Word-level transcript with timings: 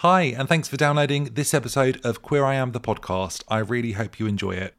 Hi, 0.00 0.22
and 0.22 0.48
thanks 0.48 0.66
for 0.66 0.78
downloading 0.78 1.24
this 1.34 1.52
episode 1.52 2.00
of 2.06 2.22
Queer 2.22 2.42
I 2.42 2.54
Am 2.54 2.72
the 2.72 2.80
podcast. 2.80 3.44
I 3.48 3.58
really 3.58 3.92
hope 3.92 4.18
you 4.18 4.26
enjoy 4.26 4.52
it. 4.52 4.74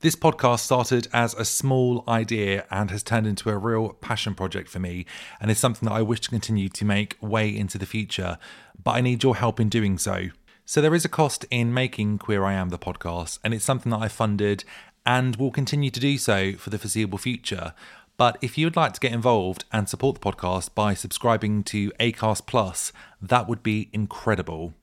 This 0.00 0.16
podcast 0.16 0.58
started 0.58 1.06
as 1.12 1.32
a 1.34 1.44
small 1.44 2.02
idea 2.08 2.66
and 2.72 2.90
has 2.90 3.04
turned 3.04 3.28
into 3.28 3.50
a 3.50 3.56
real 3.56 3.90
passion 3.90 4.34
project 4.34 4.68
for 4.68 4.80
me, 4.80 5.06
and 5.40 5.48
is 5.48 5.60
something 5.60 5.88
that 5.88 5.94
I 5.94 6.02
wish 6.02 6.22
to 6.22 6.28
continue 6.28 6.68
to 6.70 6.84
make 6.84 7.16
way 7.20 7.56
into 7.56 7.78
the 7.78 7.86
future, 7.86 8.36
but 8.82 8.96
I 8.96 9.00
need 9.00 9.22
your 9.22 9.36
help 9.36 9.60
in 9.60 9.68
doing 9.68 9.96
so. 9.96 10.30
So, 10.64 10.80
there 10.80 10.96
is 10.96 11.04
a 11.04 11.08
cost 11.08 11.46
in 11.52 11.72
making 11.72 12.18
Queer 12.18 12.42
I 12.42 12.54
Am 12.54 12.70
the 12.70 12.76
podcast, 12.76 13.38
and 13.44 13.54
it's 13.54 13.64
something 13.64 13.90
that 13.90 14.02
I 14.02 14.08
funded 14.08 14.64
and 15.06 15.36
will 15.36 15.52
continue 15.52 15.90
to 15.90 16.00
do 16.00 16.18
so 16.18 16.54
for 16.54 16.70
the 16.70 16.80
foreseeable 16.80 17.18
future. 17.18 17.74
But 18.16 18.38
if 18.40 18.56
you 18.56 18.66
would 18.66 18.76
like 18.76 18.92
to 18.92 19.00
get 19.00 19.12
involved 19.12 19.64
and 19.72 19.88
support 19.88 20.20
the 20.20 20.20
podcast 20.20 20.74
by 20.74 20.94
subscribing 20.94 21.64
to 21.64 21.90
Acast 21.98 22.46
Plus, 22.46 22.92
that 23.20 23.48
would 23.48 23.62
be 23.62 23.90
incredible. 23.92 24.74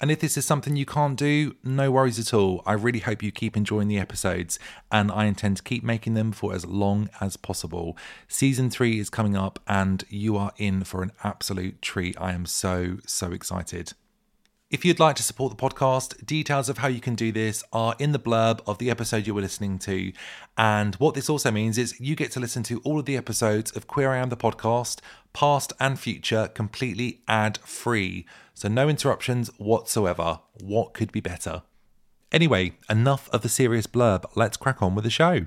And 0.00 0.10
if 0.10 0.20
this 0.20 0.36
is 0.36 0.44
something 0.44 0.74
you 0.74 0.86
can't 0.86 1.16
do, 1.16 1.56
no 1.62 1.90
worries 1.90 2.18
at 2.18 2.34
all. 2.34 2.62
I 2.66 2.72
really 2.72 2.98
hope 2.98 3.22
you 3.22 3.30
keep 3.30 3.56
enjoying 3.56 3.88
the 3.88 3.98
episodes, 3.98 4.58
and 4.90 5.10
I 5.12 5.26
intend 5.26 5.58
to 5.58 5.62
keep 5.62 5.84
making 5.84 6.14
them 6.14 6.32
for 6.32 6.52
as 6.54 6.66
long 6.66 7.08
as 7.20 7.36
possible. 7.36 7.96
Season 8.28 8.70
three 8.70 8.98
is 8.98 9.08
coming 9.08 9.36
up, 9.36 9.60
and 9.68 10.04
you 10.08 10.36
are 10.36 10.52
in 10.56 10.84
for 10.84 11.02
an 11.02 11.12
absolute 11.22 11.80
treat. 11.80 12.20
I 12.20 12.32
am 12.32 12.44
so, 12.44 12.98
so 13.06 13.30
excited. 13.32 13.92
If 14.74 14.84
you'd 14.84 14.98
like 14.98 15.14
to 15.14 15.22
support 15.22 15.56
the 15.56 15.70
podcast, 15.70 16.26
details 16.26 16.68
of 16.68 16.78
how 16.78 16.88
you 16.88 17.00
can 17.00 17.14
do 17.14 17.30
this 17.30 17.62
are 17.72 17.94
in 18.00 18.10
the 18.10 18.18
blurb 18.18 18.58
of 18.66 18.78
the 18.78 18.90
episode 18.90 19.24
you 19.24 19.32
were 19.32 19.40
listening 19.40 19.78
to. 19.78 20.12
And 20.58 20.96
what 20.96 21.14
this 21.14 21.30
also 21.30 21.52
means 21.52 21.78
is 21.78 22.00
you 22.00 22.16
get 22.16 22.32
to 22.32 22.40
listen 22.40 22.64
to 22.64 22.80
all 22.80 22.98
of 22.98 23.04
the 23.04 23.16
episodes 23.16 23.70
of 23.76 23.86
Queer 23.86 24.10
I 24.10 24.16
Am 24.16 24.30
the 24.30 24.36
podcast, 24.36 24.98
past 25.32 25.72
and 25.78 25.96
future, 25.96 26.48
completely 26.48 27.20
ad 27.28 27.58
free. 27.58 28.26
So 28.52 28.66
no 28.66 28.88
interruptions 28.88 29.48
whatsoever. 29.58 30.40
What 30.60 30.92
could 30.92 31.12
be 31.12 31.20
better? 31.20 31.62
Anyway, 32.32 32.72
enough 32.90 33.30
of 33.32 33.42
the 33.42 33.48
serious 33.48 33.86
blurb. 33.86 34.24
Let's 34.34 34.56
crack 34.56 34.82
on 34.82 34.96
with 34.96 35.04
the 35.04 35.08
show. 35.10 35.46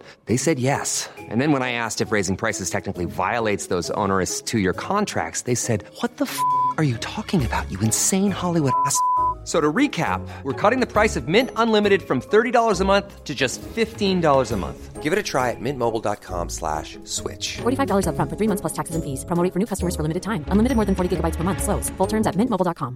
They 0.27 0.37
said 0.37 0.59
yes. 0.59 1.09
And 1.17 1.41
then 1.41 1.51
when 1.51 1.63
I 1.63 1.71
asked 1.71 2.01
if 2.01 2.11
raising 2.11 2.37
prices 2.37 2.69
technically 2.69 3.05
violates 3.05 3.67
those 3.73 3.89
onerous 3.97 4.39
two 4.43 4.59
year 4.59 4.73
contracts, 4.73 5.41
they 5.49 5.55
said, 5.55 5.83
What 6.01 6.17
the 6.17 6.25
f 6.25 6.37
are 6.77 6.85
you 6.85 6.97
talking 6.97 7.43
about, 7.43 7.65
you 7.71 7.79
insane 7.79 8.29
Hollywood 8.29 8.73
ass? 8.85 8.95
So 9.43 9.59
to 9.59 9.73
recap, 9.73 10.21
we're 10.43 10.53
cutting 10.53 10.81
the 10.81 10.85
price 10.85 11.15
of 11.15 11.27
Mint 11.27 11.49
Unlimited 11.55 12.03
from 12.03 12.21
$30 12.21 12.79
a 12.79 12.85
month 12.85 13.23
to 13.23 13.33
just 13.33 13.59
$15 13.61 14.51
a 14.51 14.57
month. 14.57 15.01
Give 15.01 15.13
it 15.13 15.17
a 15.17 15.23
try 15.23 15.49
at 15.49 15.59
mintmobile.com 15.59 16.49
slash 16.49 16.99
switch. 17.05 17.57
$45 17.57 18.05
upfront 18.05 18.29
for 18.29 18.37
three 18.37 18.47
months 18.47 18.61
plus 18.61 18.73
taxes 18.73 18.93
and 18.93 19.03
fees. 19.03 19.25
Promo 19.25 19.43
for 19.51 19.57
new 19.57 19.65
customers 19.65 19.95
for 19.95 20.03
limited 20.03 20.21
time. 20.21 20.45
Unlimited 20.49 20.75
more 20.75 20.85
than 20.85 20.93
40 20.93 21.15
gigabytes 21.15 21.37
per 21.37 21.43
month. 21.43 21.63
Slows. 21.63 21.89
Full 21.97 22.07
terms 22.07 22.27
at 22.27 22.35
mintmobile.com. 22.35 22.95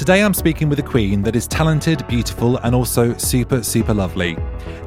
Today 0.00 0.24
I'm 0.24 0.32
speaking 0.32 0.70
with 0.70 0.78
a 0.78 0.82
queen 0.82 1.20
that 1.24 1.36
is 1.36 1.46
talented, 1.46 2.08
beautiful, 2.08 2.56
and 2.60 2.74
also 2.74 3.14
super, 3.18 3.62
super 3.62 3.92
lovely. 3.92 4.34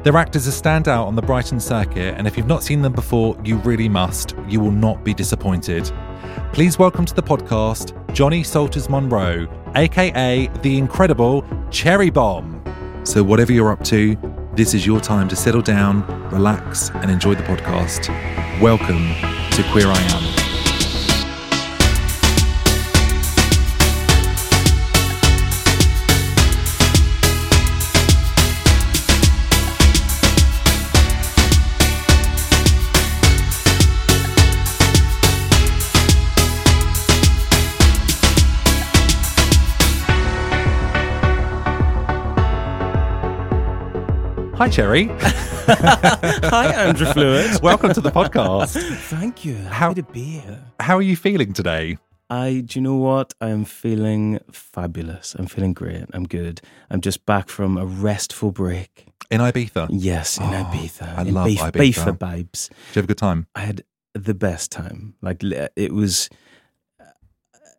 Their 0.02 0.16
act 0.16 0.34
is 0.34 0.48
a 0.48 0.50
standout 0.50 1.06
on 1.06 1.14
the 1.14 1.22
Brighton 1.22 1.60
circuit, 1.60 2.16
and 2.18 2.26
if 2.26 2.36
you've 2.36 2.48
not 2.48 2.64
seen 2.64 2.82
them 2.82 2.92
before, 2.92 3.40
you 3.44 3.58
really 3.58 3.88
must. 3.88 4.34
You 4.48 4.58
will 4.58 4.72
not 4.72 5.04
be 5.04 5.14
disappointed. 5.14 5.88
Please 6.52 6.80
welcome 6.80 7.04
to 7.04 7.14
the 7.14 7.22
podcast 7.22 7.94
Jonny 8.12 8.42
Salters 8.42 8.90
Monroe, 8.90 9.46
aka 9.76 10.50
the 10.62 10.76
incredible 10.76 11.46
Cherry 11.70 12.10
Bomb. 12.10 12.60
So, 13.04 13.22
whatever 13.22 13.52
you're 13.52 13.70
up 13.70 13.84
to, 13.84 14.16
this 14.54 14.74
is 14.74 14.84
your 14.84 14.98
time 14.98 15.28
to 15.28 15.36
settle 15.36 15.62
down, 15.62 16.04
relax, 16.30 16.90
and 16.90 17.08
enjoy 17.08 17.36
the 17.36 17.44
podcast. 17.44 18.08
Welcome 18.60 19.14
to 19.52 19.62
Queer 19.70 19.86
I 19.86 20.00
Am. 20.10 20.23
Cherry. 44.74 45.04
Hi, 46.50 46.72
Andrew 46.74 47.06
Fluid. 47.06 47.60
Welcome 47.62 47.92
to 47.94 48.00
the 48.00 48.10
podcast. 48.10 48.74
Thank 49.08 49.44
you. 49.44 49.54
Happy 49.54 49.72
How- 49.72 49.92
to 49.92 50.02
be 50.02 50.22
here. 50.40 50.64
How 50.80 50.96
are 50.96 51.02
you 51.02 51.14
feeling 51.14 51.52
today? 51.52 51.96
I, 52.28 52.64
do 52.66 52.80
you 52.80 52.82
know 52.82 52.96
what? 52.96 53.34
I'm 53.40 53.64
feeling 53.64 54.40
fabulous. 54.50 55.36
I'm 55.38 55.46
feeling 55.46 55.74
great. 55.74 56.06
I'm 56.12 56.24
good. 56.24 56.60
I'm 56.90 57.00
just 57.00 57.24
back 57.24 57.48
from 57.50 57.78
a 57.78 57.86
restful 57.86 58.50
break. 58.50 59.06
In 59.30 59.40
Ibiza? 59.40 59.86
Yes, 59.92 60.38
in 60.38 60.44
Oh, 60.46 60.64
Ibiza. 60.64 61.18
I 61.18 61.22
in 61.22 61.34
love 61.34 61.46
Beef- 61.46 61.60
Ibiza. 61.60 61.72
Bifa 62.16 62.18
vibes. 62.18 62.68
Did 62.68 62.70
you 62.70 62.94
have 62.96 63.04
a 63.04 63.08
good 63.08 63.18
time? 63.18 63.46
I 63.54 63.60
had 63.60 63.84
the 64.14 64.34
best 64.34 64.72
time. 64.72 65.14
Like 65.22 65.40
it 65.44 65.92
was. 65.92 66.28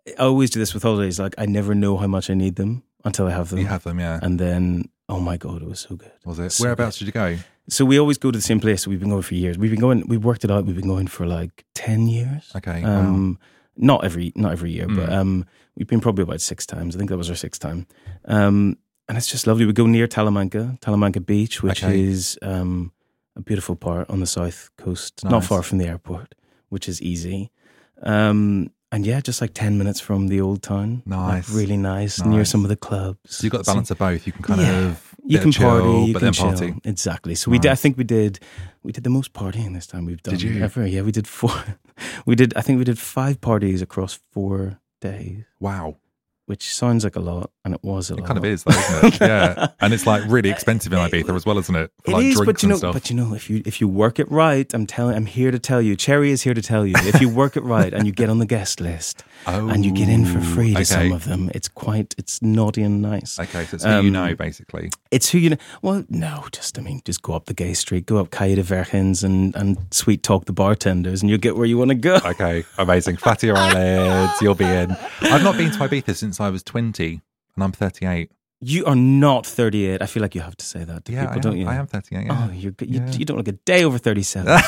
I 0.07 0.13
always 0.19 0.49
do 0.49 0.59
this 0.59 0.73
with 0.73 0.83
holidays. 0.83 1.19
Like 1.19 1.35
I 1.37 1.45
never 1.45 1.75
know 1.75 1.97
how 1.97 2.07
much 2.07 2.29
I 2.29 2.35
need 2.35 2.55
them 2.55 2.83
until 3.03 3.27
I 3.27 3.31
have 3.31 3.49
them. 3.49 3.59
You 3.59 3.65
have 3.65 3.83
them, 3.83 3.99
yeah. 3.99 4.19
and 4.21 4.39
then 4.39 4.85
oh 5.09 5.19
my 5.19 5.37
god, 5.37 5.61
it 5.61 5.67
was 5.67 5.79
so 5.81 5.95
good. 5.95 6.11
Was 6.25 6.39
it? 6.39 6.51
So 6.51 6.63
Whereabouts 6.63 6.97
good. 6.99 7.05
did 7.05 7.15
you 7.15 7.21
go? 7.21 7.37
So 7.67 7.83
we 7.85 7.99
always 7.99 8.17
go 8.17 8.31
to 8.31 8.37
the 8.37 8.41
same 8.43 8.59
place. 8.59 8.85
We've 8.87 8.99
been 8.99 9.09
going 9.09 9.23
for 9.23 9.33
years. 9.35 9.57
We've 9.57 9.71
been 9.71 9.79
going. 9.79 10.03
We've 10.07 10.23
worked 10.23 10.43
it 10.43 10.51
out. 10.51 10.65
We've 10.65 10.75
been 10.75 10.87
going 10.87 11.07
for 11.07 11.25
like 11.25 11.65
ten 11.73 12.07
years. 12.07 12.51
Okay. 12.55 12.83
wow. 12.83 12.99
Um, 12.99 13.39
not 13.77 14.03
every 14.05 14.31
not 14.35 14.51
every 14.51 14.71
year, 14.71 14.87
but 14.87 15.09
Mm. 15.09 15.13
um, 15.13 15.45
we've 15.75 15.87
been 15.87 15.99
probably 16.01 16.23
about 16.23 16.41
six 16.41 16.65
times. 16.65 16.95
I 16.95 16.97
think 16.97 17.09
that 17.09 17.17
was 17.17 17.29
our 17.29 17.35
sixth 17.35 17.59
time. 17.61 17.87
Um, 18.25 18.77
and 19.09 19.17
it's 19.17 19.27
just 19.27 19.45
lovely. 19.47 19.65
We 19.65 19.73
go 19.73 19.85
near 19.87 20.07
Talamanca, 20.07 20.79
Talamanca 20.79 21.25
Beach, 21.25 21.61
which 21.61 21.83
Okay. 21.83 21.99
is 21.99 22.39
um, 22.41 22.91
a 23.35 23.41
beautiful 23.41 23.75
part 23.75 24.09
on 24.09 24.19
the 24.19 24.25
south 24.27 24.69
coast, 24.77 25.23
not 25.25 25.43
far 25.43 25.61
from 25.61 25.77
the 25.79 25.87
airport, 25.87 26.35
which 26.69 26.87
is 26.87 27.01
easy. 27.01 27.51
Um, 28.03 28.71
and 28.95 29.05
yeah, 29.05 29.19
just 29.21 29.41
like 29.41 29.53
ten 29.53 29.77
minutes 29.77 29.99
from 29.99 30.27
the 30.29 30.39
old 30.41 30.63
town. 30.63 31.03
Like, 31.05 31.19
Nice. 31.45 31.49
really 31.49 31.77
nice, 31.77 32.23
near 32.23 32.45
some 32.45 32.63
of 32.65 32.69
the 32.69 32.75
clubs. 32.77 33.19
So 33.35 33.43
you've 33.43 33.51
got 33.51 33.65
the 33.65 33.71
balance 33.71 33.91
of 33.91 33.97
both. 33.97 34.25
You 34.25 34.33
can 34.33 34.41
kind 34.43 34.61
Yeah. 34.61 34.79
of 34.89 35.15
You 35.27 35.39
can 35.39 35.51
chill, 35.51 35.69
party, 35.69 36.07
you 36.07 36.13
but 36.13 36.19
can 36.19 36.25
then 36.27 36.33
chill. 36.33 36.45
party. 36.53 36.75
Exactly. 36.85 37.35
So 37.35 37.51
we 37.51 37.59
did. 37.59 37.71
I 37.71 37.75
think 37.75 37.97
we 37.97 38.03
did. 38.03 38.39
We 38.83 38.91
did 38.91 39.03
the 39.03 39.09
most 39.09 39.33
partying 39.33 39.73
this 39.73 39.87
time 39.87 40.05
we've 40.05 40.21
done 40.23 40.35
Did 40.35 40.43
you? 40.43 40.63
ever. 40.63 40.85
Yeah, 40.87 41.01
we 41.01 41.11
did 41.11 41.27
four. 41.27 41.51
We 42.25 42.35
did. 42.35 42.53
I 42.57 42.61
think 42.61 42.77
we 42.77 42.83
did 42.85 42.99
five 42.99 43.39
parties 43.39 43.81
across 43.81 44.19
four 44.33 44.79
days, 45.01 45.43
Wow. 45.59 45.95
Which 46.45 46.73
sounds 46.75 47.03
like 47.03 47.15
a 47.15 47.19
lot, 47.19 47.51
and 47.63 47.73
it 47.73 47.83
was 47.83 48.11
a 48.11 48.13
It 48.13 48.19
lot. 48.19 48.27
kind 48.27 48.37
of 48.37 48.45
is, 48.45 48.63
though, 48.63 48.71
isn't 48.73 49.13
it? 49.15 49.19
yeah. 49.21 49.67
And 49.81 49.93
it's 49.93 50.05
like 50.05 50.23
really 50.27 50.49
expensive 50.49 50.93
in 50.93 50.99
Ibiza 50.99 51.35
as 51.35 51.45
well, 51.45 51.57
isn't 51.57 51.75
it? 51.75 51.91
For 52.03 52.11
It 52.11 52.13
like 52.13 52.25
is, 52.25 52.41
but 52.41 52.61
you 52.63 52.69
know, 52.69 52.75
stuff. 52.77 52.93
but 52.93 53.09
you 53.09 53.15
know, 53.15 53.33
if 53.33 53.49
you 53.49 53.61
if 53.65 53.81
you 53.81 53.87
work 53.87 54.19
it 54.19 54.29
right, 54.31 54.71
I'm 54.73 54.85
telling, 54.85 55.15
I'm 55.15 55.25
here 55.25 55.51
to 55.51 55.59
tell 55.59 55.81
you, 55.81 55.95
Cherry 55.95 56.31
is 56.31 56.41
here 56.43 56.53
to 56.53 56.61
tell 56.61 56.85
you, 56.85 56.93
if 56.97 57.19
you 57.21 57.29
work 57.29 57.57
it 57.57 57.63
right 57.63 57.93
and 57.93 58.05
you 58.05 58.11
get 58.11 58.29
on 58.29 58.39
the 58.39 58.45
guest 58.45 58.79
list 58.79 59.23
oh, 59.47 59.69
and 59.69 59.85
you 59.85 59.91
get 59.91 60.07
in 60.09 60.25
for 60.25 60.39
free 60.41 60.71
to 60.73 60.77
okay. 60.77 60.83
some 60.83 61.11
of 61.11 61.25
them, 61.25 61.49
it's 61.55 61.67
quite, 61.67 62.13
it's 62.17 62.41
naughty 62.41 62.81
and 62.83 63.01
nice. 63.01 63.39
Okay, 63.39 63.65
so 63.65 63.75
it's 63.75 63.83
who 63.83 63.89
you 63.91 63.97
Um, 63.97 64.11
know, 64.11 64.35
basically. 64.35 64.89
It's 65.11 65.29
who 65.29 65.37
you 65.39 65.49
know. 65.51 65.57
Well, 65.81 66.03
no, 66.09 66.45
just 66.51 66.77
I 66.77 66.81
mean, 66.81 67.01
just 67.05 67.21
go 67.21 67.33
up 67.33 67.45
the 67.45 67.53
gay 67.53 67.73
street, 67.73 68.05
go 68.05 68.17
up 68.17 68.31
Calle 68.31 68.55
de 68.55 68.63
Vergens 68.63 69.23
and 69.23 69.55
and 69.55 69.77
sweet 69.91 70.23
talk 70.23 70.45
the 70.45 70.53
bartenders, 70.53 71.21
and 71.21 71.29
you'll 71.29 71.39
get 71.39 71.55
where 71.55 71.65
you 71.65 71.77
want 71.77 71.89
to 71.89 71.95
go. 71.95 72.15
Okay, 72.25 72.63
amazing. 72.77 73.17
Your 73.41 73.57
eyelids, 73.57 74.41
you'll 74.41 74.55
be 74.55 74.65
in. 74.65 74.91
I've 75.21 75.43
not 75.43 75.57
been 75.57 75.71
to 75.71 75.77
Ibiza 75.77 76.15
since 76.15 76.34
I 76.39 76.49
was 76.49 76.63
20, 76.63 77.21
and 77.55 77.63
I'm 77.63 77.71
38. 77.71 78.31
You 78.61 78.85
are 78.85 78.95
not 78.95 79.45
38. 79.45 80.01
I 80.01 80.05
feel 80.05 80.21
like 80.21 80.33
you 80.33 80.41
have 80.41 80.55
to 80.57 80.65
say 80.65 80.83
that 80.85 81.05
to 81.05 81.11
Yeah, 81.11 81.23
people, 81.25 81.35
am, 81.35 81.41
don't 81.41 81.57
you? 81.57 81.67
I 81.67 81.75
am 81.75 81.87
38. 81.87 82.25
Yeah. 82.25 82.47
Oh, 82.49 82.51
you're, 82.53 82.73
you, 82.79 83.01
Yeah. 83.01 83.11
you 83.11 83.25
don't 83.25 83.37
look 83.37 83.47
a 83.49 83.51
day 83.51 83.83
over 83.83 83.97
37. 83.97 84.47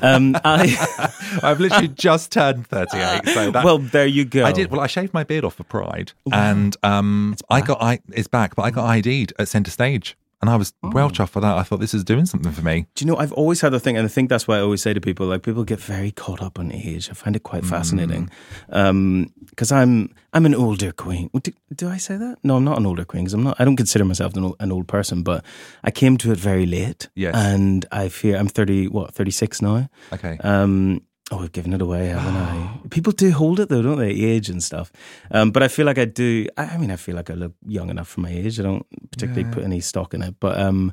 Um, 0.00 0.36
I, 0.44 1.10
I've 1.42 1.60
literally 1.60 1.88
just 1.88 2.32
turned 2.32 2.66
38. 2.66 3.26
So 3.28 3.50
that, 3.50 3.64
well, 3.64 3.78
there 3.78 4.06
you 4.06 4.24
go. 4.24 4.44
I 4.44 4.52
did. 4.52 4.70
Well, 4.70 4.80
I 4.80 4.86
shaved 4.86 5.12
my 5.12 5.22
beard 5.22 5.44
off 5.44 5.54
for 5.54 5.64
Pride, 5.64 6.12
and 6.32 6.76
um, 6.82 7.36
I 7.50 7.60
got 7.60 7.80
I 7.82 8.00
it's 8.12 8.26
back, 8.26 8.54
but 8.56 8.62
I 8.62 8.70
got 8.70 8.86
ID'd 8.86 9.32
at 9.38 9.48
centre 9.48 9.70
stage, 9.70 10.16
and 10.42 10.50
I 10.50 10.56
was 10.56 10.74
well 10.82 11.08
mm. 11.08 11.12
chuffed 11.12 11.30
for 11.30 11.40
that. 11.40 11.56
I 11.56 11.62
thought 11.62 11.78
this 11.78 11.94
is 11.94 12.02
doing 12.02 12.26
something 12.26 12.50
for 12.50 12.62
me. 12.62 12.86
Do 12.96 13.04
you 13.04 13.10
know, 13.10 13.16
I've 13.16 13.32
always 13.32 13.60
had 13.60 13.72
the 13.72 13.78
thing, 13.78 13.96
and 13.96 14.04
I 14.04 14.08
think 14.08 14.28
that's 14.28 14.48
why 14.48 14.58
I 14.58 14.60
always 14.60 14.82
say 14.82 14.92
to 14.92 15.00
people, 15.00 15.26
like, 15.26 15.44
people 15.44 15.62
get 15.62 15.78
very 15.78 16.10
caught 16.10 16.42
up 16.42 16.58
on 16.58 16.72
age. 16.72 17.08
I 17.08 17.14
find 17.14 17.36
it 17.36 17.44
quite 17.44 17.64
fascinating. 17.64 18.28
Mm. 18.68 18.76
Um, 18.76 19.32
because 19.48 19.70
I'm 19.70 20.12
I'm 20.32 20.44
an 20.44 20.54
older 20.56 20.90
queen. 20.90 21.30
Do, 21.32 21.52
do 21.74 21.88
I 21.88 21.96
say 21.96 22.16
that? 22.16 22.38
No, 22.42 22.56
I'm 22.56 22.64
not 22.64 22.76
an 22.76 22.86
older 22.86 23.04
queen, 23.04 23.22
because 23.22 23.34
I'm 23.34 23.44
not, 23.44 23.60
I 23.60 23.64
don't 23.64 23.76
consider 23.76 24.04
myself 24.04 24.34
an 24.34 24.44
old, 24.44 24.56
an 24.58 24.72
old 24.72 24.88
person, 24.88 25.22
but 25.22 25.44
I 25.84 25.92
came 25.92 26.16
to 26.18 26.32
it 26.32 26.38
very 26.38 26.66
late. 26.66 27.08
Yes. 27.14 27.36
And 27.36 27.86
I 27.92 28.08
fear, 28.08 28.36
I'm 28.36 28.48
30, 28.48 28.88
what, 28.88 29.14
36 29.14 29.62
now? 29.62 29.88
Okay. 30.12 30.38
Um, 30.40 31.02
oh, 31.32 31.40
we've 31.40 31.52
given 31.52 31.72
it 31.72 31.80
away, 31.82 32.06
haven't 32.08 32.36
I? 32.36 32.78
People 32.90 33.12
do 33.12 33.30
hold 33.32 33.58
it 33.60 33.68
though, 33.68 33.82
don't 33.82 33.98
they? 33.98 34.10
Age 34.10 34.48
and 34.50 34.62
stuff. 34.62 34.92
Um, 35.30 35.50
but 35.50 35.62
I 35.62 35.68
feel 35.68 35.86
like 35.86 35.98
I 35.98 36.04
do. 36.04 36.46
I 36.56 36.64
I 36.64 36.76
mean, 36.76 36.90
I 36.90 36.96
feel 36.96 37.16
like 37.16 37.30
I 37.30 37.34
look 37.34 37.54
young 37.66 37.90
enough 37.90 38.08
for 38.08 38.20
my 38.20 38.30
age. 38.30 38.60
I 38.60 38.62
don't 38.62 38.86
particularly 39.10 39.48
Yeah. 39.48 39.54
put 39.54 39.64
any 39.64 39.80
stock 39.80 40.14
in 40.14 40.22
it. 40.22 40.34
But 40.40 40.60
um, 40.60 40.92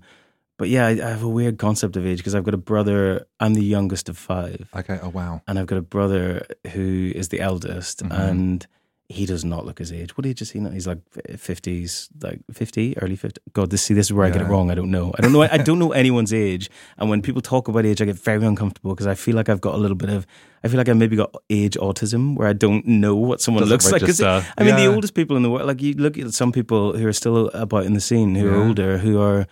but 0.57 0.69
yeah, 0.69 0.87
I, 0.87 0.91
I 0.91 1.09
have 1.09 1.23
a 1.23 1.29
weird 1.29 1.57
concept 1.57 1.95
of 1.97 2.05
age 2.05 2.17
because 2.19 2.35
I've 2.35 2.43
got 2.45 2.53
a 2.53 2.57
brother. 2.57 3.27
I'm 3.39 3.53
the 3.53 3.63
youngest 3.63 4.09
of 4.09 4.17
five, 4.17 4.67
Okay. 4.75 4.99
Oh 5.01 5.09
wow. 5.09 5.41
and 5.47 5.59
I've 5.59 5.67
got 5.67 5.77
a 5.77 5.81
brother 5.95 6.45
who 6.73 7.11
is 7.15 7.29
the 7.29 7.39
eldest, 7.41 8.03
Mhm. 8.03 8.19
and 8.29 8.67
he 9.11 9.25
does 9.25 9.43
not 9.43 9.65
look 9.65 9.79
his 9.79 9.91
age. 9.91 10.15
What 10.15 10.27
age 10.27 10.39
is 10.39 10.51
he 10.51 10.59
now? 10.59 10.69
He's 10.69 10.85
like 10.85 10.99
fifties, 11.37 12.09
like 12.21 12.41
fifty, 12.53 12.95
early 12.99 13.15
fifty. 13.15 13.41
God, 13.53 13.71
this 13.71 13.81
see 13.81 13.95
this 13.95 14.05
is 14.07 14.13
where 14.13 14.25
I 14.25 14.29
get 14.29 14.41
it 14.41 14.45
wrong. 14.45 14.69
I 14.69 14.75
don't 14.75 14.91
know. 14.91 15.13
I 15.17 15.21
don't 15.23 15.33
know. 15.33 15.41
I 15.41 15.57
don't 15.57 15.79
know 15.79 15.91
anyone's 15.93 16.31
age. 16.31 16.69
And 16.99 17.09
when 17.09 17.21
people 17.23 17.41
talk 17.41 17.67
about 17.67 17.85
age, 17.85 18.01
I 18.03 18.05
get 18.05 18.17
very 18.19 18.45
uncomfortable 18.45 18.91
because 18.93 19.07
I 19.07 19.15
feel 19.15 19.35
like 19.35 19.49
I've 19.49 19.61
got 19.61 19.73
a 19.73 19.77
little 19.77 19.97
bit 19.97 20.09
of. 20.11 20.27
I 20.63 20.67
feel 20.67 20.77
like 20.77 20.89
I 20.89 20.93
maybe 20.93 21.15
got 21.15 21.33
age 21.49 21.75
autism 21.77 22.35
where 22.35 22.47
I 22.47 22.53
don't 22.53 22.85
know 22.85 23.15
what 23.15 23.41
someone 23.41 23.61
Doesn't 23.63 23.73
looks 23.73 23.91
like. 23.91 24.01
'Cause, 24.01 24.21
register. 24.21 24.27
Uh, 24.27 24.43
I 24.59 24.63
mean, 24.63 24.75
the 24.75 24.85
oldest 24.93 25.15
people 25.15 25.35
in 25.37 25.41
the 25.43 25.49
world, 25.49 25.65
like 25.65 25.81
you 25.81 25.93
look 25.95 26.17
at 26.17 26.31
some 26.33 26.51
people 26.51 26.95
who 26.95 27.07
are 27.07 27.13
still 27.13 27.47
about 27.49 27.85
in 27.85 27.93
the 27.93 28.01
scene, 28.01 28.35
who 28.35 28.47
are 28.53 28.61
older, 28.63 28.99
who 28.99 29.19
are 29.19 29.47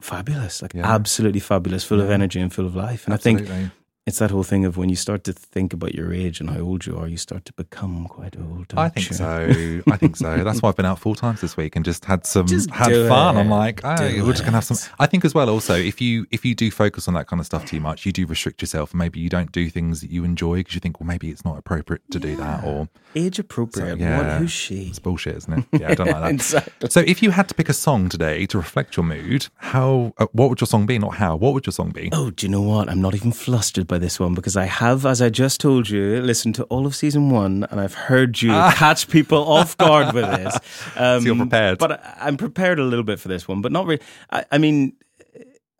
fabulous, 0.00 0.62
like 0.62 0.72
Yeah. 0.74 0.90
absolutely 0.90 1.40
fabulous, 1.40 1.84
full 1.84 2.00
of 2.00 2.10
energy 2.10 2.40
and 2.40 2.52
full 2.52 2.66
of 2.66 2.74
life. 2.74 3.04
And 3.04 3.14
I 3.14 3.16
think 3.18 3.40
Absolutely. 3.40 3.70
It's 4.04 4.18
that 4.18 4.32
whole 4.32 4.42
thing 4.42 4.64
of 4.64 4.76
when 4.76 4.88
you 4.88 4.96
start 4.96 5.22
to 5.24 5.32
think 5.32 5.72
about 5.72 5.94
your 5.94 6.12
age 6.12 6.40
and 6.40 6.50
how 6.50 6.58
old 6.58 6.86
you 6.86 6.96
are, 6.98 7.06
you 7.06 7.16
start 7.16 7.44
to 7.44 7.52
become 7.52 8.06
quite 8.08 8.36
old. 8.36 8.66
I 8.76 8.88
think 8.88 9.10
you? 9.10 9.16
so. 9.16 9.82
I 9.92 9.96
think 9.96 10.16
so. 10.16 10.42
That's 10.42 10.60
why 10.60 10.70
I've 10.70 10.76
been 10.76 10.86
out 10.86 10.98
four 10.98 11.14
times 11.14 11.40
this 11.40 11.56
week 11.56 11.76
and 11.76 11.84
just 11.84 12.04
had 12.04 12.26
some 12.26 12.48
Just 12.48 12.68
had 12.70 12.90
fun. 13.08 13.36
it. 13.36 13.40
I'm 13.40 13.48
like, 13.48 13.80
oh, 13.84 13.96
Do 13.96 14.24
we're 14.24 14.32
just 14.32 14.44
gonna 14.44 14.56
have 14.56 14.64
some. 14.64 14.76
I 14.98 15.06
think 15.06 15.24
as 15.24 15.34
well. 15.34 15.48
Also, 15.48 15.74
if 15.76 16.00
you 16.00 16.26
if 16.32 16.44
you 16.44 16.56
do 16.56 16.70
focus 16.72 17.06
on 17.06 17.14
that 17.14 17.28
kind 17.28 17.38
of 17.38 17.46
stuff 17.46 17.64
too 17.64 17.78
much, 17.78 18.04
you 18.04 18.10
do 18.10 18.26
restrict 18.26 18.60
yourself, 18.60 18.92
maybe 18.92 19.20
you 19.20 19.28
don't 19.28 19.52
do 19.52 19.70
things 19.70 20.00
that 20.00 20.10
you 20.10 20.24
enjoy 20.24 20.56
because 20.56 20.74
you 20.74 20.80
think, 20.80 20.98
well, 20.98 21.06
maybe 21.06 21.30
it's 21.30 21.44
not 21.44 21.56
appropriate 21.56 22.02
to 22.10 22.18
do 22.18 22.34
that, 22.36 22.64
or 22.64 22.88
Age 23.14 23.38
appropriate. 23.38 23.90
So, 23.90 23.94
yeah. 23.96 24.18
What, 24.18 24.40
who's 24.40 24.50
she? 24.50 24.88
it's 24.88 24.98
bullshit, 24.98 25.36
isn't 25.36 25.52
it? 25.72 25.80
Yeah, 25.80 25.90
I 25.90 25.94
don't 25.94 26.06
like 26.08 26.16
that. 26.22 26.32
Exactly. 26.32 26.90
So, 26.90 27.00
if 27.00 27.22
you 27.22 27.30
had 27.30 27.46
to 27.50 27.54
pick 27.54 27.68
a 27.68 27.74
song 27.74 28.08
today 28.08 28.46
to 28.46 28.58
reflect 28.58 28.96
your 28.96 29.04
mood, 29.04 29.46
how 29.58 30.12
uh, 30.18 30.26
what 30.32 30.48
would 30.48 30.60
your 30.60 30.66
song 30.66 30.86
be? 30.86 30.98
Not 30.98 31.14
how. 31.16 31.36
What 31.36 31.52
would 31.54 31.66
your 31.66 31.72
song 31.72 31.90
be? 31.90 32.08
Oh, 32.10 32.30
do 32.30 32.46
you 32.46 32.50
know 32.50 32.62
what? 32.62 32.88
I'm 32.88 33.00
not 33.00 33.14
even 33.14 33.30
flustered 33.30 33.86
by 33.92 33.98
this 33.98 34.18
one 34.18 34.34
because 34.34 34.56
I 34.56 34.64
have, 34.64 35.04
as 35.06 35.20
I 35.22 35.28
just 35.30 35.60
told 35.60 35.88
you, 35.88 36.20
listened 36.22 36.54
to 36.56 36.64
all 36.64 36.86
of 36.86 36.94
season 36.96 37.30
one 37.30 37.66
and 37.70 37.78
I've 37.80 37.94
heard 37.94 38.40
you 38.42 38.50
catch 38.50 39.08
people 39.08 39.38
off 39.56 39.76
guard 39.76 40.14
with 40.14 40.24
this. 40.24 40.54
Um, 40.96 41.20
So 41.22 41.26
you're 41.26 41.36
prepared. 41.36 41.78
But 41.78 41.92
I- 41.92 42.16
I'm 42.26 42.36
prepared 42.36 42.78
a 42.78 42.84
little 42.84 43.04
bit 43.04 43.20
for 43.20 43.28
this 43.28 43.46
one, 43.46 43.60
but 43.62 43.70
not 43.72 43.86
really. 43.86 44.02
I, 44.30 44.44
I 44.50 44.58
mean, 44.58 44.94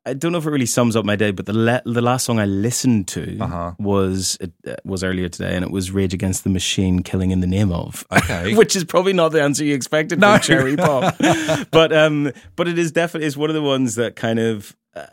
I 0.04 0.14
don't 0.14 0.32
know 0.32 0.38
if 0.38 0.46
it 0.46 0.50
really 0.50 0.66
sums 0.66 0.96
up 0.96 1.04
my 1.04 1.14
day, 1.14 1.30
but 1.30 1.46
the 1.46 1.52
le- 1.52 1.82
the 1.86 2.02
last 2.02 2.24
song 2.24 2.40
I 2.40 2.44
listened 2.44 3.06
to 3.08 3.38
Uh-huh. 3.40 3.72
was 3.78 4.36
uh, 4.42 4.74
was 4.84 5.04
earlier 5.04 5.28
today, 5.28 5.54
and 5.54 5.64
it 5.64 5.70
was 5.70 5.92
Rage 5.92 6.12
Against 6.12 6.42
the 6.42 6.50
Machine, 6.50 7.02
"Killing 7.04 7.30
in 7.30 7.38
the 7.40 7.46
Name 7.46 7.70
of." 7.72 8.04
Okay. 8.10 8.54
which 8.60 8.74
is 8.74 8.82
probably 8.82 9.12
not 9.12 9.30
the 9.30 9.40
answer 9.40 9.62
you 9.64 9.74
expected 9.76 10.18
No. 10.18 10.32
from 10.32 10.40
Cherry 10.40 10.76
Pop, 10.76 11.14
but 11.70 11.92
um, 11.92 12.32
but 12.56 12.66
it 12.66 12.78
is 12.80 12.90
definitely 12.90 13.28
is 13.28 13.36
one 13.36 13.48
of 13.48 13.54
the 13.54 13.62
ones 13.62 13.94
that 13.94 14.16
kind 14.16 14.38
of. 14.40 14.76
Uh, 14.94 15.06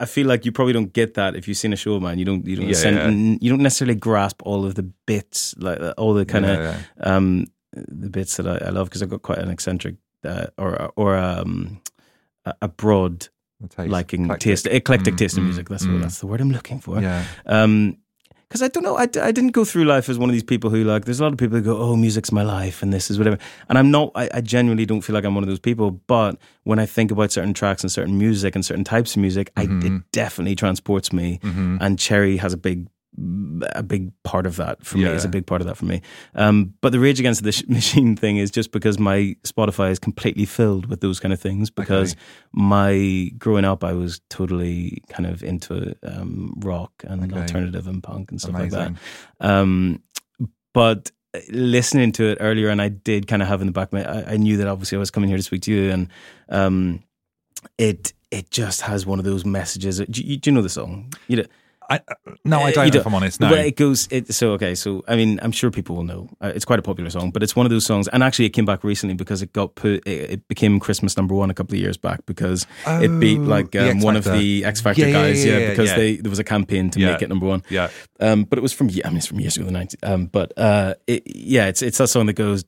I 0.00 0.04
feel 0.06 0.26
like 0.26 0.44
you 0.44 0.52
probably 0.52 0.72
don't 0.72 0.92
get 0.92 1.14
that 1.14 1.34
if 1.36 1.46
you've 1.48 1.56
seen 1.56 1.72
a 1.72 1.76
show, 1.76 2.00
man. 2.00 2.18
You 2.18 2.24
don't, 2.24 2.46
you 2.46 2.56
don't, 2.56 2.66
Yeah, 2.68 2.74
sen- 2.74 2.96
yeah. 3.32 3.38
you 3.40 3.50
don't 3.50 3.62
necessarily 3.62 3.94
grasp 3.94 4.42
all 4.44 4.64
of 4.64 4.74
the 4.74 4.82
bits, 5.06 5.54
like 5.58 5.80
uh, 5.80 5.94
all 5.98 6.14
the 6.14 6.24
kind 6.24 6.44
of 6.44 6.58
Yeah, 6.58 6.78
um, 7.00 7.46
the 7.72 8.08
bits 8.10 8.36
that 8.38 8.46
I, 8.46 8.66
I 8.66 8.70
love 8.70 8.88
because 8.88 9.02
I've 9.02 9.10
got 9.10 9.22
quite 9.22 9.38
an 9.38 9.50
eccentric 9.50 9.96
uh, 10.24 10.46
or 10.56 10.90
or 10.96 11.16
um, 11.16 11.80
a 12.62 12.68
broad 12.68 13.28
taste. 13.68 13.90
liking 13.90 14.24
Eclectic. 14.24 14.42
taste, 14.50 14.66
eclectic 14.66 15.14
Mm, 15.14 15.18
taste 15.18 15.36
in 15.36 15.42
mm, 15.42 15.46
music. 15.46 15.68
That's 15.68 15.86
mm. 15.86 15.92
what, 15.92 16.00
that's 16.02 16.18
the 16.20 16.26
word 16.26 16.40
I'm 16.40 16.50
looking 16.50 16.80
for. 16.80 17.00
Yeah. 17.00 17.24
Um, 17.46 17.98
because 18.48 18.62
I 18.62 18.68
don't 18.68 18.82
know, 18.82 18.96
I, 18.96 19.02
I 19.02 19.30
didn't 19.32 19.50
go 19.52 19.64
through 19.64 19.84
life 19.84 20.08
as 20.08 20.18
one 20.18 20.28
of 20.28 20.32
these 20.32 20.42
people 20.42 20.70
who 20.70 20.82
like. 20.84 21.04
There's 21.04 21.20
a 21.20 21.22
lot 21.22 21.32
of 21.32 21.38
people 21.38 21.58
who 21.58 21.62
go, 21.64 21.76
"Oh, 21.78 21.96
music's 21.96 22.32
my 22.32 22.42
life," 22.42 22.82
and 22.82 22.92
this 22.92 23.10
is 23.10 23.18
whatever. 23.18 23.38
And 23.68 23.76
I'm 23.78 23.90
not. 23.90 24.10
I, 24.14 24.28
I 24.34 24.40
genuinely 24.40 24.86
don't 24.86 25.02
feel 25.02 25.14
like 25.14 25.24
I'm 25.24 25.34
one 25.34 25.44
of 25.44 25.48
those 25.48 25.58
people. 25.60 25.90
But 25.90 26.38
when 26.64 26.78
I 26.78 26.86
think 26.86 27.10
about 27.10 27.30
certain 27.32 27.52
tracks 27.54 27.82
and 27.82 27.92
certain 27.92 28.16
music 28.18 28.54
and 28.54 28.64
certain 28.64 28.84
types 28.84 29.14
of 29.16 29.20
music, 29.22 29.52
Mm-hmm. 29.56 29.96
it 29.96 30.02
definitely 30.12 30.54
transports 30.56 31.12
me. 31.12 31.40
And 31.42 31.98
Cherry 31.98 32.36
has 32.38 32.52
a 32.52 32.56
big, 32.56 32.88
a 33.74 33.82
big 33.82 34.12
part 34.22 34.46
of 34.46 34.56
that 34.56 34.84
for 34.86 34.98
me. 34.98 35.04
Yeah. 35.04 35.10
Is 35.12 35.24
a 35.24 35.28
big 35.28 35.46
part 35.46 35.60
of 35.60 35.66
that 35.66 35.76
for 35.76 35.84
me. 35.86 36.02
Um, 36.34 36.74
but 36.80 36.92
the 36.92 37.00
Rage 37.00 37.18
Against 37.20 37.42
the 37.42 37.64
Machine 37.68 38.14
thing 38.16 38.36
is 38.36 38.50
just 38.50 38.70
because 38.72 38.98
my 38.98 39.34
Spotify 39.44 39.90
is 39.90 39.98
completely 39.98 40.44
filled 40.44 40.86
with 40.86 41.00
those 41.00 41.18
kind 41.20 41.32
of 41.32 41.40
things. 41.40 41.70
Because 41.70 42.12
Okay. 42.12 42.20
my 42.52 43.30
growing 43.38 43.64
up, 43.64 43.82
I 43.84 43.92
was 43.92 44.20
totally 44.30 45.02
kind 45.08 45.26
of 45.26 45.42
into 45.42 45.94
um, 46.02 46.54
rock 46.58 46.92
and 47.06 47.24
Okay. 47.24 47.40
alternative 47.40 47.86
and 47.88 48.02
punk 48.02 48.30
and 48.30 48.40
stuff 48.40 48.54
like 48.54 48.70
that. 48.70 48.92
Um, 49.40 50.02
but 50.72 51.10
listening 51.50 52.12
to 52.12 52.24
it 52.30 52.38
earlier, 52.40 52.68
and 52.68 52.80
I 52.80 52.88
did 52.88 53.26
kind 53.26 53.42
of 53.42 53.48
have 53.48 53.60
in 53.60 53.66
the 53.66 53.72
back 53.72 53.88
of 53.88 53.92
my, 53.94 54.04
I, 54.04 54.32
I 54.34 54.36
knew 54.36 54.56
that 54.58 54.66
obviously 54.68 54.96
I 54.96 54.98
was 54.98 55.10
coming 55.10 55.28
here 55.28 55.36
to 55.36 55.42
speak 55.42 55.62
to 55.62 55.72
you, 55.72 55.90
and 55.90 56.08
um, 56.48 57.02
it 57.78 58.12
it 58.30 58.50
just 58.50 58.82
has 58.82 59.06
one 59.06 59.18
of 59.18 59.24
those 59.24 59.44
messages. 59.44 59.98
Do 59.98 60.22
you, 60.22 60.36
do 60.36 60.50
you 60.50 60.54
know 60.54 60.62
the 60.62 60.68
song? 60.68 61.12
You 61.28 61.38
know, 61.38 61.44
I, 61.90 62.00
no, 62.44 62.58
I 62.60 62.68
Uh, 62.68 62.72
don't. 62.72 62.86
If 62.88 62.92
don't. 62.92 63.06
I'm 63.06 63.14
honest, 63.14 63.40
no. 63.40 63.50
Well, 63.50 63.64
it 63.64 63.76
goes. 63.76 64.08
It, 64.10 64.32
so 64.34 64.50
okay. 64.52 64.74
So 64.74 65.02
I 65.08 65.16
mean, 65.16 65.38
I'm 65.42 65.52
sure 65.52 65.70
people 65.70 65.96
will 65.96 66.04
know. 66.04 66.28
Uh, 66.40 66.52
it's 66.54 66.64
quite 66.66 66.78
a 66.78 66.82
popular 66.82 67.08
song, 67.08 67.30
but 67.30 67.42
it's 67.42 67.56
one 67.56 67.64
of 67.64 67.70
those 67.70 67.86
songs. 67.86 68.08
And 68.08 68.22
actually, 68.22 68.44
it 68.44 68.50
came 68.50 68.66
back 68.66 68.84
recently 68.84 69.14
because 69.14 69.40
it 69.40 69.52
got 69.54 69.74
put. 69.74 70.06
It, 70.06 70.30
it 70.30 70.48
became 70.48 70.80
Christmas 70.80 71.16
number 71.16 71.34
one 71.34 71.48
a 71.50 71.54
couple 71.54 71.74
of 71.76 71.80
years 71.80 71.96
back 71.96 72.26
because 72.26 72.66
it 72.86 73.08
beat 73.20 73.38
Oh, 73.38 73.42
like 73.42 73.74
um, 73.76 74.00
one 74.00 74.16
of 74.16 74.24
the 74.24 74.64
X 74.66 74.80
Factor 74.82 75.06
Yeah, 75.06 75.12
guys. 75.12 75.44
yeah, 75.44 75.52
Yeah, 75.52 75.58
yeah, 75.60 75.70
because 75.70 75.94
they 75.94 76.16
there 76.16 76.30
was 76.30 76.38
a 76.38 76.44
campaign 76.44 76.90
to 76.90 76.98
make 77.00 77.22
it 77.22 77.28
number 77.30 77.46
one. 77.46 77.62
yeah. 77.70 77.88
Um, 78.20 78.44
but 78.44 78.58
it 78.58 78.62
was 78.62 78.72
from. 78.74 78.90
yeah, 78.90 79.06
I 79.06 79.10
mean, 79.10 79.18
it's 79.18 79.26
from 79.26 79.40
years 79.40 79.56
ago, 79.56 79.64
the 79.64 79.72
nineties. 79.72 79.98
Um, 80.02 80.26
but 80.26 80.52
uh, 80.58 80.94
it, 81.06 81.22
yeah, 81.26 81.68
it's 81.68 81.80
it's 81.82 81.98
that 81.98 82.08
song 82.08 82.26
that 82.26 82.34
goes. 82.34 82.64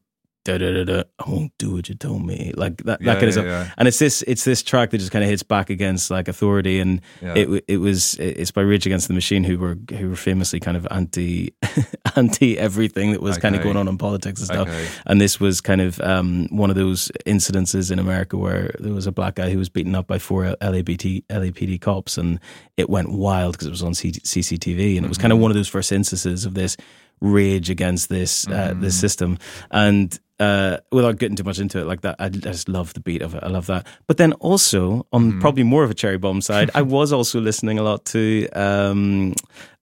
Da, 0.47 0.57
da, 0.57 0.73
da, 0.73 0.85
da, 0.85 1.03
I 1.19 1.31
won't 1.31 1.53
do 1.59 1.73
what 1.75 1.91
you 1.91 1.95
told 1.95 2.25
me, 2.25 2.53
like 2.57 2.79
that, 2.85 3.03
Yeah, 3.03 3.13
that 3.13 3.15
kind 3.21 3.27
of 3.27 3.33
stuff. 3.35 3.45
yeah. 3.45 3.71
And 3.77 3.87
it's 3.87 3.99
this, 3.99 4.23
it's 4.27 4.43
this 4.43 4.63
track 4.63 4.89
that 4.91 4.97
just 4.97 5.11
kind 5.13 5.23
of 5.23 5.29
hits 5.29 5.43
back 5.43 5.69
against 5.69 6.11
like 6.11 6.29
authority, 6.29 6.81
and 6.81 7.03
Yeah. 7.21 7.35
it 7.37 7.65
it 7.69 7.77
was 7.77 8.15
it's 8.15 8.51
by 8.51 8.63
Rage 8.63 8.87
Against 8.87 9.09
the 9.09 9.13
Machine, 9.13 9.45
who 9.45 9.59
were 9.59 9.77
who 9.99 10.09
were 10.09 10.17
famously 10.17 10.59
kind 10.59 10.79
of 10.79 10.87
anti 10.91 11.53
anti 12.17 12.59
everything 12.59 13.13
that 13.13 13.21
was 13.21 13.37
kind 13.37 13.55
of 13.55 13.63
going 13.63 13.77
on 13.77 13.87
in 13.87 13.99
politics 13.99 14.41
and 14.41 14.47
stuff. 14.47 14.69
Okay. 14.69 14.87
And 15.05 15.21
this 15.21 15.39
was 15.39 15.61
kind 15.61 15.83
of 15.83 16.01
um, 16.01 16.49
one 16.51 16.71
of 16.71 16.77
those 16.77 17.13
incidences 17.27 17.91
in 17.93 17.99
America 17.99 18.39
where 18.39 18.75
there 18.81 18.95
was 18.95 19.07
a 19.07 19.13
black 19.13 19.35
guy 19.35 19.51
who 19.51 19.59
was 19.59 19.69
beaten 19.69 19.95
up 19.95 20.07
by 20.07 20.19
four 20.19 20.45
LAPD 20.63 21.25
LAPD 21.29 21.81
cops, 21.83 22.17
and 22.17 22.41
it 22.79 22.89
went 22.89 23.11
wild 23.13 23.53
because 23.53 23.67
it 23.67 23.71
was 23.73 23.83
on 23.83 23.93
C- 23.93 24.13
CCTV, 24.13 24.97
and 24.97 25.05
it 25.05 25.09
was 25.11 25.19
kind 25.19 25.33
of 25.33 25.37
Mm-hmm. 25.37 25.43
one 25.43 25.51
of 25.51 25.55
those 25.57 25.69
first 25.69 25.93
instances 25.93 26.45
of 26.47 26.55
this 26.55 26.77
rage 27.21 27.71
against 27.71 28.09
this 28.09 28.47
uh, 28.49 28.75
this 28.77 28.95
Mm-hmm. 28.95 29.01
system, 29.01 29.39
and. 29.71 30.19
Uh, 30.41 30.79
without 30.91 31.19
getting 31.19 31.37
too 31.37 31.45
much 31.45 31.59
into 31.59 31.79
it 31.79 31.85
like 31.85 32.01
that, 32.01 32.17
I, 32.19 32.25
I 32.25 32.29
just 32.31 32.67
love 32.67 32.95
the 32.95 33.01
beat 33.01 33.21
of 33.21 33.35
it. 33.35 33.45
I 33.45 33.49
love 33.49 33.67
that. 33.67 33.87
But 34.07 34.17
then 34.17 34.33
also 34.41 35.07
on 35.13 35.33
Mm-hmm. 35.33 35.41
probably 35.43 35.65
more 35.65 35.85
of 35.85 35.91
a 35.91 35.95
cherry 35.95 36.17
bomb 36.17 36.41
side, 36.41 36.71
I 36.75 36.81
was 36.97 37.13
also 37.13 37.43
listening 37.43 37.79
a 37.79 37.83
lot 37.83 38.07
to 38.07 38.49
um, 38.55 39.35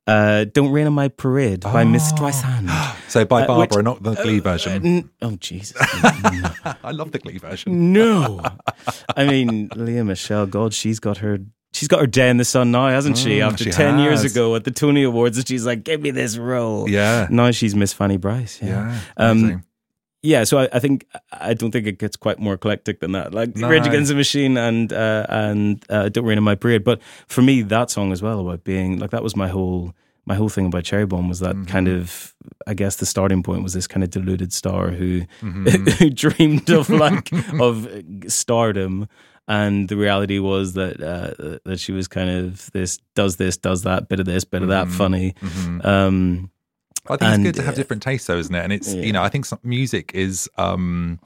uh, 0.09 0.47
"Don't 0.53 0.73
Rain 0.73 0.89
on 0.89 0.95
My 0.95 1.07
Parade" 1.11 1.61
by 1.61 1.85
Miss 1.85 2.11
Streisand. 2.11 2.67
So 3.09 3.25
by 3.25 3.45
Uh, 3.45 3.47
Barbra, 3.47 3.77
which- 3.77 3.85
not 3.85 4.03
the 4.03 4.15
Glee 4.17 4.41
version. 4.41 4.85
N- 4.85 5.11
oh 5.23 5.37
Jesus! 5.37 5.77
I 6.83 6.91
love 6.91 7.13
the 7.13 7.21
Glee 7.21 7.39
version. 7.39 7.93
no, 7.93 8.43
I 9.17 9.27
mean 9.27 9.69
Lea 9.77 10.03
Michele. 10.03 10.47
God, 10.47 10.75
she's 10.75 10.99
got 10.99 11.19
her. 11.19 11.39
She's 11.73 11.89
got 11.89 12.01
her 12.01 12.07
day 12.07 12.31
in 12.31 12.39
the 12.39 12.45
sun 12.45 12.71
now, 12.71 12.89
hasn't 12.89 13.19
she? 13.19 13.39
Mm, 13.39 13.47
After 13.47 13.65
she 13.65 13.71
ten 13.71 13.99
years 13.99 14.25
ago 14.25 14.55
at 14.57 14.65
the 14.65 14.71
Tony 14.71 15.03
Awards, 15.03 15.37
and 15.39 15.47
she's 15.47 15.67
like, 15.67 15.85
"Give 15.85 16.01
me 16.01 16.11
this 16.11 16.37
role." 16.39 16.89
Yeah. 16.89 17.27
Now 17.31 17.51
she's 17.51 17.75
Miss 17.75 17.93
Fanny 17.93 18.17
Brice. 18.17 18.61
Yeah. 18.63 18.99
Yeah. 19.19 19.31
Um. 19.31 19.65
Yeah, 20.21 20.43
so 20.45 20.59
I, 20.59 20.69
I 20.73 20.79
think 20.81 21.07
I 21.31 21.55
don't 21.55 21.71
think 21.71 21.87
it 21.87 21.99
gets 21.99 22.17
quite 22.17 22.41
more 22.41 22.55
eclectic 22.55 22.99
than 22.99 23.13
that. 23.13 23.33
Like 23.33 23.55
No. 23.55 23.69
Rage 23.69 23.87
Against 23.87 24.09
the 24.09 24.17
Machine 24.17 24.57
and 24.57 24.93
uh, 24.93 25.25
and 25.29 25.85
uh, 25.89 26.09
Don't 26.09 26.25
Rain 26.25 26.39
on 26.39 26.45
My 26.45 26.57
Parade. 26.57 26.83
But 26.83 27.01
for 27.29 27.41
me, 27.43 27.63
that 27.63 27.91
song 27.91 28.11
as 28.11 28.21
well 28.21 28.41
about 28.41 28.65
being 28.65 28.99
like 28.99 29.11
that 29.11 29.23
was 29.23 29.37
my 29.37 29.47
whole 29.47 29.95
my 30.27 30.35
whole 30.35 30.49
thing 30.49 30.67
about 30.67 30.83
Cherry 30.85 31.07
Bomb 31.07 31.29
was 31.29 31.39
that 31.41 31.55
Mm-hmm. 31.55 31.65
kind 31.67 31.89
of, 31.89 32.35
I 32.67 32.75
guess, 32.75 32.97
the 32.97 33.07
starting 33.07 33.43
point 33.45 33.63
was 33.63 33.75
this 33.75 33.87
kind 33.87 34.03
of 34.03 34.11
deluded 34.11 34.53
star 34.53 34.91
who 34.91 35.21
Mm-hmm. 35.41 35.87
who 35.99 36.11
dreamed 36.11 36.69
of 36.71 36.91
like 36.91 37.31
of 37.61 37.87
stardom, 38.27 39.09
and 39.49 39.89
the 39.89 39.97
reality 39.97 40.39
was 40.39 40.75
that 40.75 41.01
uh, 41.03 41.59
that 41.65 41.81
she 41.81 41.91
was 41.93 42.07
kind 42.07 42.31
of 42.31 42.71
this 42.73 42.99
does 43.15 43.37
this 43.37 43.57
does 43.57 43.83
that 43.83 44.09
bit 44.09 44.21
of 44.21 44.27
this 44.27 44.45
bit 44.45 44.63
of 44.63 44.69
Mm-hmm. 44.69 44.91
that 44.91 44.97
funny. 44.97 45.35
Um, 45.83 46.51
I 47.11 47.17
think 47.17 47.31
it's 47.33 47.43
good 47.43 47.55
to 47.57 47.63
have 47.63 47.75
different 47.75 48.03
tastes, 48.03 48.27
though, 48.27 48.37
isn't 48.39 48.55
it? 48.55 48.63
And 48.63 48.73
it's 48.73 48.93
yeah. 48.95 49.03
you 49.03 49.13
know, 49.13 49.23
I 49.23 49.29
think 49.31 49.47
some, 49.47 49.59
music 49.63 50.13
is. 50.15 50.49
um 50.57 51.19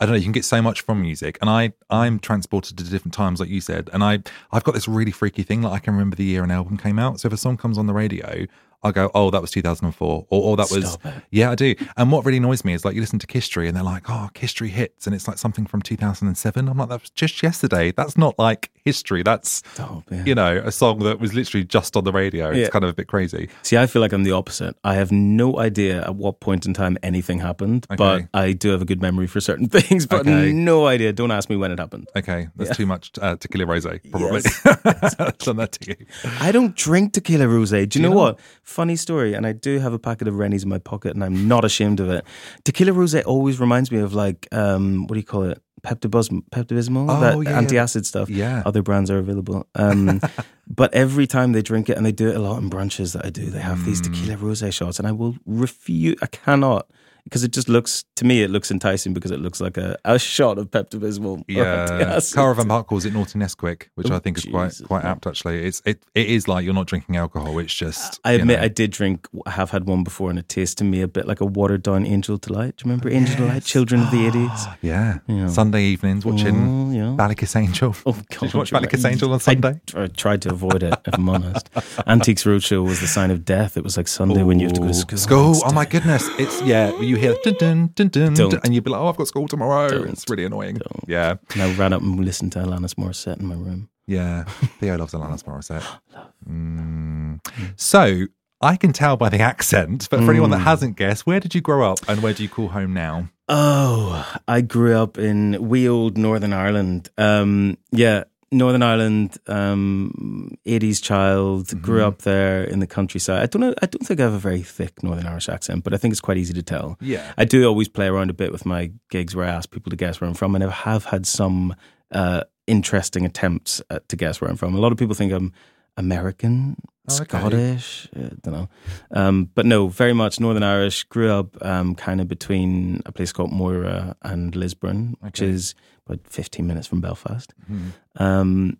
I 0.00 0.06
don't 0.06 0.12
know. 0.12 0.18
You 0.18 0.24
can 0.24 0.32
get 0.32 0.44
so 0.44 0.62
much 0.62 0.82
from 0.82 1.02
music, 1.02 1.38
and 1.40 1.50
I 1.50 1.72
I'm 1.90 2.20
transported 2.20 2.78
to 2.78 2.84
different 2.84 3.14
times, 3.14 3.40
like 3.40 3.48
you 3.48 3.60
said. 3.60 3.90
And 3.92 4.04
I 4.04 4.20
I've 4.52 4.62
got 4.62 4.74
this 4.74 4.86
really 4.86 5.10
freaky 5.10 5.42
thing. 5.42 5.62
Like 5.62 5.72
I 5.72 5.78
can 5.80 5.92
remember 5.94 6.14
the 6.14 6.24
year 6.24 6.44
an 6.44 6.52
album 6.52 6.76
came 6.76 7.00
out. 7.00 7.18
So 7.18 7.26
if 7.26 7.32
a 7.32 7.36
song 7.36 7.56
comes 7.56 7.78
on 7.78 7.86
the 7.88 7.92
radio, 7.92 8.46
I 8.82 8.92
go, 8.92 9.10
oh, 9.14 9.30
that 9.30 9.40
was 9.40 9.50
2004, 9.50 10.26
or 10.28 10.52
oh, 10.52 10.56
that 10.56 10.70
was 10.70 10.98
yeah, 11.30 11.50
I 11.50 11.54
do. 11.56 11.74
And 11.96 12.12
what 12.12 12.24
really 12.24 12.38
annoys 12.38 12.64
me 12.64 12.74
is 12.74 12.84
like 12.84 12.94
you 12.94 13.00
listen 13.00 13.18
to 13.18 13.26
Kisstory, 13.26 13.66
and 13.66 13.76
they're 13.76 13.82
like, 13.82 14.08
oh, 14.08 14.28
Kisstory 14.34 14.68
hits, 14.68 15.06
and 15.06 15.14
it's 15.16 15.26
like 15.26 15.36
something 15.38 15.66
from 15.66 15.82
2007. 15.82 16.68
I'm 16.68 16.78
like, 16.78 16.88
that 16.88 17.00
was 17.00 17.10
just 17.10 17.42
yesterday. 17.42 17.90
That's 17.92 18.16
not 18.16 18.38
like 18.38 18.70
history. 18.84 19.22
That's 19.24 19.62
Stop, 19.74 20.04
yeah. 20.10 20.24
you 20.24 20.34
know 20.34 20.62
a 20.64 20.70
song 20.70 21.00
that 21.00 21.18
was 21.20 21.34
literally 21.34 21.64
just 21.64 21.96
on 21.96 22.04
the 22.04 22.12
radio. 22.12 22.50
It's 22.50 22.58
Yeah. 22.58 22.68
kind 22.68 22.84
of 22.84 22.90
a 22.90 22.94
bit 22.94 23.08
crazy. 23.08 23.48
See, 23.62 23.76
I 23.76 23.86
feel 23.86 24.00
like 24.00 24.12
I'm 24.12 24.22
the 24.22 24.32
opposite. 24.32 24.76
I 24.84 24.94
have 24.94 25.10
no 25.12 25.58
idea 25.58 26.02
at 26.02 26.14
what 26.14 26.40
point 26.40 26.64
in 26.64 26.72
time 26.72 26.96
anything 27.02 27.40
happened, 27.40 27.86
but 27.96 28.28
I 28.32 28.52
do 28.52 28.70
have 28.70 28.80
a 28.82 28.84
good 28.84 29.02
memory 29.02 29.26
for 29.26 29.40
certain 29.40 29.68
things, 29.76 30.06
but 30.06 30.20
Okay. 30.20 30.52
no 30.52 30.86
idea. 30.86 31.12
Don't 31.12 31.30
ask 31.32 31.50
me 31.50 31.56
when 31.56 31.70
it 31.72 31.78
happened. 31.78 32.08
Okay, 32.16 32.48
that's 32.56 32.76
too 32.76 32.86
much 32.86 33.10
uh, 33.20 33.36
tequila 33.36 33.66
rose, 33.66 33.86
probably. 34.10 34.40
Done 35.38 35.56
that 35.56 35.72
to 35.80 35.88
you. 35.90 36.06
I 36.40 36.52
don't 36.52 36.74
drink 36.76 37.12
tequila 37.14 37.46
rosé. 37.46 37.88
Do 37.88 37.98
you 37.98 38.02
know 38.04 38.10
you 38.10 38.14
not? 38.14 38.20
what? 38.20 38.40
Funny 38.68 38.96
story, 38.96 39.32
and 39.32 39.46
I 39.46 39.52
do 39.52 39.78
have 39.78 39.94
a 39.94 39.98
packet 39.98 40.28
of 40.28 40.34
Rennies 40.38 40.62
in 40.62 40.68
my 40.68 40.76
pocket, 40.78 41.14
and 41.14 41.24
I'm 41.24 41.48
not 41.48 41.64
ashamed 41.64 42.00
of 42.00 42.10
it. 42.10 42.22
Tequila 42.64 42.92
rosé 42.92 43.22
always 43.24 43.58
reminds 43.58 43.90
me 43.90 43.98
of 43.98 44.12
like 44.12 44.46
um, 44.52 45.06
what 45.06 45.14
do 45.14 45.20
you 45.20 45.24
call 45.24 45.44
it? 45.44 45.58
Pepto-Bismol, 45.82 46.42
Pepto-Bismol, 46.50 47.06
Oh, 47.08 47.20
that 47.20 47.36
yeah, 47.44 47.50
yeah. 47.50 47.58
anti-acid 47.58 48.04
stuff. 48.04 48.28
Yeah. 48.28 48.62
other 48.66 48.82
brands 48.82 49.10
are 49.10 49.18
available. 49.18 49.66
Um, 49.74 50.20
but 50.68 50.92
every 50.92 51.26
time 51.26 51.52
they 51.52 51.62
drink 51.62 51.88
it, 51.88 51.96
and 51.96 52.04
they 52.04 52.12
do 52.12 52.28
it 52.28 52.36
a 52.36 52.40
lot 52.40 52.60
in 52.62 52.68
brunches 52.68 53.14
that 53.14 53.24
I 53.24 53.30
do, 53.30 53.46
they 53.48 53.60
have 53.60 53.78
Mm. 53.78 53.84
these 53.86 54.00
tequila 54.02 54.36
rosé 54.36 54.70
shots, 54.70 54.98
and 54.98 55.08
I 55.08 55.12
will 55.12 55.36
refuse. 55.46 56.16
I 56.20 56.26
cannot. 56.26 56.90
Because 57.28 57.44
it 57.44 57.52
just 57.52 57.68
looks 57.68 58.04
to 58.16 58.24
me, 58.24 58.42
it 58.42 58.50
looks 58.50 58.70
enticing 58.70 59.12
because 59.12 59.30
it 59.30 59.38
looks 59.40 59.60
like 59.60 59.76
a, 59.76 59.96
a 60.04 60.18
shot 60.18 60.58
of 60.58 60.70
Pepto 60.70 60.98
Bismol. 60.98 61.44
Yeah, 61.48 62.20
Cara 62.34 62.54
Van 62.54 62.66
Park 62.68 62.86
calls 62.86 63.04
it 63.04 63.12
Naughty 63.12 63.38
Nesquik, 63.38 63.88
which 63.96 64.10
Oh, 64.10 64.16
I 64.16 64.18
think 64.18 64.38
is 64.38 64.44
quite 64.44 64.68
Jesus, 64.70 64.86
quite 64.86 65.02
man. 65.02 65.12
apt. 65.12 65.26
Actually, 65.26 65.64
it's 65.64 65.82
it 65.84 66.02
it 66.14 66.26
is 66.28 66.48
like 66.48 66.64
you're 66.64 66.74
not 66.74 66.86
drinking 66.86 67.16
alcohol. 67.16 67.58
It's 67.58 67.74
just 67.74 68.18
I 68.24 68.32
admit 68.32 68.58
know. 68.58 68.64
I 68.64 68.68
did 68.68 68.90
drink. 68.92 69.28
I 69.46 69.50
have 69.50 69.70
had 69.70 69.86
one 69.86 70.04
before, 70.04 70.30
and 70.30 70.38
it 70.38 70.48
tastes 70.48 70.74
to 70.76 70.84
me 70.84 71.02
a 71.02 71.08
bit 71.08 71.26
like 71.26 71.40
a 71.40 71.46
watered 71.46 71.82
down 71.82 72.06
Angel 72.06 72.36
Delight. 72.38 72.76
Do 72.76 72.84
you 72.84 72.90
remember 72.92 73.10
Angel 73.10 73.36
Delight? 73.36 73.64
Children 73.64 74.02
of 74.02 74.10
the 74.10 74.18
ah, 74.24 74.28
eighties. 74.28 74.66
yeah. 74.82 75.18
Yeah. 75.26 75.48
Sunday 75.48 75.82
evenings 75.84 76.24
watching 76.24 76.56
Oh, 76.56 76.90
yeah. 76.92 77.14
Ballykissangel. 77.16 77.94
Oh 78.06 78.12
God, 78.12 78.24
Did 78.40 78.52
you 78.54 78.58
watch 78.58 78.72
you're 78.72 78.80
right. 78.80 79.04
Angel 79.04 79.32
on 79.32 79.40
Sunday? 79.40 79.80
I, 79.94 80.02
I 80.04 80.06
tried 80.06 80.42
to 80.42 80.50
avoid 80.52 80.82
it. 80.82 80.94
If 81.06 81.14
I'm 81.14 81.28
honest, 81.28 81.68
Antiques 82.06 82.44
Roadshow 82.44 82.84
was 82.84 83.00
the 83.00 83.06
sign 83.06 83.30
of 83.30 83.44
death. 83.44 83.76
It 83.76 83.84
was 83.84 83.96
like 83.96 84.08
Sunday 84.08 84.42
when 84.42 84.58
you 84.60 84.66
have 84.66 84.74
to 84.74 84.80
go 84.80 84.86
to 84.92 85.14
Ooh, 85.14 85.16
school. 85.18 85.54
Oh 85.64 85.72
my 85.72 85.84
goodness! 85.84 86.26
It's 86.38 86.60
yeah. 86.62 86.98
You 87.00 87.16
hear 87.18 87.36
dun 87.44 87.54
dun 87.58 87.90
dun 87.94 88.08
dun, 88.08 88.34
dun 88.34 88.60
and 88.64 88.74
you'd 88.74 88.84
be 88.84 88.90
like, 88.90 89.00
"Oh, 89.00 89.08
I've 89.08 89.16
got 89.16 89.28
school 89.28 89.48
tomorrow." 89.48 89.88
Don't. 89.88 90.08
It's 90.10 90.24
really 90.28 90.44
annoying. 90.44 90.76
Don't. 90.76 91.04
Yeah, 91.06 91.34
And 91.52 91.62
I 91.62 91.72
ran 91.74 91.92
up 91.92 92.02
and 92.02 92.18
listened 92.24 92.52
to 92.52 92.60
Alanis 92.60 92.94
Morissette 92.94 93.40
in 93.40 93.46
my 93.46 93.54
room. 93.54 93.88
yeah. 94.06 94.44
Theo 94.80 94.96
loves 94.96 95.12
Alanis 95.14 95.44
Morissette. 95.44 95.84
Mm. 96.48 97.40
So 97.76 98.26
I 98.60 98.76
can 98.76 98.92
tell 98.92 99.16
by 99.16 99.28
the 99.28 99.40
accent, 99.40 100.08
but 100.10 100.20
for 100.24 100.30
anyone 100.30 100.50
Mm. 100.50 100.54
that 100.54 100.58
hasn't 100.60 100.96
guessed, 100.96 101.26
where 101.26 101.40
did 101.40 101.54
you 101.54 101.60
grow 101.60 101.90
up 101.92 101.98
and 102.08 102.22
where 102.22 102.32
do 102.32 102.42
you 102.42 102.48
call 102.48 102.68
home 102.68 102.92
now? 102.94 103.28
Oh, 103.48 104.26
I 104.46 104.60
grew 104.62 104.96
up 104.96 105.16
in 105.18 105.68
wee 105.68 105.88
old 105.88 106.18
Northern 106.18 106.52
Ireland. 106.52 107.08
Um, 107.18 107.78
yeah, 107.92 108.24
Northern 108.50 108.82
Ireland, 108.82 109.36
um, 109.46 110.56
80s 110.66 111.02
child, 111.02 111.80
grew 111.82 112.02
up 112.02 112.22
there 112.22 112.64
in 112.64 112.80
the 112.80 112.86
countryside. 112.86 113.42
I 113.42 113.46
don't 113.46 113.60
know, 113.60 113.74
I 113.82 113.86
don't 113.86 114.06
think 114.06 114.20
I 114.20 114.22
have 114.22 114.32
a 114.32 114.38
very 114.38 114.62
thick 114.62 115.02
Northern 115.02 115.26
Irish 115.26 115.48
accent, 115.48 115.84
but 115.84 115.92
I 115.92 115.98
think 115.98 116.12
it's 116.12 116.20
quite 116.20 116.38
easy 116.38 116.54
to 116.54 116.62
tell. 116.62 116.96
Yeah. 117.00 117.32
I 117.36 117.44
do 117.44 117.66
always 117.66 117.88
play 117.88 118.06
around 118.06 118.30
a 118.30 118.34
bit 118.34 118.50
with 118.50 118.64
my 118.64 118.90
gigs 119.10 119.36
where 119.36 119.46
I 119.46 119.50
ask 119.50 119.70
people 119.70 119.90
to 119.90 119.96
guess 119.96 120.20
where 120.20 120.28
I'm 120.28 120.34
from, 120.34 120.54
and 120.54 120.64
I 120.64 120.70
have 120.70 121.04
had 121.04 121.26
some 121.26 121.74
uh, 122.10 122.44
interesting 122.66 123.26
attempts 123.26 123.82
at, 123.90 124.08
to 124.08 124.16
guess 124.16 124.40
where 124.40 124.50
I'm 124.50 124.56
from. 124.56 124.74
A 124.74 124.80
lot 124.80 124.92
of 124.92 124.98
people 124.98 125.14
think 125.14 125.32
I'm 125.32 125.52
American, 125.96 126.76
Oh, 127.10 127.14
okay. 127.22 127.38
Scottish, 127.38 128.08
I 128.14 128.30
don't 128.42 128.52
know. 128.52 128.68
Um, 129.12 129.50
but 129.54 129.64
no, 129.64 129.88
very 129.88 130.12
much 130.12 130.40
Northern 130.40 130.62
Irish. 130.62 131.04
Grew 131.04 131.30
up 131.30 131.56
um, 131.64 131.94
kind 131.94 132.20
of 132.20 132.28
between 132.28 133.02
a 133.06 133.12
place 133.12 133.32
called 133.32 133.50
Moira 133.52 134.14
and 134.22 134.54
Lisburn, 134.54 135.16
which 135.20 135.40
is 135.40 135.74
about 136.08 136.26
15 136.26 136.66
minutes 136.66 136.86
from 136.88 137.00
Belfast. 137.00 137.52
Mhm. 137.70 137.92
Um, 138.16 138.78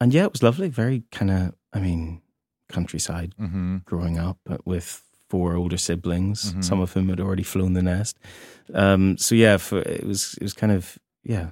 and 0.00 0.14
yeah, 0.14 0.24
it 0.24 0.32
was 0.32 0.42
lovely. 0.42 0.68
Very 0.68 1.02
kind 1.12 1.30
of, 1.30 1.54
I 1.72 1.80
mean, 1.80 2.22
countryside 2.72 3.34
Mm-hmm. 3.40 3.78
growing 3.84 4.18
up 4.18 4.38
but 4.44 4.64
with 4.66 5.02
four 5.28 5.54
older 5.56 5.76
siblings, 5.78 6.52
Mhm. 6.54 6.64
some 6.64 6.80
of 6.82 6.92
whom 6.92 7.08
had 7.08 7.20
already 7.20 7.42
flown 7.44 7.74
the 7.74 7.82
nest. 7.82 8.18
Um, 8.74 9.16
so 9.18 9.34
yeah, 9.34 9.58
for, 9.58 9.78
it 9.80 10.04
was 10.06 10.34
it 10.40 10.42
was 10.42 10.54
kind 10.54 10.72
of 10.72 10.98
yeah. 11.24 11.50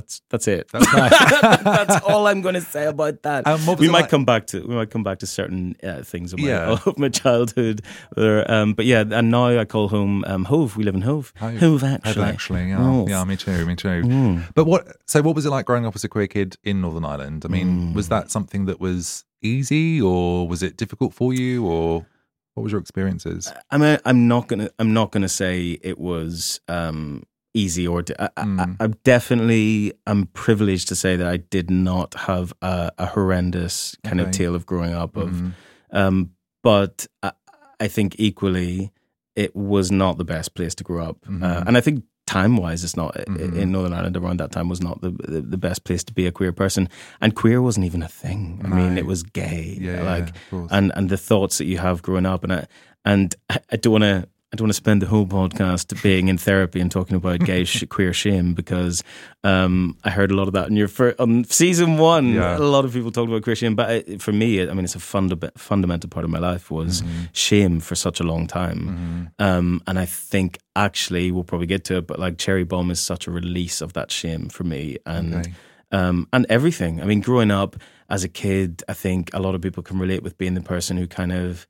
That's 0.00 0.22
that's 0.30 0.48
it. 0.48 0.68
That's 0.72 0.92
nice. 0.94 1.10
that's 1.62 2.04
all 2.06 2.26
I'm 2.26 2.40
going 2.40 2.54
to 2.54 2.60
say 2.62 2.86
about 2.86 3.22
that. 3.22 3.46
Um, 3.46 3.60
we 3.78 3.88
might 3.88 4.00
like- 4.02 4.10
come 4.10 4.24
back 4.24 4.46
to 4.48 4.66
we 4.66 4.74
might 4.74 4.90
come 4.90 5.02
back 5.02 5.18
to 5.18 5.26
certain 5.26 5.76
uh, 5.82 6.02
things 6.02 6.32
of 6.32 6.38
my, 6.38 6.48
Yeah. 6.48 6.78
of 6.86 6.98
my 6.98 7.10
childhood. 7.10 7.82
There, 8.16 8.50
um, 8.50 8.72
but 8.72 8.86
yeah, 8.86 9.04
and 9.10 9.30
now 9.30 9.46
I 9.58 9.64
call 9.66 9.88
home 9.88 10.24
um, 10.26 10.44
Hove. 10.44 10.76
We 10.76 10.84
live 10.84 10.94
in 10.94 11.02
Hove. 11.02 11.32
Hove. 11.36 11.58
Hove, 11.58 11.84
actually. 11.84 12.24
Actually, 12.24 12.68
yeah, 12.70 12.76
Hove. 12.78 13.08
yeah, 13.10 13.22
me 13.24 13.36
too, 13.36 13.66
me 13.66 13.76
too. 13.76 14.02
Mm. 14.02 14.52
But 14.54 14.64
what? 14.64 14.96
So, 15.06 15.20
what 15.22 15.34
was 15.34 15.44
it 15.44 15.50
like 15.50 15.66
growing 15.66 15.84
up 15.84 15.94
as 15.94 16.02
a 16.04 16.08
queer 16.08 16.26
kid 16.26 16.56
in 16.64 16.80
Northern 16.80 17.04
Ireland? 17.04 17.44
I 17.44 17.48
mean, 17.48 17.90
Mm. 17.90 17.94
was 17.94 18.08
that 18.08 18.30
something 18.30 18.64
that 18.66 18.80
was 18.80 19.24
easy, 19.42 20.00
or 20.00 20.48
was 20.48 20.62
it 20.62 20.76
difficult 20.76 21.12
for 21.14 21.34
you, 21.34 21.66
or 21.66 22.06
what 22.54 22.62
was 22.62 22.72
your 22.72 22.80
experiences? 22.80 23.52
I 23.70 23.76
mean, 23.78 23.98
I'm 24.04 24.28
not 24.28 24.48
gonna. 24.48 24.70
I'm 24.78 24.92
not 24.94 25.12
gonna 25.12 25.28
say 25.28 25.78
it 25.82 25.98
was 25.98 26.60
um, 26.68 27.24
easy 27.54 27.86
or. 27.86 28.04
I, 28.18 28.28
I, 28.36 28.44
Mm. 28.44 28.76
I 28.80 28.86
definitely. 29.04 29.92
I'm 30.06 30.26
privileged 30.26 30.88
to 30.88 30.96
say 30.96 31.16
that 31.16 31.26
I 31.26 31.36
did 31.38 31.70
not 31.70 32.14
have 32.14 32.52
a, 32.62 32.90
a 32.98 33.06
horrendous 33.06 33.96
kind 34.04 34.20
of 34.20 34.30
tale 34.30 34.54
of 34.54 34.66
growing 34.66 34.94
up. 34.94 35.16
Of, 35.16 35.30
Mhm. 35.30 35.52
um, 35.92 36.30
but 36.62 37.06
I, 37.22 37.32
I 37.78 37.88
think 37.88 38.16
equally, 38.18 38.92
it 39.36 39.54
was 39.54 39.90
not 39.90 40.18
the 40.18 40.24
best 40.24 40.54
place 40.54 40.74
to 40.76 40.84
grow 40.84 41.04
up, 41.04 41.16
uh, 41.26 41.30
Mhm. 41.30 41.66
and 41.68 41.76
I 41.76 41.80
think. 41.80 42.04
Time 42.26 42.56
wise, 42.56 42.84
it's 42.84 42.96
not 42.96 43.16
Mhm. 43.26 43.56
in 43.56 43.72
Northern 43.72 43.92
Ireland 43.92 44.16
around 44.16 44.38
that 44.38 44.52
time 44.52 44.68
was 44.68 44.80
not 44.80 45.00
the, 45.00 45.10
the 45.10 45.40
the 45.40 45.56
best 45.58 45.82
place 45.82 46.04
to 46.04 46.12
be 46.14 46.28
a 46.28 46.30
queer 46.30 46.52
person, 46.52 46.88
and 47.20 47.34
queer 47.34 47.60
wasn't 47.60 47.86
even 47.86 48.04
a 48.04 48.08
thing. 48.08 48.60
I 48.62 48.68
mean, 48.68 48.96
it 48.98 49.04
was 49.04 49.24
gay, 49.24 49.76
Yeah, 49.80 50.02
like 50.04 50.28
yeah, 50.52 50.66
and 50.70 50.92
and 50.94 51.08
the 51.08 51.16
thoughts 51.16 51.58
that 51.58 51.64
you 51.64 51.78
have 51.78 52.02
growing 52.02 52.26
up 52.26 52.44
and 52.44 52.52
I, 52.52 52.66
and 53.04 53.34
I, 53.48 53.58
I 53.72 53.76
don't 53.76 53.90
want 54.00 54.04
to 54.04 54.28
I 54.52 54.56
don't 54.56 54.64
want 54.64 54.70
to 54.70 54.74
spend 54.76 55.00
the 55.00 55.06
whole 55.06 55.26
podcast 55.26 56.02
being 56.02 56.26
in 56.26 56.36
therapy 56.36 56.80
and 56.80 56.90
talking 56.90 57.16
about 57.16 57.38
gay 57.44 57.62
sh- 57.62 57.84
queer 57.88 58.12
shame 58.12 58.52
because 58.52 59.04
um, 59.44 59.96
I 60.02 60.10
heard 60.10 60.32
a 60.32 60.34
lot 60.34 60.48
of 60.48 60.54
that 60.54 60.66
in 60.68 60.74
your 60.74 60.88
fir- 60.88 61.14
on 61.20 61.44
season 61.44 61.98
one. 61.98 62.32
Yeah. 62.34 62.56
A 62.56 62.58
lot 62.58 62.84
of 62.84 62.92
people 62.92 63.12
talked 63.12 63.28
about 63.28 63.44
queer 63.44 63.54
shame, 63.54 63.76
but 63.76 63.88
I, 63.88 64.16
for 64.18 64.32
me, 64.32 64.60
I 64.60 64.74
mean, 64.74 64.84
it's 64.84 64.96
a 64.96 64.98
funda- 64.98 65.52
fundamental 65.56 66.10
part 66.10 66.24
of 66.24 66.30
my 66.32 66.40
life 66.40 66.68
was 66.70 67.02
Mm-hmm. 67.02 67.22
shame 67.32 67.78
for 67.78 67.94
such 67.94 68.18
a 68.18 68.24
long 68.24 68.48
time, 68.48 69.30
um, 69.38 69.80
and 69.86 69.98
I 70.00 70.04
think 70.06 70.58
actually 70.74 71.30
we'll 71.30 71.44
probably 71.44 71.68
get 71.68 71.84
to 71.84 71.98
it, 71.98 72.08
but 72.08 72.18
like 72.18 72.36
Cherry 72.38 72.64
Bomb 72.64 72.90
is 72.90 72.98
such 72.98 73.28
a 73.28 73.30
release 73.30 73.80
of 73.80 73.92
that 73.92 74.10
shame 74.10 74.48
for 74.48 74.64
me 74.64 74.96
and 75.06 75.34
Okay. 75.34 75.52
um, 75.92 76.26
and 76.32 76.44
everything. 76.48 77.00
I 77.00 77.04
mean, 77.04 77.20
growing 77.20 77.52
up 77.52 77.76
as 78.08 78.24
a 78.24 78.28
kid, 78.28 78.82
I 78.88 78.94
think 78.94 79.30
a 79.32 79.38
lot 79.38 79.54
of 79.54 79.60
people 79.60 79.84
can 79.84 80.00
relate 80.00 80.24
with 80.24 80.36
being 80.38 80.54
the 80.54 80.60
person 80.60 80.96
who 80.96 81.06
kind 81.06 81.30
of. 81.32 81.68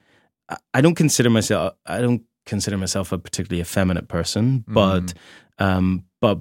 I- 0.49 0.56
I 0.75 0.80
don't 0.80 0.96
consider 0.96 1.28
myself. 1.30 1.75
I 1.87 2.00
don't 2.00 2.22
consider 2.50 2.76
myself 2.76 3.12
a 3.12 3.19
particularly 3.19 3.62
effeminate 3.62 4.09
person, 4.09 4.64
but 4.69 5.14
um, 5.59 6.04
but 6.21 6.40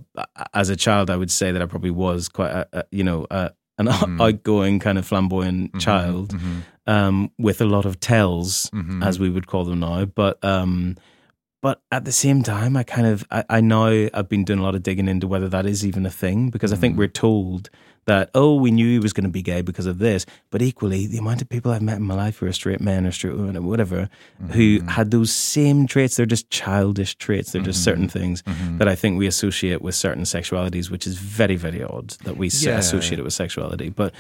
as 0.54 0.70
a 0.70 0.75
child, 0.75 1.10
I 1.10 1.16
would 1.16 1.32
say 1.32 1.51
that 1.54 1.62
I 1.62 1.66
probably 1.66 1.92
was 1.92 2.28
quite, 2.30 2.51
a, 2.51 2.68
a, 2.74 2.84
you 2.92 3.04
know, 3.04 3.25
a, 3.32 3.51
an 3.78 3.88
outgoing 4.22 4.80
kind 4.80 4.98
of 4.98 5.06
flamboyant 5.06 5.80
child 5.80 6.34
um, 6.88 7.32
with 7.38 7.62
a 7.62 7.66
lot 7.66 7.86
of 7.86 8.00
tells, 8.00 8.70
as 9.04 9.20
we 9.20 9.30
would 9.30 9.48
call 9.48 9.63
them 9.63 9.80
now. 9.80 10.04
But 10.06 10.44
um, 10.44 10.98
but 11.62 11.82
at 11.92 12.06
the 12.06 12.12
same 12.12 12.42
time, 12.44 12.75
I 12.78 12.84
kind 12.84 13.08
of 13.08 13.25
I, 13.32 13.44
I 13.50 13.62
now 13.62 13.88
I've 14.13 14.30
been 14.30 14.44
doing 14.46 14.60
a 14.60 14.63
lot 14.63 14.75
of 14.75 14.84
digging 14.84 15.08
into 15.08 15.28
whether 15.28 15.50
that 15.50 15.66
is 15.66 15.86
even 15.86 16.06
a 16.06 16.10
thing 16.10 16.50
because 16.50 16.74
I 16.74 16.78
think 16.78 16.98
we're 16.98 17.08
told 17.08 17.70
that 18.10 18.30
oh 18.34 18.54
we 18.66 18.72
knew 18.72 18.88
he 18.98 19.00
was 19.00 19.13
going 19.13 19.24
to 19.24 19.30
be 19.39 19.42
gay 19.42 19.62
because 19.62 19.86
of 19.86 19.98
this 20.00 20.25
but 20.51 20.62
equally 20.62 21.01
the 21.08 21.18
amount 21.24 21.42
of 21.42 21.48
people 21.50 21.72
i've 21.72 21.82
met 21.89 21.98
in 21.98 22.04
my 22.04 22.16
life 22.25 22.38
who 22.39 22.46
are 22.48 22.51
straight 22.62 22.82
men 22.82 23.06
or 23.08 23.12
straight 23.12 23.36
women 23.36 23.56
or 23.58 23.62
whatever 23.62 24.10
who 24.58 24.80
had 24.98 25.12
those 25.12 25.32
same 25.32 25.86
traits 25.88 26.16
they're 26.16 26.25
just 26.38 26.50
childish 26.50 27.16
traits 27.16 27.51
they're 27.51 27.62
just 27.72 27.84
certain 27.84 28.08
things 28.18 28.44
that 28.80 28.88
i 28.88 28.96
think 28.96 29.18
we 29.18 29.28
associate 29.28 29.82
with 29.82 29.96
certain 29.96 30.24
sexualities 30.24 30.89
which 30.89 31.06
is 31.08 31.16
very 31.18 31.56
very 31.56 31.82
odd 31.84 32.10
that 32.25 32.36
we 32.38 32.48
Yeah. 32.60 32.78
associate 32.80 33.20
it 33.20 33.24
with 33.24 33.34
sexuality. 33.34 33.89
But 33.89 34.13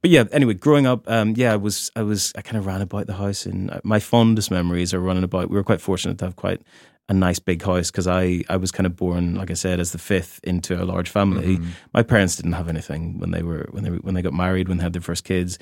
but 0.00 0.10
yeah 0.10 0.24
anyway 0.32 0.54
growing 0.54 0.86
up 0.86 1.00
um, 1.10 1.34
yeah 1.36 1.52
i 1.52 1.56
was 1.56 1.90
i 1.96 2.02
was 2.02 2.32
i 2.36 2.42
kind 2.42 2.56
of 2.58 2.66
ran 2.66 2.82
about 2.82 3.06
the 3.06 3.14
house 3.24 3.46
and 3.46 3.70
uh, 3.70 3.80
my 3.84 3.98
fondest 4.00 4.50
memories 4.50 4.92
are 4.94 5.00
running 5.08 5.24
about 5.24 5.50
we 5.50 5.56
were 5.56 5.64
quite 5.70 5.80
fortunate 5.80 6.18
to 6.18 6.24
have 6.26 6.36
quite 6.36 6.60
a 7.08 7.12
nice 7.14 7.38
big 7.38 7.62
house 7.62 7.90
because 7.90 8.06
I, 8.06 8.42
I 8.48 8.56
was 8.56 8.70
kind 8.72 8.86
of 8.86 8.96
born, 8.96 9.34
like 9.34 9.50
I 9.50 9.54
said, 9.54 9.78
as 9.80 9.92
the 9.92 9.98
fifth 9.98 10.40
into 10.42 10.82
a 10.82 10.84
large 10.84 11.10
family. 11.10 11.58
My 11.92 12.02
parents 12.02 12.36
didn't 12.36 12.52
have 12.54 12.68
anything 12.68 13.18
when 13.18 13.30
they 13.30 13.42
were 13.42 13.68
when 13.72 13.84
they 13.84 13.90
when 13.90 14.14
they 14.14 14.22
got 14.22 14.32
married, 14.32 14.68
when 14.68 14.78
they 14.78 14.84
had 14.84 14.94
their 14.94 15.02
first 15.02 15.24
kids. 15.24 15.58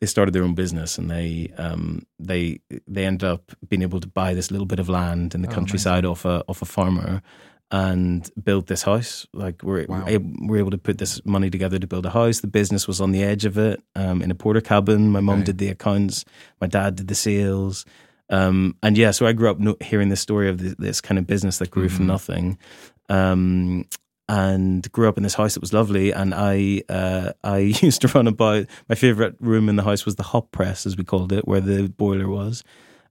They 0.00 0.06
started 0.06 0.34
their 0.34 0.42
own 0.42 0.54
business 0.54 0.98
and 0.98 1.10
they 1.10 1.52
um, 1.56 2.02
they 2.18 2.60
they 2.88 3.06
ended 3.06 3.24
up 3.28 3.52
being 3.68 3.82
able 3.82 4.00
to 4.00 4.08
buy 4.08 4.34
this 4.34 4.50
little 4.50 4.66
bit 4.66 4.80
of 4.80 4.88
land 4.88 5.34
in 5.34 5.42
the 5.42 5.48
countryside 5.48 6.04
off 6.04 6.24
a 6.24 6.44
off 6.48 6.60
a 6.60 6.66
farmer 6.66 7.22
and 7.70 8.30
build 8.42 8.66
this 8.66 8.82
house. 8.82 9.26
Like 9.32 9.62
we're 9.62 9.86
Wow. 9.88 10.04
we're 10.48 10.58
able 10.58 10.72
to 10.72 10.78
put 10.78 10.98
this 10.98 11.24
money 11.24 11.48
together 11.50 11.78
to 11.78 11.86
build 11.86 12.04
a 12.04 12.10
house. 12.10 12.40
The 12.40 12.46
business 12.48 12.86
was 12.86 13.00
on 13.00 13.12
the 13.12 13.22
edge 13.22 13.46
of 13.46 13.56
it 13.56 13.80
um, 13.94 14.20
in 14.22 14.30
a 14.30 14.34
porter 14.34 14.60
cabin. 14.60 15.10
My 15.10 15.20
mom 15.20 15.42
did 15.44 15.56
the 15.58 15.68
accounts. 15.68 16.24
My 16.60 16.66
dad 16.66 16.96
did 16.96 17.08
the 17.08 17.14
sales. 17.14 17.86
Um, 18.30 18.76
and 18.82 18.96
yeah, 18.96 19.10
so 19.10 19.26
I 19.26 19.32
grew 19.32 19.50
up 19.50 19.58
no- 19.58 19.76
hearing 19.80 20.08
this 20.08 20.20
story 20.20 20.48
of 20.48 20.58
this, 20.58 20.74
this 20.78 21.00
kind 21.00 21.18
of 21.18 21.26
business 21.26 21.58
that 21.58 21.70
grew 21.70 21.88
from 21.88 22.06
nothing, 22.06 22.58
um, 23.08 23.84
and 24.28 24.90
grew 24.92 25.08
up 25.08 25.16
in 25.16 25.22
this 25.22 25.34
house 25.34 25.54
that 25.54 25.60
was 25.60 25.72
lovely. 25.72 26.12
And 26.12 26.34
I, 26.34 26.82
uh, 26.88 27.32
I 27.44 27.58
used 27.82 28.00
to 28.02 28.08
run 28.08 28.26
about. 28.26 28.66
My 28.88 28.94
favorite 28.94 29.36
room 29.40 29.68
in 29.68 29.76
the 29.76 29.82
house 29.82 30.06
was 30.06 30.16
the 30.16 30.22
hot 30.22 30.50
press, 30.52 30.86
as 30.86 30.96
we 30.96 31.04
called 31.04 31.32
it, 31.32 31.46
where 31.46 31.60
the 31.60 31.88
boiler 31.88 32.28
was. 32.28 32.64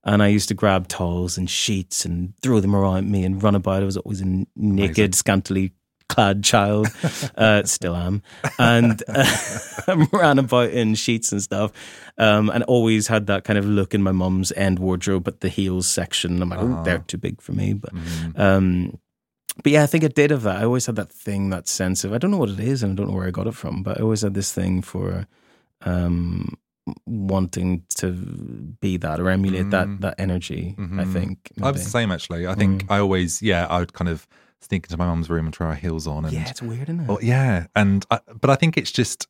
And 0.04 0.20
I 0.20 0.28
used 0.28 0.48
to 0.48 0.54
grab 0.54 0.88
towels 0.88 1.38
and 1.38 1.48
sheets 1.48 2.04
and 2.04 2.34
throw 2.42 2.58
them 2.58 2.74
around 2.74 3.08
me 3.08 3.22
and 3.24 3.40
run 3.40 3.54
about. 3.54 3.82
I 3.82 3.86
was 3.86 3.96
always 3.96 4.20
a 4.20 4.44
naked, 4.56 5.14
scantily 5.14 5.74
clad 6.12 6.44
child, 6.44 6.88
uh, 7.36 7.62
still 7.64 7.96
am, 7.96 8.22
and 8.58 9.02
uh, 9.08 10.06
ran 10.12 10.38
about 10.38 10.70
in 10.70 10.94
sheets 10.94 11.32
and 11.32 11.42
stuff, 11.42 11.72
um, 12.18 12.50
and 12.50 12.62
always 12.64 13.06
had 13.08 13.26
that 13.26 13.44
kind 13.44 13.58
of 13.58 13.64
look 13.64 13.94
in 13.94 14.02
my 14.02 14.12
mum's 14.12 14.52
end 14.52 14.78
wardrobe 14.78 15.26
at 15.28 15.40
the 15.40 15.48
heels 15.48 15.86
section. 15.86 16.42
I'm 16.42 16.50
like, 16.50 16.60
oh, 16.60 16.82
they're 16.84 16.98
too 16.98 17.18
big 17.18 17.40
for 17.40 17.52
me, 17.52 17.72
but. 17.74 17.92
Um, 18.36 18.98
but 19.62 19.72
yeah, 19.72 19.82
I 19.82 19.86
think 19.86 20.02
I 20.02 20.08
did 20.08 20.30
have 20.30 20.44
that. 20.44 20.56
I 20.56 20.64
always 20.64 20.86
had 20.86 20.96
that 20.96 21.12
thing, 21.12 21.50
that 21.50 21.68
sense 21.68 22.04
of 22.04 22.12
I 22.14 22.18
don't 22.18 22.30
know 22.30 22.38
what 22.38 22.48
it 22.48 22.60
is, 22.60 22.82
and 22.82 22.92
I 22.92 22.94
don't 22.96 23.10
know 23.10 23.16
where 23.16 23.26
I 23.26 23.30
got 23.30 23.46
it 23.46 23.54
from, 23.54 23.82
but 23.82 23.98
I 23.98 24.02
always 24.02 24.22
had 24.22 24.32
this 24.32 24.50
thing 24.52 24.80
for 24.80 25.26
um, 25.82 26.56
wanting 27.06 27.84
to 27.96 28.12
be 28.80 28.96
that 28.96 29.20
or 29.20 29.28
emulate 29.28 29.70
that 29.70 30.00
that 30.00 30.14
energy. 30.18 30.74
I 30.98 31.04
think 31.04 31.52
I 31.60 31.70
was 31.70 31.84
the 31.84 31.90
same 31.90 32.10
actually. 32.10 32.46
I 32.46 32.54
think 32.54 32.86
I 32.90 32.98
always, 32.98 33.42
yeah, 33.42 33.66
I 33.68 33.80
would 33.80 33.92
kind 33.92 34.08
of 34.08 34.26
sneak 34.64 34.86
into 34.86 34.96
my 34.96 35.06
mum's 35.06 35.28
room 35.30 35.46
and 35.46 35.54
try 35.54 35.68
our 35.68 35.74
heels 35.74 36.06
on. 36.06 36.24
And, 36.24 36.32
Yeah, 36.34 36.48
it's 36.48 36.62
weird, 36.62 36.88
isn't 36.88 37.00
it? 37.00 37.08
Well, 37.08 37.18
yeah, 37.22 37.66
and 37.76 38.04
I, 38.10 38.20
but 38.40 38.50
I 38.50 38.54
think 38.56 38.76
it's 38.76 38.92
just 38.92 39.26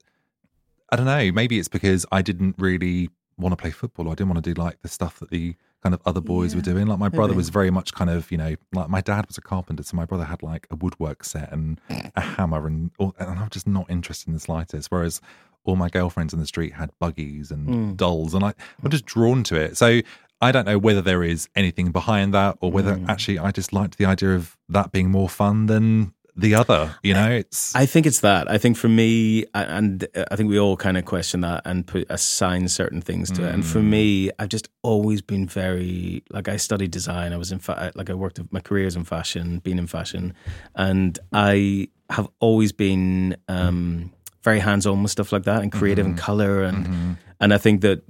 I 0.90 0.96
don't 0.96 1.06
know. 1.06 1.32
Maybe 1.32 1.58
it's 1.58 1.68
because 1.68 2.04
I 2.12 2.20
didn't 2.22 2.56
really 2.58 3.08
want 3.38 3.52
to 3.52 3.56
play 3.56 3.70
football. 3.70 4.08
I 4.08 4.14
didn't 4.14 4.28
want 4.28 4.44
to 4.44 4.54
do 4.54 4.60
like 4.60 4.82
the 4.82 4.88
stuff 4.88 5.18
that 5.20 5.30
the 5.30 5.56
kind 5.82 5.94
of 5.94 6.02
other 6.06 6.20
boys 6.20 6.54
were 6.54 6.60
doing. 6.60 6.86
Like 6.86 6.98
my 6.98 7.08
brother 7.08 7.32
maybe. 7.32 7.38
was 7.38 7.48
very 7.48 7.70
much 7.70 7.92
kind 7.94 8.10
of 8.10 8.30
you 8.30 8.36
know 8.38 8.54
like 8.72 8.88
my 8.88 9.00
dad 9.00 9.26
was 9.26 9.38
a 9.38 9.40
carpenter, 9.40 9.82
so 9.82 9.96
my 9.96 10.04
brother 10.04 10.24
had 10.24 10.42
like 10.42 10.66
a 10.70 10.76
woodwork 10.76 11.24
set 11.24 11.50
and 11.52 11.80
a 12.14 12.20
hammer, 12.20 12.66
and 12.66 12.90
and 13.00 13.14
I'm 13.18 13.48
just 13.50 13.66
not 13.66 13.90
interested 13.90 14.28
in 14.28 14.34
the 14.34 14.40
slightest. 14.40 14.90
Whereas 14.90 15.20
all 15.64 15.76
my 15.76 15.88
girlfriends 15.88 16.34
in 16.34 16.40
the 16.40 16.46
street 16.46 16.74
had 16.74 16.90
buggies 16.98 17.50
and 17.50 17.68
Hmm. 17.68 17.92
dolls, 17.94 18.34
and 18.34 18.44
I, 18.44 18.52
I'm 18.82 18.90
just 18.90 19.06
drawn 19.06 19.42
to 19.44 19.56
it. 19.56 19.76
So. 19.76 20.00
I 20.42 20.52
don't 20.52 20.66
know 20.66 20.78
whether 20.78 21.00
there 21.00 21.22
is 21.22 21.49
anything 21.54 21.92
behind 21.92 22.34
that 22.34 22.58
or 22.61 22.70
whether 22.70 22.94
Hmm. 22.94 23.08
actually 23.08 23.38
I 23.38 23.50
just 23.52 23.72
liked 23.72 23.96
the 23.96 24.04
idea 24.06 24.34
of 24.34 24.56
that 24.68 24.92
being 24.92 25.11
more 25.11 25.28
fun 25.28 25.66
than 25.66 26.12
the 26.34 26.54
other. 26.54 26.94
You 27.02 27.12
know, 27.14 27.30
it's 27.30 27.76
I 27.76 27.84
think 27.87 28.06
it's 28.06 28.20
that. 28.20 28.50
I 28.50 28.56
think 28.58 28.76
for 28.78 28.88
me, 28.88 29.44
and 29.54 30.06
I 30.30 30.34
think 30.37 30.49
we 30.49 30.58
all 30.58 30.76
kind 30.78 30.96
of 30.96 31.04
question 31.04 31.42
that 31.42 31.61
and 31.66 31.87
put 31.87 32.06
assign 32.11 32.68
certain 32.68 33.00
things 33.02 33.30
to 33.32 33.46
it. 33.46 33.54
And 33.54 33.64
for 33.64 33.82
me, 33.82 34.30
I've 34.38 34.49
just 34.49 34.68
always 34.82 35.20
been 35.22 35.46
very 35.46 36.22
like 36.30 36.49
I 36.49 36.56
studied 36.56 36.90
design. 36.90 37.32
I 37.32 37.37
was 37.37 37.52
in 37.52 37.58
fa- 37.58 37.92
like 37.94 38.08
I 38.11 38.14
worked 38.14 38.40
my 38.50 38.61
career 38.61 38.87
is 38.87 38.96
in 38.96 39.04
fashion, 39.04 39.58
being 39.58 39.78
in 39.78 39.87
fashion, 39.87 40.32
and 40.75 41.18
I 41.34 41.88
have 42.08 42.28
always 42.40 42.72
been 42.72 43.37
um, 43.49 44.11
very 44.44 44.58
hands 44.58 44.87
on 44.87 45.02
with 45.02 45.12
stuff 45.12 45.32
like 45.32 45.44
that 45.44 45.62
and 45.62 45.70
creative 45.70 46.06
and 46.06 46.18
color 46.18 46.62
and 46.62 47.16
and 47.40 47.52
I 47.52 47.58
think 47.58 47.80
that 47.80 48.02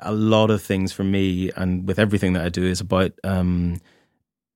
a 0.00 0.12
lot 0.12 0.50
of 0.50 0.62
things 0.62 0.92
for 0.92 1.04
me 1.04 1.50
and 1.56 1.86
with 1.86 1.98
everything 1.98 2.32
that 2.34 2.44
I 2.44 2.48
do 2.48 2.64
is 2.64 2.80
about. 2.80 3.12
Um, 3.22 3.80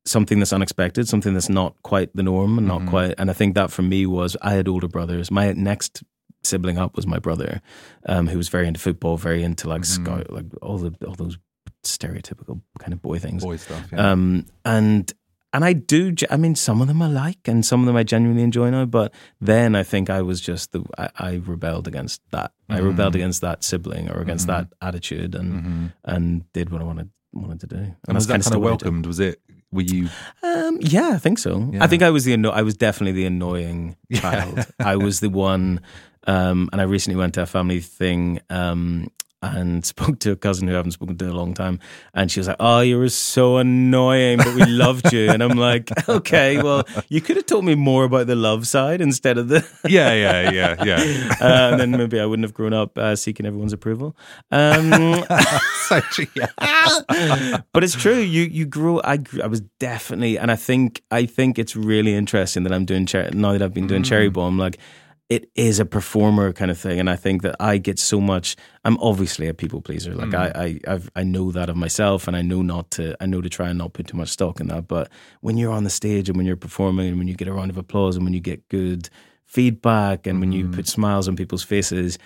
something 0.06 0.38
that's 0.38 0.54
unexpected, 0.54 1.06
something 1.06 1.34
that's 1.34 1.50
not 1.50 1.74
quite 1.82 2.08
the 2.16 2.22
norm 2.22 2.56
and 2.56 2.66
not 2.66 2.86
quite. 2.86 3.14
And 3.18 3.28
I 3.28 3.34
think 3.34 3.54
that 3.56 3.70
for 3.70 3.82
me 3.82 4.06
was 4.06 4.38
I 4.40 4.54
had 4.54 4.66
older 4.66 4.88
brothers. 4.88 5.30
My 5.30 5.52
next 5.52 6.02
sibling 6.42 6.78
up 6.78 6.96
was 6.96 7.06
my 7.06 7.18
brother, 7.18 7.60
um, 8.06 8.26
who 8.26 8.38
was 8.38 8.48
very 8.48 8.66
into 8.66 8.80
football, 8.80 9.16
very 9.16 9.42
into 9.42 9.68
like 9.68 9.84
scout, 9.84 10.32
like 10.32 10.46
all 10.62 10.78
the 10.78 10.94
all 11.06 11.14
those 11.14 11.38
stereotypical 11.84 12.60
kind 12.78 12.92
of 12.92 13.02
boy 13.02 13.18
things. 13.18 13.44
boy 13.44 13.56
stuff. 13.56 13.86
Yeah. 13.92 14.10
Um, 14.10 14.46
and 14.64 15.12
and 15.58 15.64
I 15.64 15.72
do. 15.74 16.14
I 16.30 16.36
mean, 16.36 16.54
some 16.54 16.80
of 16.80 16.86
them 16.86 17.02
I 17.02 17.08
like, 17.08 17.48
and 17.50 17.66
some 17.66 17.80
of 17.80 17.86
them 17.86 17.96
I 17.96 18.04
genuinely 18.04 18.44
enjoy 18.44 18.70
now. 18.70 18.84
But 18.86 19.12
then 19.40 19.74
I 19.74 19.82
think 19.82 20.08
I 20.08 20.22
was 20.22 20.40
just 20.40 20.70
the. 20.70 20.84
I, 20.96 21.08
I 21.18 21.30
rebelled 21.44 21.88
against 21.88 22.22
that. 22.30 22.52
I 22.70 22.78
rebelled 22.78 23.14
Mm-hmm. 23.14 23.20
against 23.22 23.40
that 23.40 23.64
sibling 23.64 24.08
or 24.10 24.20
against 24.20 24.46
that 24.46 24.68
attitude, 24.80 25.34
and 25.34 25.92
and 26.04 26.50
did 26.52 26.70
what 26.70 26.80
I 26.80 26.84
wanted 26.84 27.10
wanted 27.32 27.60
to 27.60 27.66
do. 27.66 27.76
And, 27.76 27.96
and 28.08 28.14
was 28.14 28.26
that 28.28 28.40
kind 28.42 28.46
of 28.46 28.52
what 28.52 28.56
I 28.56 28.60
do. 28.60 28.84
welcomed? 28.84 29.06
Was 29.06 29.18
it? 29.20 29.40
Were 29.72 29.82
you? 29.82 30.08
Um, 30.42 30.78
yeah, 30.80 31.10
I 31.14 31.18
think 31.18 31.38
so. 31.38 31.68
Yeah. 31.72 31.84
I 31.84 31.88
think 31.88 32.02
I 32.02 32.10
was 32.10 32.24
the 32.24 32.32
anno- 32.32 32.52
I 32.60 32.62
was 32.62 32.76
definitely 32.76 33.12
the 33.20 33.26
annoying 33.26 33.96
child. 34.14 34.64
I 34.78 34.96
was 34.96 35.20
the 35.20 35.28
one, 35.28 35.80
um, 36.26 36.68
and 36.72 36.80
I 36.80 36.84
recently 36.84 37.18
went 37.18 37.34
to 37.34 37.42
a 37.42 37.46
family 37.46 37.80
thing 37.80 38.40
um, 38.48 39.08
and 39.42 39.84
spoke 39.84 40.18
to 40.20 40.32
a 40.32 40.36
cousin 40.36 40.68
who 40.68 40.74
I 40.74 40.76
haven't 40.76 40.92
spoken 40.92 41.16
to 41.18 41.24
in 41.24 41.30
a 41.30 41.36
long 41.36 41.54
time, 41.54 41.78
and 42.14 42.30
she 42.30 42.40
was 42.40 42.48
like, 42.48 42.56
"Oh, 42.60 42.80
you 42.80 42.98
were 42.98 43.08
so 43.08 43.58
annoying, 43.58 44.38
but 44.38 44.54
we 44.54 44.64
loved 44.64 45.12
you." 45.12 45.30
And 45.30 45.42
I'm 45.42 45.56
like, 45.56 45.90
"Okay, 46.08 46.60
well, 46.62 46.84
you 47.08 47.20
could 47.20 47.36
have 47.36 47.46
told 47.46 47.64
me 47.64 47.74
more 47.74 48.04
about 48.04 48.26
the 48.26 48.36
love 48.36 48.66
side 48.66 49.00
instead 49.00 49.38
of 49.38 49.48
the." 49.48 49.66
Yeah, 49.88 50.12
yeah, 50.12 50.50
yeah, 50.50 50.84
yeah. 50.84 51.34
uh, 51.40 51.70
and 51.70 51.80
then 51.80 51.90
maybe 51.92 52.20
I 52.20 52.26
wouldn't 52.26 52.44
have 52.44 52.52
grown 52.52 52.72
up 52.74 52.98
uh, 52.98 53.16
seeking 53.16 53.46
everyone's 53.46 53.72
approval. 53.72 54.16
Um, 54.50 55.24
yeah. 56.36 57.60
but 57.72 57.84
it's 57.84 57.94
true. 57.94 58.18
You 58.18 58.42
you 58.42 58.66
grew. 58.66 59.00
I 59.02 59.16
grew, 59.16 59.42
I 59.42 59.46
was 59.46 59.60
definitely, 59.78 60.38
and 60.38 60.50
I 60.50 60.56
think 60.56 61.02
I 61.10 61.26
think 61.26 61.58
it's 61.58 61.74
really 61.74 62.14
interesting 62.14 62.64
that 62.64 62.72
I'm 62.72 62.84
doing 62.84 63.06
cher- 63.06 63.30
now 63.32 63.52
that 63.52 63.62
I've 63.62 63.72
been 63.74 63.86
doing 63.86 64.02
Cherry 64.02 64.28
Bomb. 64.28 64.58
Like 64.58 64.78
it 65.28 65.50
is 65.54 65.78
a 65.78 65.84
performer 65.84 66.52
kind 66.54 66.70
of 66.70 66.78
thing, 66.78 66.98
and 66.98 67.10
I 67.10 67.16
think 67.16 67.42
that 67.42 67.54
I 67.60 67.76
get 67.78 67.98
so 67.98 68.20
much. 68.20 68.56
I'm 68.84 68.96
obviously 68.98 69.46
a 69.48 69.52
people 69.54 69.82
pleaser. 69.82 70.14
Like 70.14 70.32
I 70.34 70.46
I 70.54 70.80
I've, 70.94 71.10
I 71.16 71.22
know 71.22 71.52
that 71.52 71.68
of 71.68 71.76
myself, 71.76 72.26
and 72.28 72.36
I 72.36 72.42
know 72.42 72.62
not 72.62 72.90
to. 72.92 73.14
I 73.22 73.26
know 73.26 73.40
to 73.42 73.48
try 73.50 73.68
and 73.68 73.76
not 73.78 73.92
put 73.92 74.06
too 74.06 74.16
much 74.16 74.30
stock 74.30 74.58
in 74.60 74.68
that. 74.68 74.88
But 74.88 75.10
when 75.42 75.58
you're 75.58 75.72
on 75.72 75.84
the 75.84 75.90
stage 75.90 76.28
and 76.28 76.36
when 76.38 76.46
you're 76.46 76.56
performing, 76.56 77.08
and 77.08 77.18
when 77.18 77.28
you 77.28 77.34
get 77.34 77.46
a 77.48 77.52
round 77.52 77.70
of 77.70 77.76
applause, 77.76 78.16
and 78.16 78.24
when 78.24 78.32
you 78.32 78.40
get 78.40 78.66
good 78.68 79.10
feedback, 79.44 80.26
and 80.26 80.40
when 80.40 80.52
you 80.52 80.68
put 80.68 80.86
smiles 80.88 81.28
on 81.28 81.36
people's 81.36 81.62
faces. 81.64 82.18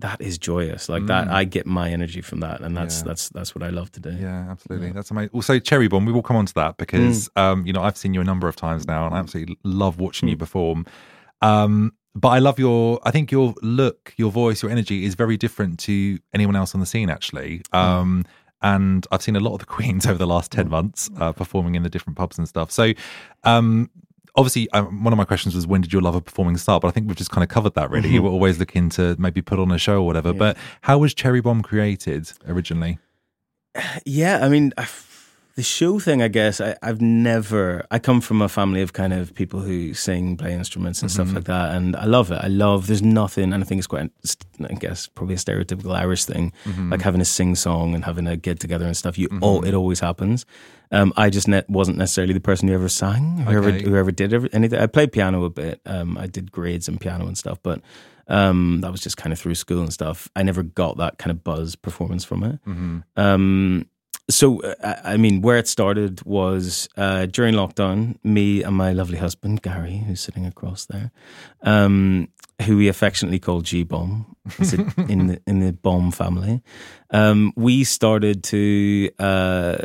That 0.00 0.20
is 0.20 0.38
joyous, 0.38 0.88
like 0.88 1.06
that. 1.06 1.28
I 1.28 1.44
get 1.44 1.66
my 1.66 1.88
energy 1.88 2.20
from 2.20 2.40
that, 2.40 2.60
and 2.62 2.76
that's 2.76 2.98
Yeah. 2.98 3.04
that's 3.04 3.28
that's 3.28 3.54
what 3.54 3.62
I 3.62 3.68
love 3.68 3.92
to 3.92 4.00
do. 4.00 4.10
Yeah, 4.10 4.44
absolutely. 4.50 4.90
That's 4.90 5.12
amazing. 5.12 5.30
Also, 5.32 5.60
Cherry 5.60 5.86
Bomb, 5.86 6.04
we 6.04 6.10
will 6.10 6.20
come 6.20 6.34
on 6.36 6.46
to 6.46 6.54
that 6.54 6.78
because, 6.78 7.28
Mm. 7.28 7.40
um, 7.40 7.64
you 7.66 7.72
know, 7.72 7.80
I've 7.80 7.96
seen 7.96 8.12
you 8.12 8.20
a 8.20 8.24
number 8.24 8.48
of 8.48 8.56
times 8.56 8.88
now 8.88 9.06
and 9.06 9.14
I 9.14 9.18
absolutely 9.20 9.56
love 9.62 10.00
watching 10.00 10.28
you 10.28 10.36
perform. 10.36 10.84
Um, 11.42 11.92
but 12.14 12.28
I 12.28 12.38
love 12.38 12.58
your, 12.58 13.00
I 13.02 13.10
think 13.10 13.32
your 13.32 13.54
look, 13.62 14.14
your 14.16 14.30
voice, 14.30 14.62
your 14.62 14.70
energy 14.70 15.04
is 15.04 15.14
very 15.14 15.36
different 15.36 15.78
to 15.80 16.18
anyone 16.32 16.56
else 16.56 16.74
on 16.74 16.80
the 16.80 16.86
scene, 16.86 17.10
actually. 17.10 17.62
Mm. 17.72 17.78
Um, 17.78 18.24
and 18.62 19.06
I've 19.10 19.22
seen 19.22 19.36
a 19.36 19.40
lot 19.40 19.54
of 19.54 19.60
the 19.60 19.66
Queens 19.76 20.06
over 20.06 20.18
the 20.18 20.26
last 20.26 20.52
10 20.52 20.68
months 20.68 21.10
uh, 21.18 21.32
performing 21.32 21.74
in 21.74 21.82
the 21.82 21.90
different 21.90 22.16
pubs 22.16 22.38
and 22.38 22.48
stuff. 22.48 22.70
So, 22.70 22.92
um, 23.42 23.90
obviously, 24.36 24.70
um, 24.70 25.04
one 25.04 25.12
of 25.12 25.16
my 25.16 25.24
questions 25.24 25.54
was 25.54 25.66
when 25.66 25.80
did 25.80 25.92
your 25.92 26.02
love 26.02 26.14
of 26.14 26.24
performing 26.24 26.56
start? 26.56 26.82
But 26.82 26.88
I 26.88 26.90
think 26.92 27.08
we've 27.08 27.16
just 27.16 27.30
kind 27.30 27.42
of 27.42 27.48
covered 27.48 27.74
that 27.74 27.90
really. 27.90 28.08
You 28.10 28.22
were 28.22 28.30
always 28.30 28.58
looking 28.58 28.90
to 28.90 29.16
maybe 29.18 29.42
put 29.42 29.58
on 29.58 29.70
a 29.70 29.78
show 29.78 29.96
or 29.96 30.06
whatever. 30.06 30.32
But 30.32 30.56
how 30.82 30.98
was 30.98 31.14
Cherry 31.14 31.40
Bomb 31.40 31.62
created 31.62 32.30
originally? 32.46 32.98
Yeah, 34.04 34.44
I 34.44 34.48
mean, 34.48 34.72
The 35.56 35.62
show 35.62 36.00
thing, 36.00 36.20
I 36.20 36.26
guess, 36.26 36.60
I, 36.60 36.74
I've 36.82 37.00
never. 37.00 37.86
I 37.88 38.00
come 38.00 38.20
from 38.20 38.42
a 38.42 38.48
family 38.48 38.82
of 38.82 38.92
kind 38.92 39.12
of 39.12 39.32
people 39.36 39.60
who 39.60 39.94
sing, 39.94 40.36
play 40.36 40.52
instruments, 40.52 41.00
and 41.00 41.08
stuff 41.08 41.32
like 41.32 41.44
that, 41.44 41.76
and 41.76 41.94
I 41.94 42.06
love 42.06 42.32
it. 42.32 42.40
I 42.42 42.48
love. 42.48 42.88
There's 42.88 43.02
nothing, 43.02 43.52
and 43.52 43.62
I 43.62 43.66
think 43.66 43.78
it's 43.78 43.86
quite. 43.86 44.10
I 44.68 44.74
guess 44.74 45.06
probably 45.06 45.36
a 45.36 45.38
stereotypical 45.38 45.94
Irish 45.94 46.24
thing, 46.24 46.52
like 46.90 47.02
having 47.02 47.20
a 47.20 47.24
sing 47.24 47.54
song 47.54 47.94
and 47.94 48.04
having 48.04 48.26
a 48.26 48.36
get 48.36 48.58
together 48.58 48.84
and 48.84 48.96
stuff. 48.96 49.16
You, 49.16 49.28
all, 49.42 49.64
it 49.64 49.74
always 49.74 50.00
happens. 50.00 50.44
Um, 50.90 51.12
I 51.16 51.30
just 51.30 51.46
ne- 51.46 51.62
wasn't 51.68 51.98
necessarily 51.98 52.34
the 52.34 52.40
person 52.40 52.66
who 52.66 52.74
ever 52.74 52.88
sang, 52.88 53.38
whoever 53.38 53.68
Okay. 53.68 53.82
whoever 53.84 54.10
did 54.10 54.32
every, 54.34 54.52
anything. 54.52 54.80
I 54.80 54.86
played 54.86 55.12
piano 55.12 55.44
a 55.44 55.50
bit. 55.50 55.80
Um, 55.86 56.18
I 56.18 56.26
did 56.26 56.50
grades 56.50 56.88
in 56.88 56.98
piano 56.98 57.26
and 57.28 57.38
stuff, 57.38 57.58
but 57.62 57.80
um, 58.26 58.80
that 58.80 58.90
was 58.90 59.00
just 59.00 59.16
kind 59.16 59.32
of 59.32 59.38
through 59.38 59.54
school 59.54 59.82
and 59.82 59.92
stuff. 59.92 60.28
I 60.34 60.42
never 60.42 60.64
got 60.64 60.96
that 60.98 61.18
kind 61.18 61.30
of 61.30 61.44
buzz 61.44 61.76
performance 61.76 62.24
from 62.24 62.42
it. 62.42 62.58
Um, 63.16 63.86
so, 64.30 64.62
uh, 64.62 64.74
I 64.82 65.14
I 65.14 65.16
mean, 65.16 65.42
where 65.42 65.58
it 65.58 65.68
started 65.68 66.24
was 66.24 66.88
uh, 66.96 67.26
during 67.26 67.54
lockdown. 67.54 68.16
Me 68.24 68.62
and 68.62 68.76
my 68.76 68.92
lovely 68.92 69.18
husband 69.18 69.62
Gary, 69.62 69.98
who's 69.98 70.20
sitting 70.20 70.46
across 70.46 70.86
there, 70.86 71.12
um, 71.62 72.28
who 72.62 72.76
we 72.76 72.88
affectionately 72.88 73.38
call 73.38 73.60
G 73.60 73.84
Bomb, 73.84 74.36
in 75.08 75.26
the 75.26 75.40
in 75.46 75.60
the 75.60 75.72
Bomb 75.72 76.10
family. 76.10 76.62
Um, 77.10 77.52
we 77.56 77.84
started 77.84 78.42
to 78.44 79.10
uh, 79.18 79.76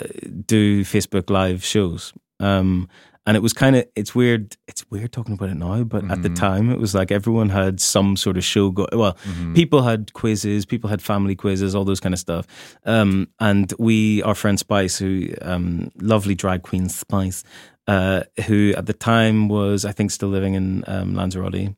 do 0.45 0.83
Facebook 0.83 1.29
Live 1.29 1.63
shows. 1.63 2.13
Um, 2.39 2.87
and 3.29 3.37
it 3.37 3.41
was 3.41 3.53
kind 3.53 3.75
of 3.75 3.85
it's 3.95 4.15
weird 4.15 4.57
it's 4.67 4.83
weird 4.89 5.11
talking 5.11 5.35
about 5.35 5.49
it 5.49 5.55
now 5.55 5.83
but 5.83 6.03
at 6.09 6.23
the 6.23 6.29
time 6.29 6.71
it 6.71 6.79
was 6.79 6.95
like 6.95 7.11
everyone 7.11 7.49
had 7.49 7.79
some 7.79 8.17
sort 8.17 8.37
of 8.37 8.43
show 8.43 8.71
go 8.71 8.87
well 8.91 9.15
people 9.53 9.83
had 9.83 10.11
quizzes 10.13 10.65
people 10.65 10.89
had 10.89 10.99
family 10.99 11.35
quizzes 11.35 11.75
all 11.75 11.85
those 11.85 11.99
kind 11.99 12.13
of 12.13 12.19
stuff. 12.19 12.47
Um, 12.85 13.27
and 13.39 13.71
we 13.77 14.23
our 14.23 14.33
friend 14.33 14.57
spice 14.57 14.97
who 14.97 15.29
um, 15.43 15.91
lovely 16.01 16.33
drag 16.33 16.63
queen 16.63 16.89
spice 16.89 17.43
uh, 17.87 18.23
who 18.47 18.73
at 18.75 18.87
the 18.87 18.93
time 18.93 19.47
was 19.47 19.85
i 19.85 19.91
think 19.91 20.09
still 20.09 20.29
living 20.29 20.55
in 20.55 20.83
um, 20.87 21.13
lanzarote 21.13 21.75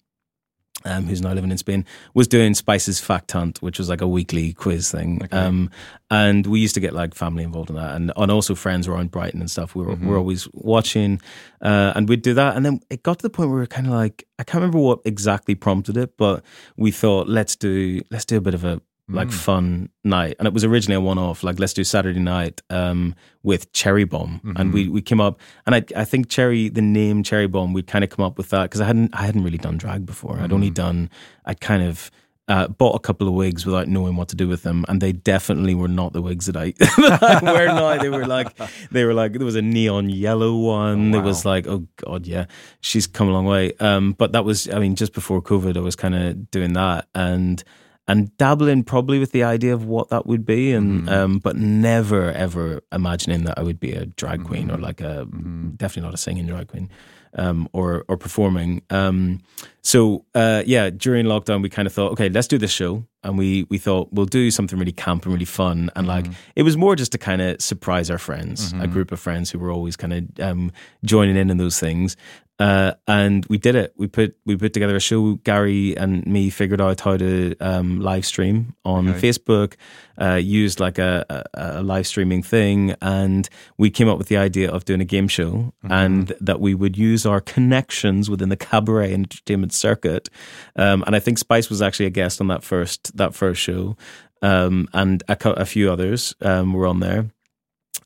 um, 0.86 1.06
who's 1.06 1.22
now 1.22 1.34
living 1.34 1.52
in 1.52 1.58
Spain, 1.58 1.86
was 2.14 2.28
doing 2.28 2.54
Spice's 2.54 3.00
Fact 3.00 3.32
Hunt, 3.32 3.62
which 3.62 3.80
was 3.80 3.90
like 3.90 4.02
a 4.02 4.08
weekly 4.08 4.54
quiz 4.54 4.92
thing. 4.92 5.28
Um, 5.32 5.70
and 6.10 6.46
we 6.46 6.60
used 6.60 6.74
to 6.76 6.82
get 6.82 6.94
like 6.94 7.14
family 7.16 7.44
involved 7.44 7.70
in 7.70 7.76
that, 7.78 7.96
and, 7.96 8.12
and 8.16 8.32
also 8.32 8.56
friends 8.56 8.88
around 8.88 9.12
Brighton 9.12 9.40
and 9.40 9.50
stuff. 9.50 9.76
We 9.76 9.84
were, 9.84 9.96
we 9.96 10.08
were 10.08 10.18
always 10.18 10.48
watching, 10.54 11.22
uh, 11.62 11.94
and 11.96 12.10
we'd 12.10 12.22
do 12.22 12.34
that. 12.34 12.56
And 12.56 12.66
then 12.66 12.82
it 12.90 13.04
got 13.04 13.20
to 13.20 13.24
the 13.24 13.30
point 13.30 13.50
where 13.50 13.56
we 13.56 13.62
were 13.62 13.68
kind 13.68 13.88
of 13.88 13.94
like, 13.94 14.28
I 14.40 14.44
can't 14.44 14.62
remember 14.62 14.80
what 14.80 15.00
exactly 15.06 15.56
prompted 15.56 15.98
it, 15.98 16.18
but 16.18 16.44
we 16.76 16.92
thought 16.92 17.28
let's 17.28 17.56
do 17.56 18.02
let's 18.10 18.26
do 18.26 18.38
a 18.38 18.42
bit 18.42 18.54
of 18.54 18.64
a 18.64 18.82
like 19.14 19.32
fun 19.32 19.90
night, 20.04 20.36
and 20.40 20.48
it 20.48 20.54
was 20.54 20.64
originally 20.64 20.96
a 20.96 21.02
one 21.02 21.18
off. 21.18 21.44
Like 21.44 21.60
let's 21.60 21.74
do 21.74 21.84
Saturday 21.84 22.20
night 22.20 22.62
um, 22.70 23.16
with 23.44 23.72
Cherry 23.74 24.04
Bomb, 24.06 24.42
and 24.56 24.74
we 24.74 24.90
we 24.90 25.02
came 25.02 25.22
up, 25.22 25.40
and 25.66 25.76
I 25.76 25.84
I 25.96 26.06
think 26.06 26.30
Cherry 26.30 26.70
the 26.70 26.82
name 26.82 27.24
Cherry 27.24 27.48
Bomb 27.48 27.74
we'd 27.74 27.88
kind 27.88 28.04
of 28.04 28.10
come 28.10 28.26
up 28.26 28.38
with 28.38 28.50
that 28.50 28.64
because 28.64 28.82
I 28.82 28.86
hadn't 28.86 29.14
I 29.14 29.24
hadn't 29.26 29.44
really 29.44 29.58
done 29.58 29.78
drag 29.78 30.06
before. 30.06 30.40
I'd 30.40 30.54
only 30.54 30.70
done 30.70 31.10
I'd 31.46 31.62
kind 31.62 31.84
of. 31.84 32.12
Uh, 32.48 32.68
bought 32.68 32.96
a 32.96 33.00
couple 33.00 33.30
of 33.30 33.34
wigs 33.34 33.66
without 33.66 33.88
knowing 33.88 34.18
what 34.18 34.28
to 34.28 34.36
do 34.36 34.46
with 34.46 34.64
them, 34.64 34.84
and 34.90 35.00
they 35.00 35.14
definitely 35.14 35.74
were 35.74 35.88
not 35.88 36.12
the 36.12 36.22
wigs 36.22 36.48
that 36.48 36.58
I, 36.58 36.72
that 36.80 37.24
I 37.24 37.54
wear 37.54 37.68
now. 37.68 37.98
They 37.98 38.10
were 38.10 38.26
like, 38.26 38.58
they 38.92 39.06
were 39.06 39.14
like, 39.14 39.34
there 39.34 39.46
was 39.46 39.56
a 39.56 39.62
neon 39.62 40.10
yellow 40.10 40.58
one. 40.58 41.12
There 41.12 41.22
was 41.22 41.46
like, 41.46 41.66
oh 41.68 41.88
god, 41.98 42.28
yeah, 42.28 42.48
she's 42.82 43.08
come 43.08 43.30
a 43.30 43.32
long 43.32 43.46
way. 43.46 43.72
Um, 43.80 44.14
but 44.14 44.34
that 44.34 44.44
was, 44.44 44.68
I 44.70 44.80
mean, 44.80 44.96
just 44.96 45.14
before 45.14 45.42
COVID, 45.42 45.78
I 45.78 45.80
was 45.80 45.96
kind 45.96 46.14
of 46.14 46.52
doing 46.52 46.74
that, 46.74 47.08
and 47.16 47.64
and 48.08 48.36
dabbling 48.38 48.84
probably 48.84 49.20
with 49.20 49.32
the 49.32 49.44
idea 49.44 49.74
of 49.74 49.86
what 49.86 50.10
that 50.10 50.26
would 50.26 50.46
be, 50.46 50.74
and 50.74 51.10
um, 51.10 51.40
but 51.40 51.56
never 51.56 52.32
ever 52.32 52.82
imagining 52.92 53.44
that 53.46 53.58
I 53.58 53.64
would 53.64 53.80
be 53.80 53.94
a 53.94 54.06
drag 54.06 54.44
queen 54.44 54.70
or 54.72 54.78
like 54.78 55.02
a 55.02 55.26
definitely 55.78 56.08
not 56.08 56.14
a 56.14 56.18
singing 56.18 56.48
drag 56.48 56.68
queen. 56.68 56.90
Um, 57.34 57.70
or 57.72 58.04
or 58.10 58.18
performing. 58.18 58.82
Um, 58.90 59.40
so 59.82 60.26
uh, 60.36 60.64
yeah, 60.66 60.90
during 60.90 61.26
lockdown, 61.26 61.62
we 61.62 61.70
kind 61.70 61.86
of 61.88 61.94
thought, 61.94 62.12
okay, 62.12 62.28
let's 62.28 62.46
do 62.46 62.58
this 62.58 62.72
show, 62.72 63.06
and 63.24 63.38
we 63.38 63.66
we 63.70 63.78
thought 63.78 64.10
we'll 64.12 64.26
do 64.26 64.52
something 64.52 64.78
really 64.78 64.92
camp 64.92 65.24
and 65.24 65.32
really 65.32 65.46
fun, 65.46 65.90
and 65.96 66.08
like 66.08 66.26
it 66.58 66.64
was 66.64 66.76
more 66.76 66.94
just 66.94 67.14
to 67.14 67.18
kind 67.18 67.42
of 67.42 67.62
surprise 67.62 68.10
our 68.12 68.18
friends, 68.18 68.74
a 68.82 68.88
group 68.88 69.14
of 69.14 69.20
friends 69.22 69.50
who 69.50 69.60
were 69.60 69.72
always 69.72 69.96
kind 69.96 70.12
of 70.12 70.40
um, 70.46 70.74
joining 71.06 71.38
in 71.38 71.50
in 71.50 71.56
those 71.56 71.80
things. 71.80 72.18
Uh, 72.62 72.94
and 73.08 73.44
we 73.48 73.58
did 73.58 73.74
it. 73.74 73.92
We 73.98 74.06
put 74.06 74.38
we 74.46 74.56
put 74.56 74.72
together 74.72 74.96
a 74.96 75.00
show. 75.00 75.34
Gary 75.44 75.98
and 75.98 76.24
me 76.28 76.52
figured 76.52 76.80
out 76.80 77.02
how 77.02 77.18
to 77.18 77.56
um, 77.60 78.00
live 78.00 78.24
stream 78.24 78.76
on 78.86 79.08
Facebook. 79.16 79.78
Uh, 80.22 80.36
used 80.36 80.80
like 80.80 81.00
a, 81.00 81.26
a, 81.28 81.80
a 81.80 81.82
live 81.82 82.06
streaming 82.06 82.44
thing, 82.44 82.94
and 83.02 83.50
we 83.80 83.90
came 83.90 84.08
up 84.08 84.20
with 84.20 84.28
the 84.28 84.38
idea 84.38 84.70
of 84.70 84.86
doing 84.86 85.02
a 85.02 85.06
game 85.06 85.28
show, 85.28 85.74
and 85.90 86.34
that 86.40 86.60
we 86.60 86.76
would 86.76 86.96
use 86.96 87.26
our 87.26 87.42
connections 87.42 88.30
within 88.30 88.50
the 88.50 88.58
cabaret 88.58 89.12
entertainment 89.12 89.74
circuit. 89.74 90.30
Um, 90.76 91.04
and 91.08 91.16
I 91.16 91.20
think 91.20 91.40
Spice 91.40 91.68
was 91.68 91.82
actually 91.82 92.06
a 92.06 92.12
guest 92.12 92.40
on 92.42 92.48
that 92.50 92.64
first 92.64 93.18
that 93.18 93.34
first 93.34 93.60
show, 93.60 93.98
um, 94.44 94.88
and 94.94 95.24
a, 95.28 95.36
a 95.54 95.66
few 95.66 95.92
others 95.92 96.36
um, 96.42 96.74
were 96.74 96.86
on 96.86 97.00
there. 97.00 97.32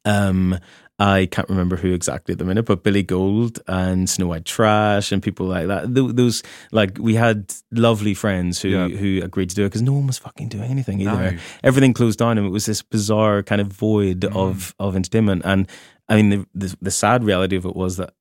Um, 0.06 0.60
I 0.98 1.28
can't 1.30 1.50
remember 1.50 1.76
who 1.76 1.94
exactly 1.94 2.32
at 2.32 2.38
the 2.40 2.46
minute, 2.46 2.64
but 2.64 2.84
Billy 2.84 3.04
Gold 3.04 3.60
and 3.68 4.10
Snow 4.10 4.28
White 4.28 4.46
Trash 4.46 5.12
and 5.12 5.22
people 5.22 5.46
like 5.46 5.68
that. 5.68 5.94
Those 5.94 6.42
like 6.72 6.98
we 6.98 7.16
had 7.16 7.54
lovely 7.72 8.14
friends 8.14 8.62
who 8.62 8.70
Yeah. 8.70 8.88
who 8.88 9.22
agreed 9.22 9.50
to 9.50 9.56
do 9.56 9.64
it 9.64 9.68
because 9.68 9.82
no 9.82 9.92
one 9.92 10.08
was 10.08 10.18
fucking 10.18 10.48
doing 10.50 10.72
anything 10.72 11.02
either. 11.02 11.32
No. 11.32 11.38
Everything 11.64 11.94
closed 11.94 12.20
down, 12.20 12.38
and 12.38 12.48
it 12.48 12.52
was 12.52 12.66
this 12.66 12.82
bizarre 12.82 13.44
kind 13.44 13.60
of 13.60 13.68
void 13.68 14.22
mm. 14.22 14.36
of 14.36 14.74
of 14.80 14.96
entertainment. 14.96 15.42
And 15.44 15.70
I 16.08 16.16
mean, 16.16 16.30
the, 16.30 16.48
the 16.54 16.78
the 16.82 16.92
sad 16.92 17.26
reality 17.26 17.58
of 17.58 17.66
it 17.66 17.76
was 17.76 17.98
that 17.98 18.14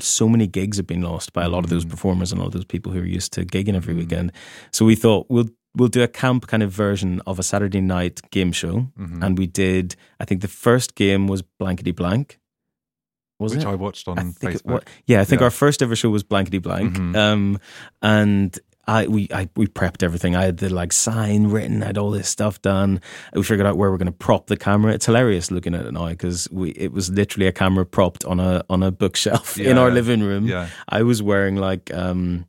so 0.00 0.28
many 0.28 0.46
gigs 0.46 0.78
have 0.78 0.86
been 0.86 1.02
lost 1.02 1.32
by 1.32 1.44
a 1.44 1.48
lot 1.48 1.62
of 1.62 1.70
those 1.70 1.84
mm. 1.84 1.90
performers 1.90 2.32
and 2.32 2.40
all 2.40 2.48
those 2.50 2.64
people 2.64 2.90
who 2.90 3.00
are 3.00 3.06
used 3.06 3.32
to 3.34 3.44
gigging 3.44 3.76
every 3.76 3.94
mm. 3.94 3.98
weekend. 3.98 4.32
So 4.72 4.84
we 4.84 4.96
thought 4.96 5.26
we'll 5.28 5.50
we'll 5.76 5.88
do 5.88 6.02
a 6.02 6.08
camp 6.08 6.46
kind 6.46 6.62
of 6.62 6.70
version 6.70 7.20
of 7.26 7.38
a 7.38 7.42
Saturday 7.42 7.80
night 7.80 8.20
game 8.30 8.52
show, 8.52 8.88
and 8.96 9.38
we 9.38 9.46
did. 9.46 9.96
I 10.20 10.24
think 10.24 10.40
the 10.42 10.48
first 10.48 10.94
game 10.94 11.26
was 11.28 11.42
blankety 11.42 11.92
blank. 11.92 12.38
Was 13.40 13.56
which 13.56 13.64
it? 13.64 13.68
I 13.68 13.74
watched 13.74 14.06
on 14.06 14.18
I 14.18 14.22
Facebook. 14.22 14.86
yeah, 15.06 15.20
I 15.20 15.24
think 15.24 15.40
Yeah. 15.40 15.46
our 15.46 15.50
first 15.50 15.82
ever 15.82 15.96
show 15.96 16.10
was 16.10 16.22
blankety 16.22 16.58
blank. 16.58 16.96
Um, 17.16 17.58
and 18.00 18.56
I 18.86 19.06
we 19.08 19.28
I 19.32 19.48
we 19.56 19.66
prepped 19.66 20.02
everything. 20.04 20.36
I 20.36 20.44
had 20.44 20.58
the 20.58 20.68
like 20.72 20.92
sign 20.92 21.46
written, 21.48 21.82
I 21.82 21.86
had 21.86 21.98
all 21.98 22.10
this 22.12 22.28
stuff 22.28 22.60
done. 22.62 23.00
We 23.34 23.42
figured 23.42 23.66
out 23.66 23.76
where 23.76 23.90
we're 23.90 23.96
going 23.98 24.06
to 24.06 24.12
prop 24.26 24.46
the 24.46 24.56
camera. 24.56 24.92
It's 24.92 25.06
hilarious 25.06 25.50
looking 25.50 25.74
at 25.74 25.86
it 25.86 25.92
now 25.92 26.08
because 26.08 26.48
we 26.52 26.70
it 26.70 26.92
was 26.92 27.10
literally 27.10 27.46
a 27.48 27.52
camera 27.52 27.84
propped 27.86 28.24
on 28.24 28.38
a 28.38 28.62
on 28.70 28.82
a 28.82 28.90
bookshelf 28.92 29.58
in 29.70 29.76
our 29.78 29.90
living 29.90 30.22
room. 30.22 30.46
Yeah. 30.46 30.68
I 30.88 31.02
was 31.02 31.22
wearing 31.22 31.56
like 31.56 31.92
um 31.94 32.46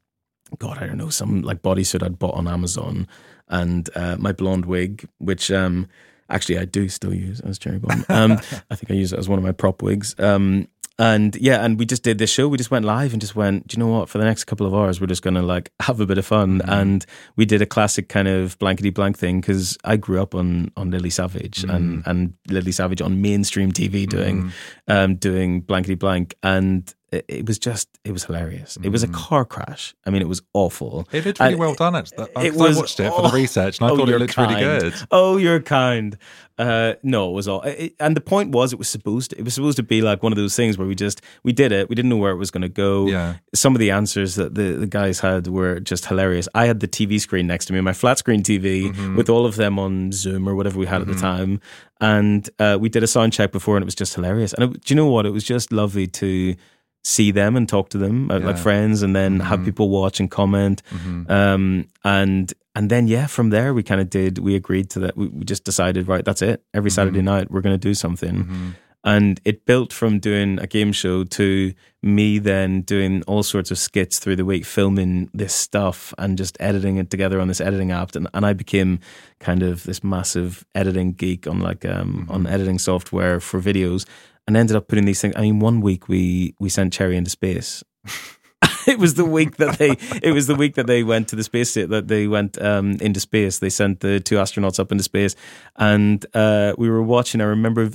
God, 0.60 0.78
I 0.80 0.88
don't 0.88 0.98
know, 0.98 1.10
some 1.10 1.42
like 1.42 1.62
bodysuit 1.62 2.04
I'd 2.04 2.20
bought 2.20 2.36
on 2.36 2.48
Amazon 2.48 3.08
and 3.48 3.90
uh, 3.96 4.18
my 4.20 4.32
blonde 4.32 4.66
wig, 4.66 5.08
which 5.20 5.52
um 5.52 5.88
actually 6.30 6.58
I 6.58 6.66
do 6.66 6.90
still 6.90 7.14
use 7.14 7.40
as 7.42 7.60
cherry 7.60 7.80
bomb. 7.80 8.06
Um 8.10 8.34
I 8.70 8.76
think 8.76 8.92
I 8.92 8.94
use 8.94 9.14
it 9.14 9.20
as 9.20 9.30
one 9.30 9.40
of 9.40 9.46
my 9.46 9.52
prop 9.52 9.82
wigs. 9.82 10.16
Um 10.20 10.68
and 11.00 11.36
yeah, 11.38 11.66
and 11.66 11.80
we 11.80 11.86
just 11.86 12.04
did 12.04 12.20
this 12.20 12.30
show. 12.30 12.48
We 12.48 12.58
just 12.58 12.70
went 12.70 12.86
live 12.86 13.14
and 13.14 13.22
just 13.22 13.36
went, 13.36 13.68
do 13.68 13.76
you 13.76 13.84
know 13.84 13.92
what? 13.92 14.10
For 14.10 14.20
the 14.20 14.26
next 14.26 14.44
couple 14.44 14.68
of 14.68 14.76
hours, 14.76 15.02
we're 15.02 15.08
just 15.08 15.24
going 15.24 15.34
to 15.34 15.42
like 15.42 15.72
have 15.82 16.00
a 16.00 16.06
bit 16.06 16.20
of 16.20 16.26
fun. 16.26 16.62
And 16.66 17.04
we 17.36 17.46
did 17.46 17.64
a 17.64 17.66
classic 17.66 18.10
kind 18.10 18.28
of 18.28 18.60
blankety 18.60 18.92
blank 18.92 19.18
thing 19.18 19.42
because 19.42 19.76
I 19.84 19.98
grew 19.98 20.22
up 20.22 20.36
on 20.36 20.72
on 20.78 20.92
Lily 20.92 21.10
Savage 21.10 21.64
and 21.64 22.04
and 22.06 22.34
Lily 22.48 22.72
Savage 22.72 23.02
on 23.02 23.22
mainstream 23.22 23.72
TV 23.72 24.08
doing 24.08 24.52
um 24.88 25.16
doing 25.16 25.62
blankety 25.62 25.96
blank, 25.96 26.36
and 26.44 26.94
it, 27.14 27.26
it 27.28 27.46
was 27.48 27.58
just 27.60 27.88
it 28.04 28.12
was 28.12 28.24
hilarious. 28.26 28.78
It 28.84 28.90
was 28.90 29.04
a 29.04 29.08
car 29.08 29.46
crash. 29.46 29.94
I 30.06 30.10
mean, 30.10 30.22
it 30.22 30.28
was 30.28 30.42
awful. 30.54 31.08
It 31.12 31.22
did 31.22 31.40
really 31.40 31.52
And 31.54 31.60
well 31.60 31.76
done. 31.76 31.96
Actually, 31.96 32.28
I, 32.36 32.44
it 32.46 32.52
'cause 32.54 32.76
I 32.78 32.80
watched 32.80 33.00
it 33.00 33.10
for 33.12 33.22
the 33.22 33.30
research, 33.30 33.80
and 33.80 33.88
I 33.88 33.92
oh, 33.92 33.98
thought 33.98 34.10
it 34.10 34.18
looked 34.20 34.38
really 34.38 34.56
good. 34.56 34.94
Oh, 35.12 35.38
you're 35.38 35.62
kind. 35.62 36.18
Uh, 36.58 36.94
no, 37.02 37.30
it 37.32 37.34
was 37.34 37.48
all. 37.48 37.62
It, 37.64 37.96
and 38.00 38.16
the 38.16 38.22
point 38.22 38.52
was, 38.52 38.74
it 38.74 38.78
was 38.80 38.88
supposed. 38.88 39.32
To, 39.32 39.40
it 39.40 39.44
was 39.46 39.54
supposed 39.56 39.78
to 39.78 39.84
be 39.84 40.02
like 40.02 40.22
one 40.22 40.32
of 40.32 40.38
those 40.38 40.56
things 40.56 40.78
where 40.78 40.88
we 40.88 40.94
just 40.96 41.22
we 41.44 41.52
did 41.52 41.72
it. 41.72 41.90
We 41.90 41.96
didn't 41.96 42.10
know 42.10 42.18
where 42.18 42.32
it 42.32 42.38
was 42.38 42.52
going 42.52 42.62
to 42.62 42.70
go. 42.70 43.08
Yeah. 43.08 43.36
Some 43.56 43.74
of 43.76 43.80
the 43.80 43.90
answers 43.92 44.36
that 44.36 44.54
the, 44.56 44.74
the 44.74 44.88
guys 44.88 45.20
had 45.20 45.48
were 45.48 45.80
just 45.80 46.06
hilarious. 46.06 46.48
I 46.54 46.66
had 46.66 46.80
the 46.80 46.88
TV 46.88 47.20
screen 47.20 47.48
next 47.48 47.66
to 47.66 47.74
me, 47.74 47.82
my 47.82 47.94
flat 47.94 48.18
screen 48.20 48.44
TV, 48.44 48.64
Mm-hmm. 48.94 49.16
with 49.16 49.30
all 49.30 49.46
of 49.46 49.56
them 49.56 49.80
on 49.80 50.12
Zoom 50.12 50.48
or 50.48 50.56
whatever 50.56 50.78
we 50.80 50.86
had 50.86 51.02
at 51.02 51.08
the 51.08 51.16
time, 51.16 51.60
and 52.02 52.50
uh, 52.60 52.78
we 52.80 52.90
did 52.90 53.02
a 53.04 53.08
sound 53.08 53.34
check 53.34 53.52
before, 53.52 53.76
and 53.78 53.84
it 53.84 53.86
was 53.86 53.96
just 53.96 54.14
hilarious. 54.16 54.54
And 54.54 54.64
it, 54.76 54.84
do 54.84 54.94
you 54.94 54.96
know 54.96 55.08
what? 55.08 55.26
It 55.26 55.32
was 55.32 55.44
just 55.44 55.72
lovely 55.72 56.08
to 56.08 56.56
see 57.04 57.32
them 57.32 57.56
and 57.58 57.68
talk 57.68 57.90
to 57.90 57.98
them 57.98 58.32
uh, 58.32 58.36
like 58.40 58.56
Mm-hmm. 58.56 58.64
friends 58.64 59.04
and 59.04 59.16
then 59.16 59.40
have 59.42 59.64
people 59.66 59.90
watch 59.90 60.20
and 60.20 60.30
comment. 60.32 60.82
Um 61.30 61.88
and 62.04 62.54
and 62.76 62.90
then 62.90 63.08
yeah 63.08 63.28
from 63.28 63.50
there 63.50 63.74
we 63.74 63.84
kind 63.84 64.02
of 64.02 64.10
did 64.10 64.38
we 64.40 64.56
agreed 64.56 64.90
to 64.92 65.00
that 65.00 65.16
we, 65.18 65.28
we 65.28 65.44
just 65.46 65.64
decided 65.64 66.08
right 66.08 66.26
that's 66.26 66.42
it. 66.42 66.64
Every 66.74 66.92
saturday 66.92 67.20
Mm-hmm. 67.20 67.26
night 67.26 67.52
we're 67.52 67.62
going 67.62 67.80
to 67.80 67.88
do 67.90 67.94
something. 67.94 68.76
And 69.06 69.42
it 69.44 69.66
built 69.66 69.92
from 69.92 70.20
doing 70.20 70.60
a 70.60 70.66
game 70.68 70.94
show 70.94 71.26
to 71.26 71.74
me 72.02 72.40
then 72.40 72.84
doing 72.84 73.22
all 73.28 73.44
sorts 73.44 73.70
of 73.70 73.78
skits 73.78 74.18
through 74.18 74.38
the 74.38 74.46
week, 74.46 74.64
filming 74.64 75.30
this 75.34 75.54
stuff 75.54 76.14
and 76.18 76.38
just 76.38 76.56
editing 76.62 76.96
it 76.96 77.10
together 77.10 77.42
on 77.42 77.50
this 77.50 77.60
editing 77.60 77.92
app. 77.92 78.16
And, 78.16 78.30
and 78.34 78.46
I 78.46 78.54
became 78.54 79.00
kind 79.42 79.62
of 79.62 79.84
this 79.84 80.06
massive 80.06 80.66
editing 80.74 81.12
geek 81.12 81.48
on 81.48 81.60
like 81.60 81.84
um, 81.84 82.28
on 82.30 82.48
editing 82.48 82.80
software 82.80 83.42
for 83.42 83.60
videos 83.62 84.06
and 84.48 84.58
ended 84.58 84.76
up 84.76 84.88
putting 84.88 85.06
these 85.06 85.22
things. 85.22 85.36
I 85.38 85.42
mean, 85.42 85.60
one 85.60 85.82
week 85.82 86.08
we 86.08 86.56
we 86.60 86.70
sent 86.70 86.94
Cherry 86.94 87.18
into 87.18 87.30
space. 87.30 87.84
it 88.88 89.00
was 89.00 89.16
the 89.16 89.26
week 89.26 89.58
that 89.58 89.78
they 89.78 89.92
it 90.22 90.34
was 90.34 90.48
the 90.48 90.56
week 90.56 90.76
that 90.76 90.88
they 90.88 91.04
went 91.04 91.28
to 91.30 91.36
the 91.36 91.44
space 91.44 91.74
that 91.74 92.08
they 92.08 92.28
went 92.28 92.62
um, 92.62 92.92
into 93.02 93.20
space. 93.20 93.60
They 93.60 93.70
sent 93.70 94.02
the 94.02 94.20
two 94.20 94.36
astronauts 94.36 94.80
up 94.80 94.92
into 94.92 95.04
space, 95.04 95.36
and 95.76 96.26
uh, 96.34 96.74
we 96.78 96.90
were 96.90 97.04
watching. 97.04 97.42
I 97.42 97.46
remember 97.46 97.90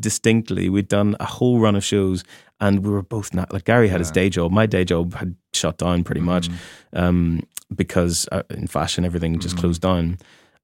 distinctly 0.00 0.68
we'd 0.68 0.88
done 0.88 1.16
a 1.20 1.24
whole 1.24 1.60
run 1.60 1.76
of 1.76 1.84
shows, 1.84 2.24
and 2.60 2.84
we 2.84 2.90
were 2.90 3.02
both 3.02 3.34
not 3.34 3.52
like 3.52 3.64
Gary 3.64 3.88
had 3.88 3.96
yeah. 3.96 3.98
his 3.98 4.10
day 4.10 4.28
job. 4.28 4.52
My 4.52 4.66
day 4.66 4.84
job 4.84 5.14
had 5.14 5.34
shut 5.52 5.78
down 5.78 6.04
pretty 6.04 6.20
much 6.20 6.48
mm. 6.48 6.56
um, 6.94 7.42
because 7.74 8.28
uh, 8.32 8.42
in 8.50 8.66
fashion 8.66 9.04
everything 9.04 9.38
just 9.38 9.56
mm. 9.56 9.60
closed 9.60 9.80
down 9.82 10.18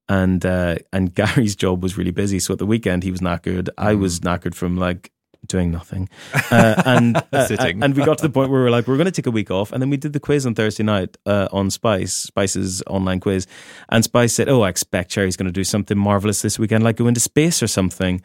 and 0.09 0.45
uh, 0.45 0.77
and 0.93 1.15
Gary's 1.21 1.57
job 1.57 1.83
was 1.83 1.97
really 1.97 2.11
busy. 2.11 2.39
So 2.39 2.53
at 2.53 2.59
the 2.59 2.67
weekend 2.67 3.05
he 3.05 3.11
was 3.11 3.21
knackered. 3.21 3.65
Mm. 3.65 3.75
I 3.79 3.95
was 3.95 4.21
knackered 4.21 4.55
from 4.55 4.77
like 4.77 5.13
doing 5.47 5.71
nothing. 5.71 6.09
Uh, 6.51 6.83
and 6.85 7.17
uh, 7.33 7.49
and 7.61 7.95
we 7.95 8.05
got 8.05 8.19
to 8.19 8.23
the 8.23 8.31
point 8.31 8.51
where 8.51 8.61
we 8.61 8.65
were 8.65 8.71
like, 8.71 8.87
we're 8.87 8.97
going 8.97 9.07
to 9.07 9.13
take 9.13 9.27
a 9.27 9.31
week 9.31 9.51
off, 9.51 9.73
and 9.73 9.83
then 9.83 9.91
we 9.91 9.97
did 9.97 10.13
the 10.13 10.21
quiz 10.21 10.47
on 10.47 10.55
Thursday 10.55 10.83
night 10.83 11.17
uh, 11.27 11.49
on 11.53 11.71
Spice, 11.71 12.15
Spice's 12.15 12.83
online 12.87 13.21
quiz, 13.21 13.47
and 13.89 14.05
Spice 14.05 14.35
said, 14.35 14.49
"Oh, 14.49 14.63
I 14.63 14.69
expect 14.69 15.11
Cherry's 15.11 15.37
going 15.37 15.47
to 15.47 15.53
do 15.53 15.65
something 15.65 15.99
marvelous 15.99 16.43
this 16.43 16.59
weekend, 16.59 16.85
like 16.85 16.97
go 16.97 17.07
into 17.07 17.21
space 17.21 17.63
or 17.63 17.67
something." 17.67 18.23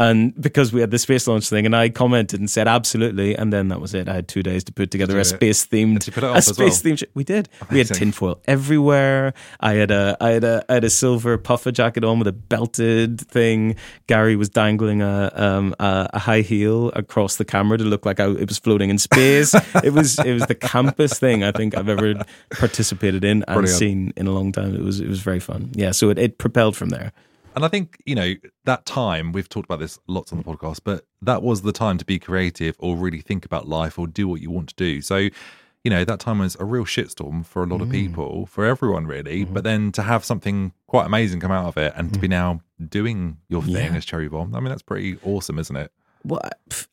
And 0.00 0.40
because 0.40 0.72
we 0.72 0.80
had 0.80 0.92
the 0.92 0.98
space 0.98 1.26
launch 1.26 1.48
thing, 1.48 1.66
and 1.66 1.74
I 1.74 1.88
commented 1.88 2.38
and 2.38 2.48
said 2.48 2.68
absolutely, 2.68 3.34
and 3.34 3.52
then 3.52 3.66
that 3.68 3.80
was 3.80 3.94
it. 3.94 4.08
I 4.08 4.14
had 4.14 4.28
two 4.28 4.44
days 4.44 4.62
to 4.64 4.72
put 4.72 4.92
together 4.92 5.18
a 5.18 5.24
space 5.24 5.66
themed, 5.66 6.06
a 6.36 6.42
space 6.42 6.82
themed. 6.82 7.02
We 7.14 7.24
did. 7.24 7.48
Amazing. 7.62 7.74
We 7.74 7.78
had 7.78 7.88
tinfoil 7.88 8.40
everywhere. 8.46 9.34
I 9.58 9.72
had 9.72 9.90
a, 9.90 10.16
I 10.20 10.30
had 10.30 10.44
a, 10.44 10.64
I 10.68 10.74
had 10.74 10.84
a 10.84 10.90
silver 10.90 11.36
puffer 11.36 11.72
jacket 11.72 12.04
on 12.04 12.20
with 12.20 12.28
a 12.28 12.32
belted 12.32 13.20
thing. 13.22 13.74
Gary 14.06 14.36
was 14.36 14.48
dangling 14.48 15.02
a, 15.02 15.32
um, 15.34 15.74
a, 15.80 16.08
a 16.14 16.18
high 16.20 16.42
heel 16.42 16.90
across 16.94 17.34
the 17.34 17.44
camera 17.44 17.76
to 17.76 17.84
look 17.84 18.06
like 18.06 18.20
I, 18.20 18.28
it 18.30 18.48
was 18.48 18.58
floating 18.58 18.90
in 18.90 18.98
space. 18.98 19.52
it 19.82 19.92
was, 19.92 20.20
it 20.20 20.32
was 20.32 20.46
the 20.46 20.54
campus 20.54 21.18
thing 21.18 21.42
I 21.42 21.50
think 21.50 21.76
I've 21.76 21.88
ever 21.88 22.24
participated 22.52 23.24
in 23.24 23.42
and 23.48 23.56
Brilliant. 23.56 23.78
seen 23.78 24.12
in 24.16 24.28
a 24.28 24.32
long 24.32 24.52
time. 24.52 24.76
It 24.76 24.82
was, 24.82 25.00
it 25.00 25.08
was 25.08 25.20
very 25.20 25.40
fun. 25.40 25.70
Yeah, 25.74 25.90
so 25.90 26.08
it, 26.10 26.18
it 26.20 26.38
propelled 26.38 26.76
from 26.76 26.90
there. 26.90 27.12
And 27.58 27.64
I 27.64 27.68
think, 27.68 28.00
you 28.06 28.14
know, 28.14 28.34
that 28.66 28.86
time, 28.86 29.32
we've 29.32 29.48
talked 29.48 29.64
about 29.64 29.80
this 29.80 29.98
lots 30.06 30.30
on 30.30 30.38
the 30.38 30.44
podcast, 30.44 30.78
but 30.84 31.04
that 31.22 31.42
was 31.42 31.62
the 31.62 31.72
time 31.72 31.98
to 31.98 32.04
be 32.04 32.20
creative 32.20 32.76
or 32.78 32.94
really 32.94 33.20
think 33.20 33.44
about 33.44 33.66
life 33.66 33.98
or 33.98 34.06
do 34.06 34.28
what 34.28 34.40
you 34.40 34.48
want 34.48 34.68
to 34.68 34.76
do. 34.76 35.00
So, 35.00 35.16
you 35.16 35.90
know, 35.90 36.04
that 36.04 36.20
time 36.20 36.38
was 36.38 36.56
a 36.60 36.64
real 36.64 36.84
shitstorm 36.84 37.44
for 37.44 37.64
a 37.64 37.66
lot 37.66 37.80
of 37.80 37.88
mm. 37.88 37.90
people, 37.90 38.46
for 38.46 38.64
everyone 38.64 39.08
really. 39.08 39.42
Mm-hmm. 39.42 39.54
But 39.54 39.64
then 39.64 39.90
to 39.90 40.02
have 40.02 40.24
something 40.24 40.72
quite 40.86 41.06
amazing 41.06 41.40
come 41.40 41.50
out 41.50 41.66
of 41.66 41.76
it 41.76 41.94
and 41.96 42.10
mm. 42.10 42.12
to 42.12 42.20
be 42.20 42.28
mm. 42.28 42.30
now 42.30 42.60
doing 42.88 43.38
your 43.48 43.62
thing 43.62 43.74
yeah. 43.92 43.96
as 43.96 44.04
Cherry 44.04 44.28
Bomb, 44.28 44.54
I 44.54 44.60
mean, 44.60 44.68
that's 44.68 44.82
pretty 44.82 45.18
awesome, 45.24 45.58
isn't 45.58 45.74
it? 45.74 45.90
Well, 46.22 46.40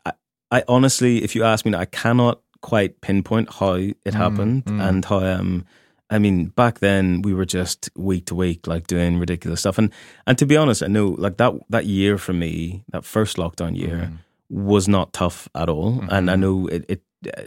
I, 0.04 0.14
I 0.50 0.64
honestly, 0.68 1.24
if 1.24 1.36
you 1.36 1.44
ask 1.44 1.64
me, 1.64 1.76
I 1.76 1.86
cannot 1.86 2.42
quite 2.62 3.02
pinpoint 3.02 3.54
how 3.54 3.74
it 3.76 4.04
mm, 4.04 4.14
happened 4.14 4.66
mm. 4.66 4.82
and 4.82 5.06
how 5.06 5.20
um 5.20 5.64
I 6.10 6.20
mean, 6.20 6.48
back 6.48 6.80
then 6.80 7.22
we 7.22 7.34
were 7.34 7.46
just 7.46 7.90
week 7.96 8.26
to 8.28 8.36
week, 8.36 8.68
like 8.68 8.88
doing 8.88 9.20
ridiculous 9.20 9.62
stuff. 9.62 9.78
And 9.78 9.92
and 10.28 10.38
to 10.38 10.46
be 10.46 10.58
honest, 10.58 10.84
I 10.84 10.88
know 10.88 11.16
like 11.18 11.38
that 11.38 11.54
that 11.70 11.86
year 11.86 12.18
for 12.18 12.34
me, 12.34 12.84
that 12.92 13.06
first 13.06 13.38
lockdown 13.38 13.76
year, 13.76 14.12
mm. 14.12 14.18
was 14.50 14.88
not 14.88 15.14
tough 15.14 15.50
at 15.56 15.70
all. 15.70 15.94
Mm-hmm. 15.94 16.08
And 16.12 16.30
I 16.30 16.36
know 16.36 16.68
it, 16.68 16.86
it 16.88 17.02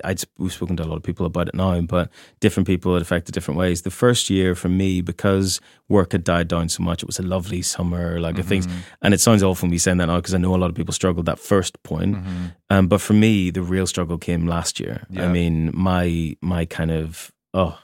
I'd 0.04 0.22
we've 0.38 0.52
spoken 0.52 0.76
to 0.76 0.84
a 0.84 0.86
lot 0.86 0.96
of 0.96 1.02
people 1.02 1.26
about 1.26 1.48
it 1.48 1.54
now, 1.54 1.80
but 1.82 2.10
different 2.40 2.66
people 2.66 2.96
it 2.96 3.02
affected 3.02 3.32
different 3.32 3.58
ways. 3.58 3.82
The 3.82 3.90
first 3.90 4.30
year 4.30 4.54
for 4.54 4.68
me, 4.68 5.00
because 5.02 5.60
work 5.88 6.12
had 6.12 6.24
died 6.24 6.48
down 6.48 6.68
so 6.68 6.82
much, 6.82 7.02
it 7.02 7.06
was 7.06 7.18
a 7.18 7.22
lovely 7.22 7.62
summer, 7.62 8.18
like 8.20 8.36
mm-hmm. 8.36 8.48
things. 8.48 8.68
And 9.02 9.14
it 9.14 9.20
sounds 9.20 9.42
awful 9.42 9.68
me 9.68 9.78
saying 9.78 9.98
that 9.98 10.06
now 10.06 10.16
because 10.16 10.34
I 10.34 10.38
know 10.38 10.54
a 10.54 10.58
lot 10.58 10.70
of 10.70 10.74
people 10.74 10.94
struggled 10.94 11.26
that 11.26 11.38
first 11.38 11.80
point. 11.82 12.16
Mm-hmm. 12.16 12.46
Um, 12.70 12.88
but 12.88 13.00
for 13.00 13.12
me, 13.12 13.50
the 13.50 13.62
real 13.62 13.86
struggle 13.86 14.18
came 14.18 14.46
last 14.46 14.80
year. 14.80 15.06
Yeah. 15.10 15.26
I 15.26 15.28
mean, 15.28 15.70
my 15.74 16.36
my 16.40 16.64
kind 16.64 16.90
of 16.90 17.32
oh 17.54 17.78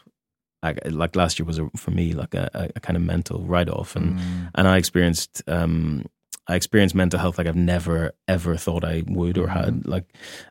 I, 0.64 0.88
like 0.88 1.14
last 1.14 1.38
year 1.38 1.46
was 1.46 1.58
a, 1.58 1.68
for 1.76 1.90
me 1.90 2.12
like 2.12 2.34
a, 2.34 2.70
a, 2.74 2.80
kind 2.80 2.96
of 2.96 3.02
mental 3.02 3.44
write 3.44 3.68
off, 3.68 3.96
and 3.96 4.18
mm. 4.18 4.50
and 4.54 4.66
I 4.66 4.78
experienced 4.78 5.42
um, 5.46 6.06
I 6.48 6.54
experienced 6.56 6.94
mental 6.94 7.20
health 7.20 7.36
like 7.36 7.46
I've 7.46 7.54
never 7.54 8.12
ever 8.26 8.56
thought 8.56 8.84
I 8.84 9.02
would 9.06 9.36
or 9.36 9.48
had 9.48 9.82
mm. 9.82 9.86
like, 9.86 10.06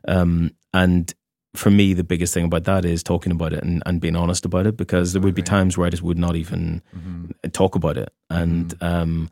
um, 0.06 0.52
and 0.72 1.12
for 1.54 1.70
me 1.70 1.94
the 1.94 2.04
biggest 2.04 2.32
thing 2.32 2.44
about 2.44 2.64
that 2.64 2.84
is 2.84 3.02
talking 3.02 3.32
about 3.32 3.52
it 3.52 3.62
and, 3.62 3.82
and 3.86 4.00
being 4.00 4.16
honest 4.16 4.44
about 4.44 4.66
it 4.66 4.76
because 4.76 5.12
there 5.12 5.22
would 5.22 5.34
be 5.34 5.42
times 5.42 5.78
where 5.78 5.86
I 5.86 5.90
just 5.90 6.02
would 6.02 6.18
not 6.18 6.34
even 6.34 6.82
mm-hmm. 6.96 7.50
talk 7.50 7.74
about 7.74 7.96
it, 7.96 8.12
and 8.30 8.78
mm. 8.78 8.86
um, 8.86 9.30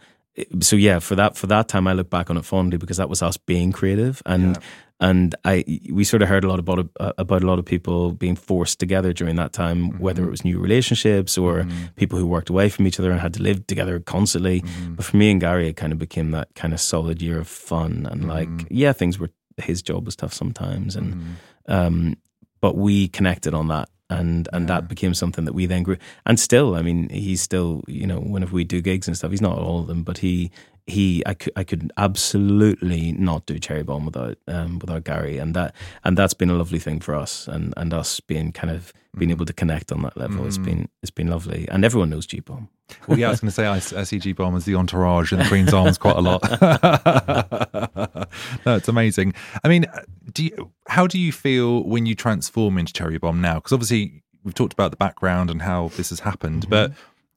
so 0.60 0.76
yeah, 0.76 0.98
for 0.98 1.14
that 1.16 1.36
for 1.36 1.46
that 1.48 1.68
time, 1.68 1.86
I 1.86 1.92
look 1.92 2.10
back 2.10 2.30
on 2.30 2.36
it 2.36 2.44
fondly 2.44 2.78
because 2.78 2.96
that 2.96 3.08
was 3.08 3.22
us 3.22 3.36
being 3.36 3.72
creative, 3.72 4.22
and 4.26 4.56
yeah 4.56 4.62
and 5.02 5.34
I 5.44 5.64
we 5.90 6.04
sort 6.04 6.22
of 6.22 6.28
heard 6.28 6.44
a 6.44 6.48
lot 6.48 6.60
about 6.60 6.88
about 7.18 7.42
a 7.42 7.46
lot 7.46 7.58
of 7.58 7.64
people 7.64 8.12
being 8.12 8.36
forced 8.36 8.78
together 8.78 9.12
during 9.12 9.34
that 9.34 9.52
time, 9.52 9.88
mm-hmm. 9.88 9.98
whether 9.98 10.24
it 10.24 10.30
was 10.30 10.44
new 10.44 10.60
relationships 10.60 11.36
or 11.36 11.62
mm-hmm. 11.62 11.86
people 11.96 12.18
who 12.20 12.26
worked 12.26 12.48
away 12.48 12.68
from 12.68 12.86
each 12.86 13.00
other 13.00 13.10
and 13.10 13.20
had 13.20 13.34
to 13.34 13.42
live 13.42 13.66
together 13.66 13.98
constantly. 13.98 14.60
Mm-hmm. 14.60 14.94
But 14.94 15.04
for 15.04 15.16
me 15.16 15.32
and 15.32 15.40
Gary, 15.40 15.68
it 15.68 15.76
kind 15.76 15.92
of 15.92 15.98
became 15.98 16.30
that 16.30 16.54
kind 16.54 16.72
of 16.72 16.80
solid 16.80 17.20
year 17.20 17.40
of 17.40 17.48
fun 17.48 18.06
and 18.10 18.28
like 18.28 18.48
mm-hmm. 18.48 18.68
yeah, 18.70 18.92
things 18.92 19.18
were 19.18 19.30
his 19.56 19.82
job 19.82 20.06
was 20.06 20.14
tough 20.14 20.32
sometimes, 20.32 20.94
and 20.94 21.14
mm-hmm. 21.14 21.32
um, 21.66 22.16
but 22.60 22.76
we 22.76 23.08
connected 23.08 23.54
on 23.54 23.68
that 23.68 23.88
and 24.18 24.48
and 24.52 24.68
yeah. 24.68 24.74
that 24.74 24.88
became 24.88 25.14
something 25.14 25.44
that 25.44 25.54
we 25.54 25.66
then 25.66 25.82
grew. 25.82 25.96
And 26.26 26.38
still, 26.38 26.74
I 26.74 26.82
mean, 26.82 27.08
he's 27.08 27.40
still 27.40 27.82
you 27.86 28.06
know 28.06 28.20
whenever 28.20 28.54
we 28.54 28.64
do 28.64 28.80
gigs 28.80 29.06
and 29.06 29.16
stuff, 29.16 29.30
he's 29.30 29.40
not 29.40 29.58
all 29.58 29.80
of 29.80 29.86
them, 29.86 30.02
but 30.02 30.18
he 30.18 30.50
he 30.86 31.22
I 31.26 31.34
could 31.34 31.52
I 31.56 31.64
could 31.64 31.92
absolutely 31.96 33.12
not 33.12 33.46
do 33.46 33.58
Cherry 33.58 33.82
Bomb 33.82 34.04
without 34.06 34.38
um, 34.48 34.78
without 34.78 35.04
Gary, 35.04 35.38
and 35.38 35.54
that 35.54 35.74
and 36.04 36.16
that's 36.16 36.34
been 36.34 36.50
a 36.50 36.54
lovely 36.54 36.78
thing 36.78 37.00
for 37.00 37.14
us, 37.14 37.46
and 37.48 37.72
and 37.76 37.94
us 37.94 38.20
being 38.20 38.52
kind 38.52 38.70
of 38.70 38.92
being 39.16 39.30
able 39.30 39.44
to 39.44 39.52
connect 39.52 39.92
on 39.92 40.02
that 40.02 40.16
level. 40.16 40.44
Mm. 40.44 40.46
It's 40.46 40.58
been 40.58 40.88
it's 41.02 41.10
been 41.10 41.28
lovely, 41.28 41.68
and 41.70 41.84
everyone 41.84 42.10
knows 42.10 42.26
G 42.26 42.40
Bomb. 42.40 42.68
Well, 43.06 43.18
yeah, 43.18 43.28
I 43.28 43.30
was 43.30 43.40
going 43.40 43.48
to 43.48 43.54
say 43.54 43.66
I, 43.66 44.00
I 44.00 44.04
see 44.04 44.18
G 44.18 44.32
Bomb 44.32 44.56
as 44.56 44.64
the 44.64 44.74
entourage 44.74 45.32
in 45.32 45.38
the 45.38 45.44
Queen's 45.46 45.72
Arms 45.72 45.98
quite 45.98 46.16
a 46.16 46.20
lot. 46.20 46.42
no, 48.66 48.76
it's 48.76 48.88
amazing. 48.88 49.34
I 49.62 49.68
mean, 49.68 49.86
do 50.32 50.44
you, 50.44 50.70
how 50.88 51.06
do 51.06 51.18
you 51.18 51.32
feel 51.32 51.84
when 51.84 52.06
you 52.06 52.14
transform 52.14 52.78
into 52.78 52.92
Cherry 52.92 53.18
Bomb 53.18 53.40
now? 53.40 53.56
Because 53.56 53.72
obviously 53.72 54.22
we've 54.44 54.54
talked 54.54 54.72
about 54.72 54.90
the 54.90 54.96
background 54.96 55.50
and 55.50 55.62
how 55.62 55.88
this 55.96 56.10
has 56.10 56.20
happened, 56.20 56.62
mm-hmm. 56.62 56.70
but 56.70 56.92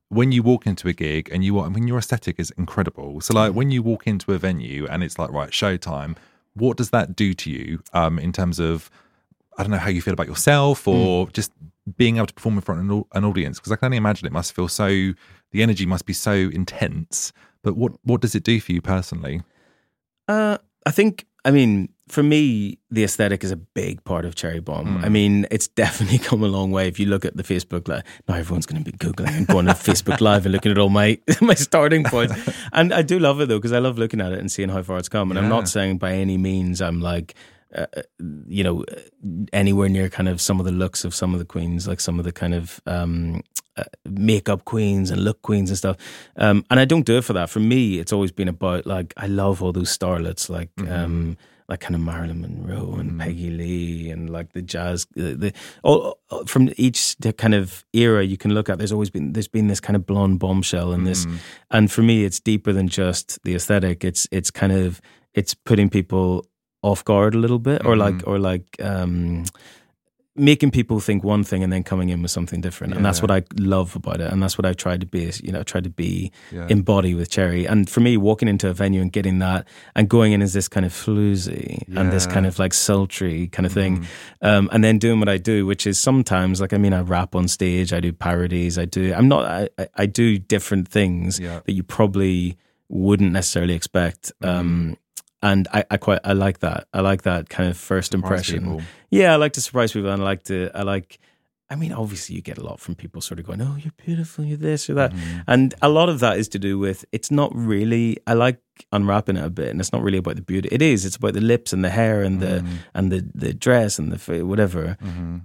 when 0.09 0.31
you 0.31 0.43
walk 0.43 0.65
into 0.65 0.87
a 0.87 0.93
gig 0.93 1.29
and 1.31 1.43
you 1.43 1.59
I 1.59 1.69
mean 1.69 1.87
your 1.87 1.97
aesthetic 1.97 2.39
is 2.39 2.51
incredible. 2.51 3.21
So 3.21 3.33
like 3.33 3.53
when 3.53 3.71
you 3.71 3.83
walk 3.83 4.07
into 4.07 4.33
a 4.33 4.37
venue 4.37 4.87
and 4.87 5.03
it's 5.03 5.19
like 5.19 5.31
right 5.31 5.49
showtime, 5.49 6.15
what 6.53 6.77
does 6.77 6.91
that 6.91 7.15
do 7.15 7.33
to 7.33 7.51
you 7.51 7.83
um, 7.93 8.17
in 8.17 8.31
terms 8.31 8.59
of 8.59 8.89
I 9.57 9.63
don't 9.63 9.71
know 9.71 9.77
how 9.77 9.89
you 9.89 10.01
feel 10.01 10.13
about 10.13 10.27
yourself 10.27 10.87
or 10.87 11.27
mm. 11.27 11.33
just 11.33 11.51
being 11.97 12.17
able 12.17 12.27
to 12.27 12.33
perform 12.33 12.55
in 12.55 12.61
front 12.61 12.91
of 12.91 13.05
an 13.13 13.25
audience 13.25 13.59
because 13.59 13.71
I 13.71 13.75
can 13.75 13.85
only 13.85 13.97
imagine 13.97 14.25
it 14.25 14.31
must 14.33 14.53
feel 14.53 14.67
so 14.67 14.87
the 14.87 15.63
energy 15.63 15.85
must 15.85 16.05
be 16.05 16.13
so 16.13 16.33
intense. 16.33 17.31
But 17.63 17.75
what 17.75 17.93
what 18.03 18.21
does 18.21 18.35
it 18.35 18.43
do 18.43 18.59
for 18.59 18.71
you 18.71 18.81
personally? 18.81 19.43
Uh, 20.27 20.57
I 20.85 20.91
think 20.91 21.25
I 21.43 21.51
mean 21.51 21.89
for 22.07 22.21
me, 22.21 22.77
the 22.91 23.03
aesthetic 23.03 23.43
is 23.43 23.51
a 23.51 23.55
big 23.55 24.03
part 24.03 24.25
of 24.25 24.35
Cherry 24.35 24.59
Bomb. 24.59 24.99
Mm. 24.99 25.05
I 25.05 25.09
mean, 25.09 25.47
it's 25.49 25.67
definitely 25.83 26.19
come 26.19 26.43
a 26.43 26.47
long 26.47 26.71
way. 26.71 26.87
If 26.87 26.99
you 26.99 27.07
look 27.07 27.25
at 27.25 27.35
the 27.35 27.43
Facebook 27.43 27.87
Live, 27.87 28.03
now 28.27 28.35
everyone's 28.35 28.65
going 28.65 28.83
to 28.83 28.91
be 28.91 28.95
Googling 28.97 29.35
and 29.35 29.47
going 29.47 29.65
to 29.65 29.71
Facebook 29.73 30.21
Live 30.21 30.45
and 30.45 30.53
looking 30.53 30.71
at 30.71 30.77
all 30.77 30.89
my, 30.89 31.19
my 31.41 31.55
starting 31.55 32.03
points. 32.03 32.35
And 32.73 32.93
I 32.93 33.01
do 33.01 33.17
love 33.17 33.41
it 33.41 33.47
though, 33.47 33.57
because 33.57 33.73
I 33.73 33.79
love 33.79 33.97
looking 33.97 34.21
at 34.21 34.33
it 34.33 34.39
and 34.39 34.51
seeing 34.51 34.69
how 34.69 34.83
far 34.83 34.97
it's 34.97 35.09
come. 35.09 35.31
And 35.31 35.37
yeah. 35.37 35.43
I'm 35.43 35.49
not 35.49 35.67
saying 35.67 35.97
by 35.97 36.13
any 36.13 36.37
means 36.37 36.81
I'm 36.81 37.01
like, 37.01 37.33
uh, 37.75 37.85
you 38.47 38.63
know, 38.63 38.85
anywhere 39.51 39.89
near 39.89 40.09
kind 40.09 40.29
of 40.29 40.39
some 40.39 40.59
of 40.59 40.65
the 40.65 40.71
looks 40.71 41.03
of 41.03 41.13
some 41.13 41.33
of 41.33 41.39
the 41.39 41.45
queens, 41.45 41.87
like 41.87 41.99
some 41.99 42.19
of 42.19 42.25
the 42.25 42.31
kind 42.31 42.53
of 42.53 42.81
um, 42.85 43.41
uh, 43.77 43.83
makeup 44.05 44.65
queens 44.65 45.11
and 45.11 45.23
look 45.23 45.41
queens 45.41 45.69
and 45.69 45.77
stuff. 45.77 45.97
Um, 46.37 46.65
and 46.69 46.79
I 46.79 46.85
don't 46.85 47.05
do 47.05 47.17
it 47.17 47.23
for 47.23 47.33
that. 47.33 47.49
For 47.49 47.59
me, 47.59 47.99
it's 47.99 48.13
always 48.13 48.31
been 48.31 48.47
about 48.47 48.85
like 48.85 49.13
I 49.17 49.27
love 49.27 49.61
all 49.61 49.71
those 49.71 49.95
starlets, 49.95 50.49
like. 50.49 50.73
Mm-hmm. 50.75 50.91
Um, 50.91 51.37
like 51.67 51.79
kind 51.79 51.95
of 51.95 52.01
Marilyn 52.01 52.41
Monroe 52.41 52.95
and 52.99 53.13
mm. 53.13 53.19
Peggy 53.19 53.49
Lee 53.49 54.11
and 54.11 54.29
like 54.29 54.53
the 54.53 54.61
jazz, 54.61 55.07
the, 55.15 55.33
the 55.33 55.53
all 55.83 56.19
from 56.45 56.71
each 56.77 57.15
kind 57.37 57.55
of 57.55 57.83
era 57.93 58.23
you 58.23 58.37
can 58.37 58.53
look 58.53 58.69
at. 58.69 58.77
There's 58.77 58.91
always 58.91 59.09
been 59.09 59.33
there's 59.33 59.47
been 59.47 59.67
this 59.67 59.79
kind 59.79 59.95
of 59.95 60.05
blonde 60.05 60.39
bombshell 60.39 60.91
and 60.91 61.07
this, 61.07 61.25
mm. 61.25 61.37
and 61.71 61.91
for 61.91 62.03
me 62.03 62.23
it's 62.23 62.39
deeper 62.39 62.71
than 62.71 62.87
just 62.87 63.39
the 63.43 63.55
aesthetic. 63.55 64.03
It's 64.03 64.27
it's 64.31 64.51
kind 64.51 64.73
of 64.73 65.01
it's 65.33 65.55
putting 65.55 65.89
people 65.89 66.45
off 66.89 67.01
guard 67.03 67.33
a 67.35 67.37
little 67.39 67.59
bit, 67.59 67.79
or 67.85 67.95
like 68.05 68.15
mm-hmm. 68.15 68.29
or 68.29 68.37
like 68.51 68.67
um, 68.91 69.43
making 70.37 70.69
people 70.69 70.99
think 70.99 71.23
one 71.23 71.43
thing 71.45 71.63
and 71.63 71.71
then 71.71 71.81
coming 71.81 72.09
in 72.09 72.21
with 72.21 72.29
something 72.29 72.59
different. 72.59 72.93
And 72.93 73.05
that's 73.05 73.19
Yeah. 73.19 73.25
what 73.27 73.31
I 73.31 73.41
love 73.57 73.95
about 73.95 74.19
it. 74.19 74.29
And 74.33 74.43
that's 74.43 74.57
what 74.57 74.65
I 74.65 74.73
tried 74.73 74.99
to 74.99 75.05
be, 75.07 75.31
you 75.41 75.51
know, 75.53 75.61
I 75.61 75.63
tried 75.63 75.85
to 75.85 75.89
be 75.89 76.29
Yeah. 76.51 76.67
embody 76.69 77.15
with 77.15 77.29
Cherry. 77.29 77.65
And 77.65 77.89
for 77.89 78.01
me, 78.01 78.17
walking 78.17 78.49
into 78.49 78.67
a 78.67 78.73
venue 78.73 79.01
and 79.01 79.13
getting 79.13 79.39
that 79.39 79.65
and 79.95 80.09
going 80.09 80.33
in 80.33 80.41
as 80.41 80.51
this 80.51 80.67
kind 80.67 80.85
of 80.85 80.91
floozy 80.91 81.83
and 81.97 82.11
this 82.11 82.27
kind 82.27 82.45
of 82.45 82.59
like 82.59 82.73
sultry 82.73 83.47
kind 83.47 83.65
of 83.65 83.71
thing. 83.71 84.05
Um, 84.41 84.67
and 84.73 84.83
then 84.83 84.99
doing 84.99 85.19
what 85.21 85.29
I 85.29 85.37
do, 85.37 85.65
which 85.65 85.87
is 85.87 85.97
sometimes 85.99 86.59
like, 86.59 86.73
I 86.73 86.77
mean, 86.77 86.91
I 86.93 86.99
rap 86.99 87.33
on 87.33 87.47
stage, 87.47 87.93
I 87.93 88.01
do 88.01 88.11
parodies, 88.11 88.77
I 88.77 88.83
do, 88.83 89.13
I'm 89.15 89.29
not, 89.29 89.43
I, 89.79 89.87
I- 89.95 90.05
do 90.05 90.37
different 90.37 90.89
things 90.89 91.39
Yeah. 91.39 91.61
that 91.65 91.71
you 91.73 91.83
probably 91.83 92.57
wouldn't 92.89 93.31
necessarily 93.31 93.73
expect. 93.73 94.33
Um, 94.43 94.97
and 95.41 95.67
I, 95.73 95.83
I 95.91 95.97
quite 95.97 96.19
I 96.23 96.33
like 96.33 96.59
that. 96.59 96.87
I 96.93 97.01
like 97.01 97.23
that 97.23 97.49
kind 97.49 97.69
of 97.69 97.77
first 97.77 98.11
Surprise 98.11 98.23
impression. 98.49 98.59
people. 98.63 98.81
Yeah, 99.09 99.33
I 99.33 99.35
like 99.37 99.53
to 99.53 99.61
surprise 99.61 99.91
people, 99.93 100.09
and 100.09 100.21
I 100.21 100.25
like 100.25 100.43
to. 100.45 100.69
I 100.75 100.83
like. 100.83 101.19
I 101.67 101.75
mean, 101.75 101.93
obviously, 101.93 102.35
you 102.35 102.43
get 102.43 102.59
a 102.59 102.63
lot 102.63 102.79
from 102.79 102.93
people 102.93 103.21
sort 103.21 103.39
of 103.39 103.45
going, 103.47 103.59
"Oh, 103.59 103.75
you're 103.75 103.91
beautiful, 104.05 104.45
you're 104.45 104.55
this 104.57 104.87
or 104.87 104.93
that," 104.95 105.11
Mm-hmm. 105.11 105.39
and 105.47 105.73
a 105.81 105.89
lot 105.89 106.09
of 106.09 106.19
that 106.19 106.37
is 106.37 106.47
to 106.49 106.59
do 106.59 106.77
with. 106.77 107.05
It's 107.11 107.31
not 107.31 107.51
really. 107.55 108.17
I 108.27 108.33
like 108.33 108.59
unwrapping 108.91 109.35
it 109.37 109.43
a 109.43 109.49
bit, 109.49 109.69
and 109.69 109.79
it's 109.79 109.91
not 109.91 110.03
really 110.03 110.19
about 110.19 110.35
the 110.35 110.43
beauty. 110.43 110.69
It 110.71 110.83
is. 110.83 111.05
It's 111.05 111.15
about 111.15 111.33
the 111.33 111.41
lips 111.41 111.73
and 111.73 111.83
the 111.83 111.89
hair 111.89 112.21
and 112.21 112.39
the 112.39 112.59
Mm-hmm. 112.61 112.75
and 112.93 113.11
the 113.11 113.27
the 113.33 113.53
dress 113.53 113.97
and 113.97 114.11
the 114.11 114.45
whatever. 114.45 114.95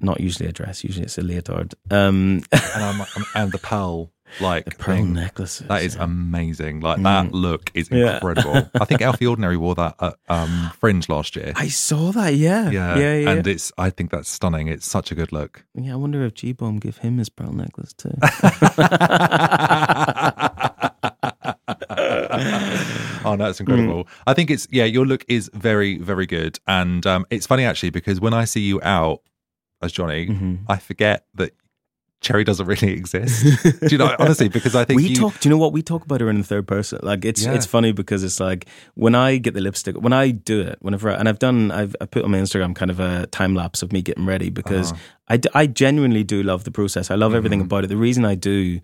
Not 0.00 0.20
usually 0.20 0.46
a 0.48 0.52
dress. 0.52 0.84
Usually 0.84 1.04
it's 1.06 1.16
a 1.16 1.22
leotard. 1.22 1.74
Um, 1.90 2.42
and, 2.52 2.84
I'm, 2.84 3.00
I'm- 3.00 3.24
and 3.34 3.52
the 3.52 3.58
pearl 3.58 4.12
like 4.40 4.64
the 4.64 4.70
pearl 4.72 4.96
thing. 4.96 5.12
necklaces. 5.14 5.66
That 5.68 5.82
is 5.82 5.96
yeah. 5.96 6.04
amazing. 6.04 6.80
Like 6.80 7.02
that 7.02 7.32
look 7.32 7.70
is 7.74 7.88
Yeah. 7.90 8.14
incredible. 8.14 8.70
I 8.80 8.84
think 8.84 9.02
Alfie 9.02 9.26
Ordinary 9.26 9.56
wore 9.56 9.74
that 9.76 9.94
at 10.00 10.14
um, 10.28 10.70
Fringe 10.78 11.08
last 11.08 11.36
year. 11.36 11.52
I 11.56 11.68
saw 11.68 12.12
that. 12.12 12.34
Yeah, 12.34 12.70
yeah, 12.70 12.96
yeah, 12.96 13.14
yeah. 13.16 13.30
and 13.30 13.46
it's. 13.46 13.72
I 13.78 13.90
think 13.90 14.10
that's 14.10 14.28
stunning. 14.28 14.68
It's 14.68 14.86
such 14.86 15.10
a 15.10 15.14
good 15.14 15.32
look. 15.32 15.64
yeah 15.74 15.92
I 15.92 15.96
wonder 15.96 16.24
if 16.24 16.34
G 16.34 16.52
Bomb 16.52 16.78
give 16.78 16.98
him 16.98 17.18
his 17.18 17.28
pearl 17.28 17.52
necklace 17.52 17.92
too. 17.92 18.12
oh 23.24 23.36
no, 23.38 23.48
it's 23.48 23.60
incredible. 23.60 24.08
I 24.26 24.34
think 24.34 24.50
it's 24.50 24.66
yeah. 24.70 24.84
Your 24.84 25.06
look 25.06 25.24
is 25.28 25.50
very 25.54 25.98
very 25.98 26.26
good, 26.26 26.58
and 26.66 27.06
um, 27.06 27.26
it's 27.30 27.46
funny 27.46 27.64
actually 27.64 27.90
because 27.90 28.20
when 28.20 28.34
I 28.34 28.44
see 28.44 28.60
you 28.60 28.80
out 28.82 29.20
as 29.82 29.92
Jonny, 29.92 30.26
Mm-hmm. 30.28 30.54
I 30.68 30.76
forget 30.76 31.24
that 31.34 31.52
Cherry 32.20 32.44
doesn't 32.44 32.66
really 32.66 32.90
exist. 33.02 33.44
Do 33.80 33.88
you 33.90 33.98
know 33.98 34.14
honestly? 34.18 34.48
Because 34.48 34.74
I 34.76 34.84
think 34.84 34.98
we 34.98 35.08
you, 35.08 35.16
talk. 35.16 35.40
Do 35.40 35.48
you 35.48 35.50
know 35.54 35.58
what 35.58 35.72
we 35.72 35.82
talk 35.82 36.04
about 36.04 36.20
her 36.20 36.28
in 36.28 36.38
the 36.38 36.44
third 36.44 36.66
person? 36.68 36.98
Like 37.02 37.24
it's 37.24 37.42
Yeah. 37.44 37.54
it's 37.54 37.64
funny 37.66 37.92
because 37.92 38.22
it's 38.24 38.38
like 38.40 38.66
when 38.94 39.14
I 39.14 39.38
get 39.38 39.54
the 39.54 39.60
lipstick, 39.60 39.96
when 39.96 40.12
I 40.12 40.30
do 40.30 40.60
it, 40.60 40.76
whenever 40.80 41.10
I, 41.10 41.14
and 41.14 41.28
I've 41.28 41.38
done, 41.38 41.70
I've 41.70 41.96
I 42.00 42.04
put 42.06 42.22
on 42.24 42.30
my 42.30 42.38
Instagram 42.38 42.74
kind 42.74 42.90
of 42.90 43.00
a 43.00 43.26
time 43.28 43.54
lapse 43.54 43.82
of 43.82 43.92
me 43.92 44.02
getting 44.02 44.26
ready 44.26 44.50
because 44.50 44.92
Uh-huh. 44.92 45.00
I 45.28 45.36
d- 45.38 45.48
I 45.54 45.66
genuinely 45.66 46.22
do 46.24 46.42
love 46.42 46.64
the 46.64 46.70
process. 46.70 47.10
I 47.10 47.14
love 47.14 47.30
Mm-hmm. 47.30 47.36
everything 47.38 47.60
about 47.62 47.84
it. 47.84 47.86
The 47.88 47.96
reason 47.96 48.24
I 48.24 48.34
do. 48.34 48.80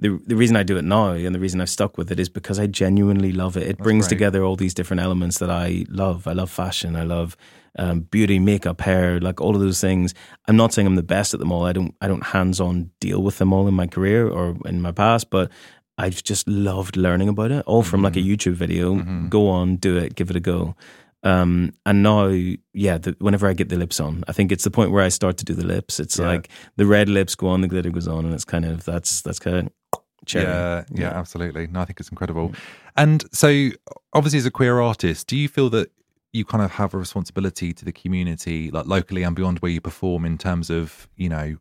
The, 0.00 0.16
the 0.28 0.36
reason 0.36 0.54
I 0.54 0.62
do 0.62 0.76
it 0.76 0.84
now 0.84 1.10
and 1.10 1.34
the 1.34 1.40
reason 1.40 1.60
I've 1.60 1.68
stuck 1.68 1.98
with 1.98 2.12
it 2.12 2.20
is 2.20 2.28
because 2.28 2.60
I 2.60 2.68
genuinely 2.68 3.32
love 3.32 3.56
it. 3.56 3.66
It 3.66 3.78
brings 3.78 4.04
great. 4.06 4.10
together 4.16 4.44
all 4.44 4.54
these 4.54 4.72
different 4.72 5.00
elements 5.02 5.38
that 5.40 5.50
I 5.50 5.86
love. 5.88 6.28
I 6.28 6.34
love 6.34 6.52
fashion. 6.52 6.94
I 6.94 7.02
love 7.02 7.36
um, 7.78 8.00
beauty, 8.00 8.38
makeup, 8.38 8.80
hair, 8.80 9.20
like 9.20 9.40
all 9.40 9.54
of 9.54 9.60
those 9.60 9.80
things. 9.80 10.14
I'm 10.46 10.56
not 10.56 10.72
saying 10.72 10.86
I'm 10.86 10.96
the 10.96 11.02
best 11.02 11.34
at 11.34 11.40
them 11.40 11.52
all. 11.52 11.64
I 11.64 11.72
don't 11.72 11.94
I 12.00 12.08
don't 12.08 12.22
hands 12.24 12.60
on 12.60 12.90
deal 13.00 13.22
with 13.22 13.38
them 13.38 13.52
all 13.52 13.66
in 13.68 13.74
my 13.74 13.86
career 13.86 14.28
or 14.28 14.56
in 14.64 14.80
my 14.80 14.92
past, 14.92 15.30
but 15.30 15.50
I've 15.98 16.22
just 16.22 16.46
loved 16.48 16.96
learning 16.96 17.28
about 17.28 17.50
it. 17.50 17.64
All 17.66 17.82
from 17.82 18.02
like 18.02 18.16
a 18.16 18.20
YouTube 18.20 18.52
video. 18.54 18.94
Go 19.28 19.48
on, 19.48 19.76
do 19.76 19.96
it, 19.96 20.14
give 20.14 20.30
it 20.30 20.36
a 20.36 20.40
go. 20.40 20.76
Um, 21.24 21.72
and 21.84 22.04
now, 22.04 22.26
yeah, 22.72 22.98
the, 22.98 23.16
whenever 23.18 23.48
I 23.48 23.52
get 23.52 23.68
the 23.68 23.76
lips 23.76 23.98
on, 23.98 24.22
I 24.28 24.32
think 24.32 24.52
it's 24.52 24.62
the 24.62 24.70
point 24.70 24.92
where 24.92 25.02
I 25.02 25.08
start 25.08 25.36
to 25.38 25.44
do 25.44 25.54
the 25.54 25.66
lips. 25.66 25.98
It's 25.98 26.16
Yeah. 26.18 26.28
like 26.28 26.48
the 26.76 26.86
red 26.86 27.08
lips 27.08 27.34
go 27.34 27.48
on, 27.48 27.60
the 27.60 27.66
glitter 27.68 27.90
goes 27.90 28.06
on, 28.06 28.24
and 28.24 28.32
it's 28.32 28.44
kind 28.44 28.64
of 28.64 28.84
that's 28.84 29.20
that's 29.22 29.40
kind 29.40 29.56
of 29.56 30.00
cherry. 30.26 30.44
Yeah, 30.44 30.84
yeah, 30.94 31.08
absolutely. 31.18 31.66
No, 31.66 31.80
I 31.80 31.84
think 31.86 31.98
it's 31.98 32.10
incredible. 32.10 32.52
And 32.96 33.24
so, 33.32 33.70
obviously, 34.12 34.38
as 34.38 34.46
a 34.46 34.52
queer 34.52 34.80
artist, 34.80 35.26
do 35.26 35.36
you 35.36 35.48
feel 35.48 35.68
that 35.70 35.90
you 36.32 36.44
kind 36.44 36.62
of 36.62 36.72
have 36.72 36.94
a 36.94 36.98
responsibility 36.98 37.72
to 37.72 37.84
the 37.84 37.92
community, 37.92 38.70
like 38.70 38.86
locally 38.86 39.22
and 39.22 39.34
beyond 39.34 39.58
where 39.60 39.70
you 39.70 39.80
perform, 39.80 40.24
in 40.24 40.36
terms 40.38 40.70
of 40.70 41.08
you 41.16 41.28
know, 41.28 41.56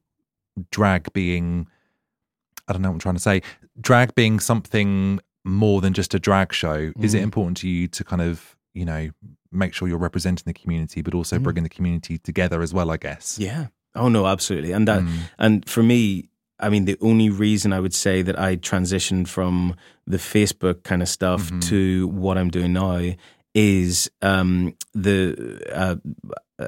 drag 0.71 1.11
being, 1.13 1.67
I 2.67 2.73
don't 2.73 2.81
know 2.81 2.89
what 2.89 2.95
I'm 2.95 2.99
trying 2.99 3.15
to 3.15 3.21
say, 3.21 3.41
drag 3.79 4.13
being 4.15 4.39
something 4.39 5.19
more 5.45 5.79
than 5.81 5.93
just 5.93 6.13
a 6.13 6.19
drag 6.19 6.51
show. 6.53 6.91
Is 6.99 7.13
it 7.13 7.21
important 7.23 7.57
to 7.57 7.69
you 7.69 7.87
to 7.87 8.03
kind 8.03 8.21
of 8.21 8.55
you 8.73 8.85
know 8.85 9.09
make 9.51 9.73
sure 9.73 9.87
you're 9.87 9.97
representing 9.97 10.43
the 10.45 10.53
community, 10.53 11.01
but 11.01 11.13
also 11.13 11.39
bringing 11.39 11.63
the 11.63 11.69
community 11.69 12.17
together 12.17 12.61
as 12.61 12.73
well? 12.73 12.91
I 12.91 12.97
guess. 12.97 13.37
Yeah. 13.39 13.67
Oh 13.95 14.09
no, 14.09 14.27
absolutely. 14.27 14.73
And 14.73 14.87
that 14.87 15.01
Mm. 15.01 15.17
and 15.39 15.69
for 15.69 15.81
me, 15.81 16.27
I 16.59 16.69
mean 16.69 16.85
the 16.85 16.97
only 17.01 17.29
reason 17.29 17.71
I 17.71 17.79
would 17.79 17.93
say 17.93 18.21
that 18.23 18.37
I 18.37 18.57
transitioned 18.57 19.27
from 19.29 19.75
the 20.05 20.17
Facebook 20.17 20.83
kind 20.83 21.01
of 21.01 21.07
stuff 21.07 21.43
Mm-hmm. 21.47 21.59
to 21.69 22.07
what 22.09 22.37
I'm 22.37 22.49
doing 22.49 22.73
now 22.73 23.13
is 23.57 24.09
um 24.21 24.75
the 24.93 25.59
uh 25.73 25.95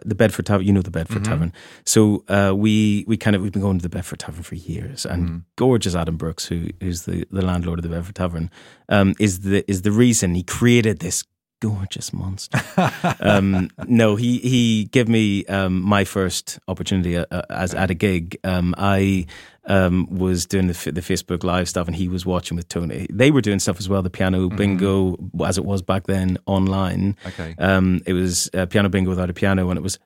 the 0.05 0.13
Bedford 0.15 0.45
Tavern, 0.45 0.65
you 0.67 0.73
know 0.73 0.81
the 0.83 0.91
Bedford 0.91 1.23
Mm-hmm. 1.23 1.31
Tavern. 1.31 1.53
So 1.83 2.23
uh, 2.27 2.53
we 2.55 3.05
we 3.07 3.17
kind 3.17 3.35
of 3.35 3.41
we've 3.41 3.51
been 3.51 3.61
going 3.61 3.79
to 3.79 3.83
the 3.89 3.89
Bedford 3.97 4.19
Tavern 4.19 4.43
for 4.43 4.55
years, 4.55 5.05
and 5.05 5.23
Mm-hmm. 5.23 5.37
gorgeous 5.55 5.95
Adam 5.95 6.15
Brooks, 6.17 6.45
who 6.45 6.67
who's 6.81 7.03
the, 7.03 7.25
the 7.31 7.41
landlord 7.43 7.79
of 7.79 7.83
the 7.83 7.89
Bedford 7.89 8.15
Tavern, 8.15 8.49
um, 8.89 9.13
is 9.19 9.39
the 9.41 9.63
is 9.71 9.81
the 9.81 9.91
reason 9.91 10.35
he 10.35 10.43
created 10.43 10.99
this 10.99 11.23
gorgeous 11.61 12.13
monster. 12.13 12.61
um, 13.19 13.69
no, 13.87 14.15
he 14.15 14.37
he 14.39 14.85
gave 14.91 15.07
me 15.09 15.45
um, 15.47 15.81
my 15.81 16.03
first 16.05 16.59
opportunity 16.67 17.17
uh, 17.17 17.25
uh, 17.31 17.41
as 17.49 17.73
at 17.73 17.89
a 17.89 17.95
gig. 17.95 18.37
Um, 18.43 18.75
I 18.77 19.25
um, 19.69 20.07
was 20.09 20.45
doing 20.45 20.67
the 20.67 20.91
the 20.91 21.01
Facebook 21.01 21.43
Live 21.43 21.69
stuff, 21.69 21.87
and 21.87 21.95
he 21.95 22.09
was 22.09 22.25
watching 22.25 22.57
with 22.57 22.67
Tony. 22.67 23.07
They 23.09 23.31
were 23.31 23.41
doing 23.41 23.59
stuff 23.59 23.79
as 23.79 23.87
well, 23.87 24.01
the 24.01 24.09
piano 24.09 24.49
bingo, 24.49 25.15
as 25.45 25.57
it 25.57 25.63
was 25.63 25.81
back 25.81 26.07
then 26.07 26.37
online. 26.45 27.15
Okay. 27.27 27.55
Um, 27.57 28.01
it 28.05 28.13
was 28.13 28.49
uh, 28.53 28.65
piano 28.65 28.89
bingo 28.89 29.09
without 29.09 29.29
a 29.29 29.33
piano, 29.33 29.69
and 29.69 29.77
it 29.77 29.81
was 29.83 29.97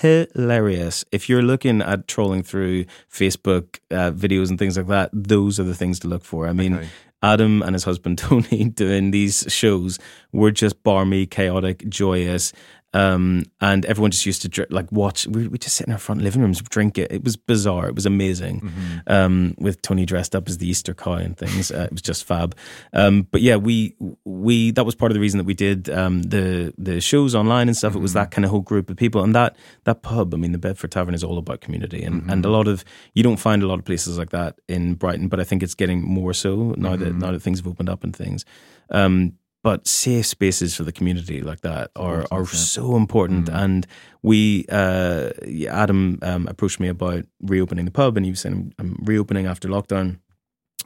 hilarious. 0.00 1.04
If 1.12 1.28
you're 1.28 1.42
looking 1.42 1.82
at 1.82 2.08
trolling 2.08 2.42
through 2.42 2.84
Facebook 3.10 3.78
uh, 3.90 4.10
videos 4.12 4.50
and 4.50 4.58
things 4.58 4.76
like 4.76 4.86
that, 4.88 5.10
those 5.12 5.58
are 5.60 5.64
the 5.64 5.74
things 5.74 5.98
to 6.00 6.08
look 6.08 6.24
for. 6.24 6.48
I 6.48 6.52
mean, 6.52 6.74
Okay. 6.74 6.88
Adam 7.22 7.62
and 7.62 7.74
his 7.74 7.84
husband 7.84 8.18
Tony 8.26 8.64
doing 8.64 9.10
these 9.10 9.46
shows 9.48 9.98
were 10.32 10.50
just 10.50 10.82
barmy, 10.82 11.24
chaotic, 11.26 11.88
joyous. 11.88 12.52
Um, 12.94 13.44
and 13.60 13.84
everyone 13.86 14.12
just 14.12 14.24
used 14.24 14.42
to 14.42 14.48
dr- 14.48 14.70
like 14.70 14.90
watch. 14.92 15.26
We 15.26 15.48
we 15.48 15.58
just 15.58 15.76
sit 15.76 15.86
in 15.86 15.92
our 15.92 15.98
front 15.98 16.22
living 16.22 16.40
rooms, 16.42 16.62
drink 16.62 16.96
it. 16.96 17.10
It 17.12 17.24
was 17.24 17.36
bizarre. 17.36 17.88
It 17.88 17.94
was 17.94 18.06
amazing. 18.06 18.60
Mm-hmm. 18.60 18.98
Um, 19.08 19.54
with 19.58 19.82
Tony 19.82 20.06
dressed 20.06 20.34
up 20.36 20.48
as 20.48 20.58
the 20.58 20.68
Easter 20.68 20.94
cow 20.94 21.14
and 21.14 21.36
things, 21.36 21.70
uh, 21.72 21.82
it 21.90 21.92
was 21.92 22.02
just 22.02 22.24
fab. 22.24 22.56
Um, 22.92 23.26
but 23.30 23.40
yeah, 23.42 23.56
we 23.56 23.96
we 24.24 24.70
that 24.72 24.84
was 24.86 24.94
part 24.94 25.10
of 25.10 25.14
the 25.14 25.20
reason 25.20 25.38
that 25.38 25.44
we 25.44 25.54
did 25.54 25.90
um, 25.90 26.22
the 26.22 26.72
the 26.78 27.00
shows 27.00 27.34
online 27.34 27.68
and 27.68 27.76
stuff. 27.76 27.94
It 27.94 27.98
was 27.98 28.12
Mm-hmm. 28.12 28.18
that 28.20 28.30
kind 28.30 28.44
of 28.44 28.50
whole 28.52 28.60
group 28.60 28.88
of 28.90 28.96
people, 28.96 29.22
and 29.24 29.34
that 29.34 29.56
that 29.84 30.02
pub. 30.02 30.32
I 30.32 30.36
mean, 30.36 30.52
the 30.52 30.58
Bedford 30.58 30.92
Tavern 30.92 31.14
is 31.14 31.24
all 31.24 31.36
about 31.38 31.60
community, 31.60 32.02
and 32.04 32.22
Mm-hmm. 32.22 32.30
and 32.30 32.46
a 32.46 32.50
lot 32.50 32.68
of 32.68 32.84
you 33.14 33.22
don't 33.24 33.38
find 33.40 33.62
a 33.62 33.66
lot 33.66 33.78
of 33.80 33.84
places 33.84 34.18
like 34.18 34.30
that 34.30 34.60
in 34.68 34.94
Brighton, 34.94 35.28
but 35.28 35.40
I 35.40 35.44
think 35.44 35.62
it's 35.64 35.74
getting 35.74 36.00
more 36.02 36.32
so 36.32 36.74
now 36.78 36.94
Mm-hmm. 36.94 37.04
that 37.04 37.14
now 37.16 37.32
that 37.32 37.40
things 37.42 37.58
have 37.58 37.66
opened 37.66 37.88
up 37.88 38.04
and 38.04 38.14
things. 38.14 38.44
Um, 38.90 39.32
but 39.64 39.88
safe 39.88 40.26
spaces 40.26 40.76
for 40.76 40.84
the 40.84 40.92
community 40.92 41.40
like 41.40 41.62
that 41.62 41.90
are 41.96 42.26
are 42.30 42.44
so 42.46 42.96
important. 42.96 43.46
Mm. 43.46 43.62
And 43.64 43.86
we, 44.22 44.66
uh, 44.68 45.30
Adam 45.68 46.18
um, 46.22 46.46
approached 46.48 46.78
me 46.78 46.88
about 46.88 47.24
reopening 47.40 47.86
the 47.86 47.90
pub, 47.90 48.16
and 48.16 48.26
he 48.26 48.30
was 48.30 48.40
saying, 48.40 48.74
"I'm 48.78 48.96
reopening 49.02 49.46
after 49.46 49.68
lockdown." 49.68 50.18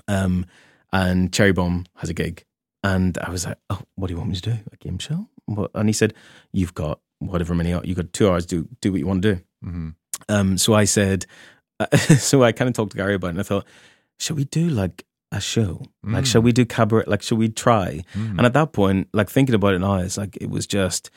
Um, 0.06 0.46
and 0.92 1.32
Cherry 1.32 1.52
Bomb 1.52 1.86
has 1.96 2.08
a 2.08 2.14
gig, 2.14 2.44
and 2.84 3.18
I 3.18 3.30
was 3.30 3.44
like, 3.46 3.58
"Oh, 3.68 3.82
what 3.96 4.06
do 4.06 4.14
you 4.14 4.18
want 4.18 4.30
me 4.30 4.36
to 4.36 4.50
do? 4.52 4.56
A 4.72 4.76
game 4.76 4.98
show?" 4.98 5.28
What? 5.46 5.72
And 5.74 5.88
he 5.88 5.92
said, 5.92 6.14
"You've 6.52 6.74
got 6.74 7.00
whatever 7.18 7.56
many 7.56 7.70
you 7.82 7.96
got 7.96 8.12
two 8.12 8.30
hours. 8.30 8.46
Do 8.46 8.68
do 8.80 8.92
what 8.92 9.00
you 9.00 9.06
want 9.08 9.22
to 9.22 9.34
do." 9.34 9.40
Mhm. 9.66 9.94
Um, 10.28 10.56
so 10.56 10.74
I 10.74 10.84
said, 10.84 11.26
so 12.18 12.44
I 12.44 12.52
kind 12.52 12.68
of 12.68 12.74
talked 12.74 12.92
to 12.92 12.96
Gary 12.96 13.14
about 13.14 13.28
it, 13.28 13.30
and 13.30 13.40
I 13.40 13.42
thought, 13.42 13.66
should 14.18 14.36
we 14.36 14.44
do 14.44 14.68
like 14.68 15.04
a 15.30 15.40
show? 15.40 15.82
Like, 16.02 16.26
shall 16.26 16.42
we 16.42 16.52
mm. 16.52 16.56
do 16.56 16.64
cabaret? 16.64 17.04
Like, 17.06 17.22
shall 17.22 17.38
we 17.38 17.48
try? 17.48 18.02
And 18.14 18.38
mm. 18.38 18.44
at 18.44 18.52
that 18.54 18.72
point, 18.72 19.08
like 19.12 19.28
thinking 19.28 19.54
about 19.54 19.74
it 19.74 19.80
now, 19.80 19.96
it's 19.96 20.16
like 20.16 20.36
it 20.40 20.50
was 20.50 20.66
just, 20.66 21.10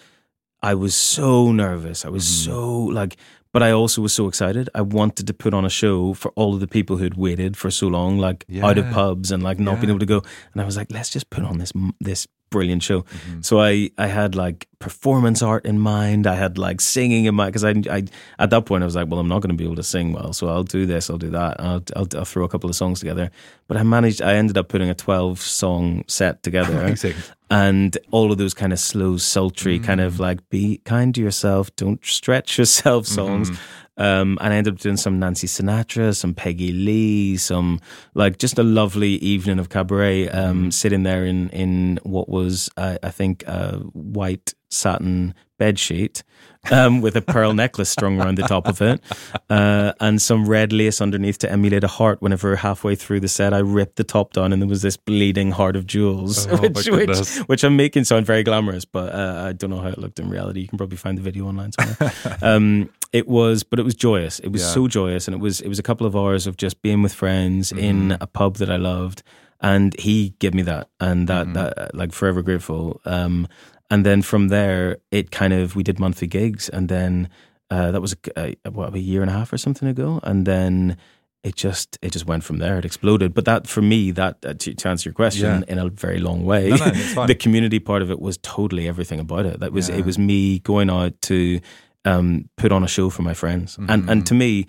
I 0.62 0.76
was 0.76 0.94
so 0.96 1.52
nervous. 1.52 2.06
I 2.06 2.10
was 2.10 2.26
mm. 2.26 2.46
so 2.46 2.72
like, 2.86 3.18
but 3.52 3.62
I 3.62 3.72
also 3.72 4.02
was 4.02 4.14
so 4.14 4.28
excited. 4.28 4.70
I 4.74 4.82
wanted 4.82 5.28
to 5.28 5.34
put 5.34 5.54
on 5.54 5.66
a 5.66 5.70
show 5.70 6.14
for 6.14 6.32
all 6.36 6.54
of 6.54 6.60
the 6.60 6.68
people 6.68 6.98
who'd 6.98 7.16
waited 7.16 7.58
for 7.58 7.70
so 7.70 7.88
long, 7.88 8.18
like 8.18 8.46
out 8.62 8.78
of 8.78 8.90
pubs 8.92 9.32
and 9.32 9.44
like 9.44 9.60
not 9.60 9.80
being 9.80 9.90
able 9.90 10.00
to 10.00 10.06
go. 10.06 10.22
And 10.54 10.62
I 10.62 10.66
was 10.66 10.78
like, 10.78 10.92
let's 10.92 11.10
just 11.10 11.30
put 11.30 11.44
on 11.44 11.58
this 11.58 11.74
this 12.00 12.28
brilliant 12.52 12.84
show. 12.84 13.02
Mm-hmm. 13.02 13.42
So 13.42 13.60
I 13.60 13.90
I 13.98 14.08
had 14.08 14.36
like 14.36 14.68
performance 14.78 15.42
art 15.42 15.66
in 15.66 15.80
mind. 15.80 16.28
I 16.28 16.36
had 16.36 16.58
like 16.58 16.80
singing 16.82 17.26
in 17.26 17.34
mind 17.34 17.54
because 17.54 17.64
I 17.64 17.72
I 17.90 18.04
at 18.38 18.52
that 18.52 18.66
point 18.66 18.84
I 18.84 18.86
was 18.86 18.96
like, 18.96 19.08
well, 19.10 19.20
I'm 19.20 19.28
not 19.28 19.42
going 19.42 19.50
to 19.50 19.56
be 19.56 19.64
able 19.64 19.78
to 19.78 19.84
sing 19.84 20.14
well, 20.14 20.34
so 20.34 20.48
I'll 20.48 20.64
do 20.64 20.86
this, 20.86 21.10
I'll 21.10 21.18
do 21.18 21.32
that, 21.32 21.60
I'll, 21.60 21.84
I'll 21.96 22.08
I'll 22.16 22.26
throw 22.26 22.44
a 22.44 22.50
couple 22.50 22.70
of 22.70 22.76
songs 22.76 23.00
together. 23.00 23.32
But 23.68 23.78
I 23.78 23.84
managed. 23.84 24.22
I 24.22 24.36
ended 24.36 24.58
up 24.58 24.68
putting 24.68 24.90
a 24.90 24.96
12 24.96 25.40
song 25.40 26.04
set 26.08 26.44
together. 26.44 26.86
and 27.52 27.98
all 28.12 28.32
of 28.32 28.38
those 28.38 28.54
kind 28.54 28.72
of 28.72 28.80
slow, 28.80 29.18
sultry, 29.18 29.78
kind 29.78 30.00
of 30.00 30.14
mm. 30.14 30.20
like 30.20 30.50
be 30.50 30.80
kind 30.86 31.14
to 31.14 31.22
yourself, 31.22 31.76
don't 31.76 32.04
stretch 32.04 32.58
yourself 32.58 33.06
songs. 33.20 33.52
Mm-hmm. 33.52 33.62
Um, 34.02 34.40
and 34.42 34.52
I 34.52 34.58
ended 34.58 34.74
up 34.74 34.80
doing 34.80 34.98
some 34.98 35.20
Nancy 35.20 35.46
Sinatra, 35.46 36.16
some 36.16 36.34
Peggy 36.34 36.72
Lee, 36.72 37.38
some 37.38 37.80
like 38.16 38.40
just 38.40 38.58
a 38.58 38.64
lovely 38.64 39.14
evening 39.16 39.60
of 39.60 39.70
cabaret. 39.70 40.28
Um, 40.30 40.72
sitting 40.72 41.04
there 41.04 41.24
in 41.24 41.50
in 41.50 42.00
what 42.02 42.28
was 42.28 42.68
uh, 42.78 42.98
I 43.04 43.12
think 43.12 43.44
a 43.48 43.78
white 43.94 44.56
satin 44.70 45.36
bed 45.60 45.78
sheet 45.78 46.24
um, 46.72 47.02
with 47.02 47.16
a 47.16 47.22
pearl 47.22 47.54
necklace 47.64 47.90
strung 47.90 48.20
around 48.20 48.40
the 48.40 48.44
top 48.44 48.68
of 48.68 48.82
it, 48.82 49.00
uh, 49.52 49.94
and 50.00 50.20
some 50.20 50.48
red 50.48 50.74
lace 50.74 51.00
underneath 51.00 51.38
to 51.40 51.52
emulate 51.52 51.84
a 51.84 51.88
heart. 51.88 52.22
Whenever 52.24 52.56
halfway 52.56 52.96
through 52.96 53.20
the 53.20 53.28
set, 53.28 53.54
I 53.54 53.60
ripped 53.60 53.98
the 53.98 54.04
top 54.04 54.34
down, 54.34 54.52
and 54.52 54.62
there 54.62 54.70
was 54.70 54.82
this 54.82 54.98
bleeding 54.98 55.52
heart 55.52 55.76
of 55.76 55.86
jewels, 55.86 56.48
Oh, 56.48 56.58
which, 56.58 56.88
which, 56.88 57.38
which 57.46 57.64
I'm 57.64 57.76
making 57.76 58.06
sound 58.06 58.26
very 58.26 58.42
glamorous, 58.42 58.86
but 58.86 59.14
uh, 59.14 59.46
I 59.48 59.54
don't 59.54 59.70
know 59.70 59.80
how 59.80 59.90
it 59.90 60.00
looked 60.00 60.20
in 60.20 60.30
reality. 60.30 60.62
You 60.62 60.68
can 60.68 60.80
probably 60.80 60.98
find 60.98 61.18
the 61.18 61.22
video 61.22 61.46
online 61.46 61.72
somewhere. 61.74 62.12
um, 62.42 62.90
it 63.14 63.28
was, 63.28 63.64
but 63.64 63.80
it 63.80 63.84
was 63.84 63.96
joyous. 63.96 64.40
It 64.40 64.50
was 64.52 64.62
Yeah. 64.62 64.68
so 64.74 64.88
joyous, 64.88 65.28
and 65.28 65.36
it 65.36 65.40
was 65.42 65.62
it 65.62 65.68
was 65.68 65.80
a 65.80 65.84
couple 65.84 66.08
of 66.08 66.16
hours 66.16 66.48
of 66.48 66.56
just 66.58 66.82
being 66.82 67.02
with 67.04 67.14
friends 67.14 67.72
in 67.72 68.10
Mm-hmm. 68.10 68.24
a 68.24 68.28
pub 68.28 68.56
that 68.58 68.70
I 68.70 68.78
loved, 68.78 69.24
and 69.60 69.94
he 70.00 70.34
gave 70.40 70.54
me 70.54 70.62
that, 70.64 70.88
and 71.00 71.28
that 71.28 71.46
Mm-hmm. 71.48 71.54
that 71.54 71.96
like 71.96 72.14
forever 72.14 72.42
grateful. 72.42 73.02
Um, 73.06 73.48
and 73.90 74.06
then 74.06 74.22
from 74.22 74.48
there, 74.48 74.98
it 75.12 75.32
kind 75.32 75.54
of 75.54 75.76
we 75.76 75.84
did 75.84 76.00
monthly 76.00 76.28
gigs, 76.28 76.70
and 76.70 76.88
then 76.90 77.28
uh, 77.70 77.92
that 77.92 78.02
was 78.02 78.16
a, 78.38 78.56
a, 78.66 78.72
what 78.72 78.94
a 78.94 79.00
year 79.00 79.22
and 79.22 79.30
a 79.30 79.34
half 79.34 79.52
or 79.54 79.58
something 79.58 79.88
ago, 79.90 80.20
and 80.24 80.46
then 80.46 80.96
it 81.44 81.56
just 81.56 81.98
it 82.02 82.12
just 82.14 82.26
went 82.28 82.44
from 82.44 82.60
there. 82.60 82.78
It 82.78 82.86
exploded. 82.86 83.34
But 83.34 83.46
that 83.46 83.68
for 83.68 83.82
me, 83.82 84.12
that 84.12 84.38
uh, 84.46 84.54
to, 84.54 84.74
to 84.74 84.90
answer 84.90 85.10
your 85.10 85.14
question 85.16 85.64
Yeah. 85.68 85.72
in 85.74 85.80
a 85.80 85.90
very 85.90 86.20
long 86.20 86.46
way, 86.46 86.70
No, 86.70 86.76
no, 87.16 87.26
the 87.32 87.36
community 87.36 87.80
part 87.80 88.02
of 88.02 88.12
it 88.12 88.20
was 88.22 88.38
totally 88.38 88.88
everything 88.88 89.20
about 89.20 89.46
it. 89.46 89.60
That 89.60 89.72
was 89.74 89.90
Yeah. 89.90 89.98
it 89.98 90.06
was 90.06 90.18
me 90.18 90.60
going 90.60 90.90
out 90.90 91.20
to 91.24 91.60
um, 92.06 92.50
put 92.58 92.72
on 92.72 92.84
a 92.84 92.88
show 92.88 93.10
for 93.10 93.22
my 93.24 93.34
friends, 93.34 93.78
and 93.78 93.88
Mm-hmm. 93.90 94.10
and 94.10 94.26
to 94.28 94.34
me. 94.34 94.66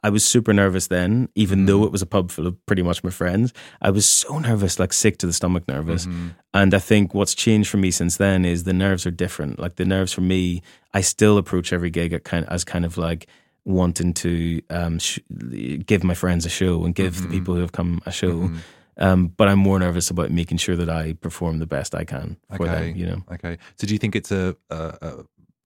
I 0.00 0.10
was 0.10 0.24
super 0.24 0.52
nervous 0.54 0.86
then, 0.86 1.28
even 1.34 1.58
Mm-hmm. 1.58 1.66
though 1.66 1.84
it 1.84 1.90
was 1.90 2.02
a 2.02 2.06
pub 2.06 2.30
full 2.30 2.46
of 2.46 2.54
pretty 2.66 2.82
much 2.82 3.02
my 3.02 3.10
friends. 3.10 3.52
I 3.82 3.90
was 3.90 4.06
so 4.06 4.38
nervous, 4.38 4.78
like 4.78 4.92
sick 4.92 5.18
to 5.18 5.26
the 5.26 5.32
stomach 5.32 5.66
nervous. 5.66 6.06
Mm-hmm. 6.06 6.28
And 6.54 6.72
I 6.72 6.78
think 6.78 7.14
what's 7.14 7.34
changed 7.34 7.68
for 7.68 7.78
me 7.78 7.90
since 7.90 8.16
then 8.16 8.44
is 8.44 8.62
the 8.62 8.72
nerves 8.72 9.06
are 9.08 9.10
different. 9.10 9.58
Like 9.58 9.74
the 9.74 9.84
nerves 9.84 10.12
for 10.12 10.20
me, 10.20 10.62
I 10.94 11.00
still 11.00 11.36
approach 11.36 11.72
every 11.72 11.90
gig 11.90 12.12
at 12.12 12.22
kind 12.22 12.46
as 12.48 12.62
kind 12.62 12.84
of 12.84 12.96
like 12.96 13.26
wanting 13.64 14.14
to 14.14 14.62
um, 14.70 15.00
sh- 15.00 15.18
give 15.84 16.04
my 16.04 16.14
friends 16.14 16.46
a 16.46 16.48
show 16.48 16.84
and 16.84 16.94
give 16.94 17.20
the 17.20 17.28
people 17.28 17.54
who 17.54 17.60
have 17.60 17.72
come 17.72 18.00
a 18.06 18.12
show. 18.12 18.52
Um, 18.98 19.28
but 19.36 19.48
I'm 19.48 19.58
more 19.58 19.80
nervous 19.80 20.10
about 20.10 20.30
making 20.30 20.58
sure 20.58 20.76
that 20.76 20.88
I 20.88 21.14
perform 21.14 21.58
the 21.58 21.66
best 21.66 21.96
I 21.96 22.04
can 22.04 22.36
for 22.56 22.68
Okay. 22.68 22.86
them. 22.92 22.96
You 22.96 23.06
know. 23.06 23.22
Okay. 23.32 23.58
So 23.74 23.86
do 23.88 23.94
you 23.94 23.98
think 23.98 24.14
it's 24.14 24.30
a, 24.30 24.54
a, 24.70 24.76
a 25.02 25.12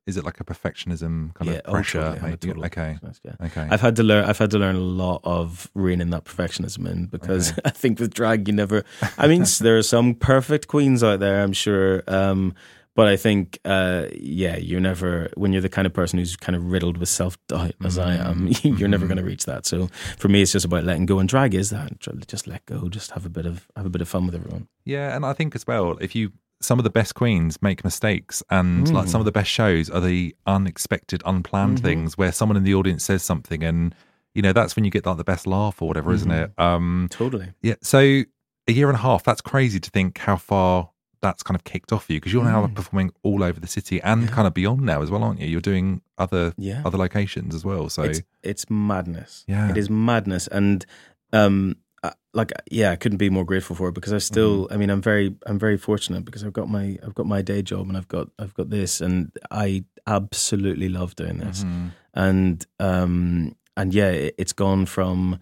is 0.06 0.16
it 0.16 0.24
like 0.24 0.40
a 0.40 0.44
perfectionism 0.44 1.34
kind 1.34 1.50
yeah, 1.50 1.56
of 1.58 1.62
oh, 1.66 1.72
pressure? 1.72 2.00
totally, 2.00 2.18
I'm 2.18 2.24
a 2.24 2.28
making 2.30 2.50
it- 2.50 2.54
total 2.54 2.64
okay. 2.66 2.98
yeah. 3.24 3.46
Okay. 3.46 3.68
I've 3.70 3.80
had 3.80 3.96
to 3.96 4.02
learn. 4.02 4.24
I've 4.24 4.38
had 4.38 4.50
to 4.50 4.58
learn 4.58 4.76
a 4.76 4.80
lot 4.80 5.20
of 5.24 5.70
reining 5.74 6.10
that 6.10 6.24
perfectionism 6.24 6.90
in 6.90 7.06
because 7.06 7.52
I 7.64 7.70
think 7.70 8.00
with 8.00 8.14
drag 8.14 8.48
you 8.48 8.54
never. 8.54 8.84
I 9.18 9.28
mean, 9.28 9.44
there 9.60 9.76
are 9.78 9.82
some 9.82 10.14
perfect 10.14 10.68
queens 10.68 11.02
out 11.04 11.20
there, 11.20 11.42
I'm 11.42 11.52
sure, 11.52 12.02
um, 12.08 12.54
but 12.94 13.06
I 13.06 13.16
think, 13.16 13.58
uh, 13.64 14.06
yeah, 14.14 14.56
you're 14.56 14.80
never 14.80 15.30
when 15.34 15.52
you're 15.52 15.62
the 15.62 15.68
kind 15.70 15.86
of 15.86 15.94
person 15.94 16.18
who's 16.18 16.36
kind 16.36 16.54
of 16.54 16.70
riddled 16.70 16.98
with 16.98 17.08
self 17.08 17.38
doubt 17.46 17.74
as 17.82 17.98
I 17.98 18.14
am. 18.14 18.48
Mm-hmm. 18.48 18.76
You're 18.76 18.88
never 18.88 19.06
going 19.06 19.16
to 19.16 19.24
reach 19.24 19.46
that. 19.46 19.64
So 19.64 19.88
for 20.18 20.28
me, 20.28 20.42
it's 20.42 20.52
just 20.52 20.66
about 20.66 20.84
letting 20.84 21.06
go. 21.06 21.18
And 21.18 21.28
drag 21.28 21.54
is 21.54 21.70
that. 21.70 22.00
Just 22.26 22.46
let 22.46 22.66
go. 22.66 22.88
Just 22.90 23.12
have 23.12 23.24
a 23.24 23.30
bit 23.30 23.46
of 23.46 23.66
have 23.76 23.86
a 23.86 23.90
bit 23.90 24.02
of 24.02 24.08
fun 24.08 24.26
with 24.26 24.34
everyone. 24.34 24.68
Yeah, 24.84 25.16
and 25.16 25.24
I 25.24 25.32
think 25.32 25.54
as 25.54 25.66
well, 25.66 25.96
if 26.02 26.14
you 26.14 26.32
some 26.62 26.78
of 26.78 26.84
the 26.84 26.90
best 26.90 27.14
queens 27.14 27.60
make 27.62 27.84
mistakes, 27.84 28.42
and 28.50 28.92
like 28.92 29.06
Mm. 29.06 29.08
some 29.08 29.20
of 29.20 29.24
the 29.24 29.32
best 29.32 29.50
shows 29.50 29.90
are 29.90 30.00
the 30.00 30.34
unexpected, 30.46 31.22
unplanned 31.26 31.78
Mm-hmm. 31.78 31.86
things 31.86 32.18
where 32.18 32.32
someone 32.32 32.56
in 32.56 32.64
the 32.64 32.74
audience 32.74 33.04
says 33.04 33.22
something, 33.22 33.62
and 33.64 33.94
you 34.34 34.42
know 34.42 34.52
that's 34.52 34.76
when 34.76 34.84
you 34.84 34.90
get 34.90 35.04
like 35.06 35.16
the 35.18 35.24
best 35.24 35.46
laugh 35.46 35.82
or 35.82 35.88
whatever, 35.88 36.12
isn't 36.12 36.30
it? 36.30 36.50
Mm-hmm. 36.56 36.62
Um, 36.62 37.08
Totally. 37.10 37.48
yeah. 37.62 37.74
So 37.82 37.98
a 38.68 38.72
year 38.72 38.88
and 38.88 38.96
a 38.96 39.00
half. 39.00 39.24
That's 39.24 39.40
crazy 39.40 39.80
to 39.80 39.90
think 39.90 40.18
how 40.18 40.36
far 40.36 40.90
that's 41.20 41.42
kind 41.44 41.54
of 41.54 41.62
kicked 41.64 41.92
off 41.92 42.06
for 42.06 42.12
you 42.14 42.18
because 42.20 42.32
you're 42.32 42.42
now 42.44 42.66
Mm. 42.66 42.74
performing 42.74 43.10
all 43.22 43.42
over 43.44 43.60
the 43.60 43.66
city 43.68 44.00
and 44.02 44.28
kind 44.30 44.46
of 44.48 44.54
beyond 44.54 44.80
now 44.82 45.02
as 45.02 45.10
well, 45.10 45.22
aren't 45.22 45.38
you? 45.40 45.46
You're 45.48 45.60
doing 45.60 46.00
other 46.18 46.52
Yeah. 46.58 46.82
other 46.84 46.98
locations 46.98 47.54
as 47.54 47.64
well. 47.64 47.88
So 47.88 48.02
it's 48.02 48.22
it's 48.42 48.68
madness. 48.70 49.44
Yeah. 49.46 49.70
it 49.70 49.76
is 49.76 49.88
madness, 49.90 50.46
and 50.48 50.84
um, 51.32 51.76
like 52.34 52.52
yeah, 52.70 52.90
I 52.90 52.96
couldn't 52.96 53.18
be 53.18 53.30
more 53.30 53.44
grateful 53.44 53.76
for 53.76 53.88
it 53.88 53.94
because 53.94 54.12
I 54.12 54.18
still. 54.18 54.64
Mm-hmm. 54.64 54.74
I 54.74 54.76
mean, 54.78 54.90
I'm 54.90 55.02
very 55.02 55.34
I'm 55.46 55.58
very 55.58 55.76
fortunate 55.76 56.24
because 56.24 56.44
I've 56.44 56.52
got 56.52 56.68
my 56.68 56.98
I've 57.04 57.14
got 57.14 57.26
my 57.26 57.42
day 57.42 57.62
job 57.62 57.88
and 57.88 57.96
I've 57.96 58.08
got 58.08 58.28
I've 58.38 58.54
got 58.54 58.70
this, 58.70 59.00
and 59.00 59.30
I 59.50 59.84
absolutely 60.06 60.88
love 60.88 61.14
doing 61.16 61.38
this, 61.38 61.64
Mm-hmm. 61.64 61.88
and 62.14 62.66
um 62.80 63.54
and 63.76 63.94
yeah, 63.94 64.10
it, 64.10 64.34
it's 64.38 64.52
gone 64.52 64.86
from. 64.86 65.38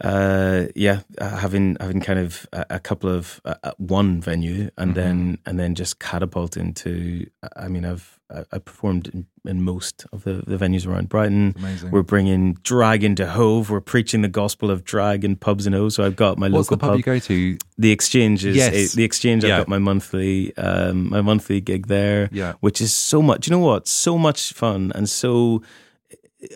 Uh, 0.00 0.66
yeah, 0.74 1.00
uh, 1.18 1.36
having 1.36 1.76
having 1.78 2.00
kind 2.00 2.18
of 2.18 2.46
a, 2.52 2.66
a 2.70 2.80
couple 2.80 3.08
of 3.10 3.40
uh, 3.44 3.54
uh, 3.62 3.72
one 3.76 4.20
venue, 4.20 4.70
and 4.76 4.92
Mm-hmm. 4.92 4.94
then 4.94 5.38
and 5.46 5.60
then 5.60 5.74
just 5.74 6.00
catapult 6.00 6.56
into. 6.56 7.26
I 7.56 7.68
mean, 7.68 7.84
I've 7.84 8.18
I, 8.50 8.58
performed 8.58 9.08
in, 9.08 9.26
in 9.44 9.62
most 9.62 10.06
of 10.12 10.24
the, 10.24 10.42
the 10.46 10.56
venues 10.56 10.86
around 10.86 11.08
Brighton. 11.10 11.54
Amazing. 11.58 11.90
We're 11.92 12.02
bringing 12.02 12.54
drag 12.62 13.04
into 13.04 13.26
Hove. 13.26 13.68
We're 13.70 13.80
preaching 13.82 14.22
the 14.22 14.28
gospel 14.28 14.70
of 14.70 14.82
drag 14.82 15.24
in 15.24 15.36
pubs 15.36 15.66
and 15.66 15.74
Hove. 15.74 15.92
So 15.92 16.02
I've 16.04 16.16
got 16.16 16.36
my 16.38 16.48
what's 16.48 16.70
local 16.70 16.78
the 16.78 16.86
pub, 16.88 16.96
you 16.96 17.02
go 17.04 17.18
to? 17.18 17.58
the 17.78 17.92
exchange 17.92 18.44
is 18.46 18.56
Yes. 18.56 18.74
eh, 18.74 18.96
the 18.96 19.04
exchange. 19.04 19.44
Yeah. 19.44 19.56
I've 19.56 19.60
got 19.60 19.68
my 19.68 19.78
monthly 19.78 20.56
um, 20.56 21.10
my 21.10 21.20
monthly 21.20 21.60
gig 21.60 21.86
there, 21.88 22.28
Yeah. 22.32 22.54
which 22.60 22.80
is 22.80 22.92
so 22.94 23.20
much. 23.22 23.46
You 23.46 23.52
know 23.52 23.60
what? 23.64 23.86
So 23.86 24.16
much 24.18 24.52
fun 24.52 24.90
and 24.94 25.08
so. 25.08 25.62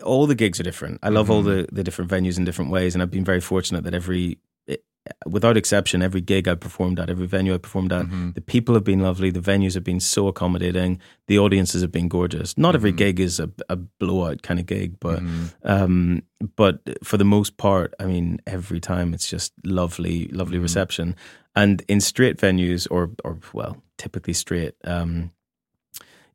All 0.03 0.27
the 0.27 0.35
gigs 0.35 0.59
are 0.59 0.63
different. 0.63 0.99
I 1.03 1.09
love 1.09 1.29
all 1.31 1.43
Mm-hmm. 1.43 1.65
the 1.67 1.75
the 1.75 1.83
different 1.83 2.11
venues 2.11 2.37
in 2.37 2.45
different 2.45 2.71
ways, 2.71 2.93
and 2.95 3.01
I've 3.01 3.11
been 3.11 3.23
very 3.25 3.39
fortunate 3.41 3.83
that 3.85 3.93
every, 3.93 4.37
eh, 4.67 4.75
without 5.25 5.55
exception, 5.55 6.01
every 6.01 6.19
gig 6.21 6.47
I 6.47 6.55
performed 6.55 6.99
at, 6.99 7.09
every 7.09 7.27
venue 7.27 7.53
I 7.53 7.57
performed 7.57 7.93
at, 7.93 8.05
Mm-hmm. 8.05 8.31
the 8.31 8.41
people 8.41 8.73
have 8.75 8.83
been 8.83 8.99
lovely. 8.99 9.31
The 9.31 9.39
venues 9.39 9.73
have 9.75 9.83
been 9.85 10.01
so 10.01 10.27
accommodating. 10.27 10.99
The 11.27 11.39
audiences 11.39 11.81
have 11.81 11.91
been 11.91 12.09
gorgeous. 12.09 12.57
Not 12.57 12.75
every 12.75 12.91
Mm-hmm. 12.91 12.97
gig 12.97 13.19
is 13.21 13.39
a, 13.39 13.49
a 13.69 13.75
blowout 13.77 14.41
kind 14.41 14.59
of 14.59 14.65
gig, 14.65 14.99
but 14.99 15.21
um, 15.63 16.23
but 16.55 16.81
for 17.03 17.17
the 17.17 17.25
most 17.25 17.55
part, 17.57 17.93
I 17.99 18.05
mean, 18.05 18.39
every 18.45 18.79
time 18.79 19.13
it's 19.13 19.29
just 19.29 19.53
lovely, 19.63 20.27
lovely 20.29 20.57
reception. 20.59 21.15
And 21.55 21.81
in 21.87 22.01
straight 22.01 22.37
venues, 22.37 22.87
or 22.91 23.11
or 23.23 23.39
well, 23.53 23.81
typically 23.97 24.33
straight, 24.33 24.75
um, 24.83 25.31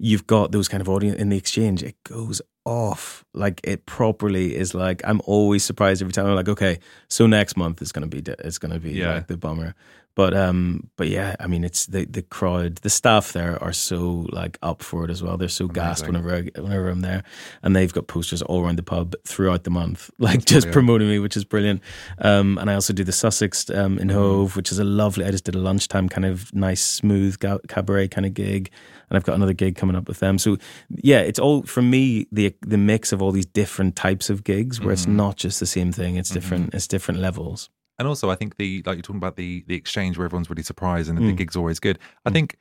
you've 0.02 0.26
got 0.26 0.50
those 0.50 0.66
kind 0.68 0.80
of 0.80 0.88
audience 0.88 1.16
in 1.20 1.28
the 1.28 1.36
exchange. 1.36 1.82
It 1.82 1.94
goes 2.02 2.42
off 2.64 3.24
like 3.34 3.60
it 3.64 3.86
properly 3.86 4.56
is. 4.56 4.74
Like 4.74 5.00
I'm 5.04 5.20
always 5.24 5.64
surprised 5.64 6.02
every 6.02 6.12
time. 6.12 6.26
I'm 6.26 6.34
like, 6.34 6.48
okay, 6.48 6.78
so 7.08 7.26
next 7.26 7.56
month 7.56 7.80
is 7.80 7.92
gonna 7.92 8.08
be 8.08 8.18
it's 8.26 8.58
gonna 8.58 8.80
be 8.80 8.92
Yeah. 8.92 9.14
like 9.14 9.28
the 9.28 9.36
bummer. 9.36 9.74
But 10.14 10.34
um, 10.34 10.90
but 10.98 11.08
yeah, 11.08 11.36
I 11.40 11.46
mean, 11.46 11.64
it's 11.64 11.86
the 11.86 12.04
the 12.04 12.20
crowd, 12.20 12.76
the 12.82 12.90
staff 12.90 13.32
there 13.32 13.56
are 13.64 13.72
so 13.72 14.26
like 14.30 14.58
up 14.62 14.82
for 14.82 15.06
it 15.06 15.10
as 15.10 15.22
well. 15.22 15.38
They're 15.38 15.48
so 15.48 15.68
gassed 15.68 16.06
whenever 16.06 16.34
I, 16.34 16.42
whenever 16.60 16.90
I'm 16.90 17.00
there, 17.00 17.22
and 17.62 17.74
they've 17.74 17.90
got 17.90 18.08
posters 18.08 18.42
all 18.42 18.62
around 18.62 18.76
the 18.76 18.82
pub 18.82 19.14
throughout 19.26 19.64
the 19.64 19.70
month, 19.70 20.10
like 20.18 20.40
just 20.44 20.66
brilliant. 20.66 20.72
promoting 20.74 21.08
me, 21.08 21.18
which 21.18 21.34
is 21.34 21.44
brilliant. 21.46 21.80
Um, 22.18 22.58
and 22.58 22.68
I 22.70 22.74
also 22.74 22.92
do 22.92 23.04
the 23.04 23.12
Sussex 23.12 23.70
um, 23.70 23.92
Mm-hmm. 23.94 24.00
in 24.02 24.08
Hove, 24.10 24.54
which 24.54 24.70
is 24.70 24.78
a 24.78 24.84
lovely. 24.84 25.24
I 25.24 25.30
just 25.30 25.44
did 25.44 25.54
a 25.54 25.58
lunchtime 25.60 26.10
kind 26.10 26.26
of 26.26 26.54
nice, 26.54 26.82
smooth 26.82 27.38
ga- 27.38 27.60
cabaret 27.68 28.08
kind 28.08 28.26
of 28.26 28.34
gig, 28.34 28.70
and 29.12 29.18
I've 29.18 29.24
got 29.24 29.34
another 29.34 29.52
gig 29.52 29.76
coming 29.76 29.94
up 29.94 30.08
with 30.08 30.20
them. 30.20 30.38
So 30.38 30.56
yeah, 30.88 31.20
it's 31.20 31.38
all 31.38 31.62
for 31.64 31.82
me 31.82 32.26
the 32.32 32.54
the 32.62 32.78
mix 32.78 33.12
of 33.12 33.20
all 33.20 33.30
these 33.30 33.44
different 33.44 33.94
types 33.94 34.30
of 34.30 34.42
gigs, 34.42 34.80
where 34.80 34.86
Mm-hmm. 34.88 34.92
it's 34.94 35.06
not 35.06 35.36
just 35.36 35.60
the 35.60 35.66
same 35.66 35.92
thing. 35.92 36.16
It's 36.16 36.30
different. 36.30 36.72
It's 36.72 36.86
different 36.88 37.20
levels. 37.20 37.68
And 37.98 38.08
also, 38.08 38.30
I 38.30 38.36
think 38.36 38.56
the 38.56 38.82
like 38.86 38.96
you're 38.96 39.02
talking 39.02 39.18
about 39.18 39.36
the 39.36 39.64
the 39.66 39.74
exchange 39.74 40.16
where 40.16 40.24
everyone's 40.24 40.48
really 40.48 40.62
surprised 40.62 41.10
and 41.10 41.18
Mm. 41.18 41.26
the 41.26 41.32
gig's 41.34 41.56
always 41.56 41.78
good. 41.78 41.98
I 42.24 42.30
think 42.30 42.56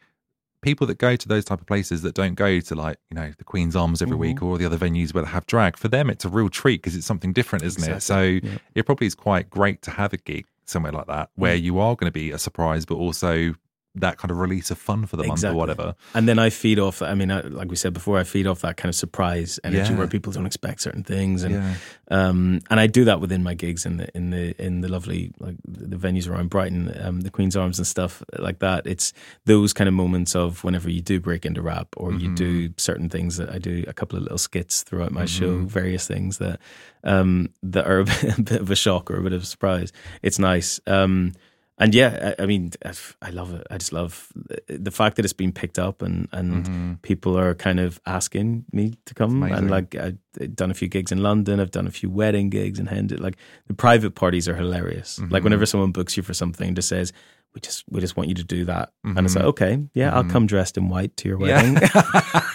people 0.61 0.85
that 0.85 0.97
go 0.99 1.15
to 1.15 1.27
those 1.27 1.43
type 1.45 1.59
of 1.59 1.65
places 1.65 2.01
that 2.03 2.13
don't 2.13 2.35
go 2.35 2.59
to 2.59 2.75
like 2.75 2.97
you 3.09 3.15
know 3.15 3.31
the 3.37 3.43
Queen's 3.45 3.75
Arms 3.75 4.01
every 4.01 4.13
Mm-hmm. 4.13 4.21
week 4.21 4.43
or 4.43 4.57
the 4.57 4.65
other 4.65 4.77
venues 4.77 5.13
where 5.13 5.23
they 5.23 5.29
have 5.29 5.45
drag, 5.47 5.77
for 5.77 5.87
them 5.87 6.09
it's 6.09 6.25
a 6.25 6.29
real 6.29 6.49
treat 6.49 6.81
because 6.81 6.95
it's 6.97 7.07
something 7.07 7.31
different, 7.33 7.63
isn't 7.65 7.89
it? 7.91 8.01
So 8.01 8.39
it 8.75 8.85
probably 8.85 9.07
is 9.07 9.15
quite 9.15 9.49
great 9.49 9.81
to 9.83 9.91
have 9.91 10.11
a 10.13 10.17
gig 10.17 10.45
somewhere 10.65 10.91
like 10.91 11.07
that 11.07 11.29
where 11.35 11.57
Mm. 11.57 11.63
you 11.63 11.79
are 11.79 11.95
going 11.95 12.09
to 12.09 12.19
be 12.23 12.31
a 12.31 12.37
surprise, 12.37 12.85
but 12.85 12.95
also 12.95 13.55
that 13.95 14.17
kind 14.17 14.31
of 14.31 14.37
release 14.37 14.71
of 14.71 14.77
fun 14.77 15.05
for 15.05 15.17
the 15.17 15.23
month 15.25 15.43
or 15.43 15.53
whatever. 15.53 15.95
And 16.13 16.25
then 16.27 16.39
I 16.39 16.49
feed 16.49 16.79
off 16.79 16.99
that. 16.99 17.09
I 17.09 17.13
mean, 17.15 17.29
I, 17.29 17.41
like 17.41 17.69
we 17.69 17.75
said 17.75 17.93
before, 17.93 18.17
I 18.17 18.23
feed 18.23 18.47
off 18.47 18.61
that 18.61 18.77
kind 18.77 18.87
of 18.87 18.95
surprise 18.95 19.59
energy 19.65 19.91
Yeah. 19.91 19.97
where 19.97 20.07
people 20.07 20.31
don't 20.31 20.45
expect 20.45 20.79
certain 20.81 21.03
things, 21.03 21.43
and 21.43 21.55
Yeah. 21.55 21.73
um, 22.09 22.61
and 22.69 22.79
I 22.79 22.87
do 22.87 23.03
that 23.05 23.19
within 23.19 23.43
my 23.43 23.53
gigs 23.53 23.85
in 23.85 23.97
the 23.97 24.07
in 24.15 24.29
the 24.29 24.55
in 24.63 24.79
the 24.81 24.87
lovely 24.87 25.31
like 25.39 25.55
the 25.67 25.97
venues 25.97 26.29
around 26.29 26.49
Brighton, 26.49 26.93
um, 27.01 27.21
the 27.21 27.29
Queen's 27.29 27.57
Arms 27.57 27.79
and 27.79 27.85
stuff 27.85 28.23
like 28.39 28.59
that. 28.59 28.87
It's 28.87 29.11
those 29.45 29.73
kind 29.73 29.87
of 29.89 29.93
moments 29.93 30.35
of 30.35 30.63
whenever 30.63 30.89
you 30.89 31.01
do 31.01 31.19
break 31.19 31.45
into 31.45 31.61
rap 31.61 31.89
or 31.97 32.13
you 32.13 32.33
do 32.33 32.73
certain 32.77 33.09
things 33.09 33.35
that 33.37 33.49
I 33.49 33.57
do 33.57 33.83
a 33.87 33.93
couple 33.93 34.15
of 34.17 34.23
little 34.23 34.37
skits 34.37 34.83
throughout 34.83 35.11
my 35.11 35.25
show, 35.25 35.59
various 35.65 36.07
things 36.07 36.37
that 36.37 36.59
um, 37.03 37.49
that 37.63 37.85
are 37.87 37.99
a 37.99 38.05
bit, 38.05 38.23
a 38.37 38.41
bit 38.41 38.61
of 38.61 38.71
a 38.71 38.75
shock 38.75 39.11
or 39.11 39.17
a 39.17 39.21
bit 39.23 39.33
of 39.33 39.43
a 39.43 39.45
surprise. 39.45 39.91
It's 40.21 40.39
nice. 40.39 40.79
Um, 40.87 41.33
and 41.81 41.93
yeah, 41.95 42.33
I, 42.39 42.43
I 42.43 42.45
mean, 42.45 42.71
I 43.21 43.29
love 43.31 43.53
it. 43.53 43.65
I 43.71 43.77
just 43.77 43.91
love 43.91 44.31
the 44.67 44.91
fact 44.91 45.15
that 45.15 45.25
it's 45.25 45.33
been 45.33 45.51
picked 45.51 45.79
up 45.79 46.01
and 46.01 46.27
and 46.31 46.65
Mm-hmm. 46.65 46.93
people 47.01 47.37
are 47.37 47.55
kind 47.55 47.79
of 47.79 47.99
asking 48.05 48.65
me 48.71 48.93
to 49.05 49.13
come. 49.13 49.43
And 49.43 49.69
like 49.69 49.95
I've 49.95 50.55
done 50.55 50.71
a 50.71 50.73
few 50.73 50.87
gigs 50.87 51.11
in 51.11 51.21
London. 51.23 51.59
I've 51.59 51.71
done 51.71 51.87
a 51.87 51.91
few 51.91 52.09
wedding 52.09 52.49
gigs 52.51 52.79
in 52.79 52.85
Hendon. 52.87 53.21
Like 53.21 53.37
the 53.67 53.73
private 53.73 54.11
parties 54.15 54.47
are 54.47 54.55
hilarious. 54.55 55.17
Mm-hmm. 55.19 55.33
Like 55.33 55.43
whenever 55.43 55.65
someone 55.65 55.91
books 55.91 56.15
you 56.15 56.23
for 56.23 56.33
something, 56.33 56.75
just 56.75 56.87
says. 56.89 57.11
We 57.53 57.59
just 57.61 57.83
we 57.89 57.99
just 57.99 58.15
want 58.15 58.29
you 58.29 58.35
to 58.35 58.43
do 58.45 58.63
that, 58.65 58.93
and 59.03 59.15
Mm-hmm. 59.15 59.25
it's 59.25 59.35
like 59.35 59.43
okay, 59.45 59.83
yeah, 59.93 60.15
I'll 60.15 60.23
come 60.23 60.47
dressed 60.47 60.77
in 60.77 60.87
white 60.87 61.17
to 61.17 61.27
your 61.27 61.37
wedding, 61.37 61.77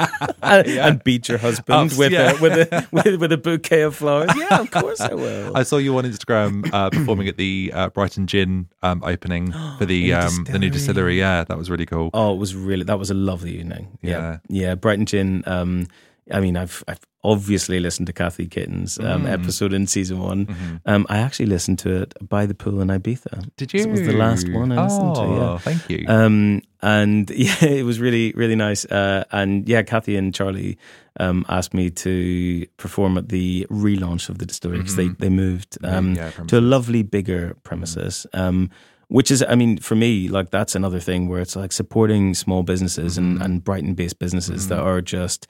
and, 0.42 0.66
and 0.66 1.04
beat 1.04 1.28
your 1.28 1.36
husband 1.38 1.90
Ups, 1.90 1.98
with, 1.98 2.12
yeah. 2.12 2.32
a, 2.32 2.40
with 2.40 2.52
a 2.72 2.88
with 2.92 3.20
with 3.20 3.32
a 3.32 3.36
bouquet 3.36 3.82
of 3.82 3.94
flowers. 3.96 4.30
Yeah, 4.36 4.60
of 4.60 4.70
course 4.70 5.00
I 5.00 5.12
will. 5.14 5.56
I 5.56 5.64
saw 5.64 5.76
you 5.76 5.96
on 5.98 6.04
Instagram 6.04 6.70
uh, 6.72 6.88
performing 6.98 7.28
at 7.28 7.36
the 7.36 7.70
uh, 7.74 7.88
Brighton 7.90 8.26
Gin 8.26 8.68
um, 8.82 9.02
opening 9.04 9.52
for 9.78 9.84
the 9.86 10.04
New 10.04 10.14
um, 10.16 10.44
the 10.44 10.58
new 10.58 10.70
distillery. 10.70 11.18
Yeah, 11.18 11.44
that 11.44 11.58
was 11.58 11.70
really 11.70 11.86
cool. 11.86 12.10
Oh, 12.14 12.32
it 12.34 12.38
was 12.38 12.54
really 12.54 12.84
that 12.84 12.98
was 12.98 13.10
a 13.10 13.14
lovely 13.14 13.58
evening. 13.58 13.98
Yeah, 14.02 14.10
Yeah. 14.10 14.38
yeah. 14.48 14.74
Brighton 14.76 15.04
Gin. 15.06 15.42
Um, 15.46 15.88
I 16.32 16.40
mean, 16.40 16.56
I've 16.56 16.82
I've 16.88 17.00
obviously 17.22 17.80
listened 17.80 18.06
to 18.06 18.12
Kathy 18.12 18.46
Caton's 18.46 18.98
um, 19.00 19.24
Mm. 19.24 19.32
episode 19.32 19.72
in 19.72 19.86
season 19.88 20.20
one. 20.20 20.46
Mm-hmm. 20.46 20.76
Um, 20.86 21.06
I 21.08 21.18
actually 21.18 21.46
listened 21.46 21.78
to 21.80 22.02
it 22.02 22.14
by 22.28 22.46
the 22.46 22.54
pool 22.54 22.80
in 22.80 22.88
Ibiza. 22.88 23.48
Did 23.56 23.72
you? 23.74 23.80
It 23.80 23.90
was 23.90 24.02
the 24.02 24.12
last 24.12 24.48
one 24.52 24.70
I 24.70 24.84
listened 24.84 25.14
to. 25.16 25.20
Oh, 25.22 25.36
Yeah. 25.52 25.58
thank 25.58 25.90
you. 25.90 26.04
Um, 26.08 26.62
and 26.82 27.28
yeah, 27.34 27.64
it 27.64 27.84
was 27.84 27.98
really, 28.00 28.32
really 28.36 28.54
nice. 28.54 28.84
Uh, 28.84 29.24
and 29.32 29.68
yeah, 29.68 29.82
Kathy 29.82 30.16
and 30.16 30.32
Charlie 30.34 30.78
um, 31.18 31.44
asked 31.48 31.74
me 31.74 31.90
to 31.90 32.66
perform 32.76 33.18
at 33.18 33.28
the 33.28 33.66
relaunch 33.70 34.28
of 34.28 34.38
the 34.38 34.46
distillery 34.46 34.78
because 34.78 34.96
they, 34.96 35.08
they 35.08 35.28
moved 35.30 35.78
um, 35.82 35.90
Mm-hmm. 36.06 36.14
yeah, 36.16 36.30
Mm-hmm. 36.30 36.46
to 36.46 36.58
a 36.58 36.60
lovely 36.60 37.02
bigger 37.02 37.56
premises. 37.64 38.26
Um, 38.34 38.70
which 39.08 39.30
is, 39.30 39.44
I 39.48 39.54
mean, 39.54 39.78
for 39.78 39.94
me, 39.94 40.28
like 40.28 40.50
that's 40.50 40.74
another 40.74 40.98
thing 41.00 41.28
where 41.28 41.40
it's 41.40 41.54
like 41.56 41.72
supporting 41.72 42.34
small 42.34 42.62
businesses 42.62 43.16
Mm-hmm. 43.16 43.32
and, 43.32 43.42
and 43.42 43.64
Brighton 43.64 43.94
based 43.94 44.18
businesses 44.20 44.68
that 44.68 44.78
are 44.80 45.00
just 45.00 45.46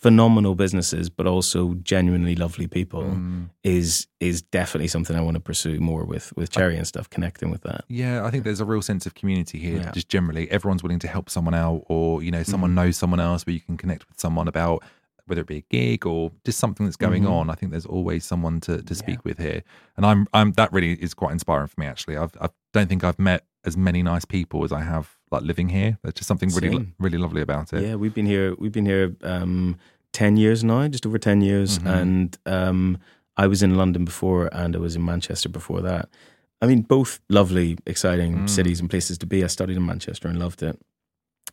phenomenal 0.00 0.54
businesses, 0.54 1.10
but 1.10 1.26
also 1.26 1.74
genuinely 1.82 2.34
lovely 2.34 2.66
people 2.66 3.02
Mm. 3.02 3.50
is 3.62 4.06
is 4.18 4.42
definitely 4.42 4.88
something 4.88 5.14
I 5.16 5.20
want 5.20 5.34
to 5.34 5.40
pursue 5.40 5.78
more 5.80 6.04
with 6.04 6.32
with 6.36 6.50
Cherry 6.50 6.76
and 6.76 6.86
stuff, 6.86 7.08
connecting 7.10 7.50
with 7.50 7.62
that. 7.62 7.84
Yeah, 7.88 8.24
I 8.24 8.30
think 8.30 8.44
there's 8.44 8.60
a 8.60 8.64
real 8.64 8.82
sense 8.82 9.04
of 9.06 9.14
community 9.14 9.58
here. 9.58 9.80
Yeah. 9.80 9.90
Just 9.90 10.08
generally, 10.08 10.50
everyone's 10.50 10.82
willing 10.82 11.00
to 11.00 11.08
help 11.08 11.28
someone 11.28 11.54
out, 11.54 11.84
or 11.88 12.22
you 12.22 12.30
know, 12.30 12.42
someone 12.42 12.74
knows 12.74 12.96
someone 12.96 13.20
else 13.20 13.44
where 13.46 13.54
you 13.54 13.60
can 13.60 13.76
connect 13.76 14.08
with 14.08 14.18
someone 14.18 14.48
about 14.48 14.82
whether 15.26 15.42
it 15.42 15.46
be 15.46 15.58
a 15.58 15.64
gig 15.70 16.06
or 16.06 16.32
just 16.44 16.58
something 16.58 16.86
that's 16.86 16.96
going 16.96 17.24
on. 17.26 17.50
I 17.50 17.54
think 17.54 17.70
there's 17.70 17.86
always 17.86 18.24
someone 18.24 18.58
to, 18.62 18.82
to 18.82 18.94
speak 18.96 19.24
with 19.24 19.38
here, 19.38 19.62
and 19.96 20.04
I'm 20.06 20.26
I'm 20.32 20.52
that 20.52 20.72
really 20.72 20.94
is 20.94 21.14
quite 21.14 21.32
inspiring 21.32 21.68
for 21.68 21.78
me. 21.80 21.86
Actually, 21.86 22.16
I've 22.16 22.34
I 22.40 22.48
don't 22.72 22.88
think 22.88 23.04
I've 23.04 23.18
met 23.18 23.44
as 23.64 23.76
many 23.76 24.02
nice 24.02 24.24
people 24.24 24.64
as 24.64 24.72
I 24.72 24.80
have 24.80 25.18
like 25.30 25.42
living 25.42 25.68
here. 25.68 25.98
There's 26.02 26.14
just 26.14 26.28
something 26.28 26.48
really 26.50 26.70
Same. 26.70 26.94
really 26.98 27.18
lovely 27.18 27.42
about 27.42 27.72
it. 27.72 27.82
Yeah, 27.82 27.94
we've 27.96 28.14
been 28.14 28.26
here. 28.26 28.54
We've 28.58 28.72
been 28.72 28.86
here 28.86 29.14
um, 29.22 29.76
ten 30.12 30.36
years 30.36 30.62
now, 30.64 30.88
just 30.88 31.06
over 31.06 31.18
ten 31.18 31.40
years. 31.40 31.78
Mm-hmm. 31.78 31.88
And 31.88 32.38
um, 32.46 32.98
I 33.36 33.46
was 33.46 33.62
in 33.62 33.76
London 33.76 34.04
before, 34.04 34.48
and 34.52 34.74
I 34.74 34.78
was 34.78 34.96
in 34.96 35.04
Manchester 35.04 35.48
before 35.48 35.80
that. 35.82 36.08
I 36.62 36.66
mean, 36.66 36.82
both 36.82 37.20
lovely, 37.28 37.78
exciting 37.86 38.36
Mm. 38.40 38.50
cities 38.50 38.80
and 38.80 38.90
places 38.90 39.16
to 39.18 39.26
be. 39.26 39.42
I 39.44 39.46
studied 39.46 39.76
in 39.76 39.86
Manchester 39.86 40.28
and 40.28 40.38
loved 40.38 40.62
it, 40.62 40.78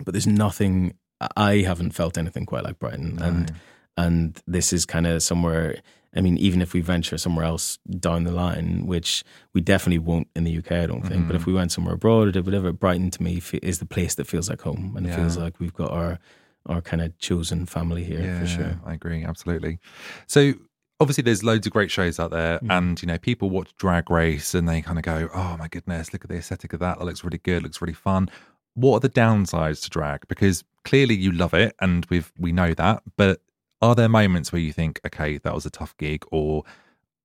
but 0.04 0.14
there's 0.14 0.28
nothing. 0.28 0.94
I 1.36 1.58
haven't 1.58 1.92
felt 1.92 2.18
anything 2.18 2.46
quite 2.46 2.64
like 2.64 2.78
Brighton, 2.80 3.20
and 3.22 3.54
and 3.96 4.42
this 4.48 4.74
is 4.74 4.86
kind 4.86 5.08
of 5.08 5.24
somewhere. 5.24 5.82
I 6.16 6.22
mean, 6.22 6.38
even 6.38 6.62
if 6.62 6.74
we 6.74 6.82
venture 6.82 7.18
somewhere 7.18 7.46
else 7.46 7.78
down 8.00 8.24
the 8.24 8.32
line, 8.32 8.86
which 8.88 9.24
we 9.54 9.62
definitely 9.62 10.00
won't 10.00 10.28
in 10.36 10.44
the 10.46 10.58
UK, 10.58 10.72
I 10.72 10.86
don't 10.88 11.02
think. 11.02 11.28
But 11.28 11.34
Mm-hmm. 11.34 11.36
if 11.36 11.46
we 11.46 11.54
went 11.54 11.72
somewhere 11.72 11.94
abroad 11.96 12.28
or 12.28 12.32
did 12.32 12.46
whatever, 12.46 12.72
Brighton 12.72 13.12
to 13.12 13.22
me 13.24 13.42
is 13.62 13.80
the 13.80 13.86
place 13.86 14.16
that 14.16 14.26
feels 14.28 14.50
like 14.50 14.62
home, 14.62 14.96
and 14.98 15.06
it 15.06 15.14
feels 15.16 15.38
like 15.38 15.60
we've 15.60 15.74
got 15.74 15.92
our 15.92 16.20
our 16.66 16.82
kind 16.82 17.02
of 17.02 17.18
chosen 17.18 17.66
family 17.66 18.04
here 18.04 18.20
yeah, 18.22 18.40
for 18.40 18.46
sure. 18.46 18.80
I 18.86 18.94
agree, 18.94 19.24
absolutely. 19.24 19.80
So 20.28 20.54
obviously 21.00 21.22
there's 21.22 21.44
loads 21.44 21.66
of 21.66 21.72
great 21.72 21.90
shows 21.92 22.20
out 22.20 22.32
there 22.32 22.60
Mm. 22.60 22.72
and 22.78 23.02
you 23.02 23.08
know 23.08 23.18
people 23.20 23.50
watch 23.50 23.70
drag 23.78 24.10
race 24.10 24.54
and 24.56 24.68
they 24.68 24.82
kind 24.82 24.98
of 24.98 25.04
go 25.04 25.30
oh 25.34 25.56
my 25.58 25.68
goodness 25.68 26.12
look 26.12 26.24
at 26.26 26.30
the 26.30 26.36
aesthetic 26.38 26.74
of 26.74 26.80
that 26.80 26.98
that 26.98 27.06
looks 27.06 27.24
really 27.24 27.38
good 27.38 27.62
looks 27.64 27.80
really 27.82 27.94
fun 27.94 28.28
what 28.74 28.96
are 28.98 29.00
the 29.02 29.10
downsides 29.10 29.84
to 29.84 29.90
drag 29.92 30.28
because 30.28 30.64
clearly 30.84 31.14
you 31.16 31.32
love 31.32 31.54
it 31.54 31.76
and 31.82 32.06
we've 32.10 32.34
we 32.40 32.52
know 32.52 32.74
that 32.74 33.04
but 33.16 33.42
are 33.82 33.96
there 33.96 34.10
moments 34.10 34.52
where 34.52 34.62
you 34.62 34.74
think 34.74 35.00
okay 35.06 35.38
that 35.40 35.54
was 35.54 35.66
a 35.66 35.70
tough 35.70 35.96
gig 35.98 36.26
or 36.32 36.64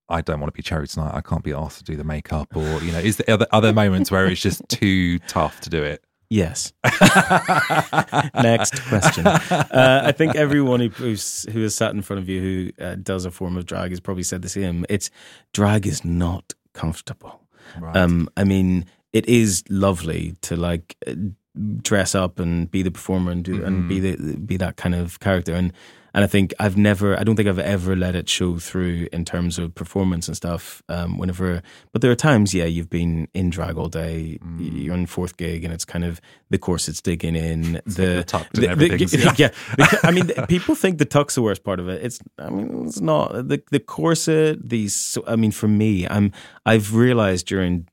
I 0.09 0.21
don't 0.21 0.41
want 0.41 0.53
to 0.53 0.57
be 0.57 0.63
cherry 0.63 0.87
tonight. 0.87 1.13
I 1.15 1.23
can't 1.23 1.43
be 1.43 1.53
asked 1.53 1.79
to 1.79 1.85
do 1.85 1.97
the 1.97 2.05
makeup, 2.05 2.55
or 2.55 2.83
you 2.83 2.93
know, 2.93 2.99
is 2.99 3.17
there 3.17 3.35
other, 3.35 3.47
other 3.51 3.73
moments 3.73 4.11
where 4.11 4.27
it's 4.27 4.43
just 4.43 4.63
too 4.69 5.19
tough 5.21 5.61
to 5.63 5.71
do 5.71 5.83
it? 5.83 6.05
Yes. 6.29 6.73
Next 8.35 8.83
question. 8.85 9.27
Uh, 9.27 10.03
I 10.05 10.13
think 10.13 10.35
everyone 10.35 10.81
who, 10.81 10.89
who's, 10.89 11.45
who 11.53 11.61
has 11.63 11.75
sat 11.75 11.93
in 11.93 12.01
front 12.01 12.23
of 12.23 12.29
you 12.29 12.41
who 12.41 12.83
uh, 12.83 12.95
does 12.95 13.27
a 13.27 13.31
form 13.31 13.59
of 13.59 13.67
drag 13.67 13.91
has 13.91 14.01
probably 14.01 14.23
said 14.23 14.41
the 14.41 14.49
same. 14.49 14.87
It's 14.89 15.11
drag 15.53 15.87
is 15.87 16.07
not 16.07 16.55
comfortable. 16.73 17.43
Right. 17.79 17.95
Um, 17.95 18.31
I 18.35 18.45
mean, 18.45 18.87
it 19.13 19.27
is 19.27 19.63
lovely 19.69 20.35
to 20.43 20.57
like 20.57 20.97
uh, 21.07 21.13
dress 21.83 22.15
up 22.15 22.39
and 22.39 22.71
be 22.71 22.83
the 22.83 22.91
performer 22.91 23.31
and 23.31 23.45
do 23.45 23.63
and 23.65 23.89
be 23.89 24.01
the 24.01 24.37
be 24.39 24.57
that 24.57 24.77
kind 24.77 24.95
of 24.95 25.21
character 25.21 25.53
and 25.55 25.73
and 26.15 26.23
I 26.25 26.27
think 26.27 26.53
I've 26.61 26.77
never 26.77 27.19
I 27.19 27.25
don't 27.25 27.37
think 27.37 27.49
I've 27.49 27.59
ever 27.59 27.97
let 27.97 28.15
it 28.15 28.29
show 28.29 28.59
through 28.59 29.09
in 29.15 29.25
terms 29.25 29.59
of 29.59 29.75
performance 29.75 30.29
and 30.29 30.37
stuff. 30.37 30.83
Um, 30.91 31.17
whenever, 31.17 31.63
but 31.93 32.03
there 32.03 32.11
are 32.11 32.15
times, 32.15 32.53
yeah, 32.53 32.67
you've 32.67 32.91
been 32.91 33.29
in 33.33 33.49
drag 33.49 33.79
all 33.79 33.89
day, 33.89 34.39
you're 34.59 34.93
on 34.93 35.07
fourth 35.07 35.39
gig, 35.39 35.65
and 35.65 35.73
it's 35.73 35.87
kind 35.87 36.05
of 36.05 36.21
the 36.51 36.59
corset's 36.59 37.01
digging 37.01 37.35
in, 37.35 37.81
the, 37.87 38.25
tucked 38.27 38.59
and 38.59 38.67
everything's- 38.73 39.15
yeah, 39.39 39.49
yeah. 39.79 39.87
The- 39.87 40.01
I 40.05 40.11
mean, 40.11 40.29
people 40.49 40.75
think 40.75 40.99
the 40.99 41.07
tuck's 41.07 41.35
the 41.35 41.41
worst 41.41 41.65
part 41.65 41.81
of 41.81 41.89
it. 41.89 42.05
It's, 42.05 42.19
I 42.39 42.51
mean, 42.51 42.85
it's 42.89 43.01
not 43.01 43.33
the 43.49 43.63
the 43.71 43.81
corset. 43.81 44.69
These, 44.69 45.17
I 45.27 45.37
mean, 45.37 45.51
for 45.51 45.69
me, 45.69 46.07
I'm 46.07 46.31
I've 46.67 46.95
realized 46.95 47.47
during 47.47 47.89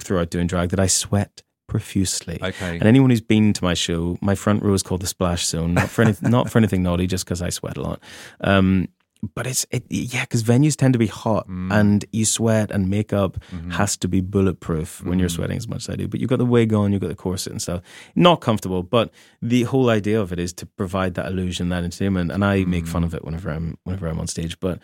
throughout 0.00 0.30
doing 0.30 0.48
drag 0.48 0.70
that 0.70 0.80
I 0.80 0.88
sweat 0.88 1.42
profusely. 1.70 2.38
Okay. 2.42 2.76
And 2.76 2.82
anyone 2.86 3.08
who's 3.10 3.20
been 3.22 3.52
to 3.54 3.64
my 3.64 3.74
show, 3.74 4.18
my 4.20 4.34
front 4.34 4.62
row 4.62 4.74
is 4.74 4.82
called 4.82 5.00
the 5.00 5.06
Splash 5.06 5.46
Zone. 5.46 5.72
Not 5.74 5.88
for 5.88 6.02
any, 6.02 6.14
not 6.22 6.50
for 6.50 6.58
anything 6.58 6.82
naughty, 6.82 7.06
just 7.06 7.24
because 7.24 7.40
I 7.40 7.48
sweat 7.50 7.76
a 7.78 7.82
lot. 7.82 8.00
Um, 8.42 8.88
but 9.34 9.46
it's 9.46 9.66
it, 9.70 9.84
yeah, 9.90 10.22
because 10.24 10.42
venues 10.42 10.76
tend 10.76 10.94
to 10.94 10.98
be 10.98 11.06
hot 11.06 11.46
Mm. 11.46 11.70
and 11.78 12.04
you 12.10 12.24
sweat, 12.24 12.70
and 12.70 12.88
makeup 12.88 13.38
Mm-hmm. 13.54 13.70
has 13.72 13.96
to 13.98 14.08
be 14.08 14.20
bulletproof 14.22 15.02
when 15.04 15.18
you're 15.18 15.28
sweating 15.28 15.58
as 15.58 15.68
much 15.68 15.82
as 15.88 15.90
I 15.90 15.96
do. 15.96 16.08
But 16.08 16.20
you've 16.20 16.30
got 16.30 16.38
the 16.38 16.46
wig 16.46 16.72
on, 16.72 16.92
you've 16.92 17.02
got 17.02 17.08
the 17.08 17.14
corset 17.26 17.52
and 17.52 17.60
stuff. 17.62 17.82
Not 18.14 18.40
comfortable, 18.40 18.82
but 18.82 19.10
the 19.42 19.64
whole 19.64 19.90
idea 19.90 20.18
of 20.20 20.32
it 20.32 20.38
is 20.38 20.52
to 20.54 20.66
provide 20.66 21.14
that 21.14 21.26
illusion, 21.26 21.68
that 21.68 21.84
entertainment. 21.84 22.32
And 22.32 22.42
I 22.44 22.64
make 22.64 22.84
Mm. 22.84 22.88
fun 22.88 23.04
of 23.04 23.14
it 23.14 23.22
whenever 23.24 23.50
I'm 23.50 23.76
whenever 23.84 24.08
I'm 24.08 24.18
on 24.20 24.26
stage, 24.26 24.58
but. 24.60 24.78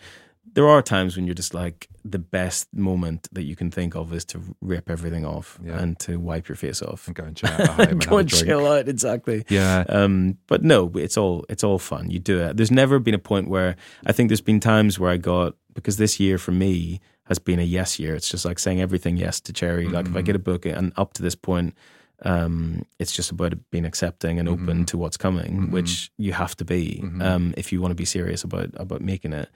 There 0.57 0.67
are 0.67 0.81
times 0.81 1.15
when 1.15 1.27
you're 1.27 1.35
just 1.43 1.53
like 1.53 1.87
the 2.03 2.17
best 2.17 2.67
moment 2.73 3.27
that 3.31 3.43
you 3.43 3.55
can 3.55 3.69
think 3.69 3.95
of 3.95 4.11
is 4.11 4.25
to 4.25 4.41
rip 4.59 4.89
everything 4.89 5.23
off 5.23 5.59
Yeah. 5.63 5.77
and 5.79 5.99
to 5.99 6.19
wipe 6.19 6.47
your 6.49 6.55
face 6.55 6.81
off. 6.81 7.05
And 7.05 7.15
go 7.15 7.23
and 7.25 7.37
chill 7.37 7.49
out 7.51 7.79
and 7.91 8.05
go 8.09 8.17
and 8.17 8.27
chill 8.29 8.65
out 8.65 8.89
exactly. 8.89 9.45
Yeah. 9.49 9.83
um 9.87 10.37
but 10.47 10.63
no 10.63 10.91
it's 10.95 11.15
all 11.15 11.45
it's 11.47 11.63
all 11.63 11.77
fun. 11.77 12.09
You 12.09 12.17
do 12.19 12.39
it. 12.41 12.57
There's 12.57 12.71
never 12.71 12.97
been 12.97 13.13
a 13.13 13.19
point 13.31 13.47
where 13.49 13.75
i 14.07 14.11
think 14.11 14.29
there's 14.29 14.41
been 14.41 14.59
times 14.59 14.97
where 14.99 15.11
i 15.11 15.17
got 15.17 15.53
because 15.75 15.97
this 15.97 16.19
year 16.19 16.37
for 16.39 16.51
me 16.51 16.99
has 17.25 17.37
been 17.39 17.59
a 17.59 17.69
yes 17.77 17.99
year. 17.99 18.15
It's 18.15 18.29
just 18.31 18.43
like 18.45 18.57
saying 18.57 18.81
everything 18.81 19.15
yes 19.17 19.39
to 19.41 19.53
cherry. 19.53 19.87
Like 19.87 20.07
if 20.07 20.15
i 20.15 20.21
get 20.23 20.35
a 20.35 20.39
book 20.49 20.65
and 20.65 20.91
up 20.97 21.13
to 21.13 21.21
this 21.21 21.35
point 21.35 21.75
um 22.23 22.81
it's 22.97 23.11
just 23.11 23.29
about 23.29 23.53
being 23.69 23.85
accepting 23.85 24.39
and 24.39 24.49
open 24.49 24.85
to 24.85 24.97
what's 24.97 25.17
coming 25.17 25.69
which 25.69 26.09
you 26.17 26.33
have 26.33 26.55
to 26.57 26.65
be 26.65 27.03
um 27.21 27.53
if 27.55 27.71
you 27.71 27.79
want 27.79 27.91
to 27.91 27.95
be 28.03 28.05
serious 28.05 28.43
about 28.43 28.69
about 28.77 29.01
making 29.01 29.33
it 29.33 29.49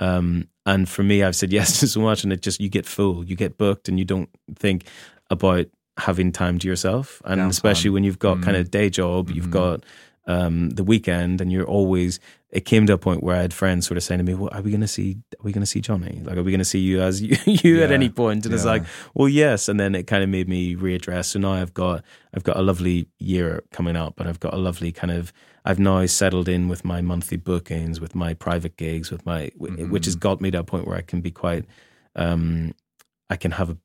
um, 0.00 0.48
and 0.66 0.88
for 0.88 1.02
me, 1.02 1.22
I've 1.22 1.36
said 1.36 1.52
yes 1.58 1.80
to 1.80 1.86
so 1.86 2.00
much, 2.00 2.24
and 2.24 2.32
it 2.32 2.42
just 2.42 2.60
you 2.60 2.68
get 2.68 2.86
full, 2.86 3.24
you 3.24 3.36
get 3.36 3.56
booked, 3.56 3.88
and 3.88 3.98
you 3.98 4.04
don't 4.04 4.28
think 4.56 4.86
about 5.30 5.66
having 5.98 6.32
time 6.32 6.58
to 6.58 6.66
yourself. 6.66 7.22
And 7.24 7.40
Downtime. 7.40 7.50
especially 7.50 7.90
when 7.90 8.04
you've 8.04 8.18
got 8.18 8.42
kind 8.42 8.56
of 8.56 8.70
day 8.70 8.90
job, 8.90 9.30
you've 9.30 9.50
got 9.50 9.84
um, 10.26 10.70
the 10.70 10.84
weekend, 10.84 11.40
and 11.40 11.52
you're 11.52 11.66
always. 11.66 12.18
It 12.52 12.64
came 12.64 12.84
to 12.86 12.94
a 12.94 12.98
point 12.98 13.22
where 13.22 13.36
I 13.36 13.42
had 13.42 13.54
friends 13.54 13.86
sort 13.86 13.96
of 13.96 14.02
saying 14.02 14.18
to 14.18 14.24
me, 14.24 14.34
"Well, 14.34 14.50
are 14.52 14.60
we 14.60 14.70
going 14.70 14.80
to 14.80 14.88
see? 14.88 15.18
Are 15.38 15.44
we 15.44 15.52
going 15.52 15.62
to 15.62 15.66
see 15.66 15.80
Jonny? 15.80 16.20
Like, 16.24 16.36
are 16.36 16.42
we 16.42 16.50
going 16.50 16.58
to 16.58 16.64
see 16.64 16.80
you 16.80 17.00
as 17.00 17.22
you, 17.22 17.36
you 17.46 17.82
at 17.82 17.92
any 17.92 18.08
point?" 18.08 18.44
And 18.44 18.54
it's 18.54 18.64
like, 18.64 18.82
"Well, 19.14 19.28
yes." 19.28 19.68
And 19.68 19.78
then 19.78 19.94
it 19.94 20.08
kind 20.08 20.24
of 20.24 20.28
made 20.28 20.48
me 20.48 20.74
readdress. 20.74 21.26
So 21.26 21.38
now 21.38 21.52
I've 21.52 21.74
got 21.74 22.02
I've 22.34 22.42
got 22.42 22.56
a 22.56 22.62
lovely 22.62 23.08
year 23.18 23.62
coming 23.70 23.96
up, 23.96 24.18
and 24.18 24.28
I've 24.28 24.40
got 24.40 24.52
a 24.52 24.58
lovely 24.58 24.90
kind 24.90 25.12
of 25.12 25.32
I've 25.64 25.78
now 25.78 26.04
settled 26.06 26.48
in 26.48 26.68
with 26.68 26.84
my 26.84 27.00
monthly 27.00 27.36
bookings, 27.36 28.00
with 28.00 28.14
my 28.14 28.34
private 28.34 28.76
gigs, 28.76 29.10
with 29.10 29.24
my 29.24 29.50
Mm-hmm. 29.60 29.90
which 29.90 30.06
has 30.06 30.16
got 30.16 30.40
me 30.40 30.50
to 30.50 30.58
a 30.60 30.64
point 30.64 30.86
where 30.86 30.96
I 30.96 31.02
can 31.02 31.20
be 31.20 31.30
quite 31.30 31.66
um 32.16 32.72
I 33.28 33.36
can 33.36 33.52
have 33.52 33.70
a 33.70 33.76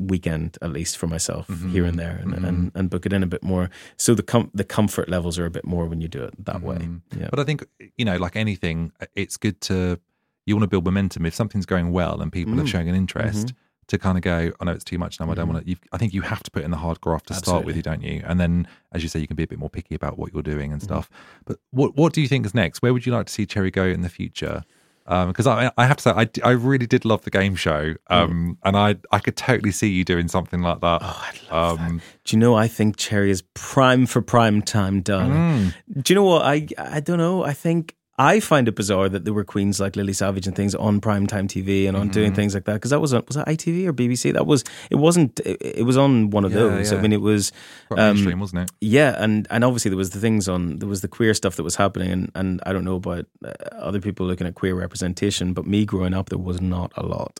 weekend 0.00 0.58
at 0.62 0.70
least 0.72 0.96
for 0.96 1.06
myself 1.06 1.46
Mm-hmm. 1.48 1.70
here 1.72 1.84
and 1.84 1.98
there 1.98 2.18
and, 2.22 2.34
and 2.34 2.72
and 2.74 2.90
book 2.90 3.06
it 3.06 3.12
in 3.12 3.22
a 3.22 3.26
bit 3.26 3.42
more. 3.42 3.70
So 3.96 4.14
the 4.14 4.22
com- 4.22 4.50
the 4.54 4.64
comfort 4.64 5.08
levels 5.08 5.38
are 5.38 5.46
a 5.46 5.50
bit 5.50 5.64
more 5.64 5.86
when 5.86 6.00
you 6.00 6.08
do 6.08 6.22
it 6.24 6.44
that 6.44 6.62
way. 6.62 6.78
Yeah. 6.80 6.86
Mm-hmm. 6.86 7.26
But 7.30 7.38
I 7.40 7.44
think 7.44 7.64
you 7.96 8.04
know, 8.04 8.16
like 8.16 8.36
anything, 8.36 8.92
it's 9.14 9.36
good 9.36 9.60
to 9.62 9.98
you 10.46 10.54
want 10.56 10.62
to 10.64 10.68
build 10.68 10.84
momentum. 10.84 11.26
If 11.26 11.34
something's 11.34 11.66
going 11.66 11.92
well 11.92 12.20
and 12.20 12.32
people 12.32 12.54
Mm. 12.54 12.62
are 12.64 12.66
showing 12.66 12.88
an 12.88 12.94
interest, 12.94 13.48
Mm-hmm. 13.48 13.56
to 13.88 13.98
kind 13.98 14.18
of 14.18 14.22
go, 14.22 14.50
I 14.60 14.64
know 14.64 14.72
it's 14.72 14.84
too 14.84 14.98
much 14.98 15.18
now. 15.20 15.30
I 15.30 15.34
don't 15.34 15.46
Mm-hmm. 15.46 15.54
want 15.54 15.66
to. 15.66 15.76
I 15.92 15.98
think 15.98 16.12
you 16.14 16.22
have 16.22 16.42
to 16.42 16.50
put 16.50 16.62
in 16.64 16.70
the 16.70 16.76
hard 16.76 17.00
graft 17.00 17.26
to 17.28 17.34
start 17.34 17.64
with, 17.66 17.76
you 17.76 17.82
don't 17.82 18.02
you? 18.02 18.22
And 18.26 18.38
then, 18.40 18.66
as 18.92 19.02
you 19.02 19.08
say, 19.08 19.18
you 19.20 19.26
can 19.26 19.36
be 19.36 19.42
a 19.44 19.46
bit 19.46 19.58
more 19.58 19.70
picky 19.70 19.94
about 19.94 20.18
what 20.18 20.32
you're 20.32 20.42
doing 20.54 20.68
Mm-hmm. 20.70 20.72
and 20.72 20.82
stuff. 20.82 21.08
But 21.46 21.58
what 21.70 21.96
what 21.96 22.12
do 22.14 22.20
you 22.22 22.28
think 22.28 22.44
is 22.46 22.54
next? 22.54 22.82
Where 22.82 22.92
would 22.92 23.04
you 23.06 23.12
like 23.12 23.26
to 23.26 23.32
see 23.32 23.46
Cherry 23.46 23.70
go 23.70 23.84
in 23.84 24.00
the 24.02 24.08
future? 24.08 24.64
Because 25.08 25.46
I, 25.46 25.70
I 25.78 25.86
have 25.86 25.96
to 25.96 26.02
say, 26.02 26.28
I 26.44 26.50
really 26.50 26.86
did 26.86 27.04
love 27.06 27.22
the 27.22 27.30
game 27.30 27.54
show, 27.56 27.94
Mm. 27.94 27.96
um, 28.10 28.58
and 28.62 28.76
I 28.76 28.96
I 29.10 29.18
could 29.20 29.36
totally 29.36 29.72
see 29.72 29.88
you 29.88 30.04
doing 30.04 30.28
something 30.28 30.60
like 30.60 30.80
that. 30.82 31.00
Oh, 31.02 31.24
I'd 31.28 31.50
love 31.52 31.80
um, 31.80 32.02
Do 32.24 32.36
you 32.36 32.40
know? 32.40 32.54
I 32.54 32.68
think 32.68 32.96
Cherry 32.96 33.30
is 33.30 33.42
prime 33.54 34.04
for 34.06 34.20
prime 34.20 34.60
time, 34.62 35.00
darling. 35.00 35.32
Mm. 35.32 35.74
Do 36.04 36.12
you 36.12 36.14
know 36.14 36.24
what? 36.24 36.42
I 36.42 36.66
I 36.78 37.00
don't 37.00 37.18
know. 37.18 37.42
I 37.42 37.54
think 37.54 37.94
I 38.20 38.40
find 38.40 38.66
it 38.66 38.74
bizarre 38.74 39.08
that 39.08 39.24
there 39.24 39.32
were 39.32 39.44
queens 39.44 39.78
like 39.78 39.94
Lily 39.94 40.12
Savage 40.12 40.46
and 40.48 40.56
things 40.56 40.74
on 40.74 41.00
primetime 41.00 41.46
TV 41.46 41.86
and 41.86 41.96
on 41.96 42.04
Mm-hmm. 42.06 42.10
doing 42.12 42.34
things 42.34 42.52
like 42.54 42.64
that 42.64 42.74
because 42.74 42.90
that 42.90 43.00
was 43.00 43.14
on, 43.14 43.22
was 43.28 43.36
that 43.36 43.46
ITV 43.46 43.86
or 43.86 43.92
BBC? 43.92 44.32
That 44.32 44.46
was 44.46 44.64
it 44.90 44.96
wasn't. 44.96 45.38
It, 45.40 45.58
it 45.78 45.82
was 45.84 45.96
on 45.96 46.30
one 46.30 46.44
of 46.44 46.52
Yeah, 46.52 46.58
those. 46.58 46.90
yeah. 46.90 46.98
I 46.98 47.00
mean, 47.00 47.12
it 47.12 47.20
was. 47.20 47.52
quite 47.88 48.00
um, 48.00 48.14
mainstream, 48.16 48.40
wasn't 48.40 48.62
it? 48.62 48.70
Yeah, 48.80 49.14
and 49.22 49.46
and 49.50 49.62
obviously 49.64 49.90
there 49.90 49.96
was 49.98 50.10
the 50.10 50.20
things 50.20 50.48
on 50.48 50.78
there 50.80 50.88
was 50.88 51.00
the 51.00 51.08
queer 51.08 51.32
stuff 51.34 51.56
that 51.56 51.62
was 51.62 51.76
happening, 51.76 52.10
and 52.10 52.32
and 52.34 52.60
I 52.66 52.72
don't 52.72 52.84
know 52.84 52.96
about 52.96 53.26
uh, 53.44 53.52
other 53.72 54.00
people 54.00 54.26
looking 54.26 54.46
at 54.46 54.54
queer 54.56 54.74
representation, 54.74 55.52
but 55.52 55.66
me 55.66 55.84
growing 55.84 56.12
up 56.14 56.28
there 56.30 56.38
was 56.38 56.60
not 56.60 56.92
a 56.96 57.06
lot. 57.06 57.38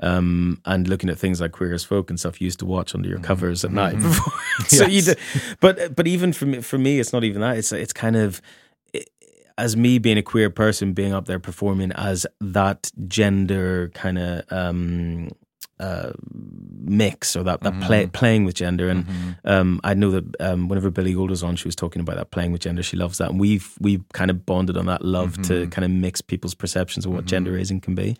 Um, 0.00 0.60
and 0.66 0.86
looking 0.88 1.08
at 1.08 1.16
things 1.18 1.40
like 1.40 1.52
Queer 1.52 1.72
as 1.72 1.82
Folk 1.82 2.10
and 2.10 2.20
stuff 2.20 2.38
you 2.38 2.44
used 2.44 2.58
to 2.58 2.66
watch 2.66 2.94
under 2.94 3.08
your 3.08 3.18
covers 3.18 3.64
at 3.64 3.72
night 3.72 3.96
before. 3.96 4.32
so 4.66 4.84
you 4.86 5.00
do, 5.00 5.14
but 5.60 5.96
but 5.96 6.06
even 6.06 6.34
for 6.34 6.44
me, 6.44 6.60
for 6.60 6.76
me, 6.76 7.00
it's 7.00 7.14
not 7.14 7.24
even 7.24 7.40
that. 7.40 7.56
It's 7.56 7.72
it's 7.72 7.94
kind 7.94 8.14
of 8.16 8.42
as 9.58 9.76
me 9.76 9.98
being 9.98 10.18
a 10.18 10.22
queer 10.22 10.50
person 10.50 10.92
being 10.92 11.12
up 11.12 11.26
there 11.26 11.38
performing 11.38 11.92
as 11.92 12.26
that 12.40 12.90
gender 13.08 13.90
kind 13.94 14.18
of 14.18 14.44
um, 14.52 15.30
uh, 15.78 16.12
mix 16.80 17.36
or 17.36 17.42
that, 17.42 17.60
that 17.62 17.80
play, 17.82 18.06
playing 18.06 18.44
with 18.44 18.54
gender. 18.54 18.88
And 18.88 19.06
um, 19.44 19.80
I 19.84 19.94
know 19.94 20.10
that 20.10 20.40
um, 20.40 20.68
whenever 20.68 20.90
Billy 20.90 21.14
Gold 21.14 21.30
was 21.30 21.42
on, 21.42 21.56
she 21.56 21.68
was 21.68 21.76
talking 21.76 22.00
about 22.00 22.16
that 22.16 22.30
playing 22.30 22.52
with 22.52 22.62
gender. 22.62 22.82
She 22.82 22.96
loves 22.96 23.18
that, 23.18 23.30
and 23.30 23.40
we've 23.40 23.74
we've 23.80 24.04
kind 24.12 24.30
of 24.30 24.46
bonded 24.46 24.76
on 24.76 24.86
that 24.86 25.04
love 25.04 25.40
to 25.42 25.66
kind 25.68 25.84
of 25.84 25.90
mix 25.90 26.20
people's 26.20 26.54
perceptions 26.54 27.04
of 27.06 27.12
what 27.12 27.24
gender 27.24 27.52
raising 27.52 27.80
can 27.80 27.94
be. 27.94 28.16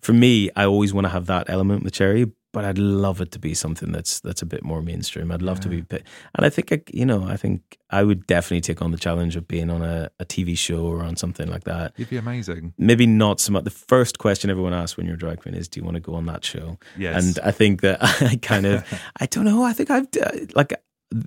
For 0.00 0.12
me, 0.12 0.50
I 0.56 0.64
always 0.64 0.92
want 0.92 1.04
to 1.04 1.10
have 1.10 1.26
that 1.26 1.48
element 1.48 1.84
with 1.84 1.92
Cherry, 1.92 2.30
but 2.52 2.64
I'd 2.64 2.78
love 2.78 3.20
it 3.20 3.32
to 3.32 3.38
be 3.38 3.54
something 3.54 3.92
that's 3.92 4.20
that's 4.20 4.42
a 4.42 4.46
bit 4.46 4.62
more 4.62 4.82
mainstream. 4.82 5.32
I'd 5.32 5.42
love 5.42 5.60
to 5.60 5.68
be, 5.68 5.80
bit, 5.80 6.04
and 6.34 6.46
I 6.46 6.50
think 6.50 6.72
I, 6.72 6.82
you 6.92 7.06
know, 7.06 7.24
I 7.24 7.36
think 7.36 7.78
I 7.90 8.02
would 8.02 8.26
definitely 8.26 8.60
take 8.60 8.82
on 8.82 8.90
the 8.90 8.98
challenge 8.98 9.36
of 9.36 9.48
being 9.48 9.70
on 9.70 9.82
a, 9.82 10.10
a 10.20 10.24
TV 10.24 10.56
show 10.56 10.84
or 10.84 11.02
on 11.02 11.16
something 11.16 11.48
like 11.48 11.64
that. 11.64 11.94
You'd 11.96 12.10
be 12.10 12.18
amazing. 12.18 12.74
Maybe 12.78 13.06
not 13.06 13.40
so 13.40 13.52
much. 13.52 13.64
The 13.64 13.70
first 13.70 14.18
question 14.18 14.50
everyone 14.50 14.74
asks 14.74 14.96
when 14.96 15.06
you're 15.06 15.16
a 15.16 15.18
drag 15.18 15.40
queen 15.40 15.54
is, 15.54 15.68
"Do 15.68 15.80
you 15.80 15.84
want 15.84 15.96
to 15.96 16.00
go 16.00 16.14
on 16.14 16.26
that 16.26 16.44
show?" 16.44 16.78
Yes. 16.96 17.24
And 17.24 17.38
I 17.44 17.50
think 17.50 17.80
that 17.80 17.98
I 18.22 18.36
kind 18.36 18.66
of, 18.66 18.84
I 19.20 19.26
don't 19.26 19.44
know. 19.44 19.64
I 19.64 19.72
think 19.72 19.90
I've 19.90 20.08
like 20.54 20.74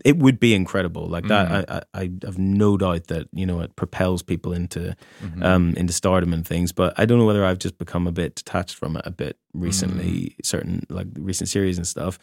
it 0.04 0.18
would 0.18 0.40
be 0.40 0.54
incredible 0.54 1.08
like 1.08 1.28
that. 1.28 1.50
Mm. 1.50 1.66
I, 1.70 1.82
I 1.94 2.02
I 2.04 2.10
have 2.26 2.38
no 2.38 2.78
doubt 2.78 3.08
that 3.08 3.28
you 3.34 3.46
know 3.46 3.62
it 3.62 3.76
propels 3.76 4.24
people 4.24 4.54
into 4.54 4.96
Mm-hmm. 5.24 5.44
um 5.44 5.74
into 5.78 5.94
stardom 5.94 6.34
and 6.34 6.46
things. 6.48 6.72
But 6.72 6.94
I 6.98 7.06
don't 7.06 7.18
know 7.20 7.26
whether 7.26 7.46
I've 7.46 7.60
just 7.60 7.78
become 7.78 8.08
a 8.08 8.12
bit 8.12 8.36
detached 8.36 8.76
from 8.76 8.98
it 8.98 9.04
a 9.06 9.12
bit 9.12 9.38
recently. 9.54 10.36
Mm. 10.38 10.46
Certain 10.46 10.86
like 10.90 11.08
recent 11.20 11.50
series 11.50 11.78
and 11.78 11.88
stuff. 11.88 12.18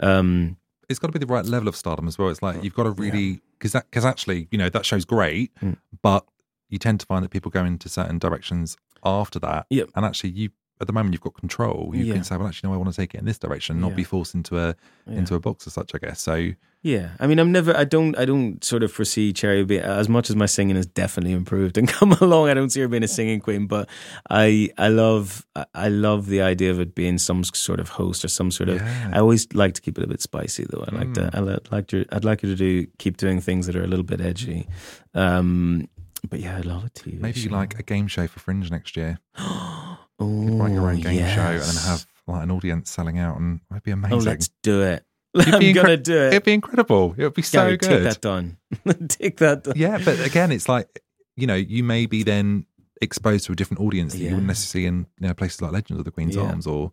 Um, 0.00 0.56
it's 0.88 0.98
got 0.98 1.08
to 1.08 1.12
be 1.12 1.18
the 1.24 1.32
right 1.32 1.44
level 1.44 1.68
of 1.68 1.76
stardom 1.76 2.08
as 2.08 2.16
well. 2.18 2.28
It's 2.30 2.42
like 2.42 2.62
you've 2.64 2.74
got 2.74 2.84
to 2.84 2.90
really 2.90 3.40
because 3.58 3.72
that 3.72 3.84
because 3.90 4.04
actually 4.04 4.48
you 4.50 4.58
know 4.58 4.68
that 4.70 4.86
show's 4.86 5.04
great, 5.04 5.54
Mm. 5.62 5.76
but 6.02 6.24
you 6.70 6.78
tend 6.78 7.00
to 7.00 7.06
find 7.06 7.24
that 7.24 7.30
people 7.30 7.50
go 7.50 7.64
into 7.64 7.88
certain 7.88 8.18
directions 8.18 8.76
after 9.04 9.38
that. 9.40 9.66
Yep. 9.70 9.90
and 9.94 10.04
actually 10.04 10.30
you 10.30 10.50
at 10.80 10.86
the 10.86 10.92
moment 10.92 11.12
you've 11.14 11.20
got 11.22 11.34
control. 11.34 11.92
You 11.94 12.04
Yeah. 12.04 12.14
can 12.14 12.24
say, 12.24 12.36
well, 12.36 12.46
actually, 12.48 12.68
no, 12.70 12.74
I 12.74 12.78
want 12.78 12.90
to 12.90 12.96
take 12.96 13.14
it 13.14 13.18
in 13.18 13.24
this 13.24 13.38
direction, 13.38 13.80
not 13.80 13.90
Yeah. 13.90 13.96
be 13.96 14.04
forced 14.04 14.34
into 14.34 14.58
a 14.58 14.74
into 15.06 15.34
a 15.34 15.40
box 15.40 15.66
as 15.66 15.72
such. 15.72 15.92
I 15.94 15.98
guess 15.98 16.20
so. 16.20 16.50
Yeah, 16.80 17.08
I 17.18 17.26
mean, 17.26 17.40
I'm 17.40 17.50
never. 17.50 17.76
I 17.76 17.82
don't. 17.82 18.16
I 18.16 18.24
don't 18.24 18.62
sort 18.62 18.84
of 18.84 18.92
foresee 18.92 19.32
Cherry 19.32 19.64
being 19.64 19.80
as 19.82 20.08
much 20.08 20.30
as 20.30 20.36
my 20.36 20.46
singing 20.46 20.76
has 20.76 20.86
definitely 20.86 21.32
improved 21.32 21.76
and 21.76 21.88
come 21.98 22.12
along. 22.20 22.48
I 22.50 22.54
don't 22.54 22.70
see 22.70 22.80
her 22.80 22.86
being 22.86 23.02
a 23.02 23.08
singing 23.08 23.40
queen, 23.40 23.66
but 23.66 23.88
I, 24.30 24.70
I 24.78 24.86
love, 24.86 25.44
I- 25.56 25.66
I 25.74 25.88
love 25.88 26.26
the 26.26 26.40
idea 26.40 26.70
of 26.70 26.78
it 26.78 26.94
being 26.94 27.18
some 27.18 27.42
sort 27.42 27.80
of 27.80 27.88
host 27.88 28.24
or 28.24 28.28
some 28.28 28.52
sort 28.52 28.68
of. 28.68 28.76
Yeah. 28.76 29.10
I 29.12 29.18
always 29.18 29.48
like 29.54 29.74
to 29.74 29.80
keep 29.80 29.98
it 29.98 30.04
a 30.04 30.06
bit 30.06 30.20
spicy, 30.22 30.66
though. 30.70 30.84
I 30.86 30.94
like 30.94 31.08
Mm. 31.08 31.14
to. 31.14 31.30
I 31.36 31.74
like 31.74 31.88
to. 31.88 32.04
I'd 32.12 32.24
like 32.24 32.44
you 32.44 32.48
to 32.50 32.54
do 32.56 32.86
keep 32.98 33.16
doing 33.16 33.40
things 33.40 33.66
that 33.66 33.74
are 33.74 33.82
a 33.82 33.88
little 33.88 34.04
bit 34.04 34.20
edgy. 34.20 34.68
Um, 35.14 35.88
but 36.30 36.38
yeah, 36.38 36.58
I'd 36.58 36.64
love 36.64 36.84
it 36.84 36.94
to. 36.96 37.10
Maybe 37.12 37.40
you 37.40 37.48
like 37.48 37.76
a 37.78 37.82
game 37.82 38.06
show 38.06 38.28
for 38.28 38.38
Fringe 38.38 38.70
next 38.70 38.96
year. 38.96 39.18
oh, 40.18 40.58
Write 40.58 40.72
your 40.72 40.88
own 40.88 40.98
oh, 40.98 41.02
game 41.02 41.18
show 41.34 41.40
and 41.40 41.62
then 41.62 41.84
have 41.84 42.06
like 42.26 42.42
an 42.42 42.50
audience 42.50 42.90
selling 42.90 43.18
out, 43.18 43.38
and 43.38 43.60
it'd 43.70 43.82
be 43.82 43.92
oh, 43.92 43.94
amazing. 43.94 44.18
Oh, 44.18 44.22
let's 44.22 44.50
do 44.62 44.82
it. 44.82 45.04
I'm 45.36 45.58
be 45.58 45.72
gonna 45.72 45.96
do 45.96 46.16
it. 46.16 46.28
It'd 46.28 46.44
be 46.44 46.54
incredible. 46.54 47.14
It 47.16 47.22
would 47.24 47.34
be 47.34 47.42
so 47.42 47.58
Gary, 47.58 47.76
good. 47.76 47.88
Take 47.88 48.02
that 48.02 48.20
done. 48.20 48.56
take 49.08 49.36
that 49.38 49.64
down. 49.64 49.74
yeah, 49.76 49.98
but 50.04 50.20
again, 50.24 50.52
it's 50.52 50.68
like 50.68 51.02
you 51.36 51.46
know, 51.46 51.54
you 51.54 51.84
may 51.84 52.06
be 52.06 52.22
then 52.22 52.66
exposed 53.00 53.46
to 53.46 53.52
a 53.52 53.54
different 53.54 53.80
audience 53.80 54.12
that 54.12 54.18
you 54.18 54.30
wouldn't 54.30 54.46
necessarily 54.46 54.86
in 54.86 55.06
you 55.20 55.28
know 55.28 55.34
places 55.34 55.62
like 55.62 55.72
Legends 55.72 56.00
of 56.00 56.04
the 56.04 56.10
Queen's 56.10 56.34
Yeah. 56.34 56.42
Arms 56.42 56.66
or 56.66 56.92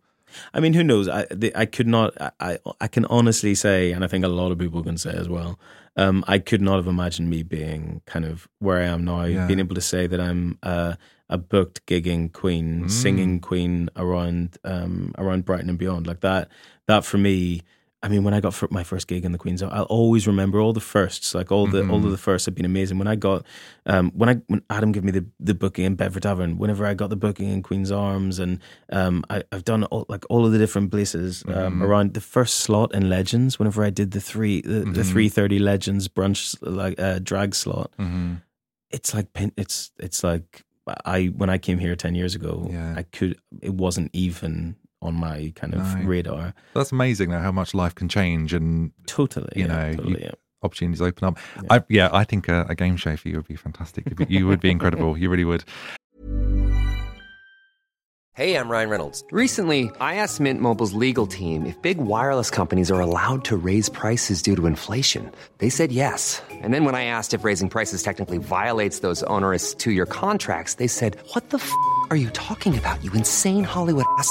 I 0.54 0.60
mean, 0.60 0.72
who 0.74 0.82
knows? 0.84 1.08
I 1.08 1.26
the, 1.30 1.52
I 1.54 1.66
could 1.66 1.86
not. 1.86 2.14
I, 2.40 2.58
I 2.80 2.88
can 2.88 3.04
honestly 3.06 3.54
say, 3.54 3.92
and 3.92 4.04
I 4.04 4.08
think 4.08 4.24
a 4.24 4.28
lot 4.28 4.52
of 4.52 4.58
people 4.58 4.82
can 4.82 4.98
say 4.98 5.10
as 5.10 5.28
well. 5.28 5.58
Um, 5.96 6.24
I 6.28 6.38
could 6.38 6.60
not 6.60 6.76
have 6.76 6.86
imagined 6.86 7.30
me 7.30 7.42
being 7.42 8.02
kind 8.06 8.24
of 8.26 8.48
where 8.58 8.78
I 8.82 8.86
am 8.86 9.04
now, 9.04 9.24
Yeah. 9.24 9.46
being 9.46 9.60
able 9.60 9.74
to 9.76 9.80
say 9.80 10.06
that 10.06 10.20
I'm 10.20 10.58
uh, 10.62 10.96
a 11.30 11.38
booked 11.38 11.86
gigging 11.86 12.32
queen, 12.32 12.84
Mm. 12.84 12.90
singing 12.90 13.40
queen 13.40 13.88
around 13.96 14.58
um, 14.64 15.14
around 15.16 15.44
Brighton 15.46 15.70
and 15.70 15.78
beyond. 15.78 16.06
Like 16.06 16.20
that. 16.20 16.48
That 16.86 17.04
for 17.04 17.18
me. 17.18 17.62
I 18.06 18.08
mean, 18.08 18.22
when 18.22 18.34
I 18.34 18.40
got 18.40 18.70
my 18.70 18.84
first 18.84 19.08
gig 19.08 19.24
in 19.24 19.32
the 19.32 19.38
Queen's, 19.38 19.64
I'll 19.64 19.82
always 19.84 20.28
remember 20.28 20.60
all 20.60 20.72
the 20.72 20.80
firsts. 20.80 21.34
Like 21.34 21.50
all 21.50 21.66
the 21.66 21.80
all 21.90 22.04
of 22.04 22.12
the 22.12 22.16
firsts 22.16 22.46
have 22.46 22.54
been 22.54 22.64
amazing. 22.64 22.98
When 22.98 23.08
I 23.08 23.16
got, 23.16 23.44
um, 23.84 24.12
when 24.14 24.28
I 24.28 24.34
when 24.46 24.62
Adam 24.70 24.92
gave 24.92 25.02
me 25.02 25.10
the 25.10 25.24
the 25.40 25.54
booking 25.54 25.84
in 25.84 25.96
Bedford 25.96 26.22
Tavern, 26.22 26.56
whenever 26.56 26.86
I 26.86 26.94
got 26.94 27.10
the 27.10 27.16
booking 27.16 27.48
in 27.48 27.62
Queen's 27.64 27.90
Arms, 27.90 28.38
and 28.38 28.60
um, 28.92 29.24
I, 29.28 29.42
I've 29.50 29.64
done 29.64 29.82
all, 29.84 30.06
like 30.08 30.24
all 30.30 30.46
of 30.46 30.52
the 30.52 30.58
different 30.58 30.92
places 30.92 31.42
um, 31.48 31.82
around 31.82 32.14
the 32.14 32.20
first 32.20 32.58
slot 32.60 32.94
in 32.94 33.08
Legends. 33.08 33.58
Whenever 33.58 33.82
I 33.82 33.90
did 33.90 34.12
the 34.12 34.20
three 34.20 34.60
the, 34.60 34.84
the 34.84 35.02
three 35.02 35.28
thirty 35.28 35.58
Legends 35.58 36.06
brunch 36.06 36.54
like 36.60 37.00
uh, 37.00 37.18
drag 37.18 37.56
slot, 37.56 37.90
it's 38.92 39.14
like 39.14 39.26
it's 39.56 39.90
it's 39.98 40.22
like 40.22 40.62
I 41.04 41.26
when 41.26 41.50
I 41.50 41.58
came 41.58 41.78
here 41.78 41.96
ten 41.96 42.14
years 42.14 42.36
ago, 42.36 42.68
Yeah. 42.70 42.94
I 42.96 43.02
could 43.02 43.36
it 43.60 43.74
wasn't 43.74 44.10
even 44.12 44.76
on 45.02 45.14
my 45.14 45.52
kind 45.54 45.74
of 45.74 45.80
No. 45.96 46.04
radar. 46.04 46.54
that's 46.74 46.92
amazing 46.92 47.30
though 47.30 47.38
how 47.40 47.52
much 47.52 47.74
life 47.74 47.94
can 47.94 48.08
change 48.08 48.52
and 48.52 48.92
Totally, 49.06 49.48
You 49.54 49.66
yeah, 49.66 49.92
know, 49.92 50.02
you- 50.04 50.16
yeah. 50.20 50.30
opportunities 50.62 51.02
open 51.02 51.28
up. 51.28 51.38
I 51.70 51.82
yeah, 51.88 52.08
I 52.12 52.24
think 52.24 52.48
a, 52.48 52.64
a 52.68 52.74
game 52.74 52.96
show 52.96 53.16
for 53.16 53.28
you 53.28 53.36
would 53.36 53.48
be 53.48 53.56
fantastic. 53.56 54.04
You'd 54.06 54.16
be- 54.16 54.34
You 54.34 54.46
would 54.46 54.60
be 54.60 54.70
incredible. 54.70 55.16
You 55.18 55.28
really 55.30 55.44
would. 55.44 55.64
Hey, 58.34 58.54
I'm 58.58 58.68
Ryan 58.68 58.90
Reynolds. 58.90 59.24
Recently, 59.30 59.90
I 59.98 60.16
asked 60.16 60.40
Mint 60.40 60.60
Mobile's 60.60 60.92
legal 60.92 61.26
team 61.26 61.64
if 61.64 61.80
big 61.80 61.96
wireless 61.96 62.50
companies 62.50 62.90
are 62.90 63.00
allowed 63.00 63.46
to 63.46 63.56
raise 63.56 63.88
prices 63.88 64.42
due 64.42 64.54
to 64.56 64.66
inflation. 64.66 65.32
They 65.56 65.70
said 65.70 65.90
yes. 65.90 66.42
And 66.50 66.74
then 66.74 66.84
when 66.84 66.94
I 66.94 67.04
asked 67.06 67.32
if 67.32 67.44
raising 67.44 67.70
prices 67.70 68.02
technically 68.02 68.36
violates 68.36 68.98
those 68.98 69.22
onerous 69.22 69.72
two 69.72 69.90
year 69.90 70.04
contracts, 70.04 70.74
they 70.74 70.86
said, 70.86 71.16
What 71.32 71.48
the 71.48 71.56
f 71.56 71.72
are 72.10 72.16
you 72.16 72.28
talking 72.30 72.76
about, 72.76 73.02
you 73.02 73.10
insane 73.12 73.64
Hollywood 73.64 74.04
ass? 74.18 74.30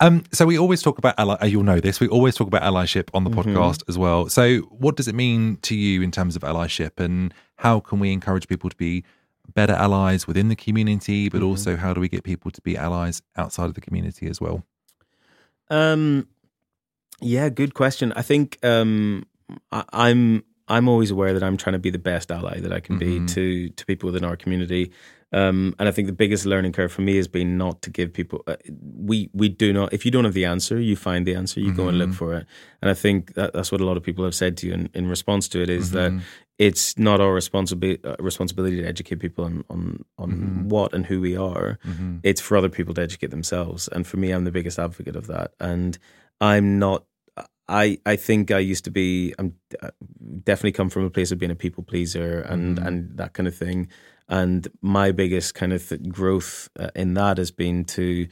Um, 0.00 0.24
so 0.32 0.46
we 0.46 0.58
always 0.58 0.82
talk 0.82 0.98
about 0.98 1.14
ally. 1.18 1.36
uh, 1.42 1.46
You'll 1.46 1.62
know 1.62 1.80
this. 1.80 2.00
We 2.00 2.08
always 2.08 2.34
talk 2.34 2.46
about 2.46 2.62
allyship 2.62 3.08
on 3.14 3.24
the 3.24 3.30
podcast 3.30 3.82
as 3.88 3.96
well. 3.98 4.28
So, 4.28 4.58
what 4.70 4.96
does 4.96 5.08
it 5.08 5.14
mean 5.14 5.56
to 5.62 5.74
you 5.74 6.02
in 6.02 6.10
terms 6.10 6.36
of 6.36 6.42
allyship, 6.42 6.98
and 6.98 7.32
how 7.56 7.80
can 7.80 7.98
we 8.00 8.12
encourage 8.12 8.48
people 8.48 8.70
to 8.70 8.76
be 8.76 9.04
better 9.54 9.72
allies 9.74 10.26
within 10.26 10.48
the 10.48 10.56
community, 10.56 11.28
but 11.28 11.42
also 11.42 11.76
how 11.76 11.92
do 11.92 12.00
we 12.00 12.08
get 12.08 12.22
people 12.24 12.50
to 12.50 12.60
be 12.62 12.76
allies 12.76 13.22
outside 13.36 13.66
of 13.66 13.74
the 13.74 13.80
community 13.80 14.26
as 14.26 14.40
well? 14.40 14.64
Um, 15.70 16.28
yeah, 17.20 17.48
good 17.48 17.74
question. 17.74 18.12
I 18.14 18.22
think 18.22 18.58
um, 18.64 19.26
I, 19.70 19.84
I'm 19.92 20.44
I'm 20.68 20.88
always 20.88 21.10
aware 21.10 21.34
that 21.34 21.42
I'm 21.42 21.56
trying 21.56 21.74
to 21.74 21.78
be 21.78 21.90
the 21.90 21.98
best 21.98 22.30
ally 22.30 22.60
that 22.60 22.72
I 22.72 22.80
can 22.80 22.98
Mm-hmm. 22.98 23.26
be 23.26 23.32
to 23.34 23.68
to 23.70 23.86
people 23.86 24.08
within 24.10 24.24
our 24.24 24.36
community. 24.36 24.92
Um, 25.32 25.74
and 25.78 25.88
I 25.88 25.92
think 25.92 26.06
the 26.08 26.12
biggest 26.12 26.44
learning 26.46 26.72
curve 26.72 26.92
for 26.92 27.02
me 27.02 27.16
has 27.16 27.26
been 27.28 27.56
not 27.56 27.80
to 27.82 27.90
give 27.90 28.12
people. 28.12 28.42
Uh, 28.46 28.56
we 29.08 29.30
we 29.32 29.48
do 29.48 29.72
not. 29.72 29.92
If 29.92 30.04
you 30.04 30.10
don't 30.10 30.24
have 30.24 30.34
the 30.34 30.44
answer, 30.44 30.78
you 30.80 30.94
find 30.96 31.26
the 31.26 31.34
answer. 31.34 31.58
You 31.60 31.72
go 31.72 31.88
and 31.88 31.96
Mm-hmm. 31.98 32.10
look 32.10 32.14
for 32.18 32.34
it. 32.34 32.46
And 32.82 32.90
I 32.90 32.94
think 32.94 33.34
that, 33.34 33.52
that's 33.54 33.72
what 33.72 33.80
a 33.80 33.84
lot 33.84 33.96
of 33.96 34.02
people 34.02 34.24
have 34.24 34.34
said 34.34 34.56
to 34.58 34.66
you 34.66 34.74
in, 34.74 34.90
in 34.94 35.08
response 35.08 35.48
to 35.48 35.62
it 35.62 35.70
is 35.70 35.92
Mm-hmm. 35.92 36.18
that 36.18 36.24
it's 36.58 36.98
not 36.98 37.20
our 37.20 37.32
responsibility 37.32 38.04
uh, 38.04 38.16
responsibility 38.18 38.76
to 38.82 38.86
educate 38.86 39.16
people 39.20 39.44
on 39.44 39.64
on 39.70 40.04
on 40.18 40.30
Mm-hmm. 40.32 40.68
what 40.68 40.92
and 40.94 41.06
who 41.06 41.20
we 41.20 41.36
are. 41.36 41.78
It's 42.22 42.40
for 42.40 42.56
other 42.58 42.68
people 42.68 42.94
to 42.94 43.02
educate 43.02 43.30
themselves. 43.30 43.88
And 43.88 44.06
for 44.06 44.18
me, 44.18 44.30
I'm 44.32 44.44
the 44.44 44.52
biggest 44.52 44.78
advocate 44.78 45.16
of 45.16 45.26
that. 45.28 45.52
And 45.60 45.98
I'm 46.40 46.78
not. 46.78 47.04
I 47.72 47.98
I 48.06 48.16
think 48.16 48.50
I 48.50 48.58
used 48.58 48.84
to 48.84 48.90
be. 48.90 49.34
I'm 49.38 49.54
uh, 49.82 49.90
definitely 50.44 50.72
come 50.72 50.90
from 50.90 51.04
a 51.04 51.10
place 51.10 51.32
of 51.32 51.38
being 51.38 51.50
a 51.50 51.56
people 51.56 51.82
pleaser 51.82 52.40
and 52.40 52.78
and 52.78 53.16
that 53.16 53.32
kind 53.32 53.48
of 53.48 53.54
thing. 53.54 53.88
And 54.28 54.68
my 54.80 55.12
biggest 55.12 55.54
kind 55.54 55.72
of 55.72 55.86
th- 55.86 56.08
growth 56.08 56.68
uh, 56.78 56.90
in 56.94 57.14
that 57.14 57.38
has 57.38 57.50
been 57.50 57.84
to 57.84 58.28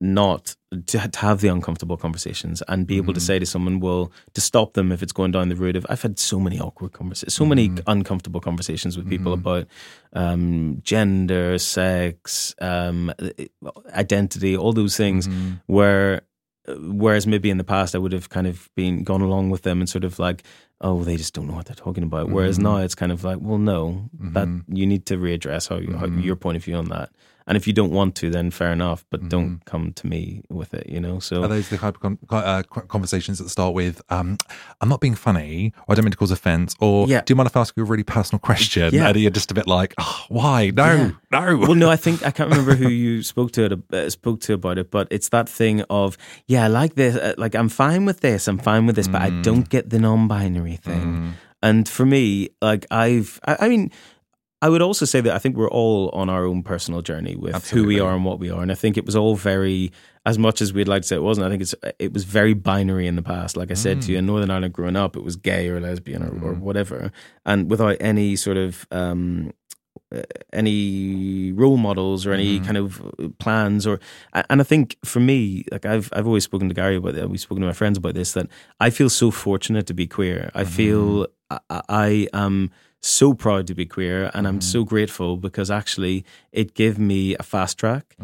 not 0.00 0.56
to, 0.86 1.08
to 1.08 1.18
have 1.18 1.40
the 1.40 1.48
uncomfortable 1.48 1.96
conversations 1.96 2.62
and 2.68 2.86
be 2.86 2.96
able 2.96 3.12
to 3.12 3.20
say 3.20 3.38
to 3.38 3.44
someone, 3.44 3.80
well, 3.80 4.10
to 4.34 4.40
stop 4.40 4.72
them 4.72 4.92
if 4.92 5.02
it's 5.02 5.12
going 5.12 5.30
down 5.32 5.48
the 5.48 5.56
route 5.56 5.76
of. 5.76 5.84
I've 5.90 6.00
had 6.00 6.18
so 6.18 6.40
many 6.40 6.58
awkward 6.58 6.92
conversations, 6.92 7.34
so 7.34 7.44
many 7.44 7.70
uncomfortable 7.86 8.40
conversations 8.40 8.96
with 8.96 9.08
people 9.08 9.32
about 9.32 9.66
um, 10.12 10.80
gender, 10.82 11.58
sex, 11.58 12.54
um, 12.60 13.12
identity, 13.94 14.56
all 14.56 14.72
those 14.72 14.96
things, 14.96 15.28
where 15.66 16.22
whereas 16.78 17.26
maybe 17.26 17.50
in 17.50 17.58
the 17.58 17.64
past 17.64 17.94
I 17.94 17.98
would 17.98 18.12
have 18.12 18.28
kind 18.28 18.46
of 18.46 18.68
been 18.74 19.04
gone 19.04 19.22
along 19.22 19.50
with 19.50 19.62
them 19.62 19.80
and 19.80 19.88
sort 19.88 20.04
of 20.04 20.18
like, 20.18 20.42
oh, 20.80 21.02
they 21.04 21.16
just 21.16 21.34
don't 21.34 21.46
know 21.46 21.54
what 21.54 21.66
they're 21.66 21.74
talking 21.74 22.04
about. 22.04 22.30
Whereas 22.30 22.56
mm-hmm. 22.56 22.64
now 22.64 22.76
it's 22.78 22.94
kind 22.94 23.12
of 23.12 23.24
like, 23.24 23.38
well, 23.40 23.58
no, 23.58 24.08
that 24.12 24.48
mm-hmm. 24.48 24.74
you 24.74 24.86
need 24.86 25.06
to 25.06 25.16
readdress 25.16 25.68
how, 25.68 25.76
you, 25.76 25.96
how 25.96 26.06
mm-hmm. 26.06 26.20
your 26.20 26.36
point 26.36 26.56
of 26.56 26.64
view 26.64 26.76
on 26.76 26.86
that. 26.86 27.10
And 27.46 27.56
if 27.56 27.66
you 27.66 27.72
don't 27.72 27.90
want 27.90 28.14
to, 28.16 28.30
then 28.30 28.50
fair 28.50 28.70
enough, 28.72 29.04
but 29.10 29.28
don't 29.28 29.60
come 29.64 29.92
to 29.94 30.06
me 30.06 30.42
with 30.48 30.72
it, 30.74 30.88
you 30.88 31.00
know. 31.00 31.18
So 31.18 31.42
Are 31.42 31.48
those 31.48 31.68
the 31.68 31.78
type 31.78 31.96
of 31.96 32.00
con- 32.00 32.18
uh, 32.30 32.62
conversations 32.88 33.38
that 33.38 33.48
start 33.48 33.74
with, 33.74 34.00
um, 34.10 34.36
"I'm 34.80 34.88
not 34.88 35.00
being 35.00 35.14
funny," 35.16 35.72
or 35.88 35.92
"I 35.92 35.94
don't 35.96 36.04
mean 36.04 36.12
to 36.12 36.16
cause 36.18 36.30
offence," 36.30 36.74
or 36.80 37.08
Yeah. 37.08 37.22
"Do 37.22 37.32
you 37.32 37.36
mind 37.36 37.48
if 37.48 37.56
I 37.56 37.60
ask 37.60 37.76
you 37.76 37.82
a 37.82 37.86
really 37.86 38.04
personal 38.04 38.38
question?" 38.38 38.94
Yeah. 38.94 39.08
And 39.08 39.16
you're 39.16 39.30
just 39.30 39.50
a 39.50 39.54
bit 39.54 39.66
like, 39.66 39.94
oh, 39.98 40.24
"Why? 40.28 40.70
No, 40.70 40.84
Yeah. 40.94 41.10
no." 41.32 41.56
well, 41.56 41.74
no, 41.74 41.90
I 41.90 41.96
think 42.04 42.24
I 42.24 42.30
can't 42.30 42.50
remember 42.50 42.74
who 42.76 42.88
you 42.88 43.22
spoke 43.22 43.52
to 43.52 43.64
it, 43.64 43.72
uh, 43.92 44.10
spoke 44.10 44.40
to 44.42 44.52
about 44.54 44.78
it, 44.78 44.90
but 44.90 45.08
it's 45.10 45.30
that 45.30 45.48
thing 45.48 45.82
of 45.90 46.16
yeah, 46.46 46.64
I 46.64 46.68
like 46.68 46.94
this, 46.94 47.16
uh, 47.16 47.34
like 47.38 47.54
I'm 47.54 47.68
fine 47.68 48.04
with 48.04 48.20
this, 48.20 48.46
I'm 48.48 48.58
fine 48.58 48.86
with 48.86 48.96
this, 48.96 49.08
but 49.08 49.22
I 49.22 49.30
don't 49.42 49.68
get 49.68 49.90
the 49.90 49.98
non-binary 49.98 50.76
thing. 50.76 51.34
And 51.62 51.88
for 51.88 52.06
me, 52.06 52.50
like 52.62 52.86
I've, 52.90 53.40
I, 53.46 53.56
I 53.60 53.68
mean. 53.68 53.90
I 54.62 54.68
would 54.68 54.82
also 54.82 55.06
say 55.06 55.20
that 55.22 55.34
I 55.34 55.38
think 55.38 55.56
we're 55.56 55.70
all 55.70 56.10
on 56.10 56.28
our 56.28 56.44
own 56.44 56.62
personal 56.62 57.00
journey 57.00 57.34
with 57.34 57.70
who 57.70 57.84
we 57.84 57.98
are 57.98 58.14
and 58.14 58.24
what 58.24 58.38
we 58.38 58.50
are, 58.50 58.60
and 58.60 58.70
I 58.70 58.74
think 58.74 58.98
it 58.98 59.06
was 59.06 59.16
all 59.16 59.34
very, 59.34 59.90
as 60.26 60.38
much 60.38 60.60
as 60.60 60.72
we'd 60.72 60.88
like 60.88 61.02
to 61.02 61.08
say 61.08 61.16
it 61.16 61.22
wasn't. 61.22 61.46
I 61.46 61.50
think 61.50 61.62
it's 61.62 61.74
it 61.98 62.12
was 62.12 62.24
very 62.24 62.52
binary 62.52 63.06
in 63.06 63.16
the 63.16 63.22
past. 63.22 63.56
Like 63.56 63.70
I 63.70 63.74
said 63.74 64.02
to 64.02 64.12
you, 64.12 64.18
in 64.18 64.24
mm. 64.24 64.28
Northern 64.28 64.50
Ireland 64.50 64.74
growing 64.74 64.96
up, 64.96 65.16
it 65.16 65.24
was 65.24 65.36
gay 65.36 65.68
or 65.68 65.80
lesbian 65.80 66.22
or, 66.22 66.28
or 66.28 66.54
mm. 66.54 66.58
whatever, 66.60 67.10
and 67.46 67.70
without 67.70 67.96
any 68.00 68.36
sort 68.36 68.58
of 68.58 68.86
um, 68.90 69.52
uh, 70.14 70.22
any 70.52 71.52
role 71.52 71.76
models 71.76 72.26
or 72.26 72.32
any 72.32 72.56
mm-hmm. 72.56 72.64
kind 72.64 72.76
of 72.76 73.00
uh, 73.00 73.28
plans 73.38 73.86
or 73.86 74.00
and 74.32 74.60
I 74.60 74.64
think 74.64 74.96
for 75.04 75.20
me 75.20 75.64
like 75.70 75.86
I've 75.86 76.10
I've 76.12 76.26
always 76.26 76.42
spoken 76.42 76.68
to 76.68 76.74
Gary 76.74 76.96
about 76.96 77.14
that 77.14 77.30
we've 77.30 77.40
spoken 77.40 77.60
to 77.60 77.66
my 77.68 77.72
friends 77.72 77.96
about 77.96 78.14
this 78.14 78.32
that 78.32 78.48
I 78.80 78.90
feel 78.90 79.08
so 79.08 79.30
fortunate 79.30 79.86
to 79.86 79.94
be 79.94 80.08
queer. 80.08 80.50
I 80.52 80.64
feel 80.64 81.28
mm-hmm. 81.50 81.56
I, 81.70 81.82
I 81.88 82.28
am 82.32 82.72
so 83.00 83.32
proud 83.34 83.66
to 83.66 83.74
be 83.74 83.86
queer 83.86 84.30
and 84.34 84.46
I'm 84.46 84.60
so 84.60 84.84
grateful 84.84 85.36
because 85.36 85.70
actually 85.70 86.24
it 86.52 86.74
gave 86.74 86.98
me 86.98 87.34
a 87.36 87.42
fast 87.42 87.78
track 87.78 88.14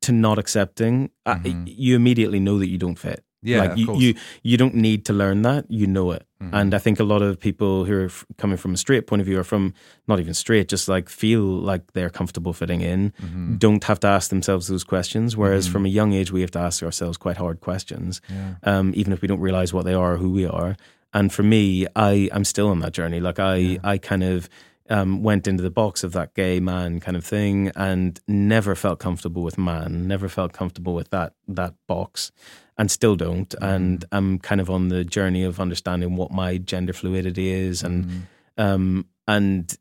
to 0.00 0.12
not 0.12 0.38
accepting. 0.38 1.10
I, 1.26 1.40
you 1.66 1.94
immediately 1.96 2.40
know 2.40 2.58
that 2.58 2.68
you 2.68 2.78
don't 2.78 2.98
fit. 2.98 3.22
Yeah, 3.46 3.58
like 3.64 3.76
you, 3.76 3.94
you 3.98 4.14
you 4.42 4.56
don't 4.56 4.74
need 4.74 5.04
to 5.04 5.12
learn 5.12 5.42
that. 5.42 5.66
You 5.70 5.86
know 5.86 6.12
it. 6.12 6.24
Mm-hmm. 6.42 6.54
and 6.54 6.74
i 6.74 6.78
think 6.78 7.00
a 7.00 7.04
lot 7.04 7.22
of 7.22 7.38
people 7.38 7.84
who 7.86 7.94
are 7.94 8.04
f- 8.06 8.24
coming 8.36 8.58
from 8.58 8.74
a 8.74 8.76
straight 8.76 9.06
point 9.06 9.20
of 9.22 9.26
view 9.26 9.38
or 9.38 9.44
from 9.44 9.72
not 10.08 10.18
even 10.20 10.34
straight 10.34 10.68
just 10.68 10.88
like 10.88 11.08
feel 11.08 11.40
like 11.70 11.92
they're 11.94 12.10
comfortable 12.10 12.52
fitting 12.52 12.80
in 12.82 13.12
Mm-hmm. 13.22 13.56
don't 13.56 13.84
have 13.84 13.98
to 14.00 14.08
ask 14.08 14.28
themselves 14.30 14.66
those 14.66 14.84
questions 14.84 15.36
whereas 15.36 15.66
from 15.68 15.86
a 15.86 15.88
young 15.88 16.12
age 16.12 16.32
we 16.32 16.40
have 16.42 16.50
to 16.50 16.58
ask 16.58 16.82
ourselves 16.82 17.16
quite 17.16 17.36
hard 17.38 17.60
questions 17.60 18.20
um, 18.64 18.92
even 18.94 19.12
if 19.12 19.22
we 19.22 19.28
don't 19.28 19.40
realize 19.48 19.72
what 19.72 19.84
they 19.86 19.94
are 19.94 20.14
or 20.14 20.16
who 20.18 20.30
we 20.32 20.44
are 20.46 20.76
and 21.14 21.32
for 21.32 21.42
me 21.42 21.86
i 21.96 22.28
i'm 22.32 22.44
still 22.44 22.68
on 22.68 22.80
that 22.80 22.92
journey 22.92 23.20
like 23.20 23.38
i 23.38 23.78
i 23.82 23.96
kind 23.96 24.22
of 24.22 24.48
um, 24.90 25.22
went 25.22 25.46
into 25.46 25.62
the 25.62 25.70
box 25.70 26.04
of 26.04 26.12
that 26.12 26.34
gay 26.34 26.60
man 26.60 27.00
kind 27.00 27.16
of 27.16 27.24
thing 27.24 27.72
and 27.74 28.20
never 28.28 28.74
felt 28.74 28.98
comfortable 28.98 29.42
with 29.42 29.56
man, 29.56 30.06
never 30.06 30.28
felt 30.28 30.52
comfortable 30.52 30.94
with 30.94 31.10
that 31.10 31.34
that 31.48 31.74
box, 31.86 32.32
and 32.76 32.90
still 32.90 33.16
don't. 33.16 33.54
And 33.60 34.04
I'm 34.12 34.38
kind 34.38 34.60
of 34.60 34.68
on 34.68 34.88
the 34.88 35.04
journey 35.04 35.42
of 35.42 35.58
understanding 35.58 36.16
what 36.16 36.30
my 36.30 36.58
gender 36.58 36.92
fluidity 36.92 37.50
is, 37.50 37.82
and 37.82 38.26
um, 38.58 39.06
and 39.26 39.74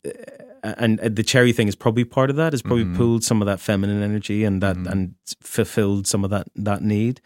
uh, 0.63 0.73
and 0.77 0.99
the 0.99 1.23
cherry 1.23 1.51
thing 1.51 1.67
is 1.67 1.75
probably 1.75 2.05
part 2.05 2.29
of 2.29 2.37
that. 2.37 2.53
Has 2.53 2.61
probably 2.61 2.85
pulled 2.95 3.23
some 3.23 3.41
of 3.41 3.45
that 3.47 3.59
feminine 3.59 4.01
energy 4.01 4.45
and 4.45 4.63
that 4.63 4.77
and 4.77 5.15
fulfilled 5.41 6.07
some 6.07 6.23
of 6.23 6.29
that 6.29 6.47
that 6.55 6.81
need. 6.81 7.19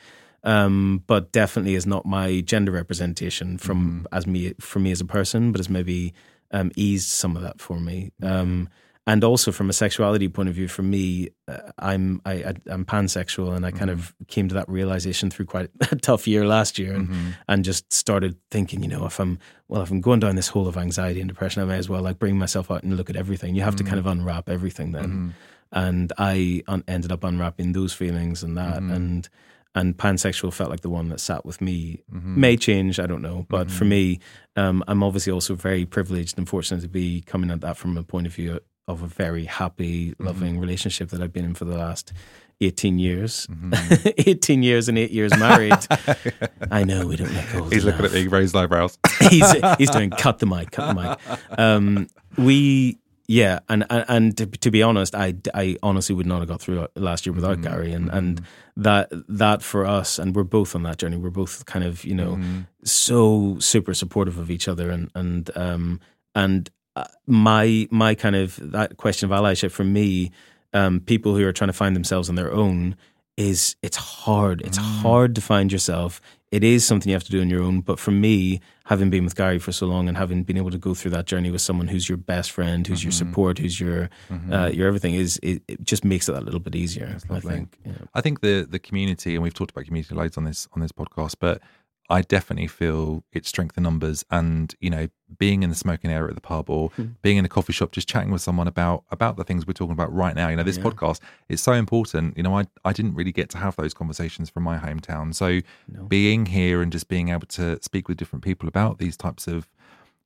Um, 0.43 1.03
but 1.07 1.31
definitely 1.31 1.75
is 1.75 1.85
not 1.85 2.05
my 2.05 2.41
gender 2.41 2.71
representation 2.71 3.57
from 3.57 4.07
as 4.11 4.27
me 4.27 4.53
for 4.59 4.79
me 4.79 4.91
as 4.91 5.01
a 5.01 5.05
person, 5.05 5.51
but 5.51 5.59
has 5.59 5.69
maybe 5.69 6.13
um, 6.51 6.71
eased 6.75 7.09
some 7.09 7.35
of 7.35 7.41
that 7.41 7.59
for 7.59 7.79
me. 7.79 8.11
Um, 8.21 8.69
and 9.07 9.23
also 9.23 9.53
from 9.53 9.69
a 9.69 9.73
sexuality 9.73 10.27
point 10.27 10.49
of 10.49 10.55
view, 10.55 10.67
for 10.67 10.83
me, 10.83 11.29
uh, 11.47 11.71
I'm 11.79 12.21
I, 12.25 12.33
I, 12.33 12.53
I'm 12.67 12.83
pansexual, 12.83 13.55
and 13.55 13.65
I 13.65 13.71
kind 13.71 13.89
of 13.89 14.13
came 14.27 14.49
to 14.49 14.55
that 14.55 14.67
realization 14.67 15.29
through 15.29 15.45
quite 15.45 15.69
a 15.91 15.95
tough 15.95 16.27
year 16.27 16.45
last 16.45 16.77
year, 16.77 16.93
and 16.93 17.35
and 17.47 17.63
just 17.63 17.91
started 17.91 18.35
thinking, 18.51 18.83
you 18.83 18.89
know, 18.89 19.05
if 19.05 19.19
I'm 19.19 19.39
well, 19.69 19.81
if 19.81 19.91
I'm 19.91 20.01
going 20.01 20.19
down 20.19 20.35
this 20.35 20.49
hole 20.49 20.67
of 20.67 20.75
anxiety 20.77 21.21
and 21.21 21.29
depression, 21.29 21.61
I 21.61 21.65
may 21.65 21.77
as 21.77 21.87
well 21.87 22.01
like 22.01 22.19
bring 22.19 22.37
myself 22.37 22.69
out 22.69 22.83
and 22.83 22.97
look 22.97 23.09
at 23.09 23.15
everything. 23.15 23.55
You 23.55 23.61
have 23.63 23.77
to 23.77 23.83
kind 23.85 23.97
of 23.99 24.07
unwrap 24.07 24.49
everything 24.49 24.91
then, 24.91 25.33
and 25.71 26.11
I 26.17 26.63
un- 26.67 26.83
ended 26.85 27.13
up 27.13 27.23
unwrapping 27.23 27.71
those 27.71 27.93
feelings 27.93 28.43
and 28.43 28.57
that, 28.57 28.77
and 28.91 29.29
and 29.77 29.95
pansexual 29.95 30.51
felt 30.51 30.71
like 30.71 30.81
the 30.81 30.89
one 30.89 31.09
that 31.09 31.19
sat 31.19 31.45
with 31.45 31.61
me. 31.61 32.01
May 32.11 32.57
change, 32.57 32.99
I 32.99 33.05
don't 33.05 33.21
know, 33.21 33.45
but 33.47 33.69
for 33.69 33.85
me, 33.85 34.19
um, 34.55 34.83
I'm 34.87 35.03
obviously 35.03 35.31
also 35.31 35.53
very 35.53 35.85
privileged 35.85 36.37
and 36.37 36.49
fortunate 36.49 36.81
to 36.81 36.87
be 36.87 37.21
coming 37.21 37.51
at 37.51 37.61
that 37.61 37.77
from 37.77 37.95
a 37.95 38.03
point 38.03 38.25
of 38.25 38.33
view 38.33 38.59
of 38.87 39.03
a 39.03 39.07
very 39.07 39.45
happy, 39.45 40.15
loving 40.17 40.59
relationship 40.59 41.09
that 41.09 41.21
I've 41.21 41.31
been 41.31 41.45
in 41.45 41.53
for 41.53 41.65
the 41.65 41.77
last 41.77 42.11
18 42.59 42.97
years. 42.97 43.45
Mm-hmm. 43.47 44.07
18 44.29 44.63
years 44.63 44.89
and 44.89 44.97
eight 44.97 45.11
years 45.11 45.37
married. 45.37 45.77
I 46.71 46.83
know 46.83 47.05
we 47.05 47.15
don't 47.15 47.31
look 47.31 47.55
old 47.55 47.73
He's 47.73 47.85
looking 47.85 48.05
at 48.05 48.13
me, 48.13 48.27
raised 48.27 48.55
eyebrows. 48.55 48.97
he's 49.29 49.51
he's 49.77 49.91
doing 49.91 50.09
cut 50.09 50.39
the 50.39 50.47
mic, 50.47 50.71
cut 50.71 50.95
the 50.95 51.01
mic. 51.01 51.59
Um, 51.59 52.07
we 52.35 52.97
yeah, 53.27 53.59
and 53.67 53.85
and, 53.89 54.05
and 54.07 54.37
to, 54.37 54.45
to 54.45 54.71
be 54.71 54.81
honest, 54.81 55.13
I, 55.13 55.35
I 55.53 55.77
honestly 55.83 56.15
would 56.15 56.25
not 56.25 56.39
have 56.39 56.47
got 56.47 56.61
through 56.61 56.87
last 56.95 57.25
year 57.25 57.33
without 57.33 57.61
Gary, 57.61 57.91
and 57.91 58.09
and 58.09 58.41
that 58.77 59.11
that 59.27 59.61
for 59.61 59.85
us, 59.85 60.17
and 60.17 60.33
we're 60.33 60.43
both 60.43 60.75
on 60.75 60.83
that 60.83 60.97
journey. 60.97 61.17
We're 61.17 61.29
both 61.29 61.65
kind 61.65 61.83
of 61.83 62.05
you 62.05 62.15
know 62.15 62.39
so 62.85 63.57
super 63.59 63.93
supportive 63.93 64.37
of 64.37 64.49
each 64.49 64.69
other, 64.69 64.89
and 64.89 65.11
and 65.13 65.51
um 65.57 65.99
and 66.35 66.69
uh, 66.95 67.03
my 67.25 67.87
my 67.91 68.15
kind 68.15 68.35
of 68.35 68.57
that 68.71 68.95
question 68.95 69.29
of 69.29 69.37
allyship 69.37 69.71
for 69.71 69.83
me, 69.83 70.31
um, 70.73 71.01
people 71.01 71.35
who 71.35 71.45
are 71.45 71.53
trying 71.53 71.69
to 71.69 71.73
find 71.73 71.97
themselves 71.97 72.29
on 72.29 72.35
their 72.35 72.53
own 72.53 72.95
is 73.37 73.75
it's 73.81 73.97
hard. 73.97 74.61
It's 74.61 74.79
mm. 74.79 75.01
hard 75.01 75.35
to 75.35 75.41
find 75.41 75.71
yourself. 75.71 76.19
It 76.49 76.63
is 76.63 76.85
something 76.85 77.09
you 77.09 77.15
have 77.15 77.25
to 77.25 77.31
do 77.31 77.41
on 77.41 77.49
your 77.49 77.61
own. 77.61 77.81
But 77.81 77.99
for 77.99 78.11
me, 78.11 78.61
having 78.85 79.09
been 79.09 79.25
with 79.25 79.35
Gary 79.35 79.59
for 79.59 79.71
so 79.73 79.85
long 79.85 80.07
and 80.07 80.17
having 80.17 80.43
been 80.43 80.57
able 80.57 80.71
to 80.71 80.77
go 80.77 80.93
through 80.93 81.11
that 81.11 81.25
journey 81.25 81.51
with 81.51 81.61
someone 81.61 81.87
who's 81.89 82.07
your 82.07 82.17
best 82.17 82.51
friend, 82.51 82.87
who's 82.87 83.03
your 83.03 83.11
mm-hmm. 83.11 83.29
support, 83.29 83.59
who's 83.59 83.79
your 83.79 84.09
mm-hmm. 84.29 84.51
uh, 84.51 84.67
your 84.69 84.87
everything, 84.87 85.13
is 85.13 85.39
it, 85.43 85.61
it 85.67 85.83
just 85.83 86.03
makes 86.03 86.27
it 86.27 86.31
that 86.31 86.45
little 86.45 86.59
bit 86.59 86.75
easier. 86.75 87.17
I 87.29 87.39
think. 87.39 87.77
Yeah. 87.85 87.91
I 88.13 88.21
think 88.21 88.41
the 88.41 88.65
the 88.69 88.79
community, 88.79 89.35
and 89.35 89.43
we've 89.43 89.53
talked 89.53 89.71
about 89.71 89.85
community 89.85 90.15
loads 90.15 90.37
on 90.37 90.45
this 90.45 90.67
on 90.73 90.81
this 90.81 90.91
podcast, 90.91 91.35
but 91.39 91.61
I 92.09 92.21
definitely 92.21 92.67
feel 92.67 93.23
it's 93.33 93.49
strength 93.49 93.77
in 93.77 93.83
numbers. 93.83 94.23
And 94.31 94.73
you 94.79 94.89
know, 94.89 95.07
being 95.37 95.61
in 95.63 95.69
the 95.69 95.75
smoking 95.75 96.09
area 96.09 96.29
at 96.29 96.35
the 96.35 96.41
pub 96.41 96.69
or 96.69 96.89
Hmm. 96.95 97.05
being 97.21 97.37
in 97.37 97.43
a 97.45 97.49
coffee 97.49 97.73
shop, 97.73 97.91
just 97.91 98.07
chatting 98.07 98.31
with 98.31 98.41
someone 98.41 98.67
about 98.67 99.03
about 99.11 99.35
the 99.37 99.43
things 99.43 99.67
we're 99.67 99.73
talking 99.73 99.93
about 99.93 100.13
right 100.13 100.35
now. 100.35 100.47
You 100.47 100.55
know, 100.55 100.63
this 100.63 100.77
podcast 100.83 101.19
is 101.49 101.61
so 101.61 101.73
important. 101.73 102.37
You 102.37 102.43
know, 102.43 102.57
I 102.57 102.65
I 102.85 102.93
didn't 102.93 103.15
really 103.15 103.31
get 103.33 103.49
to 103.51 103.57
have 103.57 103.75
those 103.75 103.93
conversations 103.93 104.49
from 104.49 104.63
my 104.63 104.77
hometown, 104.77 105.35
so 105.35 105.59
being 106.07 106.45
here 106.47 106.81
and 106.81 106.91
just 106.91 107.07
being 107.09 107.29
able 107.29 107.47
to 107.47 107.77
speak 107.81 108.07
with 108.07 108.17
different 108.17 108.43
people 108.43 108.67
about 108.69 108.97
these 108.99 109.17
types 109.17 109.47
of 109.47 109.67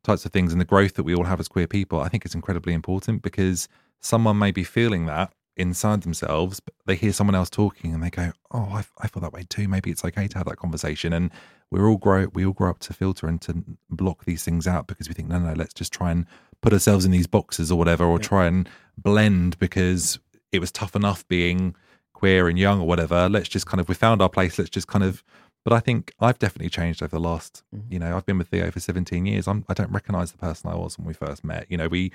types 0.03 0.25
of 0.25 0.31
things 0.31 0.51
and 0.51 0.59
the 0.59 0.65
growth 0.65 0.95
that 0.95 1.03
we 1.03 1.13
all 1.13 1.25
have 1.25 1.39
as 1.39 1.47
queer 1.47 1.67
people, 1.67 1.99
I 1.99 2.09
think 2.09 2.25
it's 2.25 2.33
incredibly 2.35 2.73
important 2.73 3.21
because 3.21 3.67
someone 3.99 4.37
may 4.39 4.51
be 4.51 4.63
feeling 4.63 5.05
that 5.05 5.31
inside 5.57 6.03
themselves, 6.03 6.59
but 6.59 6.73
they 6.85 6.95
hear 6.95 7.13
someone 7.13 7.35
else 7.35 7.49
talking 7.49 7.93
and 7.93 8.03
they 8.03 8.09
go, 8.09 8.31
"Oh, 8.51 8.69
I, 8.71 8.83
I 8.99 9.07
feel 9.07 9.21
that 9.21 9.33
way 9.33 9.43
too. 9.47 9.67
Maybe 9.67 9.91
it's 9.91 10.05
okay 10.05 10.27
to 10.27 10.37
have 10.37 10.47
that 10.47 10.57
conversation." 10.57 11.13
And 11.13 11.31
we're 11.69 11.87
all 11.87 11.97
grow 11.97 12.27
we 12.33 12.45
all 12.45 12.53
grow 12.53 12.69
up 12.69 12.79
to 12.79 12.93
filter 12.93 13.27
and 13.27 13.41
to 13.41 13.63
block 13.89 14.25
these 14.25 14.43
things 14.43 14.67
out 14.67 14.87
because 14.87 15.07
we 15.07 15.13
think, 15.13 15.29
"No, 15.29 15.39
no, 15.39 15.53
let's 15.53 15.73
just 15.73 15.93
try 15.93 16.11
and 16.11 16.25
put 16.61 16.73
ourselves 16.73 17.05
in 17.05 17.11
these 17.11 17.27
boxes 17.27 17.71
or 17.71 17.77
whatever, 17.77 18.05
or 18.05 18.19
try 18.19 18.45
and 18.47 18.69
blend 18.97 19.57
because 19.59 20.19
it 20.51 20.59
was 20.59 20.71
tough 20.71 20.95
enough 20.95 21.27
being 21.27 21.75
queer 22.13 22.47
and 22.47 22.59
young 22.59 22.81
or 22.81 22.87
whatever. 22.87 23.29
Let's 23.29 23.49
just 23.49 23.65
kind 23.65 23.79
of 23.79 23.89
we 23.89 23.95
found 23.95 24.21
our 24.21 24.29
place. 24.29 24.57
Let's 24.57 24.71
just 24.71 24.87
kind 24.87 25.03
of." 25.03 25.23
But 25.63 25.73
I 25.73 25.79
think 25.79 26.11
I've 26.19 26.39
definitely 26.39 26.71
changed 26.71 27.03
over 27.03 27.15
the 27.15 27.19
last, 27.19 27.61
mm-hmm. 27.75 27.93
you 27.93 27.99
know, 27.99 28.17
I've 28.17 28.25
been 28.25 28.39
with 28.39 28.47
Theo 28.47 28.71
for 28.71 28.79
17 28.79 29.27
years. 29.27 29.47
I'm, 29.47 29.63
I 29.69 29.75
don't 29.75 29.91
recognize 29.91 30.31
the 30.31 30.39
person 30.39 30.71
I 30.71 30.75
was 30.75 30.97
when 30.97 31.05
we 31.05 31.13
first 31.13 31.43
met. 31.43 31.67
You 31.69 31.77
know, 31.77 31.87
we, 31.87 32.11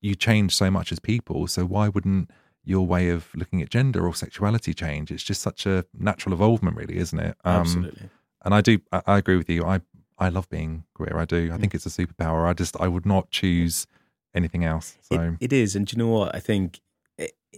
you 0.00 0.14
change 0.14 0.54
so 0.54 0.70
much 0.70 0.92
as 0.92 1.00
people. 1.00 1.48
So 1.48 1.64
why 1.64 1.88
wouldn't 1.88 2.30
your 2.66 2.86
way 2.86 3.08
of 3.08 3.28
looking 3.34 3.62
at 3.62 3.70
gender 3.70 4.06
or 4.06 4.14
sexuality 4.14 4.74
change? 4.74 5.10
It's 5.10 5.22
just 5.22 5.40
such 5.40 5.64
a 5.64 5.86
natural 5.98 6.34
evolvement, 6.34 6.76
really, 6.76 6.98
isn't 6.98 7.18
it? 7.18 7.36
Um, 7.44 7.60
Absolutely. 7.60 8.10
And 8.44 8.54
I 8.54 8.60
do, 8.60 8.78
I, 8.92 9.02
I 9.06 9.18
agree 9.18 9.36
with 9.36 9.48
you. 9.48 9.64
I, 9.64 9.80
I 10.18 10.28
love 10.28 10.48
being 10.50 10.84
queer. 10.94 11.16
I 11.16 11.24
do. 11.24 11.50
I 11.52 11.56
think 11.56 11.74
it's 11.74 11.86
a 11.86 11.88
superpower. 11.88 12.46
I 12.46 12.52
just, 12.52 12.76
I 12.78 12.88
would 12.88 13.06
not 13.06 13.30
choose 13.30 13.86
anything 14.34 14.64
else. 14.64 14.98
So 15.00 15.20
It, 15.40 15.46
it 15.46 15.52
is, 15.52 15.74
and 15.74 15.86
do 15.86 15.96
you 15.96 16.02
know 16.02 16.10
what? 16.10 16.34
I 16.34 16.40
think 16.40 16.80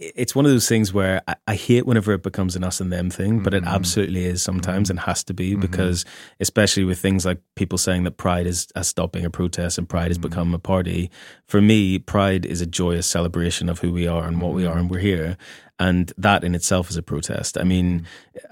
it's 0.01 0.33
one 0.33 0.45
of 0.45 0.51
those 0.51 0.69
things 0.69 0.93
where 0.93 1.21
I, 1.27 1.35
I 1.49 1.55
hate 1.55 1.85
whenever 1.85 2.13
it 2.13 2.23
becomes 2.23 2.55
an 2.55 2.63
us 2.63 2.79
and 2.79 2.89
them 2.91 3.09
thing, 3.09 3.43
but 3.43 3.53
it 3.53 3.63
Mm-hmm. 3.63 3.75
absolutely 3.75 4.23
is 4.25 4.41
sometimes 4.41 4.89
and 4.89 4.97
has 5.01 5.25
to 5.25 5.33
be 5.33 5.55
because, 5.55 6.05
especially 6.39 6.85
with 6.85 6.99
things 6.99 7.25
like 7.25 7.41
people 7.57 7.77
saying 7.77 8.03
that 8.05 8.15
Pride 8.15 8.47
is 8.47 8.67
a 8.75 8.83
stopping 8.85 9.25
a 9.25 9.29
protest 9.29 9.77
and 9.77 9.89
Pride 9.89 10.07
has 10.07 10.17
Mm-hmm. 10.17 10.29
become 10.29 10.53
a 10.53 10.59
party. 10.59 11.11
For 11.47 11.59
me, 11.61 11.99
Pride 11.99 12.45
is 12.45 12.61
a 12.61 12.65
joyous 12.65 13.07
celebration 13.07 13.67
of 13.67 13.79
who 13.79 13.91
we 13.91 14.07
are 14.07 14.25
and 14.25 14.39
what 14.41 14.53
we 14.53 14.63
Mm-hmm. 14.63 14.71
are, 14.73 14.77
and 14.79 14.89
we're 14.89 14.99
here. 14.99 15.35
And 15.81 16.11
that 16.17 16.43
in 16.43 16.55
itself 16.55 16.89
is 16.89 16.97
a 16.97 17.01
protest. 17.01 17.57
I 17.57 17.63
mean, 17.63 18.01
Mm-hmm. 18.01 18.05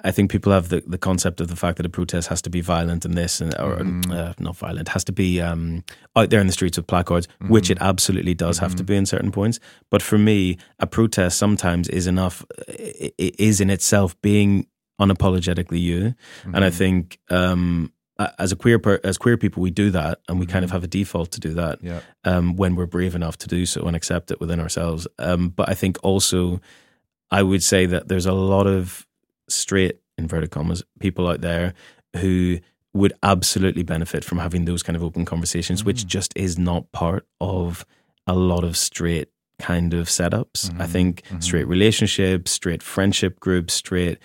I 0.08 0.12
think 0.12 0.32
people 0.32 0.52
have 0.54 0.70
the, 0.70 0.82
the 0.88 0.98
concept 0.98 1.42
of 1.42 1.48
the 1.48 1.56
fact 1.56 1.78
that 1.78 1.86
a 1.86 1.90
protest 1.90 2.28
has 2.30 2.42
to 2.44 2.50
be 2.50 2.62
violent 2.62 3.04
and 3.06 3.16
this, 3.16 3.42
and 3.42 3.54
or 3.60 3.78
Mm-hmm. 3.80 4.12
uh, 4.12 4.34
not 4.40 4.56
violent, 4.58 4.88
has 4.90 5.04
to 5.06 5.12
be 5.12 5.42
um, 5.42 5.84
out 6.16 6.30
there 6.30 6.40
in 6.42 6.48
the 6.48 6.54
streets 6.54 6.78
with 6.78 6.88
placards, 6.88 7.28
which 7.50 7.70
it 7.70 7.78
absolutely 7.82 8.34
does 8.34 8.60
have 8.60 8.76
to 8.76 8.84
be 8.84 8.96
in 8.96 9.06
certain 9.06 9.32
points. 9.32 9.60
But 9.92 10.02
for 10.02 10.18
me, 10.18 10.58
a 10.80 10.88
protest 10.88 11.38
sometimes 11.38 11.88
is 11.90 12.08
enough, 12.08 12.46
i- 12.70 13.12
i- 13.20 13.34
in 13.40 13.70
itself 13.70 14.16
being 14.22 14.68
unapologetically 15.02 15.80
you. 15.82 16.14
And 16.54 16.64
I 16.66 16.70
think 16.70 17.20
um, 17.30 17.92
as 18.40 18.52
a 18.52 18.56
queer 18.56 18.80
per, 18.80 19.00
as 19.04 19.18
queer 19.18 19.38
people, 19.38 19.62
we 19.64 19.72
do 19.72 19.90
that, 19.92 20.20
and 20.28 20.40
we 20.40 20.46
kind 20.46 20.66
of 20.66 20.72
have 20.72 20.84
a 20.84 20.88
default 20.88 21.32
to 21.32 21.40
do 21.40 21.54
that 21.56 21.80
Yeah. 21.84 22.00
um, 22.24 22.56
when 22.56 22.76
we're 22.76 22.88
brave 22.88 23.16
enough 23.16 23.38
to 23.40 23.48
do 23.48 23.66
so 23.66 23.84
and 23.88 23.96
accept 23.96 24.32
it 24.32 24.40
within 24.40 24.60
ourselves. 24.60 25.08
Um, 25.20 25.50
but 25.50 25.70
I 25.70 25.74
think 25.76 25.98
also, 26.04 26.60
I 27.32 27.44
would 27.44 27.64
say 27.64 27.86
that 27.86 28.08
there's 28.08 28.26
a 28.26 28.34
lot 28.34 28.68
of 28.68 29.06
straight 29.50 30.00
inverted 30.18 30.52
commas 30.52 30.84
people 31.00 31.28
out 31.28 31.42
there 31.42 31.74
who 32.18 32.60
would 32.94 33.14
absolutely 33.22 33.84
benefit 33.84 34.24
from 34.24 34.40
having 34.40 34.66
those 34.66 34.82
kind 34.82 34.96
of 34.96 35.04
open 35.04 35.26
conversations, 35.26 35.84
which 35.84 36.04
mm. 36.04 36.08
just 36.08 36.34
is 36.36 36.58
not 36.58 36.92
part 36.92 37.28
of 37.40 37.86
a 38.26 38.34
lot 38.34 38.64
of 38.64 38.76
straight 38.76 39.30
kind 39.60 39.94
of 39.94 40.08
setups. 40.08 40.70
I 40.70 40.74
mm-hmm. 40.74 40.84
think 40.86 41.22
mm-hmm. 41.24 41.40
straight 41.40 41.68
relationships, 41.68 42.52
straight 42.52 42.82
friendship 42.82 43.40
groups, 43.40 43.74
straight 43.74 44.20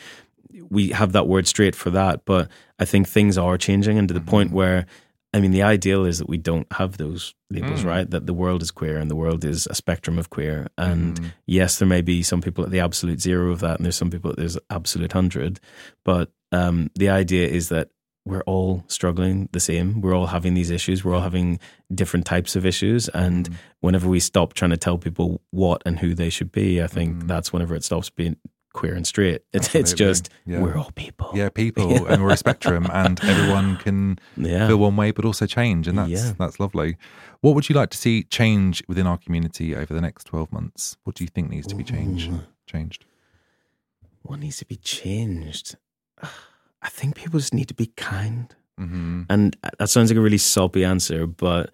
we 0.70 0.88
have 0.88 1.12
that 1.12 1.28
word 1.28 1.46
straight 1.46 1.74
for 1.74 1.90
that, 1.90 2.24
but 2.24 2.48
I 2.78 2.84
think 2.84 3.08
things 3.08 3.38
are 3.38 3.58
changing 3.58 3.98
and 3.98 4.08
to 4.08 4.14
the 4.14 4.20
point 4.20 4.48
mm-hmm. 4.48 4.56
where 4.56 4.86
I 5.32 5.40
mean 5.40 5.50
the 5.50 5.62
ideal 5.62 6.04
is 6.04 6.18
that 6.18 6.28
we 6.28 6.36
don't 6.36 6.70
have 6.72 6.98
those 6.98 7.34
labels, 7.50 7.82
mm. 7.82 7.86
right? 7.86 8.10
That 8.10 8.26
the 8.26 8.34
world 8.34 8.62
is 8.62 8.70
queer 8.70 8.98
and 8.98 9.10
the 9.10 9.16
world 9.16 9.44
is 9.44 9.66
a 9.66 9.74
spectrum 9.74 10.18
of 10.18 10.30
queer. 10.30 10.68
And 10.76 11.20
mm. 11.20 11.32
yes, 11.46 11.78
there 11.78 11.88
may 11.88 12.02
be 12.02 12.22
some 12.22 12.42
people 12.42 12.64
at 12.64 12.70
the 12.70 12.80
absolute 12.80 13.20
zero 13.20 13.50
of 13.50 13.60
that 13.60 13.76
and 13.76 13.84
there's 13.84 13.96
some 13.96 14.10
people 14.10 14.30
at 14.30 14.36
there's 14.36 14.58
absolute 14.68 15.12
hundred. 15.12 15.58
But 16.04 16.30
um, 16.52 16.90
the 16.94 17.08
idea 17.08 17.48
is 17.48 17.70
that 17.70 17.88
we're 18.24 18.42
all 18.42 18.84
struggling 18.86 19.48
the 19.52 19.60
same. 19.60 20.00
We're 20.00 20.14
all 20.14 20.26
having 20.26 20.54
these 20.54 20.70
issues. 20.70 21.04
We're 21.04 21.14
all 21.14 21.22
having 21.22 21.58
different 21.92 22.26
types 22.26 22.54
of 22.54 22.64
issues. 22.64 23.08
And 23.08 23.50
mm. 23.50 23.54
whenever 23.80 24.08
we 24.08 24.20
stop 24.20 24.52
trying 24.52 24.70
to 24.70 24.76
tell 24.76 24.98
people 24.98 25.40
what 25.50 25.82
and 25.86 25.98
who 25.98 26.14
they 26.14 26.30
should 26.30 26.52
be, 26.52 26.82
I 26.82 26.86
think 26.86 27.26
that's 27.26 27.52
whenever 27.52 27.74
it 27.74 27.84
stops 27.84 28.10
being 28.10 28.36
queer 28.72 28.94
and 28.94 29.06
straight. 29.06 29.42
It's, 29.52 29.74
it's 29.74 29.92
just, 29.92 30.28
Yeah. 30.46 30.60
we're 30.60 30.76
all 30.76 30.90
people. 30.94 31.30
yeah, 31.34 31.48
people, 31.48 32.06
and 32.10 32.22
we're 32.22 32.30
a 32.32 32.36
spectrum, 32.36 32.86
and 32.92 33.22
everyone 33.24 33.76
can 33.76 34.18
Yeah. 34.36 34.66
feel 34.68 34.78
one 34.78 34.96
way, 34.96 35.10
but 35.10 35.24
also 35.24 35.46
change, 35.46 35.86
and 35.88 35.98
that's 35.98 36.10
Yeah. 36.10 36.32
that's 36.38 36.58
lovely. 36.60 36.96
What 37.40 37.54
would 37.54 37.68
you 37.68 37.74
like 37.74 37.90
to 37.90 37.98
see 37.98 38.22
change 38.24 38.82
within 38.88 39.06
our 39.06 39.18
community 39.18 39.74
over 39.76 39.92
the 39.92 40.00
next 40.00 40.24
twelve 40.24 40.52
months? 40.52 40.96
What 41.04 41.16
do 41.16 41.24
you 41.24 41.28
think 41.28 41.50
needs 41.50 41.66
to 41.68 41.74
be 41.74 41.84
changed? 41.84 42.30
Changed. 42.66 43.04
What 44.22 44.38
needs 44.38 44.58
to 44.58 44.64
be 44.66 44.76
changed? 44.76 45.76
I 46.82 46.88
think 46.88 47.14
people 47.16 47.38
just 47.40 47.54
need 47.54 47.68
to 47.68 47.74
be 47.74 47.86
kind. 47.96 48.54
Mm-hmm. 48.80 49.22
And 49.28 49.56
that 49.78 49.88
sounds 49.88 50.10
like 50.10 50.16
a 50.16 50.20
really 50.20 50.38
soppy 50.38 50.84
answer, 50.84 51.26
but 51.26 51.70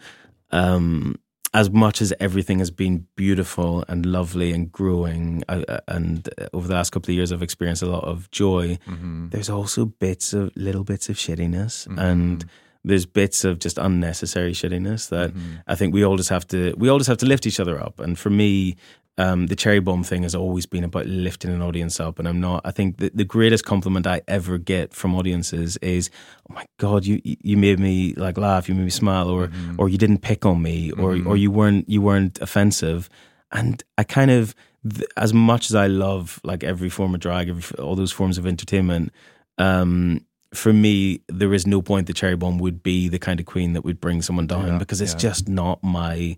um, 0.51 1.17
as 1.55 1.71
much 1.71 2.03
as 2.03 2.13
everything 2.21 2.59
has 2.59 2.71
been 2.71 3.07
beautiful 3.17 3.85
and 3.89 4.05
lovely 4.05 4.53
and 4.53 4.71
growing, 4.71 5.43
uh, 5.49 5.65
uh, 5.69 5.81
and 5.89 6.29
uh, 6.39 6.47
over 6.53 6.69
the 6.69 6.75
last 6.75 6.91
couple 6.91 7.11
of 7.11 7.17
years, 7.17 7.33
I've 7.33 7.43
experienced 7.43 7.83
a 7.83 7.87
lot 7.87 8.05
of 8.05 8.31
joy. 8.31 8.79
Mm-hmm. 8.87 9.31
There's 9.31 9.49
also 9.49 9.87
bits 9.87 10.33
of 10.33 10.51
little 10.57 10.85
bits 10.85 11.09
of 11.09 11.17
shittiness, 11.17 11.87
and 11.99 12.45
there's 12.85 13.07
bits 13.07 13.45
of 13.45 13.59
just 13.59 13.79
unnecessary 13.79 14.53
shittiness 14.53 15.09
that 15.09 15.33
I 15.67 15.75
think 15.75 15.95
we 15.95 16.05
all 16.05 16.17
just 16.17 16.31
have 16.31 16.47
to 16.49 16.75
we 16.77 16.89
all 16.89 16.99
just 16.99 17.09
have 17.09 17.19
to 17.19 17.27
lift 17.27 17.47
each 17.47 17.61
other 17.61 17.81
up. 17.81 17.99
And 17.99 18.19
for 18.19 18.31
me, 18.31 18.77
um, 19.19 19.49
the 19.49 19.57
cherry 19.57 19.81
bomb 19.81 20.05
thing 20.05 20.23
has 20.23 20.35
always 20.35 20.65
been 20.65 20.85
about 20.85 21.07
lifting 21.07 21.51
an 21.51 21.61
audience 21.61 21.99
up. 22.01 22.19
And 22.19 22.27
I'm 22.29 22.41
not. 22.41 22.63
I 22.65 22.71
think 22.71 22.97
the, 22.99 23.11
the 23.13 23.25
greatest 23.25 23.65
compliment 23.65 24.07
I 24.07 24.23
ever 24.29 24.57
get 24.59 24.95
from 24.95 25.15
audiences 25.15 25.77
is, 25.79 26.09
"Oh 26.49 26.55
my 26.55 26.65
god, 26.79 27.05
you 27.05 27.21
you 27.25 27.57
made 27.57 27.79
me 27.81 28.15
like 28.15 28.39
laugh, 28.39 28.69
you 28.69 28.75
made 28.75 28.85
me 28.85 28.91
smile, 28.91 29.29
or 29.29 29.51
or 29.77 29.89
you 29.89 29.99
didn't 29.99 30.19
pick 30.23 30.47
on 30.47 30.63
me, 30.63 30.93
or 30.93 31.11
or 31.27 31.37
you 31.37 31.51
weren't 31.51 31.89
you 31.89 32.01
weren't 32.01 32.39
offensive." 32.41 33.11
And 33.51 33.83
I 33.97 34.05
kind 34.05 34.31
of, 34.31 34.55
th- 34.89 35.09
as 35.17 35.33
much 35.33 35.71
as 35.71 35.75
I 35.75 35.87
love 35.87 36.39
like 36.45 36.63
every 36.63 36.91
form 36.91 37.15
of 37.15 37.21
drag, 37.21 37.49
every, 37.49 37.79
all 37.79 37.97
those 37.97 38.13
forms 38.13 38.37
of 38.39 38.47
entertainment, 38.47 39.11
um, 39.57 40.21
for 40.55 40.73
me, 40.73 41.23
there 41.29 41.55
is 41.55 41.67
no 41.67 41.81
point 41.83 42.07
the 42.07 42.13
cherry 42.13 42.37
bomb 42.37 42.59
would 42.59 42.83
be 42.83 43.09
the 43.09 43.19
kind 43.19 43.41
of 43.41 43.47
queen 43.47 43.73
that 43.73 43.85
would 43.85 44.01
bring 44.01 44.23
someone 44.23 44.47
down 44.47 44.67
Yeah, 44.67 44.79
because 44.79 45.01
it's 45.01 45.15
yeah. 45.15 45.19
just 45.31 45.49
not 45.49 45.83
my. 45.83 46.37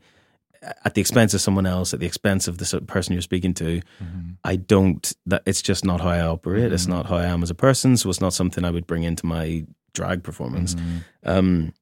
At 0.84 0.94
the 0.94 1.00
expense 1.00 1.32
of 1.32 1.40
someone 1.40 1.64
else, 1.66 1.94
at 1.94 2.00
the 2.00 2.06
expense 2.06 2.46
of 2.46 2.58
the 2.58 2.80
person 2.82 3.12
you're 3.14 3.22
speaking 3.22 3.54
to, 3.54 3.80
Mm-hmm. 4.02 4.30
I 4.44 4.56
don't. 4.56 5.12
That 5.26 5.42
it's 5.46 5.62
just 5.62 5.84
not 5.84 6.00
how 6.00 6.08
I 6.10 6.20
operate. 6.20 6.72
It's 6.72 6.86
not 6.86 7.06
how 7.06 7.16
I 7.16 7.24
am 7.26 7.42
as 7.42 7.50
a 7.50 7.54
person. 7.54 7.96
So 7.96 8.10
it's 8.10 8.20
not 8.20 8.32
something 8.34 8.64
I 8.64 8.70
would 8.70 8.86
bring 8.86 9.02
into 9.04 9.24
my 9.26 9.64
drag 9.94 10.22
performance. 10.22 10.74
Mm-hmm. 10.74 10.98
Um, 11.24 11.72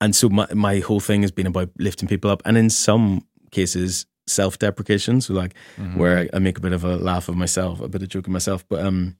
and 0.00 0.14
so 0.16 0.28
my 0.28 0.46
my 0.54 0.80
whole 0.80 1.00
thing 1.00 1.22
has 1.22 1.30
been 1.32 1.46
about 1.46 1.70
lifting 1.78 2.08
people 2.08 2.30
up, 2.30 2.42
and 2.44 2.56
in 2.56 2.70
some 2.70 3.24
cases, 3.50 4.06
self 4.26 4.58
deprecation, 4.58 5.20
so 5.20 5.34
like 5.34 5.54
Mm-hmm. 5.76 5.98
where 5.98 6.18
I, 6.18 6.28
I 6.36 6.38
make 6.40 6.58
a 6.58 6.60
bit 6.60 6.72
of 6.72 6.84
a 6.84 6.96
laugh 6.96 7.28
of 7.28 7.36
myself, 7.36 7.80
a 7.80 7.88
bit 7.88 8.02
of 8.02 8.08
joke 8.08 8.26
of 8.26 8.32
myself. 8.32 8.64
But 8.68 8.84
um, 8.84 9.16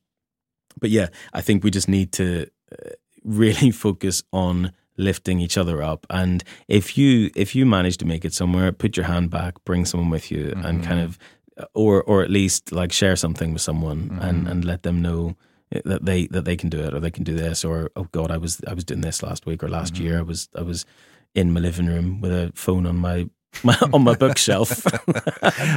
but 0.80 0.90
yeah, 0.90 1.08
I 1.32 1.40
think 1.40 1.62
we 1.64 1.70
just 1.70 1.88
need 1.88 2.12
to 2.12 2.46
uh, 2.72 2.90
really 3.24 3.70
focus 3.86 4.22
on 4.32 4.72
lifting 4.98 5.40
each 5.40 5.56
other 5.56 5.82
up. 5.82 6.06
And 6.10 6.44
if 6.66 6.98
you 6.98 7.30
if 7.34 7.54
you 7.54 7.64
manage 7.66 7.96
to 7.98 8.04
make 8.04 8.24
it 8.24 8.34
somewhere, 8.34 8.72
put 8.72 8.96
your 8.96 9.06
hand 9.06 9.30
back, 9.30 9.54
bring 9.64 9.86
someone 9.86 10.10
with 10.10 10.30
you, 10.30 10.52
and 10.56 10.64
Mm-hmm. 10.80 10.82
kind 10.82 11.00
of 11.00 11.18
or 11.74 12.02
or 12.02 12.22
at 12.22 12.30
least 12.30 12.72
like 12.72 12.92
share 12.92 13.16
something 13.16 13.52
with 13.52 13.62
someone 13.62 14.08
Mm-hmm. 14.10 14.22
and 14.28 14.48
and 14.48 14.64
let 14.64 14.82
them 14.82 15.00
know 15.02 15.36
that 15.84 16.04
they 16.04 16.26
that 16.28 16.44
they 16.44 16.56
can 16.56 16.68
do 16.70 16.78
it 16.80 16.94
or 16.94 17.00
they 17.00 17.10
can 17.10 17.24
do 17.24 17.34
this 17.34 17.64
or 17.64 17.90
oh 17.96 18.06
god 18.12 18.30
I 18.30 18.38
was 18.38 18.60
I 18.66 18.74
was 18.74 18.84
doing 18.84 19.02
this 19.02 19.22
last 19.22 19.46
week 19.46 19.62
or 19.62 19.68
last 19.68 19.94
Mm-hmm. 19.94 20.04
year 20.04 20.18
I 20.18 20.22
was 20.22 20.48
I 20.58 20.62
was 20.62 20.84
in 21.34 21.52
my 21.52 21.60
living 21.60 21.86
room 21.86 22.20
with 22.22 22.32
a 22.32 22.52
phone 22.54 22.86
on 22.86 22.96
my 22.96 23.28
on 23.92 24.02
my 24.04 24.14
bookshelf. 24.14 24.84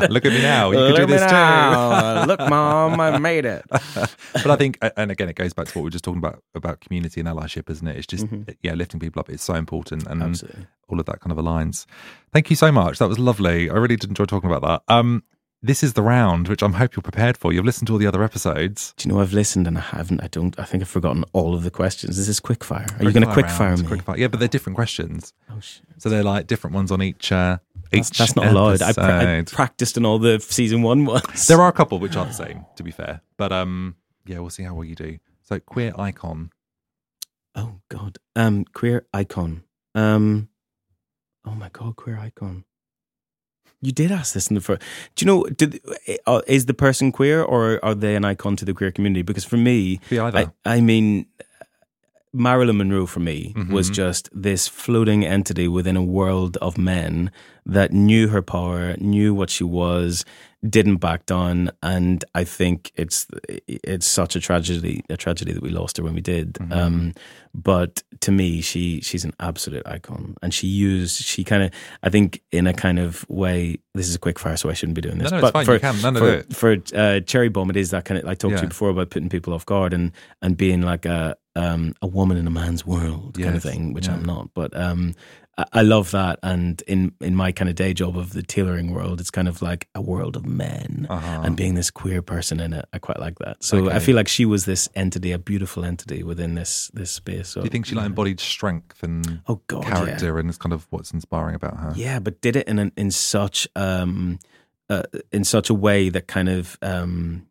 Look 0.10 0.26
at 0.26 0.32
me 0.34 0.42
now. 0.42 0.72
You 0.72 0.78
can 0.78 0.88
Look 0.88 0.96
do 0.98 1.02
at 1.04 1.10
me 1.10 1.16
this 1.16 1.22
too. 1.32 2.28
Look, 2.28 2.40
mom, 2.50 3.00
I 3.00 3.18
made 3.30 3.46
it. 3.46 3.64
but 3.70 4.48
I 4.48 4.56
think, 4.56 4.78
and 4.98 5.10
again, 5.12 5.30
it 5.30 5.36
goes 5.36 5.54
back 5.54 5.68
to 5.68 5.72
what 5.78 5.82
we 5.84 5.86
were 5.86 5.90
just 5.92 6.04
talking 6.04 6.20
about 6.20 6.44
about 6.56 6.82
community 6.82 7.20
and 7.22 7.30
allyship, 7.30 7.70
isn't 7.70 7.88
it? 7.88 7.96
It's 7.98 8.08
just 8.08 8.28
yeah, 8.62 8.74
lifting 8.74 9.00
people 9.00 9.20
up. 9.20 9.30
It's 9.30 9.44
so 9.44 9.56
important, 9.56 10.06
and 10.08 10.22
Mm-hmm. 10.22 10.30
Absolutely. 10.32 10.68
all 10.90 11.00
of 11.00 11.06
that 11.08 11.20
kind 11.22 11.32
of 11.32 11.44
aligns. 11.44 11.86
Thank 12.34 12.50
you 12.50 12.56
so 12.56 12.72
much. 12.72 13.00
That 13.00 13.08
was 13.10 13.18
lovely. 13.18 13.70
I 13.70 13.74
really 13.74 13.96
did 13.96 14.10
enjoy 14.10 14.26
talking 14.26 14.50
about 14.52 14.62
that. 14.88 14.94
Um, 14.94 15.24
this 15.64 15.84
is 15.84 15.94
the 15.94 16.02
round, 16.02 16.48
which 16.48 16.64
I'm 16.64 16.74
hope 16.74 16.96
you're 16.96 17.04
prepared 17.04 17.38
for. 17.38 17.54
You've 17.54 17.66
listened 17.66 17.88
to 17.88 17.94
all 17.94 18.00
the 18.00 18.08
other 18.08 18.24
episodes. 18.24 18.94
Do 18.98 19.08
you 19.08 19.14
know 19.14 19.22
I've 19.22 19.34
listened 19.34 19.68
and 19.68 19.78
I 19.78 19.82
haven't? 19.82 20.24
I 20.24 20.28
don't. 20.28 20.58
I 20.60 20.64
think 20.64 20.82
I've 20.82 20.90
forgotten 20.90 21.24
all 21.34 21.54
of 21.54 21.64
the 21.64 21.72
questions. 21.72 22.12
This 22.16 22.20
is 22.22 22.28
this 22.28 22.40
quick 22.40 22.64
fire? 22.64 22.88
Are 23.00 23.06
you 23.06 23.12
going 23.12 23.26
to 23.28 23.32
quick 23.34 23.50
fire 23.50 23.78
me? 23.78 23.86
Quick 23.86 24.02
fire. 24.02 24.18
Yeah, 24.18 24.28
but 24.28 24.40
they're 24.40 24.48
different 24.50 24.76
questions, 24.76 25.34
Oh 25.52 25.60
shit. 25.60 25.84
so 25.98 26.10
they're 26.10 26.24
like 26.24 26.48
different 26.48 26.76
ones 26.76 26.92
on 26.92 27.02
each. 27.02 27.32
Uh, 27.32 27.58
each 27.94 28.08
That's, 28.10 28.18
that's 28.18 28.36
not 28.36 28.48
allowed. 28.48 28.82
I, 28.82 28.94
pra- 28.94 29.38
I 29.40 29.44
practiced 29.44 29.98
in 29.98 30.06
all 30.06 30.18
the 30.18 30.40
season 30.40 30.82
one 30.82 31.06
ones. 31.06 31.48
There 31.48 31.60
are 31.62 31.68
a 31.68 31.74
couple 31.74 32.00
which 32.00 32.16
aren't 32.16 32.30
the 32.32 32.36
same, 32.46 32.66
to 32.78 32.84
be 32.84 32.92
fair. 32.92 33.22
But 33.38 33.52
um, 33.52 33.96
yeah, 34.26 34.40
we'll 34.40 34.50
see 34.50 34.64
how 34.64 34.74
well 34.74 34.86
you 34.86 34.96
do. 34.96 35.20
So 35.44 35.60
queer 35.60 35.94
icon. 36.00 36.52
Oh 37.54 37.82
God. 37.90 38.18
Um, 38.36 38.64
queer 38.74 39.06
icon. 39.14 39.64
Um, 39.94 40.48
oh 41.46 41.52
my 41.54 41.68
God, 41.70 41.98
queer 41.98 42.18
icon. 42.18 42.64
You 43.82 43.92
did 43.92 44.12
ask 44.12 44.34
this 44.34 44.48
in 44.48 44.56
the 44.56 44.62
first. 44.62 44.82
Do 45.16 45.26
you 45.26 45.28
know? 45.32 45.44
Did 45.46 45.82
uh, 46.28 46.42
is 46.48 46.66
the 46.68 46.74
person 46.74 47.12
queer 47.12 47.42
or 47.42 47.84
are 47.84 47.96
they 47.96 48.16
an 48.16 48.24
icon 48.26 48.56
to 48.58 48.66
the 48.66 48.74
queer 48.74 48.92
community? 48.92 49.24
Because 49.24 49.44
for 49.44 49.58
me, 49.58 50.00
Be 50.10 50.20
either. 50.20 50.52
I, 50.66 50.76
I 50.78 50.82
mean, 50.82 51.26
Marilyn 52.34 52.78
Monroe 52.78 53.06
for 53.08 53.20
me 53.20 53.54
was 53.70 53.88
Mm-hmm. 53.88 53.94
just 53.94 54.30
this 54.34 54.68
floating 54.68 55.26
entity 55.26 55.68
within 55.68 55.98
a 55.98 56.04
world 56.04 56.58
of 56.62 56.78
men 56.78 57.32
that 57.66 57.92
knew 57.92 58.28
her 58.30 58.42
power, 58.42 58.96
knew 59.00 59.34
what 59.34 59.50
she 59.50 59.64
was, 59.64 60.24
didn't 60.68 60.98
back 60.98 61.26
down, 61.26 61.72
and 61.82 62.24
I 62.36 62.44
think 62.44 62.92
it's 62.96 63.26
it's 63.58 64.06
such 64.06 64.36
a 64.36 64.40
tragedy, 64.40 65.04
a 65.10 65.18
tragedy 65.18 65.54
that 65.54 65.64
we 65.64 65.70
lost 65.70 65.98
her 65.98 66.04
when 66.04 66.14
we 66.14 66.22
did. 66.22 66.54
Mm-hmm. 66.54 66.74
Um, 66.74 67.14
but 67.54 68.04
to 68.22 68.32
me, 68.32 68.62
she 68.62 69.02
she's 69.02 69.26
an 69.26 69.34
absolute 69.40 69.86
icon, 69.88 70.36
and 70.42 70.54
she 70.54 70.68
used 70.68 71.24
she 71.24 71.44
kind 71.44 71.64
of 71.64 71.72
I 72.04 72.10
think 72.10 72.42
in 72.52 72.68
a 72.68 72.74
kind 72.74 73.00
of 73.00 73.28
way. 73.30 73.80
This 73.94 74.08
is 74.08 74.16
a 74.16 74.20
quick 74.20 74.40
fire, 74.40 74.56
so 74.56 74.70
I 74.70 74.74
shouldn't 74.74 74.96
be 74.96 75.02
doing 75.02 75.18
this. 75.18 75.32
No, 75.32 75.40
no, 75.40 75.48
it's 75.48 75.52
but 75.52 75.54
fine. 75.54 75.66
for 75.66 75.74
You 75.74 75.80
can. 75.80 76.02
No, 76.02 76.10
no, 76.12 76.42
for, 76.50 76.54
for 76.54 76.78
uh, 76.96 77.20
cherry 77.22 77.50
bomb, 77.50 77.70
it 77.70 77.76
is 77.76 77.90
that 77.92 78.06
kind 78.06 78.22
of 78.22 78.26
I 78.26 78.36
talked 78.36 78.58
to 78.58 78.62
you 78.62 78.70
before 78.70 78.90
about 78.90 79.10
putting 79.10 79.30
people 79.30 79.54
off 79.54 79.66
guard 79.66 79.94
and 79.94 80.12
and 80.42 80.56
being 80.56 80.82
like 80.82 81.06
a 81.06 81.36
um, 81.56 81.94
a 82.02 82.08
woman 82.08 82.38
in 82.38 82.48
a 82.48 82.52
man's 82.52 82.86
world 82.86 83.38
kind 83.38 83.56
of 83.56 83.64
thing, 83.64 83.94
which 83.94 84.08
yeah. 84.08 84.14
I'm 84.14 84.24
not. 84.24 84.54
But 84.54 84.76
um, 84.78 85.16
I, 85.58 85.66
I 85.74 85.82
love 85.82 86.12
that, 86.12 86.40
and 86.44 86.82
in 86.88 87.12
in 87.20 87.36
my 87.36 87.52
kind 87.52 87.70
of 87.70 87.76
day 87.76 87.94
job 87.94 88.18
of 88.18 88.32
the 88.34 88.42
tailoring 88.42 88.92
world, 88.94 89.20
it's 89.20 89.32
kind 89.32 89.48
of 89.48 89.62
like 89.62 89.88
a 89.94 90.02
world 90.02 90.36
of 90.36 90.46
men, 90.46 91.08
and 91.10 91.56
being 91.58 91.76
this 91.76 91.92
queer 91.92 92.22
person 92.22 92.60
in 92.60 92.74
it, 92.74 92.86
I 92.94 93.00
quite 93.00 93.20
like 93.20 93.38
that. 93.40 93.64
So 93.64 93.86
I 93.86 93.90
Uh-huh. 93.92 94.00
Feel 94.00 94.16
like 94.16 94.28
she 94.30 94.46
was 94.46 94.66
this 94.66 94.88
entity, 94.96 95.32
a 95.34 95.38
beautiful 95.40 95.84
entity 95.84 96.24
within 96.24 96.56
this 96.56 96.90
this 96.94 97.12
space. 97.12 97.50
So, 97.50 97.62
Do 97.62 97.66
you 97.66 97.70
think 97.72 97.86
she 97.86 97.96
like 97.96 98.06
embodied 98.06 98.40
strength 98.40 99.04
and 99.04 99.42
Oh, 99.48 99.62
God, 99.68 99.84
yeah. 99.84 99.90
character, 99.96 100.40
and 100.40 100.48
it's 100.50 100.58
kind 100.58 100.74
of 100.74 100.88
what's 100.90 101.12
inspiring 101.12 101.56
about 101.56 101.78
her? 101.78 101.94
Yeah, 101.96 102.20
but 102.20 102.40
did 102.42 102.56
it 102.56 102.68
in 102.68 102.80
an, 102.80 102.92
in 102.96 103.12
such 103.12 103.68
um, 103.76 104.40
uh, 104.90 105.04
in 105.32 105.44
such 105.44 105.70
a 105.70 105.74
way 105.74 106.10
that 106.10 106.28
kind 106.28 106.50
of 106.50 106.78
um, 106.82 107.46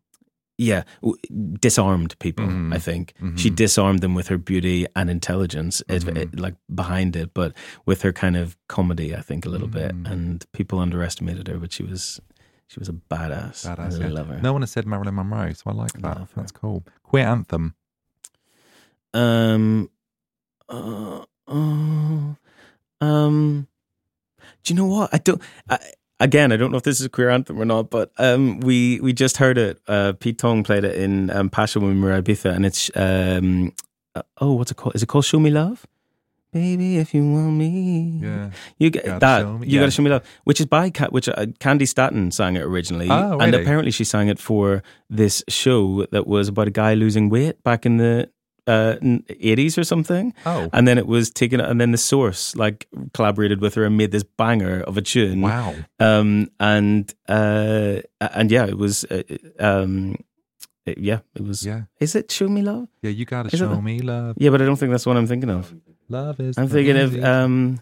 yeah 0.69 0.83
w- 1.01 1.17
disarmed 1.59 2.13
people. 2.19 2.45
Mm-hmm. 2.45 2.73
I 2.73 2.79
think 2.79 3.13
she 3.35 3.49
disarmed 3.49 4.01
them 4.01 4.13
with 4.15 4.27
her 4.29 4.37
beauty 4.37 4.85
and 4.95 5.09
intelligence, 5.09 5.81
Mm-hmm. 5.87 6.17
it- 6.17 6.39
like 6.39 6.55
behind 6.81 7.15
it, 7.15 7.33
but 7.33 7.53
with 7.85 8.01
her 8.05 8.13
kind 8.13 8.35
of 8.37 8.55
comedy, 8.67 9.09
I 9.19 9.21
think 9.21 9.45
a 9.45 9.49
little 9.49 9.67
bit, 9.79 9.91
Mm-hmm. 9.91 10.11
and 10.13 10.45
people 10.53 10.77
underestimated 10.79 11.47
her, 11.47 11.57
but 11.57 11.71
she 11.73 11.83
was 11.83 12.19
she 12.67 12.79
was 12.79 12.89
a 12.89 12.93
badass. 13.13 13.65
Badass, 13.67 13.99
I 13.99 14.07
yeah. 14.07 14.13
love 14.19 14.27
her. 14.31 14.39
No 14.41 14.53
one 14.53 14.61
has 14.61 14.71
said 14.71 14.85
Marilyn 14.85 15.15
Monroe, 15.15 15.53
so 15.53 15.63
I 15.67 15.73
like 15.73 15.93
that. 16.01 16.27
That's 16.35 16.51
cool. 16.53 16.83
Queer 17.03 17.27
anthem. 17.27 17.75
Um, 19.13 19.89
uh, 20.69 21.25
uh, 21.47 22.33
um, 23.01 23.67
do 24.63 24.73
you 24.73 24.75
know 24.79 24.85
what? 24.85 25.09
I 25.13 25.17
don't. 25.17 25.41
I, 25.69 25.79
again, 26.21 26.51
I 26.53 26.57
don't 26.57 26.71
know 26.71 26.77
if 26.77 26.83
this 26.83 26.99
is 26.99 27.05
a 27.05 27.09
queer 27.09 27.29
anthem 27.29 27.59
or 27.59 27.65
not, 27.65 27.89
but 27.89 28.11
um, 28.17 28.59
we 28.61 28.99
we 29.01 29.11
just 29.13 29.37
heard 29.37 29.57
it. 29.57 29.79
Uh, 29.87 30.13
Pete 30.13 30.37
Tong 30.37 30.63
played 30.63 30.83
it 30.85 30.95
in 30.95 31.29
um, 31.31 31.49
Passion 31.49 31.81
when 31.81 31.95
we 31.95 32.01
were 32.07 32.13
at 32.13 32.23
Ibiza, 32.23 32.53
and 32.55 32.65
it's 32.65 32.89
um, 32.95 33.73
uh, 34.15 34.21
oh, 34.39 34.53
what's 34.53 34.71
it 34.71 34.77
called? 34.77 34.95
Is 34.95 35.03
it 35.03 35.07
called 35.07 35.25
Show 35.25 35.39
Me 35.39 35.49
Love? 35.49 35.85
Baby, 36.53 36.97
if 36.97 37.13
you 37.13 37.23
want 37.31 37.53
me, 37.53 38.19
Yeah. 38.21 38.49
you 38.77 38.89
get 38.89 39.05
Gotta 39.05 39.19
that. 39.19 39.65
you 39.65 39.75
yeah. 39.75 39.79
got 39.79 39.85
to 39.85 39.91
show 39.91 40.01
me 40.03 40.09
love, 40.09 40.23
which 40.43 40.59
is 40.59 40.65
by 40.65 40.89
Ca- 40.89 41.07
which 41.09 41.29
uh, 41.29 41.45
Candi 41.61 41.87
Staton 41.87 42.29
sang 42.31 42.57
it 42.57 42.61
originally, 42.63 43.07
Oh, 43.09 43.37
and 43.39 43.55
apparently 43.55 43.89
she 43.91 44.03
sang 44.03 44.27
it 44.27 44.37
for 44.37 44.83
this 45.09 45.45
show 45.47 46.05
that 46.11 46.27
was 46.27 46.49
about 46.49 46.67
a 46.67 46.71
guy 46.71 46.93
losing 46.93 47.29
weight 47.29 47.63
back 47.63 47.85
in 47.85 47.95
the 47.97 48.29
uh, 48.67 48.95
eighties 49.29 49.77
or 49.77 49.83
something. 49.83 50.33
Oh. 50.45 50.69
and 50.73 50.87
then 50.87 50.97
it 50.97 51.07
was 51.07 51.29
taken, 51.29 51.59
and 51.59 51.79
then 51.81 51.91
the 51.91 51.97
Source 51.97 52.55
like 52.55 52.87
collaborated 53.13 53.61
with 53.61 53.75
her 53.75 53.85
and 53.85 53.97
made 53.97 54.11
this 54.11 54.23
banger 54.23 54.81
of 54.81 54.97
a 54.97 55.01
tune. 55.01 55.41
Wow. 55.41 55.75
Um, 55.99 56.49
and 56.59 57.13
uh, 57.27 58.01
and 58.19 58.51
yeah, 58.51 58.65
it 58.67 58.77
was 58.77 59.03
uh, 59.05 59.23
um, 59.59 60.15
it- 60.85 60.97
yeah, 60.97 61.19
it 61.35 61.43
was. 61.43 61.65
Yeah. 61.65 61.83
Is 61.99 62.15
it 62.15 62.31
Show 62.31 62.47
Me 62.49 62.61
Love? 62.61 62.87
Yeah, 63.01 63.11
you 63.11 63.25
gotta 63.25 63.49
Is 63.53 63.59
show 63.59 63.81
me 63.81 63.99
love. 63.99 64.35
Yeah, 64.39 64.49
but 64.51 64.61
I 64.61 64.65
don't 64.65 64.77
think 64.77 64.91
that's 64.91 65.05
what 65.05 65.17
I'm 65.17 65.27
thinking 65.27 65.49
of. 65.49 65.73
Love 66.09 66.39
is. 66.39 66.57
I'm 66.57 66.67
thinking 66.67 66.97
of 66.97 67.23
um 67.23 67.79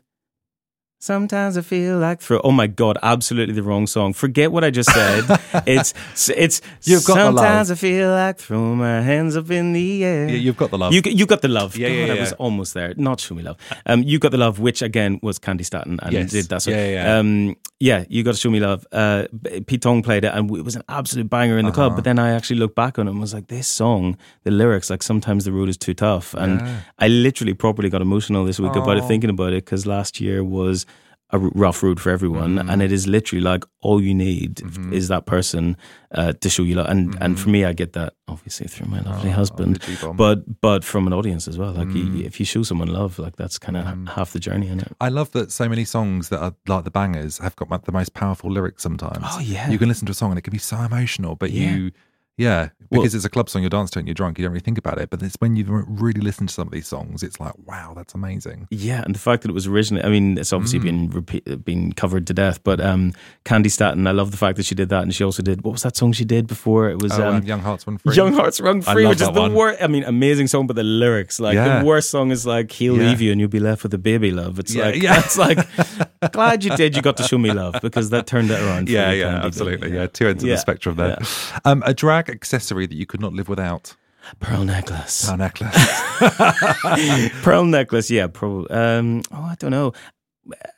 Sometimes 1.01 1.57
I 1.57 1.61
feel 1.61 1.97
like 1.97 2.19
throw. 2.19 2.41
Oh 2.43 2.51
my 2.51 2.67
god, 2.67 2.97
absolutely 3.01 3.55
the 3.55 3.63
wrong 3.63 3.87
song. 3.87 4.11
Forget 4.11 4.51
what 4.51 4.65
I 4.65 4.69
just 4.69 4.91
said. 4.91 5.23
it's 5.65 5.93
it's. 6.29 6.61
You've 6.83 7.05
got 7.05 7.15
the 7.15 7.31
love. 7.31 7.37
Sometimes 7.37 7.71
I 7.71 7.75
feel 7.75 8.09
like 8.09 8.37
throw 8.37 8.75
my 8.75 8.99
hands 8.99 9.37
up 9.37 9.49
in 9.49 9.71
the 9.71 10.03
air. 10.03 10.27
Yeah, 10.27 10.35
you've 10.35 10.57
got 10.57 10.71
the 10.71 10.77
love. 10.77 10.91
You 10.93 11.01
you 11.05 11.25
got 11.25 11.41
the 11.41 11.47
love. 11.47 11.77
Yeah, 11.77 11.87
God, 11.87 12.07
yeah, 12.09 12.13
I 12.15 12.19
was 12.19 12.33
almost 12.33 12.73
there. 12.73 12.93
Not 12.97 13.21
show 13.21 13.33
me 13.33 13.43
love. 13.43 13.55
Um, 13.85 14.03
you 14.03 14.19
got 14.19 14.31
the 14.31 14.37
love, 14.37 14.59
which 14.59 14.81
again 14.81 15.21
was 15.23 15.39
Candi 15.39 15.63
Staton, 15.65 15.99
and 16.03 16.11
Yes. 16.11 16.31
did 16.31 16.49
that. 16.49 16.63
So, 16.63 16.71
Yeah, 16.71 16.85
yeah, 16.85 17.03
yeah. 17.05 17.17
Um, 17.19 17.55
yeah, 17.79 18.03
you 18.09 18.23
got 18.23 18.33
to 18.33 18.37
show 18.37 18.49
me 18.49 18.59
love. 18.59 18.85
Uh, 18.91 19.23
Pete 19.67 19.81
Tong 19.81 20.03
played 20.03 20.25
it, 20.25 20.33
and 20.35 20.53
it 20.53 20.65
was 20.65 20.75
an 20.75 20.83
absolute 20.89 21.29
banger 21.29 21.57
in 21.57 21.63
the 21.65 21.71
Uh-huh. 21.71 21.75
club. 21.87 21.95
But 21.95 22.03
then 22.03 22.19
I 22.19 22.31
actually 22.31 22.59
looked 22.59 22.75
back 22.75 22.99
on 22.99 23.07
it 23.07 23.11
and 23.11 23.21
was 23.21 23.33
like, 23.33 23.47
this 23.47 23.69
song, 23.69 24.17
the 24.43 24.51
lyrics, 24.51 24.89
like 24.89 25.01
sometimes 25.01 25.45
the 25.45 25.53
road 25.53 25.69
is 25.69 25.77
too 25.77 25.93
tough, 25.93 26.33
and 26.33 26.59
Yeah. 26.59 26.79
I 26.99 27.07
literally 27.07 27.53
properly 27.53 27.89
got 27.89 28.01
emotional 28.01 28.43
this 28.43 28.59
week 28.59 28.75
about 28.75 28.97
it, 28.97 29.05
thinking 29.05 29.29
about 29.29 29.53
it, 29.53 29.63
because 29.63 29.85
last 29.85 30.19
year 30.19 30.43
was 30.43 30.85
a 31.31 31.37
rough 31.37 31.83
road 31.83 31.99
for 31.99 32.09
everyone, 32.09 32.55
Mm-hmm. 32.55 32.69
and 32.69 32.81
it 32.81 32.91
is 32.91 33.05
literally 33.07 33.41
like 33.41 33.63
all 33.81 34.01
you 34.01 34.15
need 34.15 34.61
is 34.91 35.07
that 35.09 35.25
person 35.27 35.77
uh, 36.11 36.33
to 36.41 36.49
show 36.49 36.63
you 36.63 36.75
love. 36.75 36.87
And 36.89 37.15
and 37.21 37.39
for 37.39 37.49
me, 37.49 37.65
I 37.65 37.73
get 37.73 37.93
that 37.93 38.13
obviously 38.27 38.67
through 38.67 38.87
my 38.89 39.01
lovely 39.01 39.29
husband, 39.29 39.79
Mm-hmm. 39.79 40.05
Oh, 40.05 40.09
the 40.09 40.13
but 40.15 40.61
but 40.61 40.83
from 40.83 41.05
an 41.07 41.13
audience 41.13 41.47
as 41.47 41.57
well. 41.57 41.71
Like 41.73 41.89
Mm. 41.89 42.17
you, 42.19 42.25
if 42.25 42.39
you 42.39 42.45
show 42.45 42.63
someone 42.63 42.87
love, 42.87 43.19
like 43.19 43.35
that's 43.35 43.59
kind 43.59 43.77
of 43.77 43.85
half 44.15 44.31
the 44.33 44.39
journey 44.39 44.69
it. 44.79 44.91
I 44.99 45.09
love 45.09 45.31
that 45.31 45.51
so 45.51 45.69
many 45.69 45.85
songs 45.85 46.29
that 46.29 46.39
are 46.41 46.55
like 46.67 46.83
the 46.83 46.91
bangers 46.91 47.37
have 47.39 47.55
got 47.55 47.69
the 47.85 47.91
most 47.91 48.13
powerful 48.13 48.49
lyrics 48.51 48.81
sometimes. 48.83 49.23
Oh, 49.23 49.39
yeah. 49.39 49.69
You 49.69 49.77
can 49.77 49.87
listen 49.87 50.05
to 50.07 50.11
a 50.11 50.15
song 50.15 50.31
and 50.31 50.39
it 50.39 50.41
can 50.43 50.51
be 50.51 50.57
so 50.57 50.77
emotional, 50.77 51.35
but 51.35 51.51
Yeah. 51.51 51.75
you, 51.75 51.91
yeah, 52.39 52.69
Well- 52.89 53.01
because 53.01 53.13
it's 53.13 53.25
a 53.25 53.29
club 53.29 53.49
song, 53.49 53.61
you're 53.61 53.69
dancing 53.69 53.91
to 53.91 53.99
it 53.99 54.01
and 54.01 54.07
you're 54.07 54.15
drunk, 54.15 54.39
you 54.39 54.43
don't 54.45 54.51
really 54.53 54.61
think 54.61 54.77
about 54.79 54.97
it. 54.97 55.09
But 55.11 55.21
it's 55.21 55.35
when 55.39 55.55
you 55.55 55.65
really 55.87 56.21
listen 56.21 56.47
to 56.47 56.53
some 56.53 56.67
of 56.67 56.71
these 56.73 56.87
songs, 56.87 57.21
it's 57.21 57.39
like, 57.39 57.53
wow, 57.67 57.93
that's 57.95 58.15
amazing. 58.15 58.67
Yeah, 58.71 59.03
and 59.03 59.13
the 59.13 59.19
fact 59.19 59.43
that 59.43 59.49
it 59.49 59.53
was 59.53 59.67
originally, 59.67 60.03
I 60.03 60.09
mean, 60.09 60.37
it's 60.39 60.51
obviously 60.51 60.79
Mm. 60.79 60.83
been 60.83 61.09
repeat, 61.11 61.65
been 61.65 61.91
covered 61.93 62.25
to 62.27 62.33
death, 62.33 62.63
but 62.63 62.81
um, 62.81 63.13
Candi 63.45 63.69
Staton, 63.69 64.07
I 64.07 64.11
love 64.11 64.31
the 64.31 64.37
fact 64.37 64.57
that 64.57 64.65
she 64.65 64.73
did 64.73 64.89
that. 64.89 65.03
And 65.03 65.13
she 65.13 65.23
also 65.23 65.43
did, 65.43 65.63
what 65.63 65.73
was 65.73 65.83
that 65.83 65.95
song 65.97 66.13
she 66.13 66.25
did 66.25 66.47
before? 66.47 66.89
It 66.89 66.99
was 67.01 67.11
Oh, 67.19 67.27
um, 67.27 67.35
um, 67.35 67.43
Young 67.43 67.59
Hearts 67.59 67.85
Run 67.85 67.97
Free. 67.99 68.15
Young 68.15 68.33
Hearts 68.33 68.59
Run 68.59 68.81
Free, 68.81 69.05
which 69.05 69.21
is 69.21 69.29
the 69.29 69.49
worst. 69.53 69.83
I 69.83 69.87
mean, 69.87 70.03
amazing 70.05 70.47
song, 70.47 70.65
but 70.65 70.75
the 70.75 70.83
lyrics, 70.83 71.39
like 71.39 71.55
Yeah. 71.55 71.79
the 71.79 71.85
worst 71.85 72.09
song 72.09 72.31
is 72.31 72.45
like 72.47 72.71
"He'll 72.71 72.97
Yeah. 72.97 73.09
leave 73.09 73.21
you 73.21 73.31
and 73.31 73.39
you'll 73.39 73.49
be 73.49 73.59
left 73.59 73.83
with 73.83 73.93
a 73.93 73.97
baby 73.99 74.31
love." 74.31 74.57
It's 74.57 74.73
Yeah, 74.73 74.85
like 74.85 75.03
yeah. 75.03 75.19
it's 75.23 75.37
like 75.37 75.59
glad 76.31 76.63
you 76.63 76.75
did. 76.75 76.95
You 76.95 77.01
got 77.01 77.17
to 77.17 77.23
show 77.23 77.37
me 77.37 77.51
love 77.51 77.75
because 77.81 78.09
that 78.11 78.25
turned 78.27 78.49
it 78.51 78.59
around. 78.61 78.89
Yeah, 78.89 79.11
yeah, 79.11 79.25
Candi, 79.39 79.43
absolutely. 79.45 79.93
Yeah, 79.93 80.07
two 80.07 80.27
ends 80.27 80.43
of 80.43 80.49
the 80.49 80.57
spectrum 80.57 80.95
there. 80.95 81.17
Um, 81.65 81.83
a 81.85 81.93
drag 81.93 82.28
accessory 82.33 82.85
that 82.87 82.95
you 82.95 83.05
could 83.05 83.21
not 83.21 83.33
live 83.33 83.49
without. 83.49 83.95
Pearl 84.39 84.63
necklace. 84.63 85.27
Pearl 85.27 85.37
necklace. 85.37 86.01
Pearl 87.41 87.65
necklace, 87.65 88.11
yeah, 88.11 88.27
probably. 88.27 88.69
Um, 88.69 89.21
oh, 89.31 89.41
I 89.43 89.55
don't 89.59 89.71
know. 89.71 89.93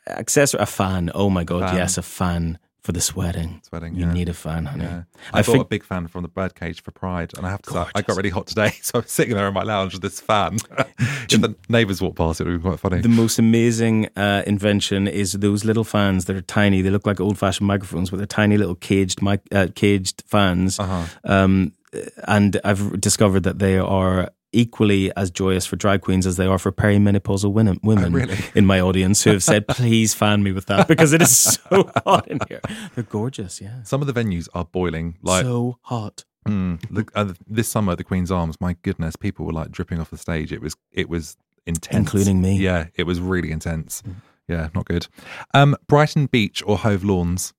Accessory, 0.07 0.61
a 0.61 0.65
fan. 0.65 1.11
Oh 1.15 1.29
my 1.29 1.43
god, 1.43 1.69
Fan. 1.69 1.75
yes, 1.77 1.97
a 1.97 2.01
fan 2.01 2.59
for 2.81 2.91
the 2.93 3.01
sweating. 3.01 3.61
Sweating, 3.67 3.95
You 3.95 4.07
yeah. 4.07 4.13
need 4.13 4.27
a 4.29 4.33
fan, 4.33 4.65
honey. 4.65 4.85
Yeah. 4.85 5.03
I, 5.33 5.39
I 5.39 5.41
bought 5.41 5.45
think 5.51 5.65
a 5.65 5.67
big 5.67 5.83
fan 5.83 6.07
from 6.07 6.23
the 6.23 6.27
Birdcage 6.27 6.81
for 6.81 6.91
Pride, 6.91 7.31
and 7.37 7.45
I 7.45 7.51
have 7.51 7.61
to 7.63 7.71
say, 7.71 7.85
I 7.93 8.01
got 8.01 8.17
really 8.17 8.29
hot 8.31 8.47
today, 8.47 8.71
so 8.81 8.99
I'm 8.99 9.05
sitting 9.07 9.35
there 9.35 9.47
in 9.47 9.53
my 9.53 9.63
lounge 9.63 9.93
with 9.93 10.01
this 10.01 10.19
fan. 10.19 10.57
if 10.99 11.41
the 11.41 11.55
neighbours 11.69 12.01
walk 12.01 12.15
past, 12.15 12.41
it 12.41 12.45
would 12.47 12.57
be 12.57 12.61
quite 12.67 12.79
funny. 12.79 13.01
the 13.01 13.09
most 13.09 13.37
amazing 13.37 14.09
uh, 14.15 14.43
invention 14.47 15.07
is 15.07 15.33
those 15.33 15.63
little 15.63 15.83
fans 15.83 16.25
that 16.25 16.35
are 16.35 16.41
tiny. 16.41 16.81
They 16.81 16.89
look 16.89 17.05
like 17.05 17.19
old 17.19 17.37
fashioned 17.37 17.67
microphones, 17.67 18.09
but 18.09 18.17
they're 18.17 18.25
tiny 18.25 18.57
little 18.57 18.75
caged 18.75 19.21
mic- 19.21 19.47
uh, 19.51 19.67
caged 19.75 20.23
fans. 20.25 20.79
Uh-huh. 20.79 21.05
Um, 21.23 21.73
and 22.23 22.59
I've 22.63 22.99
discovered 23.01 23.41
that 23.43 23.59
they 23.59 23.77
are 23.77 24.31
equally 24.53 25.15
as 25.15 25.31
joyous 25.31 25.65
for 25.65 25.75
drag 25.75 26.01
queens 26.01 26.25
as 26.27 26.37
they 26.37 26.45
are 26.45 26.57
for 26.57 26.71
perimenopausal 26.71 27.51
women, 27.53 27.79
women 27.83 28.05
Oh, 28.13 28.17
really? 28.17 28.37
in 28.55 28.65
my 28.65 28.79
audience 28.79 29.23
who 29.23 29.31
have 29.31 29.43
said, 29.43 29.67
"Please 29.67 30.13
fan 30.13 30.43
me 30.43 30.51
with 30.51 30.65
that 30.67 30.87
because 30.87 31.13
it 31.13 31.21
is 31.21 31.35
so 31.69 31.89
hot 32.05 32.27
in 32.27 32.39
here." 32.49 32.61
They're 32.95 33.03
gorgeous, 33.03 33.61
yeah. 33.61 33.83
Some 33.83 34.01
of 34.01 34.07
the 34.07 34.13
venues 34.13 34.47
are 34.53 34.65
boiling. 34.65 35.17
Like 35.21 35.43
so 35.43 35.77
hot. 35.83 36.25
mm, 36.47 36.83
look, 36.89 37.11
uh, 37.15 37.33
this 37.47 37.69
summer, 37.69 37.95
the 37.95 38.03
Queen's 38.03 38.31
Arms. 38.31 38.59
My 38.59 38.75
goodness, 38.81 39.15
people 39.15 39.45
were 39.45 39.53
like 39.53 39.71
dripping 39.71 39.99
off 39.99 40.09
the 40.09 40.17
stage. 40.17 40.51
It 40.51 40.61
was 40.61 40.75
it 40.91 41.09
was 41.09 41.37
intense, 41.65 41.97
Including 41.97 42.41
me. 42.41 42.57
Yeah, 42.57 42.87
it 42.95 43.03
was 43.03 43.19
really 43.19 43.51
intense. 43.51 44.01
Yeah, 44.47 44.67
not 44.75 44.85
good. 44.85 45.07
Um, 45.53 45.77
Brighton 45.87 46.25
Beach 46.25 46.61
or 46.65 46.77
Hove 46.79 47.03
Lawns? 47.05 47.53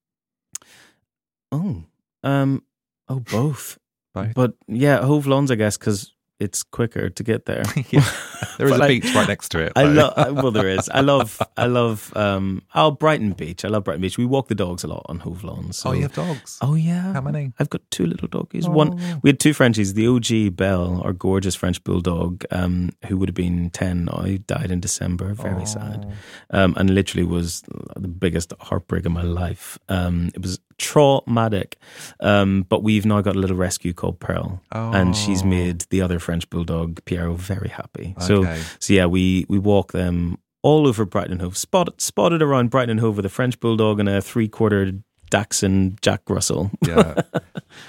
Oh, 1.51 1.85
um, 2.23 2.63
oh, 3.09 3.21
both. 3.21 3.79
Both. 4.15 4.35
But 4.35 4.55
yeah, 4.69 5.01
Hove 5.01 5.27
Lawns, 5.27 5.51
I 5.51 5.55
guess, 5.55 5.79
because 5.79 6.13
it's 6.43 6.63
quicker 6.63 7.09
to 7.11 7.23
get 7.23 7.47
there. 7.47 7.63
yeah, 7.91 8.05
there 8.59 8.67
is 8.67 8.79
a 8.79 8.83
I- 8.85 8.89
beach 8.89 9.15
right 9.15 9.29
next 9.29 9.51
to 9.51 9.59
it. 9.61 9.73
I 9.77 9.85
love. 9.85 10.15
Well, 10.43 10.51
there 10.51 10.69
is. 10.69 10.89
I 10.89 11.01
love. 11.13 11.41
I 11.57 11.67
love. 11.67 12.13
Um. 12.17 12.63
Oh, 12.75 12.91
Brighton 12.91 13.33
Beach. 13.33 13.65
I 13.65 13.69
love 13.69 13.85
Brighton 13.85 14.03
Beach. 14.03 14.19
We 14.19 14.27
walk 14.27 14.49
the 14.49 14.55
dogs 14.55 14.85
a 14.85 14.89
lot 14.89 15.03
on 15.07 15.21
Hove 15.21 15.45
Lawns. 15.45 15.79
so- 15.79 15.91
oh, 15.91 15.93
you 15.93 16.03
have 16.03 16.15
dogs. 16.15 16.59
Oh 16.61 16.75
yeah. 16.75 17.13
How 17.13 17.21
many? 17.21 17.53
I've 17.59 17.71
got 17.71 17.83
two 17.91 18.07
little 18.07 18.29
doggies. 18.29 18.69
One. 18.69 19.21
We 19.23 19.31
had 19.31 19.41
two 19.41 19.55
Frenchies. 19.55 19.95
The 19.95 20.07
OG 20.09 20.57
Belle, 20.57 21.01
our 21.05 21.13
gorgeous 21.13 21.55
French 21.55 21.83
bulldog, 21.85 22.45
um, 22.51 22.91
who 23.07 23.17
would 23.19 23.29
have 23.29 23.35
been 23.37 23.71
ten 23.71 24.05
now, 24.07 24.23
he 24.23 24.39
died 24.39 24.71
in 24.71 24.81
December. 24.81 25.35
Very 25.35 25.67
sad. 25.67 26.13
Um, 26.51 26.75
and 26.77 26.91
literally 26.91 27.25
was 27.25 27.63
the 27.97 28.09
biggest 28.09 28.53
heartbreak 28.61 29.07
of 29.07 29.13
my 29.13 29.23
life. 29.23 29.79
Um, 29.89 30.31
it 30.35 30.43
was 30.43 30.59
traumatic. 30.79 31.77
Um, 32.21 32.65
but 32.69 32.83
we've 32.83 33.07
now 33.07 33.21
got 33.21 33.37
a 33.37 33.39
little 33.39 33.57
rescue 33.57 33.93
called 33.93 34.21
Pearl, 34.21 34.61
and 34.73 35.17
she's 35.17 35.43
Oh. 35.43 35.47
made 35.47 35.85
the 35.91 36.01
other 36.03 36.19
French 36.19 36.49
bulldog 36.51 37.05
Piero 37.05 37.35
very 37.35 37.69
happy. 37.69 38.15
So, 38.21 38.37
Okay. 38.43 38.61
so 38.79 38.93
yeah, 38.95 39.07
we 39.07 39.47
we 39.49 39.59
walk 39.59 39.93
them 39.93 40.39
all 40.63 40.87
over 40.87 41.05
Brighton 41.05 41.41
Hove. 41.41 41.57
Spotted 41.57 42.01
spotted 42.01 42.41
around 42.43 42.71
Brighton 42.71 42.99
Hove 42.99 43.17
with 43.17 43.27
a 43.27 43.31
French 43.31 43.59
bulldog 43.61 43.99
and 44.01 44.09
a 44.09 44.21
three 44.23 44.49
quarter 44.49 44.93
Dachshund 45.33 45.99
Jack 46.03 46.21
Russell. 46.29 46.71
Yeah. 46.87 47.23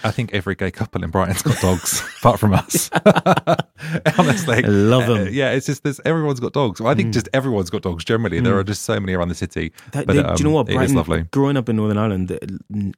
I 0.01 0.11
think 0.11 0.33
every 0.33 0.55
gay 0.55 0.71
couple 0.71 1.03
in 1.03 1.09
Brighton's 1.11 1.41
got 1.41 1.59
dogs, 1.59 2.01
apart 2.19 2.39
from 2.39 2.53
us. 2.53 2.89
Honestly. 4.17 4.63
I 4.63 4.67
love 4.67 5.03
'em. 5.03 5.27
Uh, 5.27 5.29
yeah, 5.29 5.51
it's 5.51 5.65
just 5.65 5.83
there's 5.83 5.99
everyone's 6.05 6.39
got 6.39 6.53
dogs. 6.53 6.79
Well, 6.79 6.89
I 6.89 6.95
think 6.95 7.13
just 7.13 7.27
everyone's 7.33 7.69
got 7.69 7.81
dogs 7.81 8.05
generally. 8.05 8.39
There 8.39 8.57
are 8.57 8.63
just 8.63 8.83
so 8.83 8.97
many 8.97 9.13
around 9.13 9.27
the 9.27 9.35
city. 9.35 9.73
That- 9.91 10.07
but 10.07 10.13
they- 10.15 10.23
um, 10.23 10.35
do 10.37 10.43
you 10.43 10.49
know 10.49 10.55
what? 10.55 10.69
It 10.69 10.81
is 10.81 10.93
lovely. 10.93 11.23
growing 11.31 11.57
up 11.57 11.67
in 11.67 11.75
Northern 11.75 11.97
Ireland, 11.97 12.31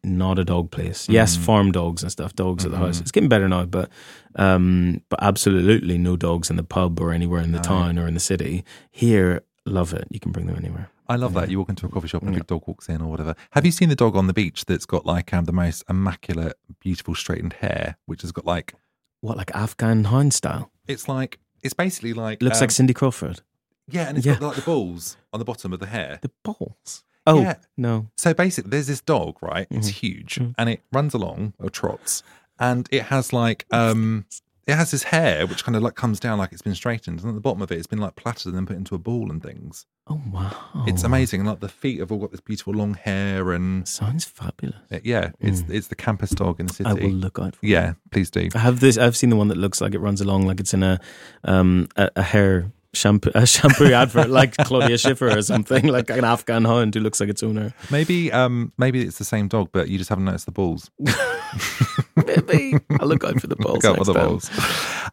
not 0.03 0.37
a 0.37 0.45
dog 0.45 0.69
place. 0.69 1.09
Yes, 1.09 1.35
farm 1.35 1.71
dogs 1.71 2.03
and 2.03 2.11
stuff, 2.11 2.35
dogs 2.35 2.65
at 2.65 2.71
the 2.71 2.77
house. 2.77 2.99
It's 3.01 3.11
getting 3.11 3.29
better 3.29 3.49
now, 3.49 3.65
but 3.65 3.89
um, 4.35 5.01
but 5.09 5.23
absolutely 5.23 5.97
no 5.97 6.15
dogs 6.15 6.51
in 6.51 6.55
the 6.55 6.63
pub 6.63 6.99
or 6.99 7.11
anywhere 7.11 7.41
in 7.41 7.51
the 7.51 7.59
town 7.59 7.97
or 7.97 8.07
in 8.07 8.13
the 8.13 8.19
city. 8.19 8.63
Here, 8.91 9.41
love 9.65 9.91
it. 9.91 10.07
You 10.11 10.19
can 10.19 10.31
bring 10.31 10.45
them 10.45 10.55
anywhere. 10.57 10.89
I 11.07 11.15
love 11.17 11.33
that. 11.35 11.49
You 11.49 11.59
walk 11.59 11.69
into 11.69 11.85
a 11.85 11.89
coffee 11.89 12.07
shop 12.07 12.21
and 12.23 12.31
a 12.31 12.33
big 12.39 12.47
dog 12.47 12.63
walks 12.67 12.89
in 12.89 13.01
or 13.01 13.07
whatever. 13.09 13.35
Have 13.51 13.65
you 13.65 13.71
seen 13.71 13.89
the 13.89 13.95
dog 13.95 14.15
on 14.15 14.27
the 14.27 14.33
beach 14.33 14.65
that's 14.65 14.85
got 14.85 15.05
like 15.05 15.33
um, 15.33 15.45
the 15.45 15.51
most 15.53 15.83
immaculate, 15.89 16.57
beautiful 16.79 17.15
straightened 17.15 17.53
hair, 17.53 17.97
which 18.05 18.21
has 18.21 18.31
got 18.31 18.45
like 18.45 18.73
What, 19.21 19.37
like 19.37 19.51
Afghan 19.55 20.05
hound 20.05 20.33
style? 20.33 20.71
it's 20.87 21.07
like 21.07 21.39
it's 21.63 21.73
basically 21.73 22.13
like 22.13 22.41
Looks 22.41 22.57
um, 22.57 22.61
like 22.61 22.71
Cindy 22.71 22.93
Crawford. 22.93 23.41
yeah, 23.87 24.07
and 24.07 24.17
it's 24.17 24.25
Yeah. 24.25 24.35
got 24.39 24.47
like 24.47 24.55
the 24.55 24.61
balls 24.63 25.17
on 25.33 25.39
the 25.39 25.45
bottom 25.45 25.73
of 25.73 25.79
the 25.79 25.87
hair. 25.87 26.19
The 26.21 26.31
balls. 26.43 27.03
Oh 27.27 27.41
Yeah. 27.41 27.55
no. 27.77 28.07
So 28.17 28.33
basically, 28.33 28.69
there's 28.69 28.87
this 28.87 29.01
dog, 29.01 29.37
right? 29.41 29.67
It's 29.71 29.89
Mm-hmm. 29.89 30.07
huge, 30.07 30.39
and 30.57 30.69
it 30.69 30.81
runs 30.91 31.13
along 31.15 31.53
or 31.59 31.69
trots, 31.71 32.21
and 32.59 32.87
it 32.91 33.03
has 33.03 33.33
like 33.33 33.65
um, 33.71 34.25
it 34.67 34.75
has 34.75 34.91
this 34.91 35.03
hair 35.03 35.45
which 35.45 35.63
kind 35.63 35.75
of 35.75 35.83
like 35.83 35.95
comes 35.95 36.19
down 36.19 36.37
like 36.37 36.51
it's 36.51 36.61
been 36.61 36.75
straightened, 36.75 37.19
and 37.21 37.29
at 37.29 37.35
the 37.35 37.41
bottom 37.41 37.61
of 37.61 37.71
it, 37.71 37.77
it's 37.77 37.87
been 37.87 37.99
like 37.99 38.15
plaited 38.15 38.47
and 38.47 38.55
then 38.55 38.65
put 38.65 38.75
into 38.77 38.95
a 38.95 38.97
ball 38.97 39.29
and 39.31 39.41
things. 39.43 39.85
Oh 40.07 40.21
wow. 40.31 40.85
It's 40.87 41.03
amazing, 41.03 41.41
and 41.41 41.49
like 41.49 41.59
the 41.59 41.69
feet 41.69 41.99
have 41.99 42.11
all 42.11 42.19
got 42.19 42.31
this 42.31 42.41
beautiful 42.41 42.73
long 42.73 42.93
hair, 42.95 43.51
and 43.51 43.87
Sounds 43.87 44.25
fabulous. 44.25 44.75
uh, 44.91 44.99
yeah, 45.03 45.31
it's 45.39 45.63
it's 45.69 45.87
the 45.87 45.95
campus 45.95 46.31
dog 46.31 46.59
in 46.59 46.65
the 46.67 46.73
city. 46.73 46.89
Mm. 46.89 47.01
I 47.01 47.05
will 47.05 47.11
look 47.11 47.39
out 47.39 47.55
for 47.55 47.65
it. 47.65 47.69
yeah, 47.69 47.93
please 48.11 48.29
do. 48.29 48.49
I 48.55 48.59
have 48.59 48.79
this. 48.79 48.97
I've 48.97 49.15
seen 49.17 49.29
the 49.29 49.35
one 49.35 49.47
that 49.49 49.57
looks 49.57 49.81
like 49.81 49.93
it 49.93 49.99
runs 49.99 50.21
along 50.21 50.43
like 50.47 50.59
it's 50.59 50.73
in 50.73 50.83
a 50.83 50.99
um 51.43 51.87
a, 51.95 52.09
a 52.15 52.23
hair 52.23 52.71
shampoo 52.95 53.31
a 53.35 53.45
shampoo 53.45 53.91
advert 53.91 54.29
like 54.29 54.55
Claudia 54.57 54.97
Schiffer 54.97 55.29
or 55.29 55.41
something 55.41 55.87
like 55.87 56.09
an 56.09 56.23
Afghan 56.23 56.65
hound 56.65 56.95
who 56.95 57.01
looks 57.01 57.19
like 57.19 57.29
its 57.29 57.43
owner. 57.43 57.73
Maybe 57.91 58.31
um 58.31 58.73
maybe 58.77 59.03
it's 59.03 59.17
the 59.17 59.23
same 59.25 59.47
dog, 59.47 59.69
but 59.71 59.89
you 59.89 59.97
just 59.97 60.09
haven't 60.09 60.25
noticed 60.25 60.45
the 60.45 60.51
balls. 60.51 60.89
Maybe 62.15 62.75
I'll 62.99 63.07
look 63.07 63.23
out 63.23 63.39
for 63.39 63.47
the 63.47 63.55
balls. 63.55 63.83
Look 63.83 63.85
out 63.85 63.97
for 63.97 64.05
the 64.05 64.13
time. 64.13 64.27
balls. 64.27 64.49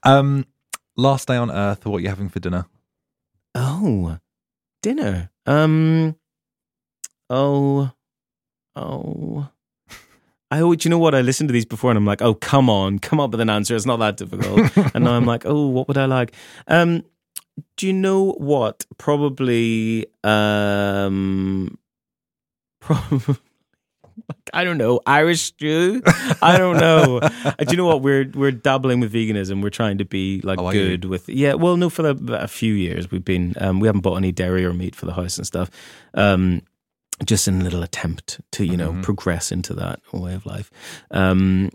Um, 0.02 0.46
last 0.96 1.28
day 1.28 1.36
on 1.36 1.50
Earth. 1.50 1.84
What 1.84 1.98
are 1.98 2.00
you 2.00 2.08
having 2.08 2.28
for 2.28 2.40
dinner? 2.40 2.66
Oh, 3.54 4.18
dinner. 4.82 5.30
Um. 5.46 6.16
Oh. 7.28 7.90
Oh. 8.74 9.48
I, 10.50 10.58
do 10.58 10.76
you 10.82 10.90
know 10.90 10.98
what? 10.98 11.14
I 11.14 11.22
listened 11.22 11.48
to 11.48 11.52
these 11.52 11.64
before 11.64 11.90
and 11.90 11.96
I'm 11.96 12.04
like, 12.04 12.20
oh, 12.20 12.34
come 12.34 12.68
on, 12.68 12.98
come 12.98 13.18
up 13.20 13.30
with 13.30 13.40
an 13.40 13.48
answer. 13.48 13.74
It's 13.74 13.86
not 13.86 13.98
that 14.00 14.18
difficult. 14.18 14.76
and 14.94 15.04
now 15.04 15.12
I'm 15.12 15.24
like, 15.24 15.46
oh, 15.46 15.68
what 15.68 15.88
would 15.88 15.96
I 15.96 16.04
like? 16.04 16.34
Um, 16.68 17.04
do 17.76 17.86
you 17.86 17.92
know 17.92 18.32
what? 18.32 18.84
Probably, 18.98 20.06
um, 20.24 21.78
probably, 22.80 23.36
I 24.52 24.64
don't 24.64 24.78
know, 24.78 25.00
Irish 25.06 25.42
stew. 25.42 26.02
I 26.42 26.56
don't 26.58 26.76
know. 26.78 27.20
Do 27.20 27.66
you 27.70 27.76
know 27.76 27.86
what? 27.86 28.02
We're 28.02 28.30
we're 28.34 28.50
dabbling 28.52 29.00
with 29.00 29.12
veganism. 29.12 29.62
We're 29.62 29.70
trying 29.70 29.98
to 29.98 30.04
be 30.04 30.40
like 30.42 30.58
Oh, 30.58 30.70
good 30.70 31.04
with 31.06 31.28
yeah. 31.28 31.54
Well, 31.54 31.76
no, 31.76 31.88
for 31.90 32.02
the, 32.12 32.42
a 32.42 32.48
few 32.48 32.74
years 32.74 33.10
we've 33.10 33.24
been 33.24 33.54
um, 33.58 33.80
we 33.80 33.88
haven't 33.88 34.02
bought 34.02 34.16
any 34.16 34.32
dairy 34.32 34.64
or 34.64 34.72
meat 34.74 34.94
for 34.94 35.06
the 35.06 35.14
house 35.14 35.38
and 35.38 35.46
stuff. 35.46 35.70
Um, 36.14 36.62
just 37.24 37.46
in 37.46 37.60
a 37.60 37.64
little 37.64 37.82
attempt 37.82 38.40
to 38.52 38.66
you 38.66 38.76
know 38.76 38.90
Mm-hmm. 38.92 39.02
progress 39.02 39.52
into 39.52 39.74
that 39.74 40.00
way 40.12 40.34
of 40.34 40.44
life. 40.44 40.70
Um, 41.10 41.70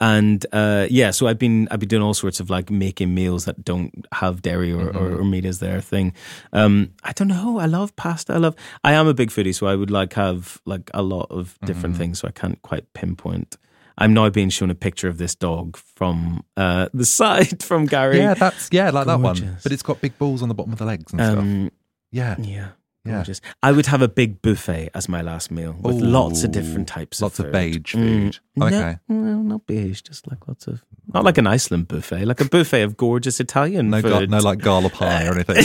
and 0.00 0.44
uh, 0.52 0.86
yeah, 0.90 1.10
so 1.10 1.26
I've 1.26 1.38
been 1.38 1.68
I've 1.70 1.80
been 1.80 1.88
doing 1.88 2.02
all 2.02 2.14
sorts 2.14 2.40
of 2.40 2.50
like 2.50 2.70
making 2.70 3.14
meals 3.14 3.44
that 3.46 3.64
don't 3.64 4.06
have 4.12 4.42
dairy 4.42 4.72
or, 4.72 4.86
Mm-hmm. 4.86 4.98
or, 4.98 5.20
or 5.20 5.24
meat 5.24 5.44
as 5.44 5.58
their 5.58 5.80
thing. 5.80 6.12
Um, 6.52 6.92
I 7.02 7.12
don't 7.12 7.28
know. 7.28 7.58
I 7.58 7.66
love 7.66 7.94
pasta. 7.96 8.34
I 8.34 8.36
love. 8.36 8.54
I 8.84 8.92
am 8.92 9.06
a 9.06 9.14
big 9.14 9.30
foodie, 9.30 9.54
so 9.54 9.66
I 9.66 9.74
would 9.74 9.90
like 9.90 10.12
have 10.14 10.60
like 10.66 10.90
a 10.94 11.02
lot 11.02 11.28
of 11.30 11.58
different 11.64 11.94
Mm-hmm. 11.94 12.02
things. 12.02 12.18
So 12.20 12.28
I 12.28 12.32
can't 12.32 12.60
quite 12.62 12.92
pinpoint. 12.92 13.56
I'm 13.98 14.12
now 14.12 14.28
being 14.28 14.50
shown 14.50 14.70
a 14.70 14.74
picture 14.74 15.08
of 15.08 15.16
this 15.16 15.34
dog 15.34 15.76
from 15.78 16.44
uh, 16.58 16.88
the 16.94 17.06
side 17.06 17.62
from 17.62 17.86
Gary. 17.86 18.18
Yeah, 18.18 18.34
that's 18.34 18.68
yeah, 18.70 18.90
like 18.90 19.06
that 19.06 19.20
one. 19.20 19.56
But 19.62 19.72
it's 19.72 19.82
got 19.82 20.02
big 20.02 20.18
balls 20.18 20.42
on 20.42 20.48
the 20.50 20.54
bottom 20.54 20.72
of 20.74 20.78
the 20.78 20.84
legs 20.84 21.12
and 21.14 21.20
stuff. 21.22 21.38
um, 21.38 21.70
Yeah, 22.10 22.34
yeah. 22.38 22.46
Yeah. 22.46 22.68
Gorgeous. 23.14 23.40
I 23.62 23.72
would 23.72 23.86
have 23.86 24.02
a 24.02 24.08
big 24.08 24.42
buffet 24.42 24.90
as 24.94 25.08
my 25.08 25.22
last 25.22 25.50
meal 25.50 25.76
with 25.80 26.00
lots 26.00 26.44
of 26.44 26.52
different 26.52 26.88
types 26.88 27.20
lots 27.22 27.38
of 27.38 27.46
Lots 27.46 27.48
of 27.48 27.52
beige 27.52 27.92
food. 27.92 28.38
Okay. 28.60 28.98
No, 29.08 29.16
well, 29.22 29.42
not 29.42 29.66
beige, 29.66 30.02
just 30.02 30.28
like 30.28 30.46
lots 30.48 30.66
of 30.66 30.82
not 31.12 31.24
like 31.24 31.38
an 31.38 31.46
Iceland 31.46 31.88
buffet, 31.88 32.24
like 32.24 32.40
a 32.40 32.44
buffet 32.46 32.82
of 32.82 32.96
gorgeous 32.96 33.38
Italian 33.38 33.90
No, 33.90 34.02
food. 34.02 34.28
no, 34.30 34.38
like 34.38 34.58
gala 34.58 34.90
pie 34.90 35.26
or 35.26 35.34
anything. 35.34 35.64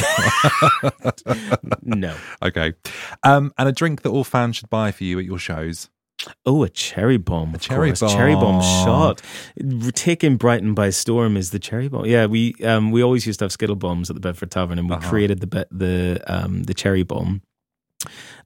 no. 1.84 2.16
okay. 2.44 2.74
Um, 3.24 3.54
and 3.58 3.68
a 3.68 3.72
drink 3.72 4.04
that 4.04 4.10
all 4.10 4.24
fans 4.24 4.58
should 4.58 4.70
buy 4.70 4.92
for 4.92 5.04
you 5.04 5.18
at 5.20 5.26
your 5.26 5.39
shows. 5.39 5.89
Oh, 6.45 6.63
a 6.63 6.69
cherry 6.69 7.17
bomb. 7.17 7.55
A 7.55 7.57
cherry 7.57 7.93
Cherry 7.93 8.36
bomb 8.36 8.59
bomb. 8.59 8.61
shot. 8.86 9.22
Taking 9.93 10.38
Brighton 10.38 10.74
by 10.74 10.89
storm 10.91 11.36
is 11.38 11.49
the 11.51 11.59
cherry 11.59 11.88
bomb. 11.88 12.05
Yeah, 12.05 12.26
we 12.28 12.53
um 12.63 12.91
we 12.91 13.01
always 13.03 13.26
used 13.26 13.39
to 13.39 13.45
have 13.45 13.51
skittle 13.51 13.76
bombs 13.76 14.09
at 14.09 14.15
the 14.15 14.19
Bedford 14.19 14.51
Tavern, 14.51 14.78
and 14.80 14.89
we 14.89 14.95
Uh-huh. 14.95 15.09
created 15.09 15.39
the 15.39 15.67
the 15.72 16.22
um 16.28 16.63
the 16.63 16.74
cherry 16.74 17.03
bomb. 17.03 17.41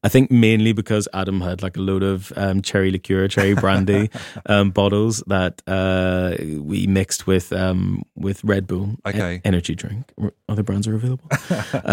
I 0.04 0.10
think 0.10 0.30
mainly 0.30 0.74
because 0.74 1.08
Adam 1.14 1.40
had 1.42 1.64
like 1.64 1.78
a 1.78 1.80
load 1.82 2.04
of 2.04 2.32
um, 2.36 2.62
cherry 2.62 2.92
liqueur, 2.92 3.28
cherry 3.30 3.56
brandy 3.56 4.10
um, 4.48 4.70
bottles 4.72 5.24
that 5.28 5.62
uh, 5.66 6.36
we 6.62 6.86
mixed 6.88 7.26
with 7.26 7.52
um, 7.54 8.04
with 8.16 8.44
Red 8.44 8.68
Bull, 8.68 8.90
e- 9.08 9.10
Okay. 9.10 9.42
energy 9.46 9.74
drink. 9.74 10.12
Other 10.50 10.62
brands 10.64 10.88
are 10.88 10.96
available. 10.96 11.30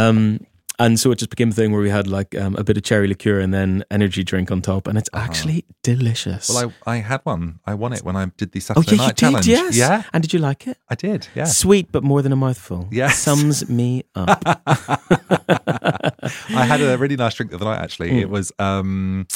and 0.85 0.99
so 1.01 1.11
it 1.13 1.19
just 1.19 1.31
became 1.31 1.51
a 1.51 1.53
thing 1.53 1.73
where 1.73 1.81
we 1.81 1.91
had 1.91 2.07
like 2.07 2.35
um, 2.35 2.57
a 2.57 2.65
bit 2.65 2.77
of 2.77 2.83
cherry 2.83 3.07
liqueur 3.09 3.39
and 3.41 3.53
then 3.55 3.85
energy 3.91 4.25
drink 4.25 4.51
on 4.51 4.61
top, 4.63 4.87
and 4.89 4.99
it's 4.99 5.09
actually 5.15 5.65
delicious. 5.83 6.51
Uh-huh. 6.51 6.67
Well, 6.67 6.73
I, 6.87 6.95
I 6.95 6.97
had 6.99 7.21
one. 7.25 7.61
I 7.67 7.75
won 7.75 7.93
it 7.93 8.03
when 8.03 8.17
I 8.17 8.27
did 8.37 8.53
the 8.53 8.59
oh 8.59 8.83
Saturday 8.83 8.87
yeah, 8.91 8.93
you 8.95 8.99
Night 9.07 9.17
did, 9.17 9.19
Challenge. 9.19 9.47
yes. 9.47 9.77
Yeah, 9.77 10.03
And 10.13 10.23
did 10.23 10.33
you 10.33 10.39
like 10.41 10.67
it? 10.67 10.79
I 10.89 10.95
did. 10.95 11.29
Yeah. 11.35 11.45
Sweet, 11.45 11.93
but 11.93 12.03
more 12.03 12.23
than 12.23 12.33
a 12.33 12.37
mouthful. 12.37 12.89
Yeah. 12.91 13.11
Sums 13.11 13.69
me 13.69 14.05
up. 14.15 14.43
I 14.47 16.65
had 16.67 16.81
a 16.81 16.97
really 16.99 17.17
nice 17.17 17.35
drink 17.35 17.51
the 17.51 17.57
other 17.57 17.67
night. 17.67 17.79
Actually, 17.81 18.11
Mm. 18.11 18.21
it 18.21 18.31
was 18.31 18.53
um, 18.59 19.27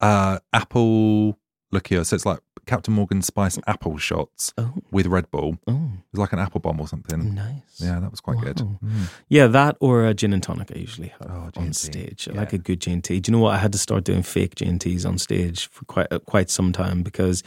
uh, 0.00 0.38
apple 0.52 1.38
liqueur. 1.72 2.04
So 2.04 2.16
it's 2.16 2.26
like 2.26 2.40
Captain 2.70 2.94
Morgan 2.94 3.20
Spice 3.20 3.58
apple 3.66 3.98
shots 3.98 4.54
Oh, 4.56 4.72
with 4.92 5.06
Red 5.08 5.30
Bull. 5.30 5.58
oh, 5.66 5.90
was 6.12 6.20
like 6.20 6.32
an 6.32 6.38
apple 6.38 6.60
bomb 6.60 6.80
or 6.80 6.86
something. 6.88 7.34
nice. 7.34 7.62
Yeah, 7.78 7.98
that 7.98 8.10
was 8.10 8.20
quite 8.20 8.38
good. 8.40 8.56
Mm. 8.58 9.10
Yeah, 9.28 9.48
that 9.48 9.76
or 9.80 10.06
a 10.06 10.14
gin 10.14 10.32
and 10.32 10.42
tonic 10.42 10.70
I 10.74 10.78
usually 10.78 11.08
have 11.08 11.28
Oh, 11.30 11.50
on 11.56 11.72
stage. 11.72 12.28
I 12.30 12.34
yeah. 12.34 12.40
like 12.40 12.52
a 12.52 12.58
good 12.58 12.80
G 12.80 12.92
and 12.92 13.02
T. 13.02 13.18
Do 13.20 13.30
you 13.30 13.36
know 13.36 13.42
what? 13.42 13.54
I 13.54 13.58
had 13.58 13.72
to 13.72 13.78
start 13.78 14.04
doing 14.04 14.22
fake 14.22 14.54
G 14.54 14.66
and 14.66 14.80
Ts 14.80 15.04
on 15.04 15.18
stage 15.18 15.68
for 15.68 15.84
quite 15.86 16.06
uh, 16.12 16.20
quite 16.20 16.48
some 16.48 16.70
time 16.72 17.02
because, 17.02 17.42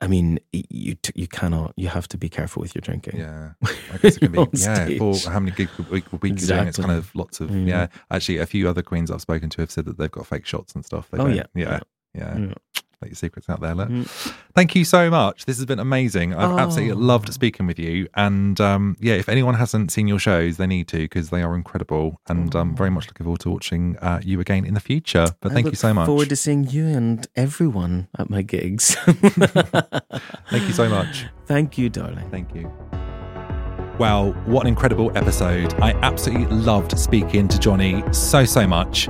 I 0.00 0.06
mean, 0.06 0.38
you 0.52 0.94
t- 0.94 1.12
you 1.16 1.26
cannot. 1.26 1.72
You 1.76 1.88
have 1.88 2.06
to 2.08 2.16
be 2.16 2.28
careful 2.28 2.60
with 2.62 2.74
your 2.76 2.82
drinking. 2.82 3.18
Yeah, 3.18 3.54
I 3.92 3.96
guess 3.98 4.16
it 4.16 4.20
can 4.20 4.32
be. 4.36 4.46
Yeah, 4.52 4.86
for 4.98 5.30
how 5.30 5.40
many 5.40 5.52
gigs 5.56 5.72
a 5.78 5.82
week, 5.90 6.04
a 6.12 6.16
week 6.16 6.38
you're 6.40 6.48
doing, 6.56 6.68
it's 6.68 6.78
kind 6.78 6.92
of 6.92 7.12
lots 7.16 7.40
of. 7.40 7.50
Mm. 7.50 7.66
Yeah, 7.66 7.88
actually, 8.12 8.38
a 8.38 8.46
few 8.46 8.68
other 8.68 8.82
queens 8.82 9.10
I've 9.10 9.20
spoken 9.22 9.48
to 9.50 9.60
have 9.62 9.70
said 9.72 9.86
that 9.86 9.98
they've 9.98 10.10
got 10.10 10.26
fake 10.26 10.46
shots 10.46 10.74
and 10.74 10.84
stuff. 10.84 11.08
They 11.10 11.18
Oh, 11.18 11.26
yeah. 11.26 11.44
yeah, 11.54 11.64
Yeah. 11.64 11.80
yeah. 12.14 12.38
Yeah. 12.38 12.54
Let 13.02 13.10
your 13.10 13.16
secrets 13.16 13.48
out 13.50 13.60
there. 13.60 13.74
Look. 13.74 13.88
Mm. 13.88 14.06
Thank 14.54 14.74
you 14.74 14.84
so 14.84 15.10
much. 15.10 15.44
This 15.44 15.56
has 15.56 15.66
been 15.66 15.78
amazing. 15.80 16.34
I've 16.34 16.58
absolutely 16.58 16.92
Oh. 16.92 16.96
loved 16.98 17.32
speaking 17.34 17.66
with 17.66 17.78
you. 17.78 18.06
And 18.14 18.60
um, 18.60 18.96
yeah, 19.00 19.14
if 19.14 19.28
anyone 19.28 19.54
hasn't 19.54 19.90
seen 19.92 20.06
your 20.08 20.18
shows, 20.18 20.56
they 20.56 20.66
need 20.66 20.88
to 20.88 20.98
because 20.98 21.30
they 21.30 21.42
are 21.42 21.54
incredible. 21.54 22.20
And 22.28 22.54
I'm 22.54 22.76
very 22.76 22.90
much 22.90 23.08
looking 23.08 23.24
forward 23.24 23.40
to 23.40 23.50
watching 23.50 23.96
uh, 23.98 24.20
you 24.22 24.40
again 24.40 24.64
in 24.64 24.74
the 24.74 24.80
future. 24.80 25.26
But 25.40 25.52
thank 25.52 25.66
you 25.66 25.74
so 25.74 25.92
much. 25.92 26.06
Forward 26.06 26.28
to 26.28 26.36
seeing 26.36 26.68
you 26.70 26.86
and 26.86 27.26
everyone 27.36 28.08
at 28.18 28.30
my 28.30 28.42
gigs. 28.42 28.94
Thank 30.50 30.66
you 30.66 30.72
so 30.72 30.88
much. 30.88 31.26
Thank 31.46 31.76
you, 31.78 31.88
darling. 31.88 32.28
Thank 32.30 32.54
you. 32.54 32.70
Wow, 33.98 34.32
what 34.46 34.62
an 34.62 34.68
incredible 34.68 35.16
episode. 35.16 35.74
I 35.80 35.92
absolutely 36.02 36.46
loved 36.56 36.98
speaking 36.98 37.46
to 37.48 37.58
Jonny 37.58 38.02
so, 38.12 38.44
so 38.44 38.66
much. 38.66 39.08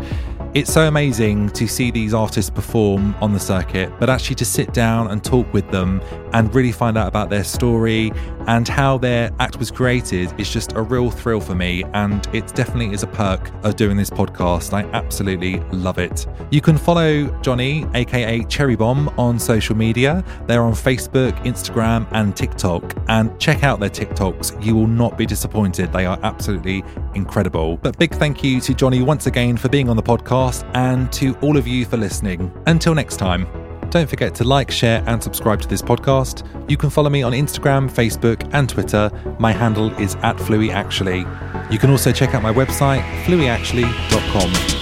It's 0.55 0.71
so 0.71 0.87
amazing 0.87 1.49
to 1.53 1.67
see 1.67 1.91
these 1.91 2.13
artists 2.13 2.51
perform 2.51 3.15
on 3.23 3.33
the 3.33 3.41
circuit, 3.41 3.91
but 3.99 4.11
actually 4.11 4.35
to 4.35 4.45
sit 4.45 4.75
down 4.75 5.11
and 5.11 5.25
talk 5.25 5.51
with 5.55 5.71
them 5.71 6.03
and 6.35 6.55
really 6.55 6.73
find 6.73 6.99
out 6.99 7.09
about 7.09 7.31
their 7.31 7.43
story 7.43 8.13
and 8.47 8.69
how 8.69 8.99
their 8.99 9.31
act 9.41 9.59
was 9.59 9.71
created 9.71 10.39
is 10.39 10.51
just 10.51 10.73
a 10.73 10.83
real 10.83 11.11
thrill 11.11 11.41
for 11.41 11.55
me. 11.55 11.85
And 11.95 12.27
it 12.35 12.49
definitely 12.49 12.93
is 12.93 13.03
a 13.03 13.07
perk 13.07 13.51
of 13.65 13.77
doing 13.77 13.97
this 13.97 14.11
podcast. 14.11 14.75
I 14.75 14.83
absolutely 14.91 15.61
love 15.71 15.99
it. 15.99 16.27
You 16.51 16.61
can 16.61 16.77
follow 16.77 17.29
Jonny, 17.41 17.87
aka 17.95 18.45
Cherry 18.45 18.77
Bomb, 18.77 19.09
on 19.17 19.39
social 19.39 19.75
media. 19.75 20.23
They're 20.47 20.65
on 20.65 20.75
Facebook, 20.75 21.33
Instagram, 21.45 22.07
and 22.13 22.37
TikTok. 22.37 22.95
And 23.09 23.39
check 23.41 23.65
out 23.65 23.81
their 23.81 23.89
TikToks. 23.89 24.63
You 24.63 24.75
will 24.75 24.87
not 24.87 25.17
be 25.17 25.25
disappointed. 25.25 25.95
They 25.95 26.05
are 26.05 26.19
absolutely 26.23 26.85
incredible. 27.15 27.77
But 27.79 27.99
big 27.99 28.13
thank 28.15 28.43
you 28.43 28.61
to 28.61 28.75
Jonny 28.75 29.03
once 29.03 29.27
again 29.27 29.57
for 29.57 29.69
being 29.69 29.89
on 29.89 29.97
the 29.97 30.03
podcast 30.03 30.69
and 30.75 31.13
to 31.15 31.35
all 31.43 31.57
of 31.57 31.67
you 31.67 31.85
for 31.85 31.97
listening. 31.97 32.53
Until 32.67 32.95
next 32.95 33.17
time. 33.17 33.47
Don't 33.91 34.09
forget 34.09 34.35
to 34.37 34.45
like, 34.45 34.71
share, 34.71 35.05
and 35.07 35.23
subscribe 35.23 35.61
to 35.61 35.69
this 35.69 35.83
podcast. 35.83 36.47
You 36.71 36.79
can 36.79 36.89
follow 36.89 37.11
me 37.11 37.23
on 37.23 37.33
Instagram, 37.33 37.91
Facebook, 37.91 38.49
and 38.55 38.67
Twitter. 38.67 39.11
My 39.39 39.53
handle 39.53 39.93
is 40.01 40.15
at 40.23 40.37
FlueyActually. 40.37 41.71
You 41.71 41.79
can 41.79 41.91
also 41.91 42.11
check 42.11 42.35
out 42.35 42.43
my 42.43 42.53
website, 42.53 43.03
flueyactually.com. 43.25 44.82